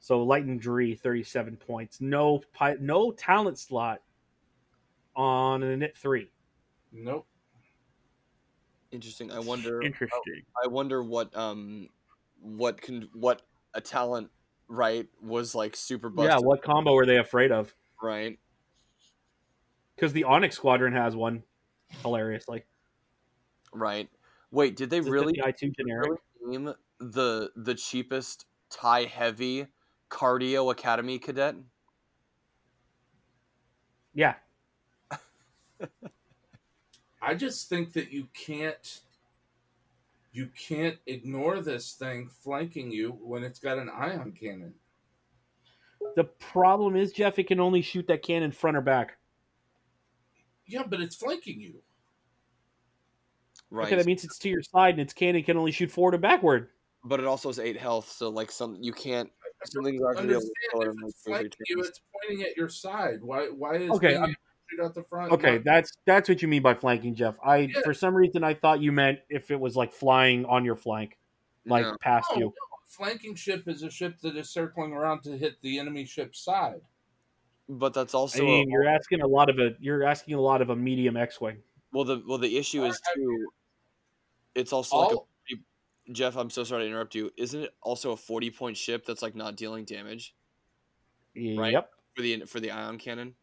So 0.00 0.24
Lyttan 0.26 0.58
Dree, 0.58 0.94
37 0.94 1.56
points. 1.56 2.00
No 2.00 2.42
pi- 2.54 2.76
no 2.80 3.12
talent 3.12 3.58
slot 3.58 4.00
on 5.16 5.62
a 5.62 5.76
knit 5.76 5.96
three. 5.96 6.30
Nope. 6.92 7.26
Interesting. 8.92 9.32
I 9.32 9.40
wonder. 9.40 9.82
Interesting. 9.82 10.42
I 10.62 10.68
wonder 10.68 11.02
what 11.02 11.36
um 11.36 11.88
what 12.40 12.80
can 12.80 13.08
what 13.12 13.42
a 13.74 13.80
talent 13.80 14.30
right 14.68 15.06
was 15.22 15.54
like 15.54 15.74
super 15.76 16.08
busted. 16.08 16.32
Yeah, 16.32 16.38
what 16.38 16.62
combo 16.62 16.94
were 16.94 17.06
they 17.06 17.18
afraid 17.18 17.50
of? 17.52 17.74
right? 18.02 18.38
Because 19.94 20.12
the 20.12 20.24
Onyx 20.24 20.54
Squadron 20.54 20.92
has 20.92 21.16
one. 21.16 21.42
hilariously. 22.02 22.64
Right. 23.72 24.08
Wait, 24.50 24.76
did 24.76 24.90
they 24.90 24.98
It's 24.98 25.06
a 25.08 25.10
really 25.10 25.34
50i2 25.34 25.74
generic. 25.76 26.10
really 26.40 26.58
name 26.58 26.74
the 26.98 27.50
the 27.56 27.74
cheapest 27.74 28.46
tie 28.70 29.04
heavy 29.04 29.66
Carida 30.10 30.70
academy 30.70 31.18
cadet? 31.18 31.56
Yeah, 34.14 34.34
I 37.22 37.34
just 37.34 37.68
think 37.68 37.92
that 37.94 38.12
you 38.12 38.28
can't 38.34 39.00
you 40.32 40.48
can't 40.56 40.98
ignore 41.06 41.60
this 41.60 41.92
thing 41.94 42.28
flanking 42.28 42.90
you 42.92 43.12
when 43.22 43.42
it's 43.42 43.58
got 43.58 43.78
an 43.78 43.88
ion 43.88 44.32
cannon. 44.38 44.74
the 46.14 46.24
problem 46.24 46.94
is 46.94 47.10
Jeff, 47.12 47.38
it 47.38 47.46
can 47.48 47.58
only 47.58 47.80
shoot 47.82 48.06
that 48.08 48.22
cannon 48.22 48.52
front 48.52 48.76
or 48.76 48.82
back. 48.82 49.16
Yeah, 50.66 50.82
but 50.86 51.00
it's 51.00 51.16
flanking 51.16 51.60
you. 51.60 51.80
Right. 53.70 53.86
Okay, 53.86 53.96
that 53.96 54.06
means 54.06 54.24
it's 54.24 54.38
to 54.38 54.48
your 54.48 54.62
side, 54.62 54.90
and 54.94 55.00
its 55.00 55.12
cannon 55.12 55.42
can 55.42 55.56
only 55.56 55.72
shoot 55.72 55.90
forward 55.90 56.14
and 56.14 56.22
backward. 56.22 56.68
but 57.04 57.18
it 57.20 57.26
also 57.26 57.48
has 57.48 57.58
eight 57.58 57.78
health, 57.78 58.08
so 58.10 58.28
like 58.28 58.50
some 58.50 58.76
you 58.80 58.92
can't 58.92 59.30
something's 59.64 60.00
not 60.02 60.14
gonna 60.16 60.26
be 60.28 60.32
able 60.34 60.42
to 60.42 60.46
Understand 60.48 60.70
kill 60.72 60.82
it 60.82 60.88
if 60.88 60.94
in 60.94 61.00
like 61.00 61.08
it's 61.10 61.22
three 61.22 61.32
flanking 61.32 61.50
you, 61.68 61.76
turns. 61.76 61.88
it's 61.88 62.00
pointing 62.12 62.42
at 62.46 62.56
your 62.56 62.68
side. 62.68 63.22
Why? 63.22 63.46
Why 63.46 63.76
is 63.76 63.90
Okay, 63.92 64.08
being 64.08 64.20
I'm- 64.20 64.30
able 64.30 64.34
to 64.34 64.45
shoot 64.68 64.82
out 64.84 64.94
the 64.94 65.02
front? 65.04 65.32
Okay, 65.32 65.54
not- 65.56 65.64
that's 65.64 65.92
that's 66.06 66.28
what 66.28 66.42
you 66.42 66.48
mean 66.48 66.62
by 66.62 66.74
flanking, 66.74 67.14
Jeff. 67.14 67.36
I 67.44 67.58
Yeah. 67.58 67.80
for 67.84 67.94
some 67.94 68.14
reason 68.14 68.44
I 68.44 68.54
thought 68.54 68.80
you 68.80 68.92
meant 68.92 69.20
if 69.28 69.50
it 69.50 69.58
was 69.60 69.76
like 69.76 69.92
flying 69.92 70.44
on 70.46 70.64
your 70.64 70.76
flank, 70.76 71.18
like 71.64 71.84
No. 71.84 71.96
past 72.00 72.28
no, 72.32 72.36
you. 72.38 72.44
no. 72.46 72.52
Flanking 72.86 73.34
ship 73.34 73.66
is 73.66 73.82
a 73.82 73.90
ship 73.90 74.18
that 74.20 74.36
is 74.36 74.48
circling 74.50 74.92
around 74.92 75.22
to 75.24 75.36
hit 75.36 75.60
the 75.60 75.78
enemy 75.78 76.04
ship's 76.04 76.38
side. 76.38 76.80
But 77.68 77.92
that's 77.94 78.14
also 78.14 78.38
I 78.38 78.42
also 78.42 78.46
mean, 78.46 78.68
a, 78.68 78.70
you're 78.72 78.86
asking 78.88 79.22
a 79.22 79.26
lot 79.26 79.50
of 79.50 79.58
a 79.58 79.74
you're 79.80 80.04
asking 80.04 80.34
a 80.34 80.40
lot 80.40 80.62
of 80.62 80.70
a 80.70 80.76
medium 80.76 81.16
X-wing. 81.16 81.62
well 81.92 82.04
the 82.04 82.22
well 82.26 82.38
the 82.38 82.56
issue 82.56 82.84
is 82.84 83.00
too. 83.14 83.46
It's 84.54 84.72
also 84.72 84.96
like 84.96 85.12
a 85.12 86.12
Jeff. 86.12 86.36
I'm 86.36 86.48
so 86.50 86.62
sorry 86.62 86.84
to 86.84 86.88
interrupt 86.88 87.14
you. 87.16 87.32
Isn't 87.36 87.62
it 87.64 87.74
also 87.82 88.12
a 88.12 88.16
40 88.16 88.50
point 88.52 88.76
ship 88.76 89.04
that's 89.04 89.20
like 89.22 89.34
not 89.34 89.56
dealing 89.56 89.84
damage 89.84 90.34
Right. 91.34 91.72
Yep, 91.72 91.90
for 92.14 92.22
the 92.22 92.40
for 92.46 92.60
the 92.60 92.70
ion 92.70 92.96
cannon? 92.98 93.34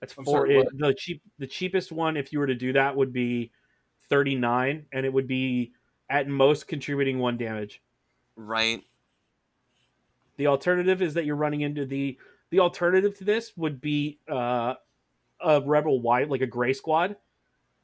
That's 0.00 0.14
I'm 0.18 0.24
four. 0.24 0.38
sorry, 0.46 0.58
it- 0.58 0.68
the 0.78 0.94
cheap 0.94 1.22
the 1.38 1.46
cheapest 1.46 1.92
one, 1.92 2.16
if 2.16 2.32
you 2.32 2.38
were 2.38 2.46
to 2.46 2.54
do 2.54 2.72
that, 2.74 2.94
would 2.96 3.12
be 3.12 3.50
thirty 4.08 4.34
nine, 4.34 4.86
and 4.92 5.04
it 5.04 5.12
would 5.12 5.26
be 5.26 5.72
at 6.10 6.28
most 6.28 6.66
contributing 6.68 7.18
one 7.18 7.36
damage. 7.36 7.82
Right. 8.36 8.82
The 10.36 10.46
alternative 10.46 11.02
is 11.02 11.14
that 11.14 11.24
you're 11.24 11.36
running 11.36 11.62
into 11.62 11.84
the 11.84 12.18
the 12.50 12.60
alternative 12.60 13.16
to 13.18 13.24
this 13.24 13.56
would 13.56 13.80
be 13.80 14.18
uh, 14.28 14.74
a 15.40 15.60
rebel 15.60 16.00
white 16.00 16.30
like 16.30 16.40
a 16.40 16.46
gray 16.46 16.72
squad, 16.72 17.16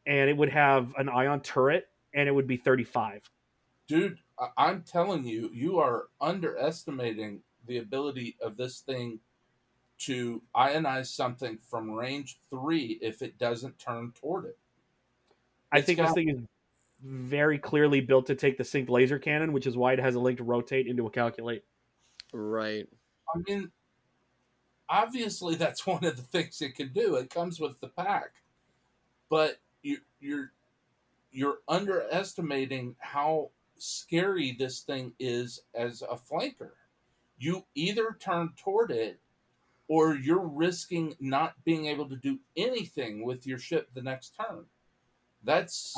and 0.07 0.31
it 0.31 0.37
would 0.37 0.49
have 0.51 0.95
an 0.97 1.09
ion 1.09 1.41
turret, 1.41 1.89
and 2.15 2.29
it 2.29 2.33
would 2.33 2.47
be 2.47 2.57
thirty 2.57 2.85
five. 2.85 3.29
dude, 3.87 4.19
I- 4.39 4.49
I'm 4.57 4.83
telling 4.83 5.25
you, 5.27 5.51
you 5.53 5.79
are 5.79 6.09
underestimating 6.21 7.43
the 7.67 7.79
ability 7.79 8.37
of 8.41 8.57
this 8.57 8.81
thing 8.81 9.21
to 9.99 10.43
ionize 10.57 11.07
something 11.07 11.59
from 11.59 11.91
range 11.91 12.39
three 12.51 12.99
if 13.01 13.23
it 13.23 13.39
doesn't 13.39 13.79
turn 13.79 14.13
toward 14.13 14.47
it. 14.47 14.59
I 15.73 15.79
It's 15.79 15.87
think 15.87 15.99
this 15.99 16.13
thing 16.13 16.29
is 16.29 16.39
very 17.03 17.59
clearly 17.59 18.01
built 18.01 18.27
to 18.27 18.35
take 18.35 18.59
the 18.59 18.65
sync 18.65 18.89
laser 18.89 19.19
cannon, 19.19 19.53
which 19.53 19.67
is 19.67 19.77
why 19.77 19.93
it 19.93 19.99
has 19.99 20.15
a 20.15 20.21
link 20.21 20.39
to 20.39 20.45
rotate 20.45 20.87
into 20.87 21.07
a 21.07 21.11
calculate. 21.11 21.65
Right. 22.33 22.87
I 23.35 23.39
mean, 23.47 23.71
obviously 24.89 25.55
that's 25.57 25.87
one 25.87 26.05
of 26.05 26.17
the 26.17 26.23
things 26.23 26.61
it 26.61 26.75
can 26.75 26.93
do. 26.93 27.17
It 27.17 27.31
comes 27.31 27.61
with 27.61 27.81
the 27.81 27.89
pack, 27.89 28.33
but 29.29 29.59
you, 29.83 29.99
you're 30.21 30.53
you're 31.31 31.59
underestimating 31.67 32.95
how 33.01 33.51
scary 33.77 34.55
this 34.57 34.81
thing 34.81 35.13
is 35.19 35.61
as 35.75 36.03
a 36.03 36.17
flanker. 36.17 36.71
You 37.39 37.65
either 37.75 38.17
turn 38.21 38.51
toward 38.57 38.93
it, 38.93 39.19
or 39.89 40.15
you're 40.15 40.47
risking 40.47 41.15
not 41.21 41.55
being 41.65 41.87
able 41.87 42.09
to 42.09 42.17
do 42.17 42.39
anything 42.57 43.25
with 43.25 43.47
your 43.47 43.59
ship 43.59 43.89
the 43.95 44.03
next 44.03 44.35
turn. 44.37 44.65
That's 45.43 45.95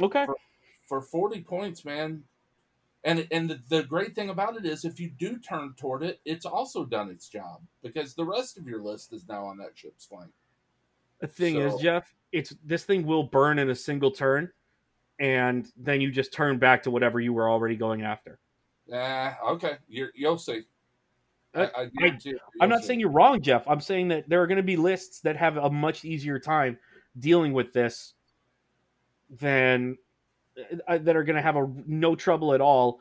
Okay. 0.00 0.26
for 0.88 1.02
40 1.02 1.42
points, 1.42 1.84
man. 1.84 2.24
And 3.04 3.26
and 3.30 3.48
the, 3.48 3.60
the 3.68 3.82
great 3.82 4.14
thing 4.14 4.28
about 4.28 4.56
it 4.56 4.66
is 4.66 4.84
if 4.84 5.00
you 5.00 5.10
do 5.10 5.38
turn 5.38 5.74
toward 5.76 6.02
it, 6.02 6.20
it's 6.24 6.44
also 6.44 6.84
done 6.84 7.08
its 7.08 7.28
job 7.28 7.62
because 7.82 8.14
the 8.14 8.24
rest 8.24 8.58
of 8.58 8.66
your 8.66 8.82
list 8.82 9.12
is 9.12 9.26
now 9.26 9.46
on 9.46 9.56
that 9.58 9.70
ship's 9.74 10.04
flank. 10.04 10.30
The 11.20 11.26
thing 11.26 11.56
is, 11.56 11.76
Jeff, 11.76 12.14
it's 12.32 12.54
this 12.64 12.84
thing 12.84 13.06
will 13.06 13.22
burn 13.22 13.58
in 13.58 13.70
a 13.70 13.74
single 13.74 14.10
turn, 14.10 14.50
and 15.18 15.66
then 15.76 16.02
you 16.02 16.10
just 16.10 16.32
turn 16.32 16.58
back 16.58 16.82
to 16.82 16.90
whatever 16.90 17.20
you 17.20 17.32
were 17.32 17.48
already 17.48 17.76
going 17.76 18.02
after. 18.02 18.38
Ah, 18.92 19.38
okay. 19.48 19.76
You're, 19.88 20.10
you'll 20.14 20.38
see. 20.38 20.62
I, 21.54 21.60
Uh, 21.62 21.68
I 21.76 21.84
guarantee 21.86 22.30
you, 22.30 22.38
I'm 22.60 22.68
not 22.68 22.84
saying 22.84 23.00
you're 23.00 23.10
wrong, 23.10 23.40
Jeff. 23.40 23.66
I'm 23.66 23.80
saying 23.80 24.08
that 24.08 24.28
there 24.28 24.42
are 24.42 24.46
going 24.46 24.56
to 24.56 24.62
be 24.62 24.76
lists 24.76 25.20
that 25.20 25.36
have 25.36 25.56
a 25.56 25.70
much 25.70 26.04
easier 26.04 26.38
time 26.38 26.78
dealing 27.18 27.52
with 27.52 27.72
this 27.72 28.14
than 29.38 29.96
uh, 30.88 30.98
that 30.98 31.16
are 31.16 31.24
going 31.24 31.36
to 31.36 31.42
have 31.42 31.56
a 31.56 31.68
no 31.86 32.14
trouble 32.14 32.54
at 32.54 32.60
all 32.60 33.00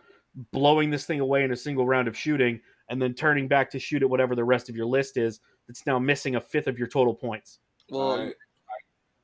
blowing 0.52 0.90
this 0.90 1.06
thing 1.06 1.20
away 1.20 1.44
in 1.44 1.52
a 1.52 1.56
single 1.56 1.86
round 1.86 2.08
of 2.08 2.18
shooting 2.18 2.60
and 2.90 3.02
then 3.02 3.14
turning 3.14 3.48
back 3.48 3.70
to 3.72 3.80
shoot 3.80 4.02
at 4.02 4.10
whatever 4.10 4.36
the 4.36 4.44
rest 4.44 4.70
of 4.70 4.76
your 4.76 4.86
list 4.86 5.18
is 5.18 5.40
that's 5.68 5.86
now 5.86 6.00
missing 6.00 6.36
a 6.36 6.42
fifth 6.42 6.68
of 6.68 6.78
your 6.78 6.88
total 6.88 7.14
points. 7.14 7.60
Well, 7.90 8.14
I, 8.14 8.24
I 8.26 8.34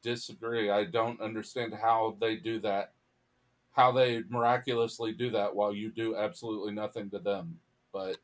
disagree. 0.03 0.69
I 0.69 0.85
don't 0.85 1.19
understand 1.21 1.73
how 1.73 2.17
they 2.19 2.35
do 2.35 2.59
that. 2.61 2.93
How 3.71 3.91
they 3.91 4.23
miraculously 4.29 5.11
do 5.11 5.29
that 5.31 5.53
while 5.53 5.73
you 5.73 5.91
do 5.91 6.15
absolutely 6.15 6.73
nothing 6.73 7.09
to 7.09 7.19
them. 7.19 7.59
But 7.91 8.17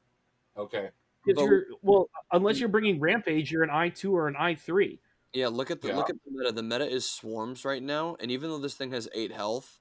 okay. 0.58 0.90
If 1.26 1.36
But- 1.36 1.46
you're, 1.46 1.66
well, 1.82 2.10
unless 2.32 2.60
you're 2.60 2.70
bringing 2.70 3.00
Rampage, 3.00 3.52
you're 3.52 3.64
an 3.64 3.70
I 3.70 3.90
two 3.90 4.16
or 4.16 4.28
an 4.28 4.36
I 4.36 4.56
three. 4.56 5.00
Yeah, 5.34 5.48
look 5.48 5.72
at 5.72 5.82
the 5.82 5.90
Yeah. 5.90 5.98
look 5.98 6.10
at 6.10 6.16
the 6.26 6.32
meta. 6.32 6.52
The 6.52 6.64
meta 6.64 6.90
is 6.90 7.08
swarms 7.08 7.64
right 7.64 7.82
now, 7.82 8.16
and 8.20 8.32
even 8.32 8.50
though 8.50 8.58
this 8.58 8.76
thing 8.76 8.92
has 8.92 9.08
eight 9.14 9.32
health, 9.32 9.80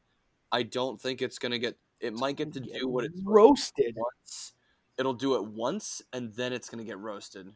I 0.52 0.62
don't 0.62 1.00
think 1.00 1.22
it's 1.22 1.38
gonna 1.38 1.58
get. 1.58 1.76
It 1.98 2.14
might 2.14 2.36
get 2.36 2.52
to 2.52 2.60
do 2.60 2.88
what 2.88 3.04
it's 3.04 3.20
roasted. 3.24 3.96
once. 3.96 4.52
It'll 4.98 5.14
do 5.14 5.34
it 5.36 5.44
once, 5.44 6.02
and 6.12 6.32
then 6.34 6.52
it's 6.52 6.68
gonna 6.68 6.84
get 6.84 6.98
roasted. 6.98 7.54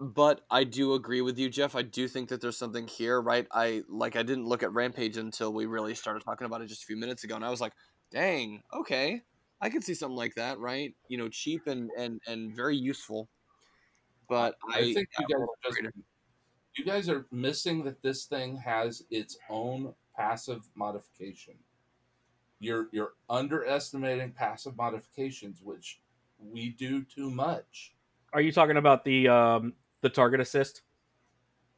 But 0.00 0.44
I 0.50 0.62
do 0.64 0.94
agree 0.94 1.20
with 1.22 1.38
you, 1.38 1.48
Jeff. 1.50 1.74
I 1.74 1.82
do 1.82 2.06
think 2.06 2.28
that 2.28 2.40
there's 2.40 2.56
something 2.56 2.86
here, 2.86 3.20
right? 3.20 3.48
I 3.50 3.82
like. 3.88 4.14
I 4.14 4.22
didn't 4.22 4.46
look 4.46 4.62
at 4.62 4.72
Rampage 4.72 5.16
until 5.16 5.52
we 5.52 5.66
really 5.66 5.94
started 5.94 6.22
talking 6.22 6.44
about 6.44 6.60
it 6.62 6.66
just 6.66 6.84
a 6.84 6.86
few 6.86 6.96
minutes 6.96 7.24
ago, 7.24 7.34
and 7.34 7.44
I 7.44 7.50
was 7.50 7.60
like, 7.60 7.72
"Dang, 8.10 8.62
okay, 8.72 9.22
I 9.60 9.70
could 9.70 9.84
see 9.84 9.94
something 9.94 10.16
like 10.16 10.34
that, 10.36 10.58
right? 10.58 10.94
You 11.08 11.18
know, 11.18 11.28
cheap 11.28 11.66
and 11.66 11.90
and 11.96 12.20
and 12.26 12.54
very 12.54 12.76
useful." 12.76 13.28
But 14.28 14.56
I, 14.72 14.78
I 14.78 14.94
think 14.94 15.08
you 15.18 15.26
guys, 15.26 15.46
just, 15.64 15.96
you 16.76 16.84
guys 16.84 17.08
are 17.08 17.26
missing 17.32 17.82
that 17.84 18.02
this 18.02 18.26
thing 18.26 18.56
has 18.58 19.04
its 19.10 19.38
own 19.48 19.94
passive 20.14 20.68
modification. 20.74 21.54
You're 22.60 22.88
you're 22.92 23.12
underestimating 23.30 24.32
passive 24.32 24.76
modifications, 24.76 25.60
which 25.62 26.00
we 26.38 26.70
do 26.70 27.02
too 27.04 27.30
much. 27.30 27.94
Are 28.32 28.40
you 28.40 28.52
talking 28.52 28.76
about 28.76 29.04
the 29.04 29.28
um, 29.28 29.74
the 30.02 30.10
target 30.10 30.40
assist? 30.40 30.82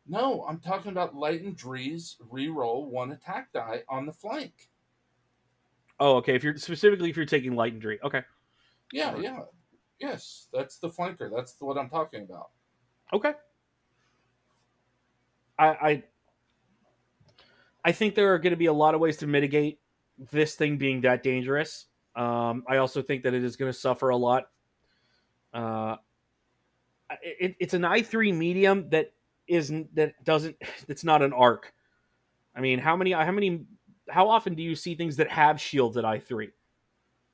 No, 0.09 0.45
I'm 0.49 0.59
talking 0.59 0.91
about 0.91 1.15
Lyttan 1.15 1.57
Drees 1.57 2.17
reroll 2.33 2.87
one 2.87 3.13
attack 3.13 3.53
die 3.53 3.83
on 3.89 4.07
the 4.07 4.13
flank. 4.13 4.70
Oh, 6.01 6.17
okay. 6.17 6.35
If 6.35 6.43
you're 6.43 6.57
specifically 6.57 7.11
if 7.11 7.17
you're 7.17 7.27
taking 7.27 7.53
Lyttan 7.53 7.79
Dree, 7.79 7.99
okay, 8.03 8.23
Yeah, 8.93 9.17
yeah. 9.19 9.41
Yes, 10.01 10.49
that's 10.53 10.79
the 10.79 10.89
flanker. 10.89 11.31
That's 11.35 11.55
what 11.61 11.77
I'm 11.77 11.91
talking 11.91 12.23
about. 12.23 12.49
okay. 13.13 13.35
I 15.59 15.67
I, 15.69 16.03
I 17.85 17.93
think 17.93 18.15
there 18.15 18.33
are 18.33 18.39
going 18.39 18.53
to 18.53 18.57
be 18.57 18.67
a 18.67 18.73
lot 18.73 18.95
of 18.95 19.01
ways 19.01 19.19
to 19.19 19.27
mitigate 19.27 19.79
this 20.33 20.55
thing 20.55 20.79
being 20.79 21.03
that 21.03 21.23
dangerous. 21.23 21.87
Um, 22.17 22.65
I 22.67 22.79
also 22.79 23.03
think 23.03 23.23
that 23.25 23.35
it 23.35 23.45
is 23.45 23.57
going 23.57 23.71
to 23.71 23.79
suffer 23.79 24.09
a 24.09 24.17
lot. 24.17 24.49
Uh, 25.53 25.97
it, 27.23 27.57
it's 27.59 27.75
an 27.75 27.85
I 27.85 28.03
three 28.03 28.33
medium 28.33 28.89
that 28.91 29.13
isn't 29.49 29.95
that 29.97 30.15
doesn't 30.25 30.57
it's 30.89 31.05
not 31.05 31.21
an 31.21 31.35
arc. 31.35 31.73
I 32.57 32.61
mean, 32.61 32.79
how 32.79 32.97
many 32.97 33.13
how 33.13 33.31
many 33.31 33.65
how 34.11 34.29
often 34.29 34.55
do 34.55 34.63
you 34.63 34.75
see 34.75 34.95
things 34.95 35.17
that 35.17 35.31
have 35.31 35.61
shields 35.61 35.97
at 35.97 36.05
I 36.05 36.19
three, 36.19 36.51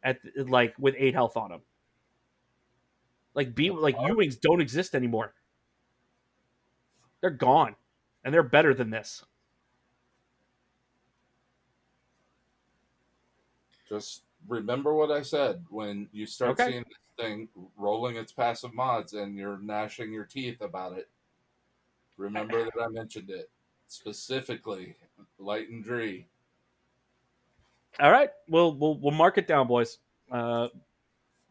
at 0.02 0.18
like 0.36 0.74
with 0.78 0.94
eight 0.98 1.14
health 1.14 1.36
on 1.36 1.50
them? 1.50 1.62
Like 3.34 3.54
B 3.54 3.70
like 3.70 3.96
U 4.00 4.16
wings 4.16 4.36
don't 4.36 4.60
exist 4.60 4.94
anymore. 4.94 5.34
They're 7.20 7.30
gone, 7.30 7.76
and 8.24 8.32
they're 8.32 8.42
better 8.42 8.74
than 8.74 8.90
this. 8.90 9.24
Just 13.88 14.22
remember 14.48 14.94
what 14.94 15.10
I 15.10 15.22
said 15.22 15.64
when 15.68 16.08
you 16.12 16.26
start 16.26 16.58
Okay. 16.58 16.70
seeing 16.70 16.84
this 16.84 17.24
thing 17.24 17.48
rolling 17.76 18.16
its 18.16 18.32
passive 18.32 18.74
mods 18.74 19.12
and 19.12 19.36
you're 19.36 19.58
gnashing 19.58 20.12
your 20.12 20.24
teeth 20.24 20.60
about 20.60 20.96
it. 20.98 21.08
Remember 22.16 22.64
that 22.64 22.82
I 22.82 22.88
mentioned 22.88 23.30
it 23.30 23.50
specifically. 23.86 24.96
Lyttan 25.40 25.82
Dree. 25.82 26.26
All 28.00 28.10
right, 28.10 28.30
we'll 28.48 28.74
we'll 28.74 28.98
we'll 28.98 29.14
mark 29.14 29.38
it 29.38 29.46
down, 29.46 29.66
boys. 29.66 29.98
Uh, 30.30 30.68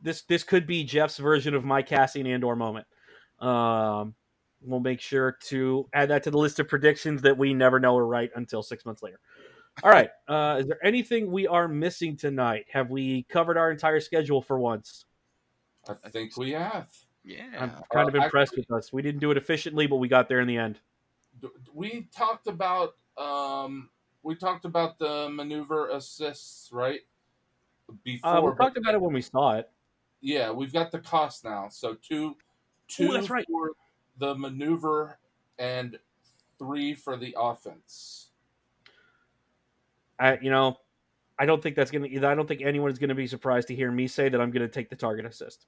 this 0.01 0.21
this 0.23 0.43
could 0.43 0.67
be 0.67 0.83
Jeff's 0.83 1.17
version 1.17 1.55
of 1.55 1.65
my 1.65 1.81
Cassian 1.81 2.27
Andor 2.27 2.55
moment. 2.55 2.85
Um, 3.39 4.13
we'll 4.61 4.79
make 4.79 5.01
sure 5.01 5.37
to 5.47 5.87
add 5.93 6.09
that 6.09 6.23
to 6.23 6.31
the 6.31 6.37
list 6.37 6.59
of 6.59 6.67
predictions 6.67 7.21
that 7.23 7.37
we 7.37 7.53
never 7.53 7.79
know 7.79 7.97
are 7.97 8.05
right 8.05 8.29
until 8.35 8.61
six 8.61 8.85
months 8.85 9.01
later. 9.01 9.19
All 9.83 9.89
right, 9.89 10.09
uh, 10.27 10.57
is 10.59 10.67
there 10.67 10.83
anything 10.85 11.31
we 11.31 11.47
are 11.47 11.67
missing 11.67 12.15
tonight? 12.15 12.65
Have 12.71 12.89
we 12.91 13.23
covered 13.23 13.57
our 13.57 13.71
entire 13.71 13.99
schedule 13.99 14.41
for 14.41 14.59
once? 14.59 15.05
I 16.03 16.09
think 16.09 16.35
we 16.37 16.51
have. 16.51 16.89
Yeah. 17.23 17.45
I'm 17.59 17.71
kind 17.91 18.07
of 18.07 18.15
Uh, 18.15 18.23
impressed 18.23 18.53
actually- 18.53 18.65
with 18.69 18.77
us. 18.85 18.93
We 18.93 19.01
didn't 19.01 19.19
do 19.19 19.31
it 19.31 19.37
efficiently, 19.37 19.87
but 19.87 19.95
we 19.97 20.07
got 20.07 20.29
there 20.29 20.39
in 20.39 20.47
the 20.47 20.57
end. 20.57 20.79
We 21.73 22.07
talked 22.15 22.47
about 22.47 22.95
um 23.17 23.89
we 24.25 24.35
talked 24.35 24.65
about 24.65 24.97
the 24.97 25.29
maneuver 25.31 25.89
assists, 25.89 26.71
right? 26.73 27.01
Before 28.03 28.37
Uh, 28.37 28.41
we 28.41 28.55
talked 28.55 28.75
about 28.75 28.95
it 28.95 29.01
when 29.01 29.13
we 29.13 29.21
saw 29.21 29.57
it. 29.57 29.69
Yeah, 30.19 30.49
we've 30.49 30.73
got 30.73 30.91
the 30.91 30.99
cost 30.99 31.45
now. 31.45 31.69
So 31.69 31.93
two, 31.93 32.35
two 32.87 33.13
that's 33.13 33.29
right. 33.29 33.45
for 33.47 33.73
the 34.17 34.33
maneuver 34.33 35.19
and 35.59 35.99
three 36.57 36.95
for 36.95 37.15
the 37.15 37.35
offense. 37.37 38.31
I, 40.17 40.39
you 40.39 40.49
know, 40.49 40.79
I 41.37 41.45
don't 41.45 41.61
think 41.61 41.75
that's 41.75 41.91
gonna. 41.91 42.07
I 42.07 42.33
don't 42.33 42.47
think 42.47 42.61
anyone 42.61 42.89
is 42.89 42.97
gonna 42.97 43.13
be 43.13 43.27
surprised 43.27 43.67
to 43.67 43.75
hear 43.75 43.91
me 43.91 44.07
say 44.07 44.29
that 44.29 44.41
I'm 44.41 44.49
gonna 44.49 44.67
take 44.67 44.89
the 44.89 44.95
target 44.95 45.25
assist. 45.25 45.67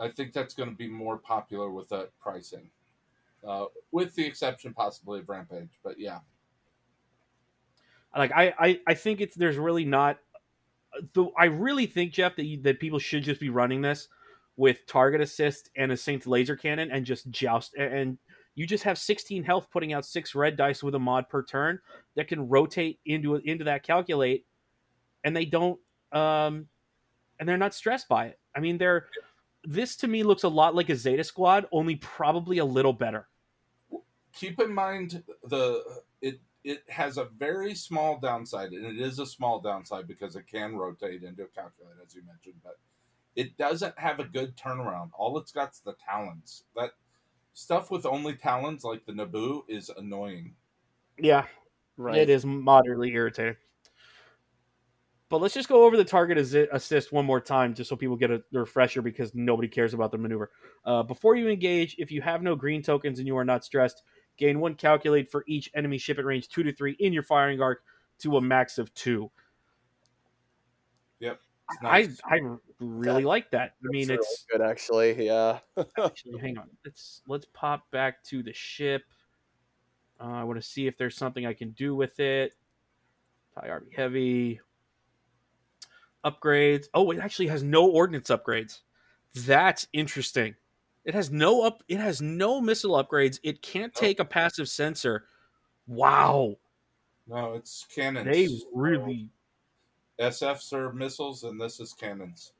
I 0.00 0.08
think 0.08 0.32
that's 0.32 0.54
going 0.54 0.70
to 0.70 0.76
be 0.76 0.86
more 0.86 1.18
popular 1.18 1.70
with 1.70 1.88
that 1.88 2.10
pricing, 2.20 2.70
uh, 3.46 3.66
with 3.90 4.14
the 4.14 4.24
exception 4.24 4.72
possibly 4.72 5.18
of 5.18 5.28
Rampage. 5.28 5.80
But 5.82 5.98
yeah, 5.98 6.20
Like 8.16 8.32
I, 8.34 8.54
I, 8.58 8.80
I 8.86 8.94
think 8.94 9.20
it's 9.20 9.36
there's 9.36 9.56
really 9.58 9.84
not. 9.84 10.18
The, 11.12 11.26
I 11.38 11.46
really 11.46 11.86
think 11.86 12.12
Jeff 12.12 12.36
that 12.36 12.44
you, 12.44 12.62
that 12.62 12.80
people 12.80 12.98
should 12.98 13.22
just 13.22 13.40
be 13.40 13.50
running 13.50 13.82
this 13.82 14.08
with 14.56 14.86
target 14.86 15.20
assist 15.20 15.70
and 15.76 15.92
a 15.92 15.96
Saint 15.96 16.26
laser 16.26 16.56
cannon 16.56 16.90
and 16.90 17.04
just 17.06 17.30
joust 17.30 17.74
and- 17.74 17.94
and 17.94 18.18
you 18.56 18.66
just 18.66 18.82
have 18.82 18.98
16 18.98 19.44
health 19.44 19.68
putting 19.70 19.92
out 19.92 20.04
six 20.04 20.34
red 20.34 20.56
dice 20.56 20.82
with 20.82 20.96
a 20.96 20.98
mod 20.98 21.28
per 21.28 21.44
turn 21.44 21.78
that 22.16 22.26
can 22.26 22.48
rotate 22.48 22.98
into 23.06 23.36
into 23.36 23.64
that 23.64 23.84
calculate 23.84 24.46
and 25.22 25.36
they 25.36 25.44
don't 25.44 25.78
um 26.10 26.66
and 27.38 27.48
they're 27.48 27.56
not 27.56 27.72
stressed 27.72 28.08
by 28.08 28.26
it. 28.26 28.38
I 28.56 28.58
mean 28.60 28.78
they're 28.78 29.06
this 29.62 29.94
to 29.96 30.08
me 30.08 30.24
looks 30.24 30.42
a 30.42 30.48
lot 30.48 30.74
like 30.74 30.88
a 30.88 30.96
Zeta 30.96 31.22
squad 31.22 31.66
only 31.70 31.94
probably 31.96 32.58
a 32.58 32.64
little 32.64 32.92
better. 32.92 33.28
keep 34.34 34.58
in 34.60 34.74
mind 34.74 35.22
the 35.44 35.84
it 36.20 36.40
it 36.64 36.82
has 36.88 37.18
a 37.18 37.28
very 37.38 37.74
small 37.74 38.18
downside, 38.18 38.72
and 38.72 38.84
it 38.84 39.00
is 39.00 39.18
a 39.18 39.26
small 39.26 39.60
downside 39.60 40.06
because 40.06 40.36
it 40.36 40.46
can 40.46 40.76
rotate 40.76 41.22
into 41.22 41.44
a 41.44 41.48
calculate, 41.48 41.96
as 42.04 42.14
you 42.14 42.22
mentioned, 42.26 42.60
but 42.62 42.78
it 43.36 43.56
doesn't 43.56 43.98
have 43.98 44.20
a 44.20 44.24
good 44.24 44.56
turnaround. 44.56 45.10
All 45.16 45.38
it's 45.38 45.52
got's 45.52 45.80
the 45.80 45.94
talons. 46.04 46.64
That 46.76 46.90
stuff 47.54 47.90
with 47.90 48.06
only 48.06 48.34
talons, 48.34 48.84
like 48.84 49.06
the 49.06 49.12
Naboo, 49.12 49.62
is 49.68 49.90
annoying. 49.96 50.54
Yeah, 51.20 51.46
Right. 51.98 52.18
It 52.18 52.30
is 52.30 52.46
moderately 52.46 53.12
irritating. 53.12 53.56
But 55.28 55.42
let's 55.42 55.52
just 55.52 55.68
go 55.68 55.84
over 55.84 55.96
the 55.96 56.04
target 56.04 56.38
assist 56.38 57.12
one 57.12 57.26
more 57.26 57.40
time, 57.40 57.74
just 57.74 57.90
so 57.90 57.96
people 57.96 58.16
get 58.16 58.30
a 58.30 58.42
refresher 58.52 59.02
because 59.02 59.34
nobody 59.34 59.68
cares 59.68 59.92
about 59.92 60.10
the 60.10 60.16
maneuver. 60.16 60.50
Uh, 60.86 61.02
before 61.02 61.34
you 61.34 61.48
engage, 61.48 61.96
if 61.98 62.10
you 62.10 62.22
have 62.22 62.40
no 62.40 62.54
green 62.54 62.82
tokens 62.82 63.18
and 63.18 63.26
you 63.26 63.36
are 63.36 63.44
not 63.44 63.62
stressed, 63.62 64.04
gain 64.38 64.60
one 64.60 64.74
calculate 64.74 65.30
for 65.30 65.44
each 65.46 65.70
enemy 65.74 65.98
ship 65.98 66.18
at 66.18 66.24
range 66.24 66.48
two 66.48 66.62
to 66.62 66.72
three 66.72 66.92
in 66.98 67.12
your 67.12 67.22
firing 67.22 67.60
arc 67.60 67.82
to 68.20 68.36
a 68.36 68.40
max 68.40 68.78
of 68.78 68.92
two. 68.94 69.30
Yep. 71.20 71.40
nice. 71.82 72.20
I 72.24 72.36
I 72.36 72.56
really 72.80 73.24
like 73.24 73.50
that. 73.50 73.74
I 73.84 73.88
mean, 73.90 74.08
That's 74.08 74.20
it's 74.20 74.46
really 74.52 74.58
good 74.58 74.70
actually. 74.70 75.26
Yeah. 75.26 75.58
actually 76.02 76.38
hang 76.38 76.58
on. 76.58 76.70
Let's 76.84 77.22
let's 77.26 77.46
pop 77.52 77.90
back 77.90 78.22
to 78.24 78.42
the 78.42 78.52
ship. 78.52 79.02
Uh, 80.20 80.24
I 80.24 80.44
want 80.44 80.60
to 80.60 80.66
see 80.66 80.86
if 80.86 80.96
there's 80.96 81.16
something 81.16 81.46
I 81.46 81.52
can 81.52 81.70
do 81.72 81.94
with 81.94 82.18
it. 82.20 82.52
Tie 83.54 83.68
RB 83.68 83.94
heavy. 83.94 84.60
Upgrades. 86.24 86.86
Oh, 86.94 87.10
it 87.10 87.20
actually 87.20 87.48
has 87.48 87.62
no 87.62 87.88
ordnance 87.88 88.28
upgrades. 88.28 88.80
That's 89.34 89.86
interesting. 89.92 90.56
It 91.04 91.14
has 91.14 91.30
no 91.30 91.62
up. 91.62 91.82
It 91.88 91.98
has 91.98 92.20
no 92.20 92.60
missile 92.60 93.02
upgrades. 93.02 93.38
It 93.42 93.62
can't 93.62 93.92
Oh. 93.96 94.00
take 94.00 94.20
a 94.20 94.24
passive 94.24 94.68
sensor. 94.68 95.26
Wow, 95.86 96.56
no, 97.26 97.54
it's 97.54 97.86
cannons. 97.94 98.26
they 98.26 98.48
really. 98.74 99.30
SFs 100.20 100.72
are 100.72 100.92
missiles, 100.92 101.44
and 101.44 101.60
this 101.60 101.78
is 101.80 101.92
cannons. 101.92 102.52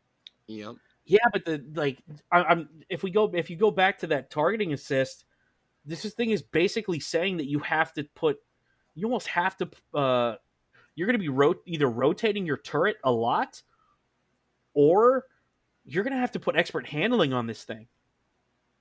yep. 0.47 0.77
Yeah, 1.05 1.19
but 1.33 1.45
the 1.47 1.65
like, 1.75 1.99
I, 2.31 2.45
I'm 2.45 2.69
if 2.91 3.03
we 3.03 3.11
go 3.11 3.31
if 3.35 3.49
you 3.51 3.57
go 3.57 3.71
back 3.71 3.99
to 3.99 4.07
that 4.09 4.31
targeting 4.31 4.73
assist, 4.75 5.25
this 5.85 6.05
thing 6.15 6.31
is 6.31 6.43
basically 6.43 7.01
saying 7.01 7.39
that 7.39 7.47
you 7.47 7.59
have 7.61 7.93
to 7.95 8.05
put, 8.15 8.39
you 8.95 9.07
almost 9.07 9.27
have 9.29 9.57
to, 9.57 9.71
uh, 9.95 10.37
you're 10.95 11.07
going 11.07 11.15
to 11.15 11.19
be 11.19 11.31
rot- 11.31 11.63
either 11.65 11.89
rotating 11.89 12.45
your 12.45 12.59
turret 12.59 12.97
a 13.05 13.11
lot, 13.11 13.63
or 14.75 15.25
you're 15.87 16.05
going 16.05 16.13
to 16.13 16.21
have 16.21 16.33
to 16.33 16.41
put 16.41 16.57
expert 16.57 16.87
handling 16.87 17.33
on 17.33 17.47
this 17.47 17.65
thing. 17.65 17.87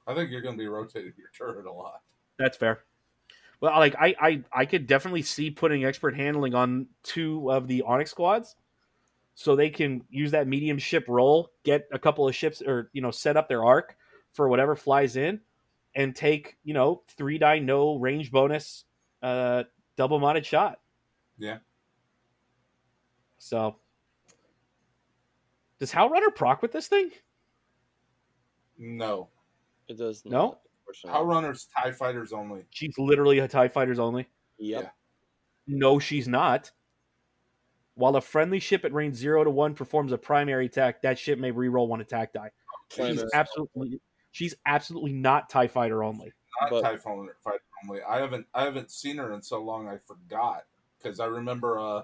I 0.07 0.15
think 0.15 0.31
you're 0.31 0.41
going 0.41 0.55
to 0.55 0.59
be 0.59 0.67
rotating 0.67 1.13
your 1.17 1.29
turret 1.37 1.65
a 1.65 1.71
lot. 1.71 2.01
That's 2.39 2.57
fair. 2.57 2.79
Well, 3.59 3.77
like 3.77 3.95
I, 3.99 4.15
I, 4.19 4.43
I 4.53 4.65
could 4.65 4.87
definitely 4.87 5.23
see 5.23 5.51
putting 5.51 5.83
expert 5.83 6.15
handling 6.15 6.55
on 6.55 6.87
two 7.03 7.51
of 7.51 7.67
the 7.67 7.81
Onyx 7.81 8.11
squads, 8.11 8.55
so 9.35 9.55
they 9.55 9.69
can 9.69 10.03
use 10.09 10.31
that 10.31 10.47
medium 10.47 10.77
ship 10.77 11.05
roll, 11.07 11.51
get 11.63 11.87
a 11.91 11.99
couple 11.99 12.27
of 12.27 12.35
ships, 12.35 12.61
or 12.61 12.89
you 12.93 13.01
know, 13.01 13.11
set 13.11 13.35
up 13.35 13.49
their 13.49 13.65
arc 13.65 13.97
for 14.33 14.47
whatever 14.47 14.75
flies 14.75 15.15
in, 15.15 15.41
and 15.95 16.15
take 16.15 16.57
you 16.63 16.73
know 16.73 17.01
three 17.17 17.37
die 17.37 17.59
no 17.59 17.97
range 17.97 18.31
bonus, 18.31 18.85
uh, 19.23 19.63
double 19.95 20.19
modded 20.19 20.45
shot. 20.45 20.79
Yeah. 21.39 21.57
So, 23.39 23.77
does 25.79 25.91
Howlrunner 25.91 26.33
proc 26.33 26.61
with 26.61 26.71
this 26.71 26.87
thing? 26.87 27.09
No, 28.77 29.29
It 29.87 29.97
does. 29.97 30.23
No? 30.25 30.31
not, 30.31 30.59
unfortunately. 30.79 31.17
Power 31.17 31.25
Runners, 31.25 31.67
Tie 31.77 31.91
Fighters 31.91 32.33
only. 32.33 32.65
She's 32.71 32.97
literally 32.97 33.39
a 33.39 33.47
Tie 33.47 33.67
Fighters 33.67 33.99
only. 33.99 34.27
Yep. 34.57 34.83
Yeah. 34.83 34.89
No, 35.67 35.99
she's 35.99 36.27
not. 36.27 36.71
While 37.95 38.15
a 38.15 38.21
friendly 38.21 38.59
ship 38.59 38.85
at 38.85 38.93
range 38.93 39.15
zero 39.15 39.43
to 39.43 39.49
one 39.49 39.73
performs 39.73 40.11
a 40.11 40.17
primary 40.17 40.67
attack, 40.67 41.01
that 41.01 41.17
ship 41.17 41.39
may 41.39 41.51
reroll 41.51 41.87
one 41.87 42.01
attack 42.01 42.31
die. 42.33 42.51
She's 42.91 42.97
Primary. 42.99 43.29
absolutely, 43.33 44.01
she's 44.31 44.55
absolutely 44.65 45.13
not 45.13 45.49
Tie 45.49 45.67
Fighter 45.67 46.03
only. 46.03 46.31
not 46.61 46.69
But- 46.69 46.81
TIE 46.81 46.97
fighter 46.97 47.35
fighter 47.43 47.59
only. 47.83 48.01
I 48.03 48.19
haven't 48.19 48.45
I 48.53 48.63
haven't 48.63 48.91
seen 48.91 49.17
her 49.17 49.33
in 49.33 49.41
so 49.41 49.61
long 49.61 49.87
I 49.87 49.97
forgot 50.05 50.63
because 50.97 51.19
I 51.19 51.25
remember 51.25 51.79
uh 51.79 52.03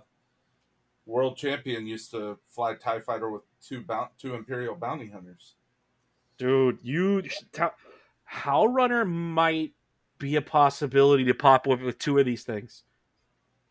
world 1.05 1.37
champion 1.37 1.85
used 1.87 2.11
to 2.11 2.37
fly 2.49 2.73
Tie 2.75 2.99
fighter 2.99 3.29
with 3.29 3.43
two 3.61 3.81
bount 3.81 4.11
two 4.17 4.33
Imperial 4.35 4.75
bounty 4.75 5.09
hunters. 5.09 5.55
Dude, 6.37 6.79
you 6.81 7.23
Howlrunner 8.31 9.07
might 9.07 9.73
be 10.17 10.35
a 10.35 10.41
possibility 10.41 11.23
to 11.25 11.33
pop 11.33 11.67
with, 11.67 11.81
with 11.81 11.99
two 11.99 12.17
of 12.17 12.25
these 12.25 12.43
things. 12.43 12.83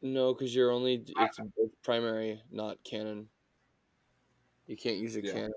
No, 0.03 0.35
because 0.35 0.55
you're 0.55 0.71
only 0.71 1.05
it's, 1.07 1.39
it's 1.57 1.77
primary, 1.83 2.43
not 2.51 2.83
cannon. 2.85 3.29
You 4.67 4.77
can't 4.77 4.99
use 4.99 5.17
a 5.17 5.23
Yeah. 5.25 5.33
cannon. 5.33 5.53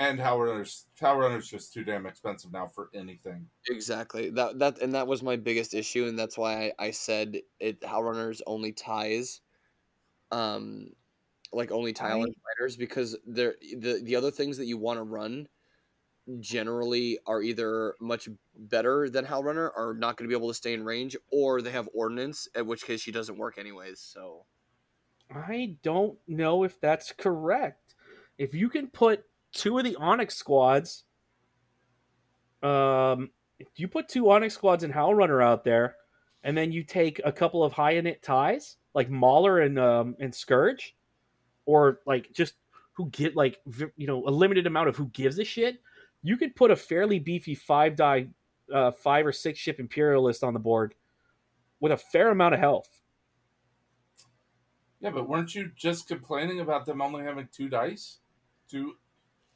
And 0.00 0.18
Howlrunner's 0.18 0.86
how 1.00 1.16
runners 1.16 1.48
just 1.48 1.72
too 1.72 1.84
damn 1.84 2.04
expensive 2.04 2.50
now 2.52 2.66
for 2.66 2.90
anything. 2.94 3.48
Exactly. 3.68 4.28
That 4.30 4.58
that 4.58 4.82
and 4.82 4.92
that 4.92 5.06
was 5.06 5.22
my 5.22 5.36
biggest 5.36 5.72
issue, 5.72 6.06
and 6.06 6.18
that's 6.18 6.36
why 6.36 6.72
I, 6.78 6.86
I 6.86 6.90
said 6.90 7.40
it. 7.60 7.80
Howlrunner's 7.82 8.42
only 8.46 8.72
ties, 8.72 9.40
um, 10.32 10.90
like 11.52 11.70
only 11.70 11.92
tie 11.92 12.10
I- 12.10 12.14
line 12.14 12.34
fighters 12.58 12.76
because 12.76 13.16
they're 13.24 13.54
the 13.76 14.00
the 14.02 14.16
other 14.16 14.32
things 14.32 14.56
that 14.56 14.66
you 14.66 14.78
want 14.78 14.98
to 14.98 15.04
run 15.04 15.46
generally 16.40 17.18
are 17.26 17.42
either 17.42 17.94
much 18.00 18.28
better 18.56 19.08
than 19.08 19.26
Howlrunner, 19.26 19.70
are 19.76 19.94
not 19.94 20.16
going 20.16 20.28
to 20.28 20.32
be 20.32 20.38
able 20.38 20.48
to 20.48 20.54
stay 20.54 20.72
in 20.72 20.84
range, 20.84 21.16
or 21.30 21.60
they 21.60 21.70
have 21.70 21.88
ordnance, 21.94 22.48
at 22.54 22.66
which 22.66 22.84
case 22.84 23.00
she 23.00 23.12
doesn't 23.12 23.38
work 23.38 23.58
anyways. 23.58 24.00
So 24.00 24.44
I 25.34 25.76
don't 25.82 26.18
know 26.26 26.64
if 26.64 26.80
that's 26.80 27.12
correct. 27.12 27.94
If 28.38 28.54
you 28.54 28.68
can 28.68 28.88
put 28.88 29.24
two 29.52 29.78
of 29.78 29.84
the 29.84 29.96
Onyx 29.96 30.34
squads, 30.34 31.04
um, 32.62 33.30
if 33.58 33.68
you 33.76 33.88
put 33.88 34.08
two 34.08 34.30
Onyx 34.30 34.54
squads 34.54 34.84
and 34.84 34.92
Howlrunner 34.92 35.42
out 35.42 35.64
there, 35.64 35.96
and 36.42 36.56
then 36.56 36.72
you 36.72 36.84
take 36.84 37.20
a 37.24 37.32
couple 37.32 37.64
of 37.64 37.72
high 37.72 37.94
init 37.94 38.22
ties 38.22 38.76
like 38.94 39.10
Mauler 39.10 39.60
and 39.60 39.78
um 39.78 40.16
and 40.20 40.34
Scourge, 40.34 40.94
or 41.66 42.00
like 42.06 42.32
just 42.32 42.54
who 42.92 43.08
get 43.10 43.36
like 43.36 43.60
you 43.96 44.06
know 44.06 44.26
a 44.26 44.30
limited 44.30 44.66
amount 44.66 44.88
of 44.88 44.96
who 44.96 45.06
gives 45.06 45.38
a 45.38 45.44
shit, 45.44 45.80
you 46.24 46.36
could 46.36 46.56
put 46.56 46.72
a 46.72 46.76
fairly 46.76 47.20
beefy 47.20 47.54
five 47.54 47.94
die 47.94 48.26
uh, 48.72 48.90
five 48.90 49.26
or 49.26 49.32
six 49.32 49.58
ship 49.60 49.78
imperialist 49.78 50.42
on 50.42 50.54
the 50.54 50.58
board 50.58 50.94
with 51.80 51.92
a 51.92 51.96
fair 51.96 52.30
amount 52.30 52.54
of 52.54 52.60
health. 52.60 52.88
Yeah, 55.00 55.10
but 55.10 55.28
weren't 55.28 55.54
you 55.54 55.70
just 55.76 56.08
complaining 56.08 56.60
about 56.60 56.86
them 56.86 57.02
only 57.02 57.22
having 57.24 57.46
two 57.52 57.68
dice, 57.68 58.18
two, 58.70 58.94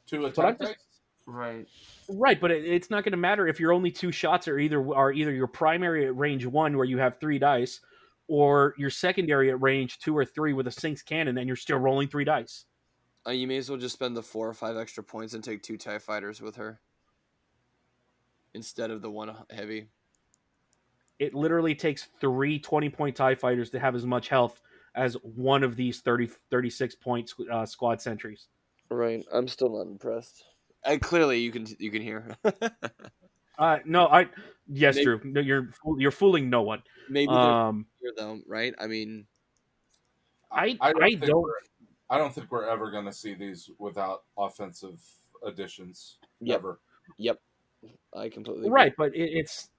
two 0.05 0.21
But 0.21 0.37
I'm 0.39 0.45
attack 0.45 0.59
just- 0.59 0.71
dice? 0.71 0.85
Right. 1.25 1.67
Right, 2.09 2.41
but 2.41 2.49
it, 2.49 2.65
it's 2.65 2.89
not 2.89 3.03
going 3.03 3.11
to 3.11 3.17
matter 3.17 3.47
if 3.47 3.59
your 3.59 3.71
only 3.71 3.91
two 3.91 4.11
shots 4.11 4.47
are 4.47 4.57
either 4.57 4.79
are 4.95 5.11
either 5.11 5.31
your 5.31 5.45
primary 5.45 6.07
at 6.07 6.17
range 6.17 6.43
one, 6.43 6.75
where 6.75 6.87
you 6.87 6.97
have 6.97 7.19
three 7.19 7.37
dice, 7.37 7.81
or 8.27 8.73
your 8.79 8.89
secondary 8.89 9.51
at 9.51 9.61
range 9.61 9.99
two 9.99 10.17
or 10.17 10.25
three 10.25 10.53
with 10.53 10.65
a 10.65 10.71
sinks 10.71 11.03
cannon, 11.03 11.37
and 11.37 11.45
you're 11.45 11.55
still 11.55 11.77
rolling 11.77 12.07
three 12.07 12.23
dice. 12.25 12.65
Uh, 13.27 13.31
you 13.31 13.47
may 13.47 13.57
as 13.57 13.69
well 13.69 13.77
just 13.79 13.93
spend 13.93 14.15
the 14.15 14.23
four 14.23 14.47
or 14.47 14.53
five 14.53 14.77
extra 14.77 15.03
points 15.03 15.33
and 15.33 15.43
take 15.43 15.61
two 15.61 15.77
TIE 15.77 15.99
fighters 15.99 16.41
with 16.41 16.55
her 16.55 16.79
instead 18.53 18.91
of 18.91 19.01
the 19.01 19.09
one 19.11 19.35
heavy. 19.51 19.87
It 21.19 21.33
literally 21.35 21.75
takes 21.75 22.07
three 22.21 22.59
20 22.59 22.89
point 22.89 23.15
TIE 23.15 23.35
fighters 23.35 23.69
to 23.71 23.79
have 23.79 23.95
as 23.95 24.05
much 24.05 24.29
health 24.29 24.61
as 24.95 25.15
one 25.23 25.63
of 25.63 25.75
these 25.75 25.99
30, 26.01 26.29
36 26.49 26.95
point 26.95 27.31
uh, 27.51 27.65
squad 27.65 28.01
sentries. 28.01 28.47
Right. 28.89 29.23
I'm 29.31 29.47
still 29.47 29.69
not 29.69 29.91
impressed. 29.91 30.43
I, 30.85 30.97
clearly, 30.97 31.39
you 31.39 31.51
can 31.51 31.67
you 31.77 31.91
can 31.91 32.01
hear. 32.01 32.35
Uh, 33.59 33.77
no, 33.83 34.07
I 34.07 34.29
yes, 34.69 34.95
Maybe- 34.95 35.03
Drew, 35.03 35.19
no, 35.25 35.41
you're 35.41 35.69
you're 35.97 36.11
fooling 36.11 36.49
no 36.49 36.61
one. 36.61 36.81
Maybe 37.09 37.27
they're 37.27 37.35
Um, 37.37 37.87
here 37.99 38.13
though, 38.15 38.39
right? 38.47 38.73
I 38.79 38.87
mean, 38.87 39.27
I 40.49 40.77
I 40.79 40.93
don't 40.93 41.03
I 41.03 41.07
think 41.09 41.25
don't 41.25 41.41
we're- 41.41 41.59
I 42.09 42.17
don't 42.17 42.33
think 42.33 42.51
we're 42.51 42.67
ever 42.67 42.89
going 42.89 43.05
to 43.05 43.13
see 43.13 43.33
these 43.33 43.69
without 43.77 44.23
offensive 44.37 45.01
additions. 45.45 46.17
Yep. 46.41 46.59
Ever. 46.59 46.79
yep. 47.17 47.39
I 48.13 48.29
completely 48.29 48.67
agree. 48.67 48.81
right, 48.81 48.93
but 48.97 49.15
it, 49.15 49.29
it's 49.31 49.69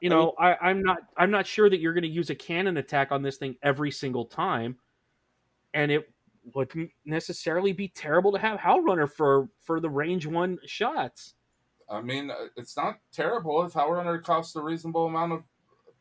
you 0.00 0.10
I 0.10 0.14
know 0.14 0.32
I, 0.38 0.54
I'm 0.56 0.82
not 0.82 0.98
I'm 1.16 1.30
not 1.30 1.46
sure 1.46 1.68
that 1.68 1.80
you're 1.80 1.94
going 1.94 2.02
to 2.02 2.08
use 2.08 2.30
a 2.30 2.34
cannon 2.34 2.76
attack 2.76 3.10
on 3.10 3.22
this 3.22 3.36
thing 3.36 3.56
every 3.62 3.90
single 3.90 4.26
time, 4.26 4.76
and 5.74 5.90
it 5.90 6.08
wouldn't 6.54 6.90
necessarily 7.04 7.72
be 7.72 7.88
terrible 7.88 8.32
to 8.32 8.38
have 8.38 8.60
Howlrunner 8.60 9.10
for 9.10 9.48
for 9.60 9.80
the 9.80 9.90
range 9.90 10.26
one 10.26 10.58
shots. 10.66 11.34
I 11.90 12.02
mean, 12.02 12.30
uh, 12.30 12.34
it's 12.56 12.76
not 12.76 12.98
terrible 13.12 13.64
if 13.64 13.72
Howlrunner 13.72 14.22
costs 14.22 14.54
a 14.56 14.62
reasonable 14.62 15.06
amount 15.06 15.32
of 15.32 15.42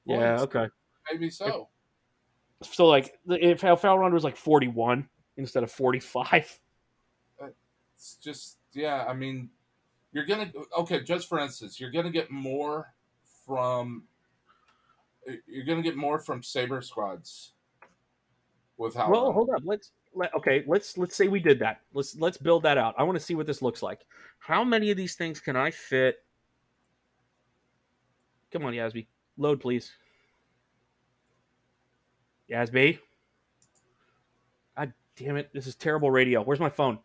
Yeah, 0.05 0.41
okay. 0.41 0.67
Maybe 1.11 1.29
so. 1.29 1.69
So 2.63 2.87
like 2.87 3.17
if 3.27 3.61
Howlrunner 3.61 4.13
was 4.13 4.23
like 4.23 4.35
41 4.35 5.07
instead 5.37 5.63
of 5.63 5.71
45, 5.71 6.59
It's 7.95 8.15
just 8.15 8.57
yeah. 8.73 9.05
I 9.07 9.13
mean, 9.13 9.49
you're 10.11 10.25
gonna 10.25 10.51
okay. 10.79 11.03
Just 11.03 11.29
for 11.29 11.39
instance, 11.39 11.79
you're 11.79 11.91
gonna 11.91 12.11
get 12.11 12.31
more 12.31 12.93
from 13.45 14.03
you're 15.47 15.65
gonna 15.65 15.81
get 15.81 15.95
more 15.95 16.19
from 16.19 16.41
saber 16.41 16.81
squads 16.81 17.53
with 18.77 18.95
Howlrunner. 18.95 19.11
well, 19.11 19.31
hold 19.31 19.49
up. 19.51 19.61
Let's 19.63 19.91
let, 20.13 20.33
okay. 20.35 20.63
Let's 20.67 20.97
let's 20.97 21.15
say 21.15 21.27
we 21.27 21.39
did 21.39 21.59
that. 21.59 21.81
Let's 21.93 22.15
let's 22.15 22.37
build 22.37 22.63
that 22.63 22.77
out. 22.77 22.95
I 22.97 23.03
want 23.03 23.17
to 23.17 23.23
see 23.23 23.35
what 23.35 23.45
this 23.45 23.61
looks 23.61 23.83
like. 23.83 24.05
How 24.39 24.63
many 24.63 24.89
of 24.91 24.97
these 24.97 25.15
things 25.15 25.39
can 25.39 25.55
I 25.55 25.71
fit? 25.71 26.17
Come 28.51 28.65
on, 28.65 28.73
Yasby, 28.73 29.07
load 29.37 29.59
please. 29.59 29.91
Yasby. 32.49 32.99
God 34.77 34.93
damn 35.15 35.37
it! 35.37 35.49
This 35.53 35.67
is 35.67 35.75
terrible 35.75 36.11
radio. 36.11 36.41
Where's 36.41 36.59
my 36.59 36.69
phone? 36.69 36.99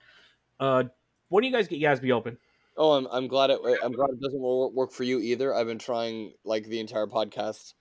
Uh, 0.61 0.85
when 1.29 1.43
do 1.43 1.49
you 1.49 1.55
guys 1.55 1.69
get 1.69 1.81
Yasby 1.81 2.11
open? 2.13 2.39
Oh, 2.77 2.93
I'm 2.93 3.07
I'm 3.11 3.29
glad 3.29 3.51
it 3.51 3.61
I'm 3.83 3.93
glad 3.93 4.11
it 4.11 4.21
doesn't 4.21 4.41
work 4.41 4.93
for 4.93 5.05
you 5.05 5.21
either. 5.21 5.55
I've 5.55 5.67
been 5.67 5.79
trying 5.79 6.33
like 6.45 6.65
the 6.65 6.81
entire 6.81 7.07
podcast. 7.07 7.75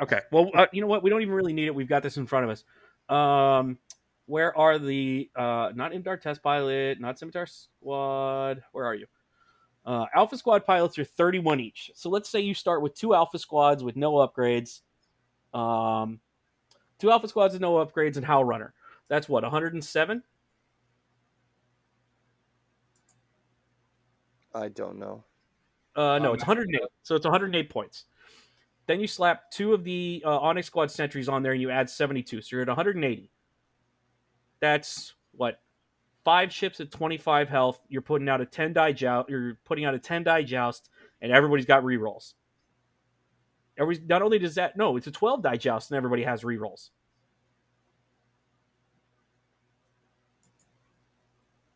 Okay. 0.00 0.20
Well, 0.30 0.50
uh, 0.54 0.66
you 0.72 0.80
know 0.80 0.86
what? 0.86 1.02
We 1.02 1.10
don't 1.10 1.22
even 1.22 1.34
really 1.34 1.52
need 1.52 1.66
it. 1.66 1.74
We've 1.74 1.88
got 1.88 2.02
this 2.02 2.16
in 2.16 2.26
front 2.26 2.44
of 2.44 2.50
us. 2.50 2.64
Um, 3.14 3.78
where 4.26 4.56
are 4.56 4.78
the 4.78 5.30
uh, 5.34 5.72
not 5.74 5.92
Imdaar 5.92 6.20
test 6.20 6.42
pilot, 6.42 7.00
not 7.00 7.18
Scimitar 7.18 7.46
squad? 7.46 8.62
Where 8.72 8.84
are 8.84 8.94
you? 8.94 9.06
Uh, 9.84 10.04
Alpha 10.14 10.36
squad 10.36 10.66
pilots 10.66 10.98
are 10.98 11.04
31 11.04 11.60
each. 11.60 11.90
So 11.94 12.10
let's 12.10 12.28
say 12.28 12.40
you 12.40 12.52
start 12.52 12.82
with 12.82 12.94
two 12.94 13.14
Alpha 13.14 13.38
squads 13.38 13.82
with 13.82 13.96
no 13.96 14.14
upgrades. 14.14 14.80
Um, 15.54 16.20
two 16.98 17.10
Alpha 17.10 17.28
squads 17.28 17.54
with 17.54 17.62
no 17.62 17.74
upgrades 17.74 18.16
and 18.16 18.26
Howlrunner. 18.26 18.72
That's 19.08 19.28
what 19.28 19.42
107. 19.42 20.22
I 24.54 24.68
don't 24.68 24.98
know. 24.98 25.24
Uh, 25.94 26.18
no, 26.18 26.30
Um, 26.30 26.34
it's 26.34 26.42
108. 26.46 26.80
So 27.02 27.16
it's 27.16 27.24
108 27.24 27.70
points. 27.70 28.04
Then 28.86 29.00
you 29.00 29.06
slap 29.06 29.50
two 29.50 29.74
of 29.74 29.84
the 29.84 30.22
uh, 30.24 30.38
Onyx 30.38 30.66
Squad 30.66 30.90
sentries 30.90 31.28
on 31.28 31.42
there, 31.42 31.52
and 31.52 31.60
you 31.60 31.70
add 31.70 31.90
72. 31.90 32.40
So 32.40 32.48
you're 32.56 32.62
at 32.62 32.68
180. 32.68 33.30
That's 34.60 35.14
what 35.32 35.60
five 36.24 36.52
ships 36.52 36.80
at 36.80 36.90
25 36.90 37.48
health. 37.48 37.80
You're 37.88 38.02
putting 38.02 38.28
out 38.28 38.40
a 38.40 38.46
10 38.46 38.72
die 38.72 38.92
joust. 38.92 39.28
You're 39.28 39.58
putting 39.64 39.84
out 39.84 39.94
a 39.94 39.98
10 39.98 40.24
die 40.24 40.42
joust, 40.42 40.90
and 41.20 41.30
everybody's 41.32 41.66
got 41.66 41.82
rerolls. 41.82 42.34
Every 43.78 44.00
not 44.06 44.22
only 44.22 44.38
does 44.38 44.56
that 44.56 44.76
no, 44.76 44.96
it's 44.96 45.06
a 45.06 45.12
12 45.12 45.42
die 45.42 45.56
joust, 45.56 45.90
and 45.90 45.96
everybody 45.96 46.24
has 46.24 46.42
rerolls. 46.42 46.90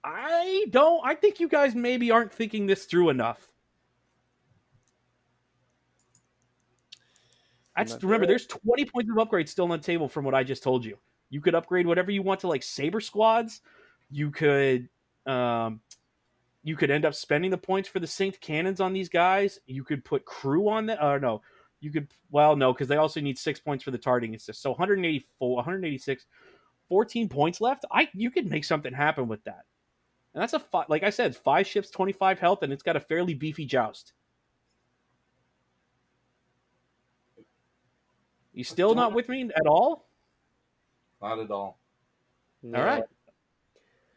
I 0.04 0.66
don't. 0.70 1.00
I 1.04 1.14
think 1.14 1.38
you 1.38 1.48
guys 1.48 1.74
maybe 1.74 2.10
aren't 2.10 2.32
thinking 2.32 2.66
this 2.66 2.86
through 2.86 3.10
enough. 3.10 3.48
That's 7.76 8.02
remember. 8.02 8.24
sure. 8.24 8.26
There's 8.26 8.46
20 8.46 8.84
points 8.86 9.10
of 9.10 9.18
upgrade 9.18 9.48
still 9.48 9.64
on 9.64 9.70
the 9.70 9.78
table 9.78 10.08
from 10.08 10.24
what 10.24 10.34
I 10.34 10.42
just 10.44 10.62
told 10.62 10.84
you. 10.84 10.98
You 11.30 11.40
could 11.40 11.54
upgrade 11.54 11.86
whatever 11.86 12.10
you 12.10 12.22
want 12.22 12.40
to 12.40 12.48
like 12.48 12.62
saber 12.62 13.00
squads. 13.00 13.62
You 14.10 14.30
could, 14.30 14.88
um, 15.24 15.80
you 16.62 16.76
could 16.76 16.90
end 16.90 17.06
up 17.06 17.14
spending 17.14 17.50
the 17.50 17.58
points 17.58 17.88
for 17.88 17.98
the 17.98 18.06
synced 18.06 18.40
cannons 18.40 18.80
on 18.80 18.92
these 18.92 19.08
guys. 19.08 19.58
You 19.66 19.84
could 19.84 20.04
put 20.04 20.26
crew 20.26 20.68
on 20.68 20.86
that. 20.86 21.02
Or 21.02 21.18
no, 21.18 21.40
you 21.82 21.90
could. 21.90 22.08
Well, 22.30 22.56
no, 22.56 22.72
because 22.72 22.88
they 22.88 22.96
also 22.96 23.20
need 23.20 23.38
six 23.38 23.60
points 23.60 23.84
for 23.84 23.90
the 23.90 23.98
targeting 23.98 24.34
assist. 24.34 24.62
So 24.62 24.70
184, 24.70 25.56
186, 25.56 26.26
14 26.88 27.28
points 27.28 27.60
left. 27.60 27.84
I 27.90 28.08
you 28.14 28.30
could 28.30 28.48
make 28.48 28.64
something 28.64 28.92
happen 28.92 29.28
with 29.28 29.42
that. 29.44 29.64
And 30.34 30.40
that's 30.40 30.54
a 30.54 30.60
fi- 30.60 30.86
like 30.88 31.02
I 31.02 31.10
said, 31.10 31.36
five 31.36 31.66
ships, 31.66 31.90
25 31.90 32.38
health, 32.38 32.62
and 32.62 32.72
it's 32.72 32.82
got 32.82 32.96
a 32.96 33.00
fairly 33.00 33.34
beefy 33.34 33.66
joust. 33.66 34.12
You 38.54 38.64
still 38.64 38.94
not 38.94 39.12
with 39.14 39.28
me 39.28 39.50
at 39.54 39.66
all? 39.66 40.06
Not 41.20 41.38
at 41.38 41.50
all. 41.50 41.78
All 42.64 42.70
right. 42.84 43.04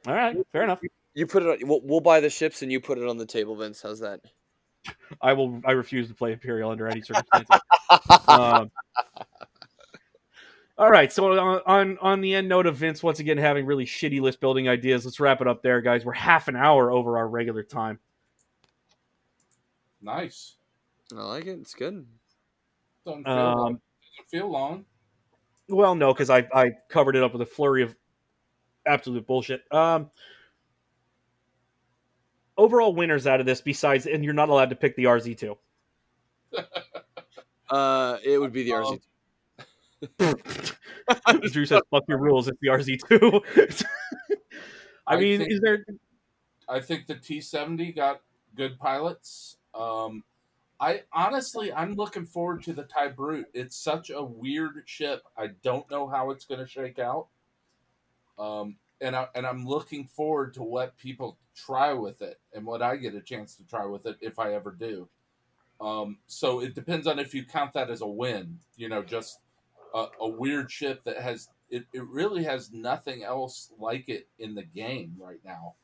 All 0.07 0.13
right, 0.13 0.37
fair 0.51 0.63
enough. 0.63 0.81
You 1.15 1.25
put 1.25 1.43
it. 1.43 1.49
On, 1.63 1.67
we'll, 1.67 1.81
we'll 1.83 1.99
buy 2.01 2.19
the 2.19 2.29
ships 2.29 2.61
and 2.61 2.71
you 2.71 2.79
put 2.79 2.97
it 2.97 3.07
on 3.07 3.17
the 3.17 3.25
table, 3.25 3.55
Vince. 3.55 3.81
How's 3.81 4.01
that? 4.01 4.21
I 5.21 5.33
will. 5.33 5.61
I 5.65 5.71
refuse 5.71 6.07
to 6.07 6.13
play 6.13 6.33
Imperial 6.33 6.71
under 6.71 6.87
any 6.87 7.01
circumstances. 7.01 7.59
um, 8.27 8.71
all 10.77 10.89
right. 10.91 11.11
So 11.11 11.37
on, 11.39 11.61
on 11.65 11.97
on 12.01 12.21
the 12.21 12.33
end 12.35 12.49
note 12.49 12.65
of 12.65 12.75
Vince 12.75 13.01
once 13.01 13.19
again 13.19 13.37
having 13.37 13.65
really 13.65 13.85
shitty 13.85 14.19
list 14.21 14.39
building 14.39 14.67
ideas, 14.67 15.05
let's 15.05 15.19
wrap 15.19 15.41
it 15.41 15.47
up 15.47 15.61
there, 15.63 15.81
guys. 15.81 16.03
We're 16.05 16.13
half 16.13 16.47
an 16.47 16.55
hour 16.55 16.91
over 16.91 17.17
our 17.17 17.27
regular 17.27 17.63
time. 17.63 17.99
Nice. 20.01 20.55
I 21.15 21.21
like 21.21 21.45
it. 21.45 21.59
It's 21.61 21.73
good. 21.73 22.05
Doesn't 23.05 23.23
feel, 23.23 23.33
Um, 23.33 23.57
doesn't 24.17 24.29
feel 24.29 24.49
long. 24.51 24.85
well, 25.69 25.95
no, 25.95 26.13
because 26.13 26.29
I 26.29 26.47
I 26.53 26.71
covered 26.89 27.15
it 27.15 27.23
up 27.23 27.33
with 27.33 27.41
a 27.41 27.45
flurry 27.45 27.83
of 27.83 27.95
absolute 28.85 29.25
bullshit. 29.25 29.63
Um, 29.71 30.09
overall 32.57 32.93
winners 32.95 33.27
out 33.27 33.39
of 33.39 33.45
this, 33.45 33.61
besides, 33.61 34.05
and 34.05 34.23
you're 34.23 34.33
not 34.33 34.49
allowed 34.49 34.69
to 34.69 34.75
pick 34.75 34.95
the 34.95 35.05
RZ 35.05 35.37
two. 35.37 35.57
Uh, 37.67 38.19
it 38.23 38.37
would 38.37 38.53
be 38.53 38.61
the 38.63 38.73
Um, 38.73 38.99
RZ. 40.19 41.51
Drew 41.51 41.65
says, 41.65 41.81
"Fuck 41.89 42.03
your 42.07 42.19
rules." 42.19 42.47
It's 42.47 42.59
the 42.61 42.67
RZ 42.67 42.99
two. 43.09 43.41
I 45.07 45.15
I 45.15 45.19
mean, 45.19 45.39
think- 45.39 45.51
is 45.51 45.59
there? 45.61 45.83
I 46.69 46.79
think 46.79 47.07
the 47.07 47.15
T 47.15 47.41
seventy 47.41 47.91
got 47.91 48.21
good 48.55 48.77
pilots. 48.77 49.57
Um, 49.73 50.23
I 50.79 51.01
honestly, 51.11 51.73
I'm 51.73 51.95
looking 51.95 52.25
forward 52.27 52.61
to 52.63 52.73
the 52.73 52.83
Tie 52.83 53.07
Brute. 53.07 53.47
It's 53.55 53.75
such 53.75 54.11
a 54.11 54.23
weird 54.23 54.83
ship. 54.85 55.23
I 55.35 55.47
don't 55.63 55.89
know 55.89 56.07
how 56.07 56.29
it's 56.29 56.45
going 56.45 56.59
to 56.61 56.67
shake 56.67 56.99
out. 56.99 57.27
Um, 58.37 58.75
and 59.01 59.15
I 59.15 59.27
and 59.33 59.45
I'm 59.47 59.65
looking 59.65 60.05
forward 60.05 60.53
to 60.53 60.61
what 60.63 60.95
people 60.97 61.39
try 61.55 61.93
with 61.93 62.21
it 62.21 62.39
and 62.53 62.65
what 62.65 62.81
I 62.81 62.95
get 62.97 63.15
a 63.15 63.21
chance 63.21 63.55
to 63.55 63.63
try 63.63 63.85
with 63.85 64.05
it 64.05 64.17
if 64.21 64.39
I 64.39 64.53
ever 64.53 64.71
do. 64.71 65.07
Um, 65.81 66.17
so 66.27 66.61
it 66.61 66.73
depends 66.73 67.07
on 67.07 67.19
if 67.19 67.33
you 67.33 67.45
count 67.45 67.73
that 67.73 67.89
as 67.89 68.01
a 68.01 68.07
win. 68.07 68.59
You 68.77 68.89
know, 68.89 69.03
just 69.03 69.39
a, 69.93 70.07
a 70.21 70.27
weird 70.27 70.71
ship 70.71 71.03
that 71.05 71.17
has 71.17 71.49
it, 71.69 71.85
it 71.93 72.05
really 72.07 72.43
has 72.43 72.71
nothing 72.71 73.23
else 73.23 73.71
like 73.79 74.07
it 74.07 74.27
in 74.39 74.55
the 74.55 74.63
game 74.63 75.15
right 75.19 75.39
now. 75.43 75.75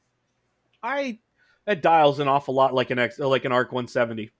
I 0.83 1.19
that 1.65 1.81
dials 1.81 2.19
an 2.19 2.27
awful 2.27 2.53
lot 2.53 2.73
like 2.73 2.89
an 2.91 2.99
X, 2.99 3.19
like 3.19 3.45
an 3.45 3.51
Arc 3.51 3.71
170. 3.71 4.31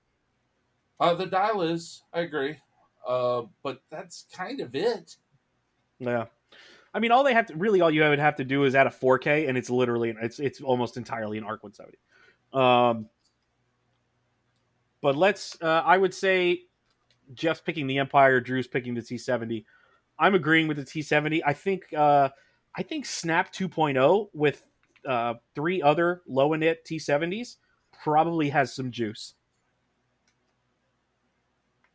Uh, 0.99 1.13
the 1.15 1.25
dial 1.25 1.61
is, 1.61 2.03
I 2.13 2.21
agree, 2.21 2.57
uh, 3.07 3.43
but 3.63 3.81
that's 3.89 4.25
kind 4.33 4.59
of 4.59 4.75
it. 4.75 5.15
Yeah. 5.99 6.25
I 6.93 6.99
mean, 6.99 7.11
all 7.11 7.23
they 7.23 7.33
have 7.33 7.45
to 7.47 7.55
really, 7.55 7.81
all 7.81 7.89
you 7.89 8.01
would 8.01 8.19
have 8.19 8.35
to 8.37 8.43
do 8.43 8.65
is 8.65 8.75
add 8.75 8.87
a 8.87 8.89
4K, 8.89 9.47
and 9.47 9.57
it's 9.57 9.69
literally, 9.69 10.13
it's 10.21 10.39
it's 10.39 10.61
almost 10.61 10.97
entirely 10.97 11.37
an 11.37 11.43
ARC 11.43 11.63
170. 11.63 11.97
Um, 12.53 13.07
but 15.01 15.15
let's, 15.15 15.57
uh, 15.61 15.83
I 15.85 15.97
would 15.97 16.13
say, 16.13 16.63
Jeff's 17.33 17.61
picking 17.61 17.87
the 17.87 17.97
Empire, 17.97 18.41
Drew's 18.41 18.67
picking 18.67 18.93
the 18.93 19.01
T70. 19.01 19.63
I'm 20.19 20.35
agreeing 20.35 20.67
with 20.67 20.77
the 20.77 20.83
T70. 20.83 21.41
I 21.45 21.53
think, 21.53 21.85
uh, 21.93 22.29
I 22.75 22.83
think 22.83 23.05
Snap 23.05 23.53
2.0 23.53 24.27
with 24.33 24.63
uh, 25.07 25.35
three 25.55 25.81
other 25.81 26.21
low 26.27 26.49
init 26.49 26.77
T70s 26.85 27.55
probably 28.03 28.49
has 28.49 28.73
some 28.75 28.91
juice. 28.91 29.33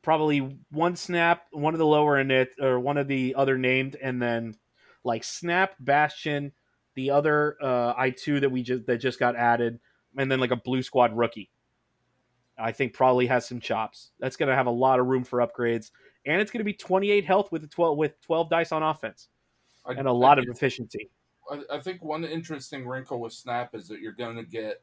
Probably 0.02 0.58
one 0.70 0.96
Snap, 0.96 1.46
one 1.50 1.74
of 1.74 1.78
the 1.78 1.86
lower 1.86 2.22
init, 2.22 2.60
or 2.60 2.80
one 2.80 2.96
of 2.96 3.08
the 3.08 3.34
other 3.36 3.58
named, 3.58 3.96
and 4.00 4.22
then 4.22 4.56
like 5.06 5.24
Snap, 5.24 5.74
Bastian, 5.80 6.52
the 6.94 7.10
other 7.10 7.56
uh, 7.62 7.94
i2 7.94 8.40
that 8.40 8.50
we 8.50 8.62
just 8.62 8.86
that 8.86 8.98
just 8.98 9.18
got 9.18 9.36
added, 9.36 9.78
and 10.18 10.30
then 10.30 10.40
like 10.40 10.50
a 10.50 10.56
Blue 10.56 10.82
Squad 10.82 11.16
rookie. 11.16 11.50
I 12.58 12.72
think 12.72 12.94
probably 12.94 13.26
has 13.26 13.46
some 13.46 13.60
chops. 13.60 14.12
That's 14.18 14.36
going 14.36 14.48
to 14.48 14.54
have 14.54 14.66
a 14.66 14.70
lot 14.70 14.98
of 14.98 15.06
room 15.06 15.24
for 15.24 15.38
upgrades, 15.38 15.90
and 16.26 16.40
it's 16.40 16.50
going 16.50 16.60
to 16.60 16.64
be 16.64 16.72
28 16.72 17.24
health 17.24 17.52
with 17.52 17.62
the 17.62 17.68
12 17.68 17.96
with 17.96 18.20
12 18.22 18.50
dice 18.50 18.72
on 18.72 18.82
offense 18.82 19.28
I, 19.86 19.92
and 19.92 20.08
a 20.08 20.12
lot 20.12 20.38
I, 20.38 20.42
of 20.42 20.48
efficiency. 20.48 21.10
I, 21.50 21.76
I 21.76 21.80
think 21.80 22.02
one 22.02 22.24
interesting 22.24 22.86
wrinkle 22.86 23.20
with 23.20 23.32
Snap 23.32 23.74
is 23.74 23.88
that 23.88 24.00
you're 24.00 24.12
going 24.12 24.36
to 24.36 24.42
get 24.44 24.82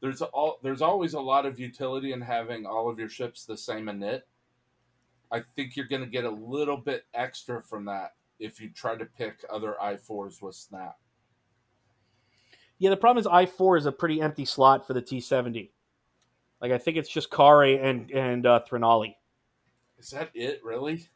there's 0.00 0.22
all 0.22 0.58
there's 0.62 0.82
always 0.82 1.14
a 1.14 1.20
lot 1.20 1.44
of 1.44 1.58
utility 1.58 2.12
in 2.12 2.20
having 2.20 2.66
all 2.66 2.88
of 2.88 2.98
your 2.98 3.08
ships 3.08 3.44
the 3.44 3.56
same 3.56 3.86
init. 3.86 4.22
I 5.32 5.42
think 5.56 5.76
you're 5.76 5.86
going 5.86 6.02
to 6.02 6.08
get 6.08 6.24
a 6.24 6.30
little 6.30 6.76
bit 6.76 7.04
extra 7.14 7.62
from 7.62 7.84
that 7.86 8.12
if 8.40 8.60
you 8.60 8.70
try 8.70 8.96
to 8.96 9.04
pick 9.04 9.44
other 9.50 9.76
i4s 9.80 10.42
with 10.42 10.56
Snap. 10.56 10.96
Yeah, 12.78 12.90
the 12.90 12.96
problem 12.96 13.20
is 13.20 13.26
i4 13.26 13.78
is 13.78 13.86
a 13.86 13.92
pretty 13.92 14.20
empty 14.20 14.44
slot 14.44 14.86
for 14.86 14.94
the 14.94 15.02
T70. 15.02 15.70
Like 16.60 16.72
I 16.72 16.78
think 16.78 16.96
it's 16.96 17.08
just 17.08 17.30
Kare 17.30 17.62
and 17.62 18.10
and 18.10 18.46
uh, 18.46 18.60
Threnalli. 18.68 19.14
Is 19.98 20.10
that 20.10 20.30
it, 20.34 20.60
really? 20.64 21.06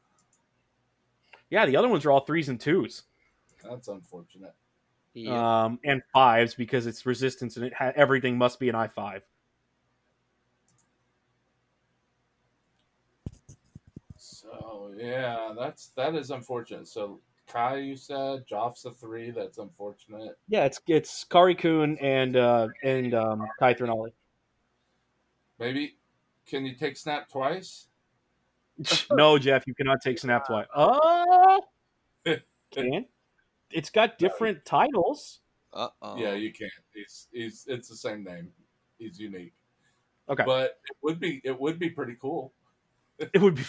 Yeah, 1.50 1.66
the 1.66 1.76
other 1.76 1.88
ones 1.88 2.04
are 2.04 2.10
all 2.10 2.20
threes 2.20 2.48
and 2.48 2.60
twos. 2.60 3.04
That's 3.62 3.88
unfortunate. 3.88 4.54
Yeah. 5.14 5.64
um, 5.64 5.78
and 5.84 6.02
fives 6.12 6.54
because 6.54 6.86
it's 6.86 7.06
resistance 7.06 7.56
and 7.56 7.66
it 7.66 7.72
ha- 7.72 7.92
everything 7.94 8.36
must 8.36 8.58
be 8.58 8.68
an 8.68 8.74
I 8.74 8.88
five. 8.88 9.22
So 14.16 14.92
yeah, 15.04 15.52
that's 15.58 15.88
that 15.96 16.14
is 16.14 16.30
unfortunate. 16.30 16.88
So 16.88 17.20
Kai, 17.46 17.78
you 17.78 17.96
said 17.96 18.44
Joph's 18.48 18.84
a 18.84 18.90
three. 18.90 19.30
That's 19.30 19.58
unfortunate. 19.58 20.38
Yeah, 20.48 20.64
it's 20.64 20.80
it's 20.86 21.24
Kare 21.24 21.54
Kun 21.54 21.98
and 22.00 22.36
uh, 22.36 22.68
and 22.82 23.14
um, 23.14 23.46
C'ai 23.58 23.74
Threnalli. 23.74 24.12
Maybe 25.58 25.96
can 26.46 26.64
you 26.64 26.74
take 26.74 26.96
Snap 26.96 27.28
twice? 27.28 27.86
no, 29.12 29.38
Jeff, 29.38 29.64
you 29.66 29.74
cannot 29.74 30.00
take 30.02 30.18
Snap 30.18 30.46
twice. 30.46 30.66
Oh, 30.74 31.60
can 32.72 33.06
it's 33.70 33.90
got 33.90 34.18
different 34.18 34.64
titles. 34.64 35.40
Uh 35.72 35.88
oh. 36.00 36.16
Yeah, 36.16 36.34
you 36.34 36.52
can't. 36.52 36.70
He's 36.94 37.28
he's 37.32 37.64
it's 37.68 37.88
the 37.88 37.96
same 37.96 38.24
name. 38.24 38.50
He's 38.98 39.18
unique. 39.18 39.52
Okay, 40.28 40.44
But 40.46 40.78
it 40.88 40.96
would 41.02 41.20
be 41.20 41.40
it 41.44 41.58
would 41.58 41.78
be 41.78 41.90
pretty 41.90 42.16
cool. 42.20 42.52
it 43.18 43.40
would 43.40 43.56
be. 43.56 43.64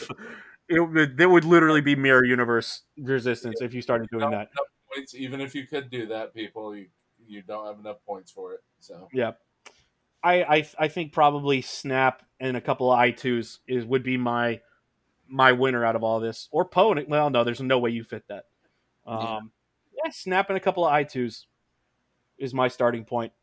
It 0.68 0.80
would, 0.80 1.20
it 1.20 1.28
would 1.28 1.46
literally 1.46 1.82
be 1.82 1.96
mirror 1.96 2.26
universe 2.26 2.82
resistance 2.98 3.62
if 3.62 3.74
you 3.74 3.82
started 3.82 4.10
doing 4.12 4.32
that. 4.32 4.50
points, 4.94 5.14
even 5.14 5.42
if 5.42 5.54
you 5.54 5.68
could 5.68 5.90
do 5.90 6.08
that, 6.08 6.34
people, 6.34 6.76
you 6.76 6.88
you 7.28 7.42
don't 7.42 7.66
have 7.66 7.80
enough 7.80 7.98
points 8.06 8.32
for 8.32 8.54
it. 8.54 8.62
So 8.80 9.10
Yeah, 9.14 9.34
I 10.24 10.44
I, 10.44 10.68
I 10.80 10.88
think 10.88 11.14
probably 11.14 11.62
Snap 11.62 12.24
and 12.40 12.58
a 12.58 12.62
couple 12.62 12.92
of 12.92 12.98
I 12.98 13.12
twos 13.12 13.60
is 13.68 13.86
would 13.86 14.04
be 14.04 14.18
my 14.18 14.62
my 15.28 15.52
winner 15.52 15.86
out 15.86 15.96
of 15.96 16.04
all 16.04 16.20
this. 16.20 16.50
Or 16.52 16.66
Poe. 16.66 16.96
Well, 17.08 17.30
no, 17.30 17.44
there's 17.44 17.62
no 17.62 17.80
way 17.80 17.92
you 17.92 18.04
fit 18.04 18.28
that. 18.30 18.46
Um, 19.06 19.22
Yeah. 19.22 19.40
yeah, 20.06 20.12
Snap 20.12 20.50
and 20.50 20.58
a 20.58 20.62
couple 20.62 20.86
of 20.86 20.92
I 20.92 21.04
twos 21.04 21.48
is 22.38 22.54
my 22.54 22.68
starting 22.68 23.06
point. 23.06 23.34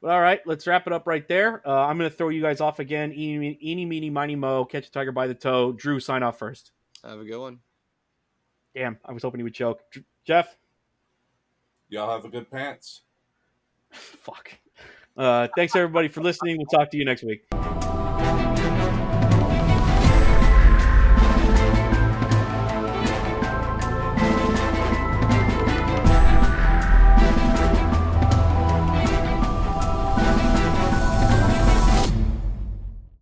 But 0.00 0.12
all 0.12 0.20
right, 0.20 0.40
let's 0.46 0.66
wrap 0.66 0.86
it 0.86 0.92
up 0.92 1.06
right 1.06 1.26
there. 1.28 1.66
Uh, 1.66 1.86
I'm 1.86 1.98
going 1.98 2.10
to 2.10 2.16
throw 2.16 2.30
you 2.30 2.40
guys 2.40 2.60
off 2.60 2.78
again. 2.78 3.12
Eeny, 3.12 3.58
eeny, 3.62 3.84
meeny, 3.84 4.08
miny, 4.08 4.34
mo. 4.34 4.64
Catch 4.64 4.88
a 4.88 4.90
tiger 4.90 5.12
by 5.12 5.26
the 5.26 5.34
toe. 5.34 5.72
Drew, 5.72 6.00
sign 6.00 6.22
off 6.22 6.38
first. 6.38 6.72
Have 7.04 7.20
a 7.20 7.24
good 7.24 7.38
one. 7.38 7.58
Damn, 8.74 8.98
I 9.04 9.12
was 9.12 9.22
hoping 9.22 9.40
he 9.40 9.44
would 9.44 9.54
choke. 9.54 9.82
Dr- 9.90 10.04
Jeff, 10.24 10.56
y'all 11.88 12.10
have 12.10 12.24
a 12.24 12.28
good 12.28 12.50
pants. 12.50 13.02
fuck. 13.90 14.52
Uh, 15.16 15.48
thanks 15.54 15.76
everybody 15.76 16.08
for 16.08 16.22
listening. 16.22 16.56
We'll 16.56 16.66
talk 16.66 16.90
to 16.92 16.96
you 16.96 17.04
next 17.04 17.22
week. 17.22 17.44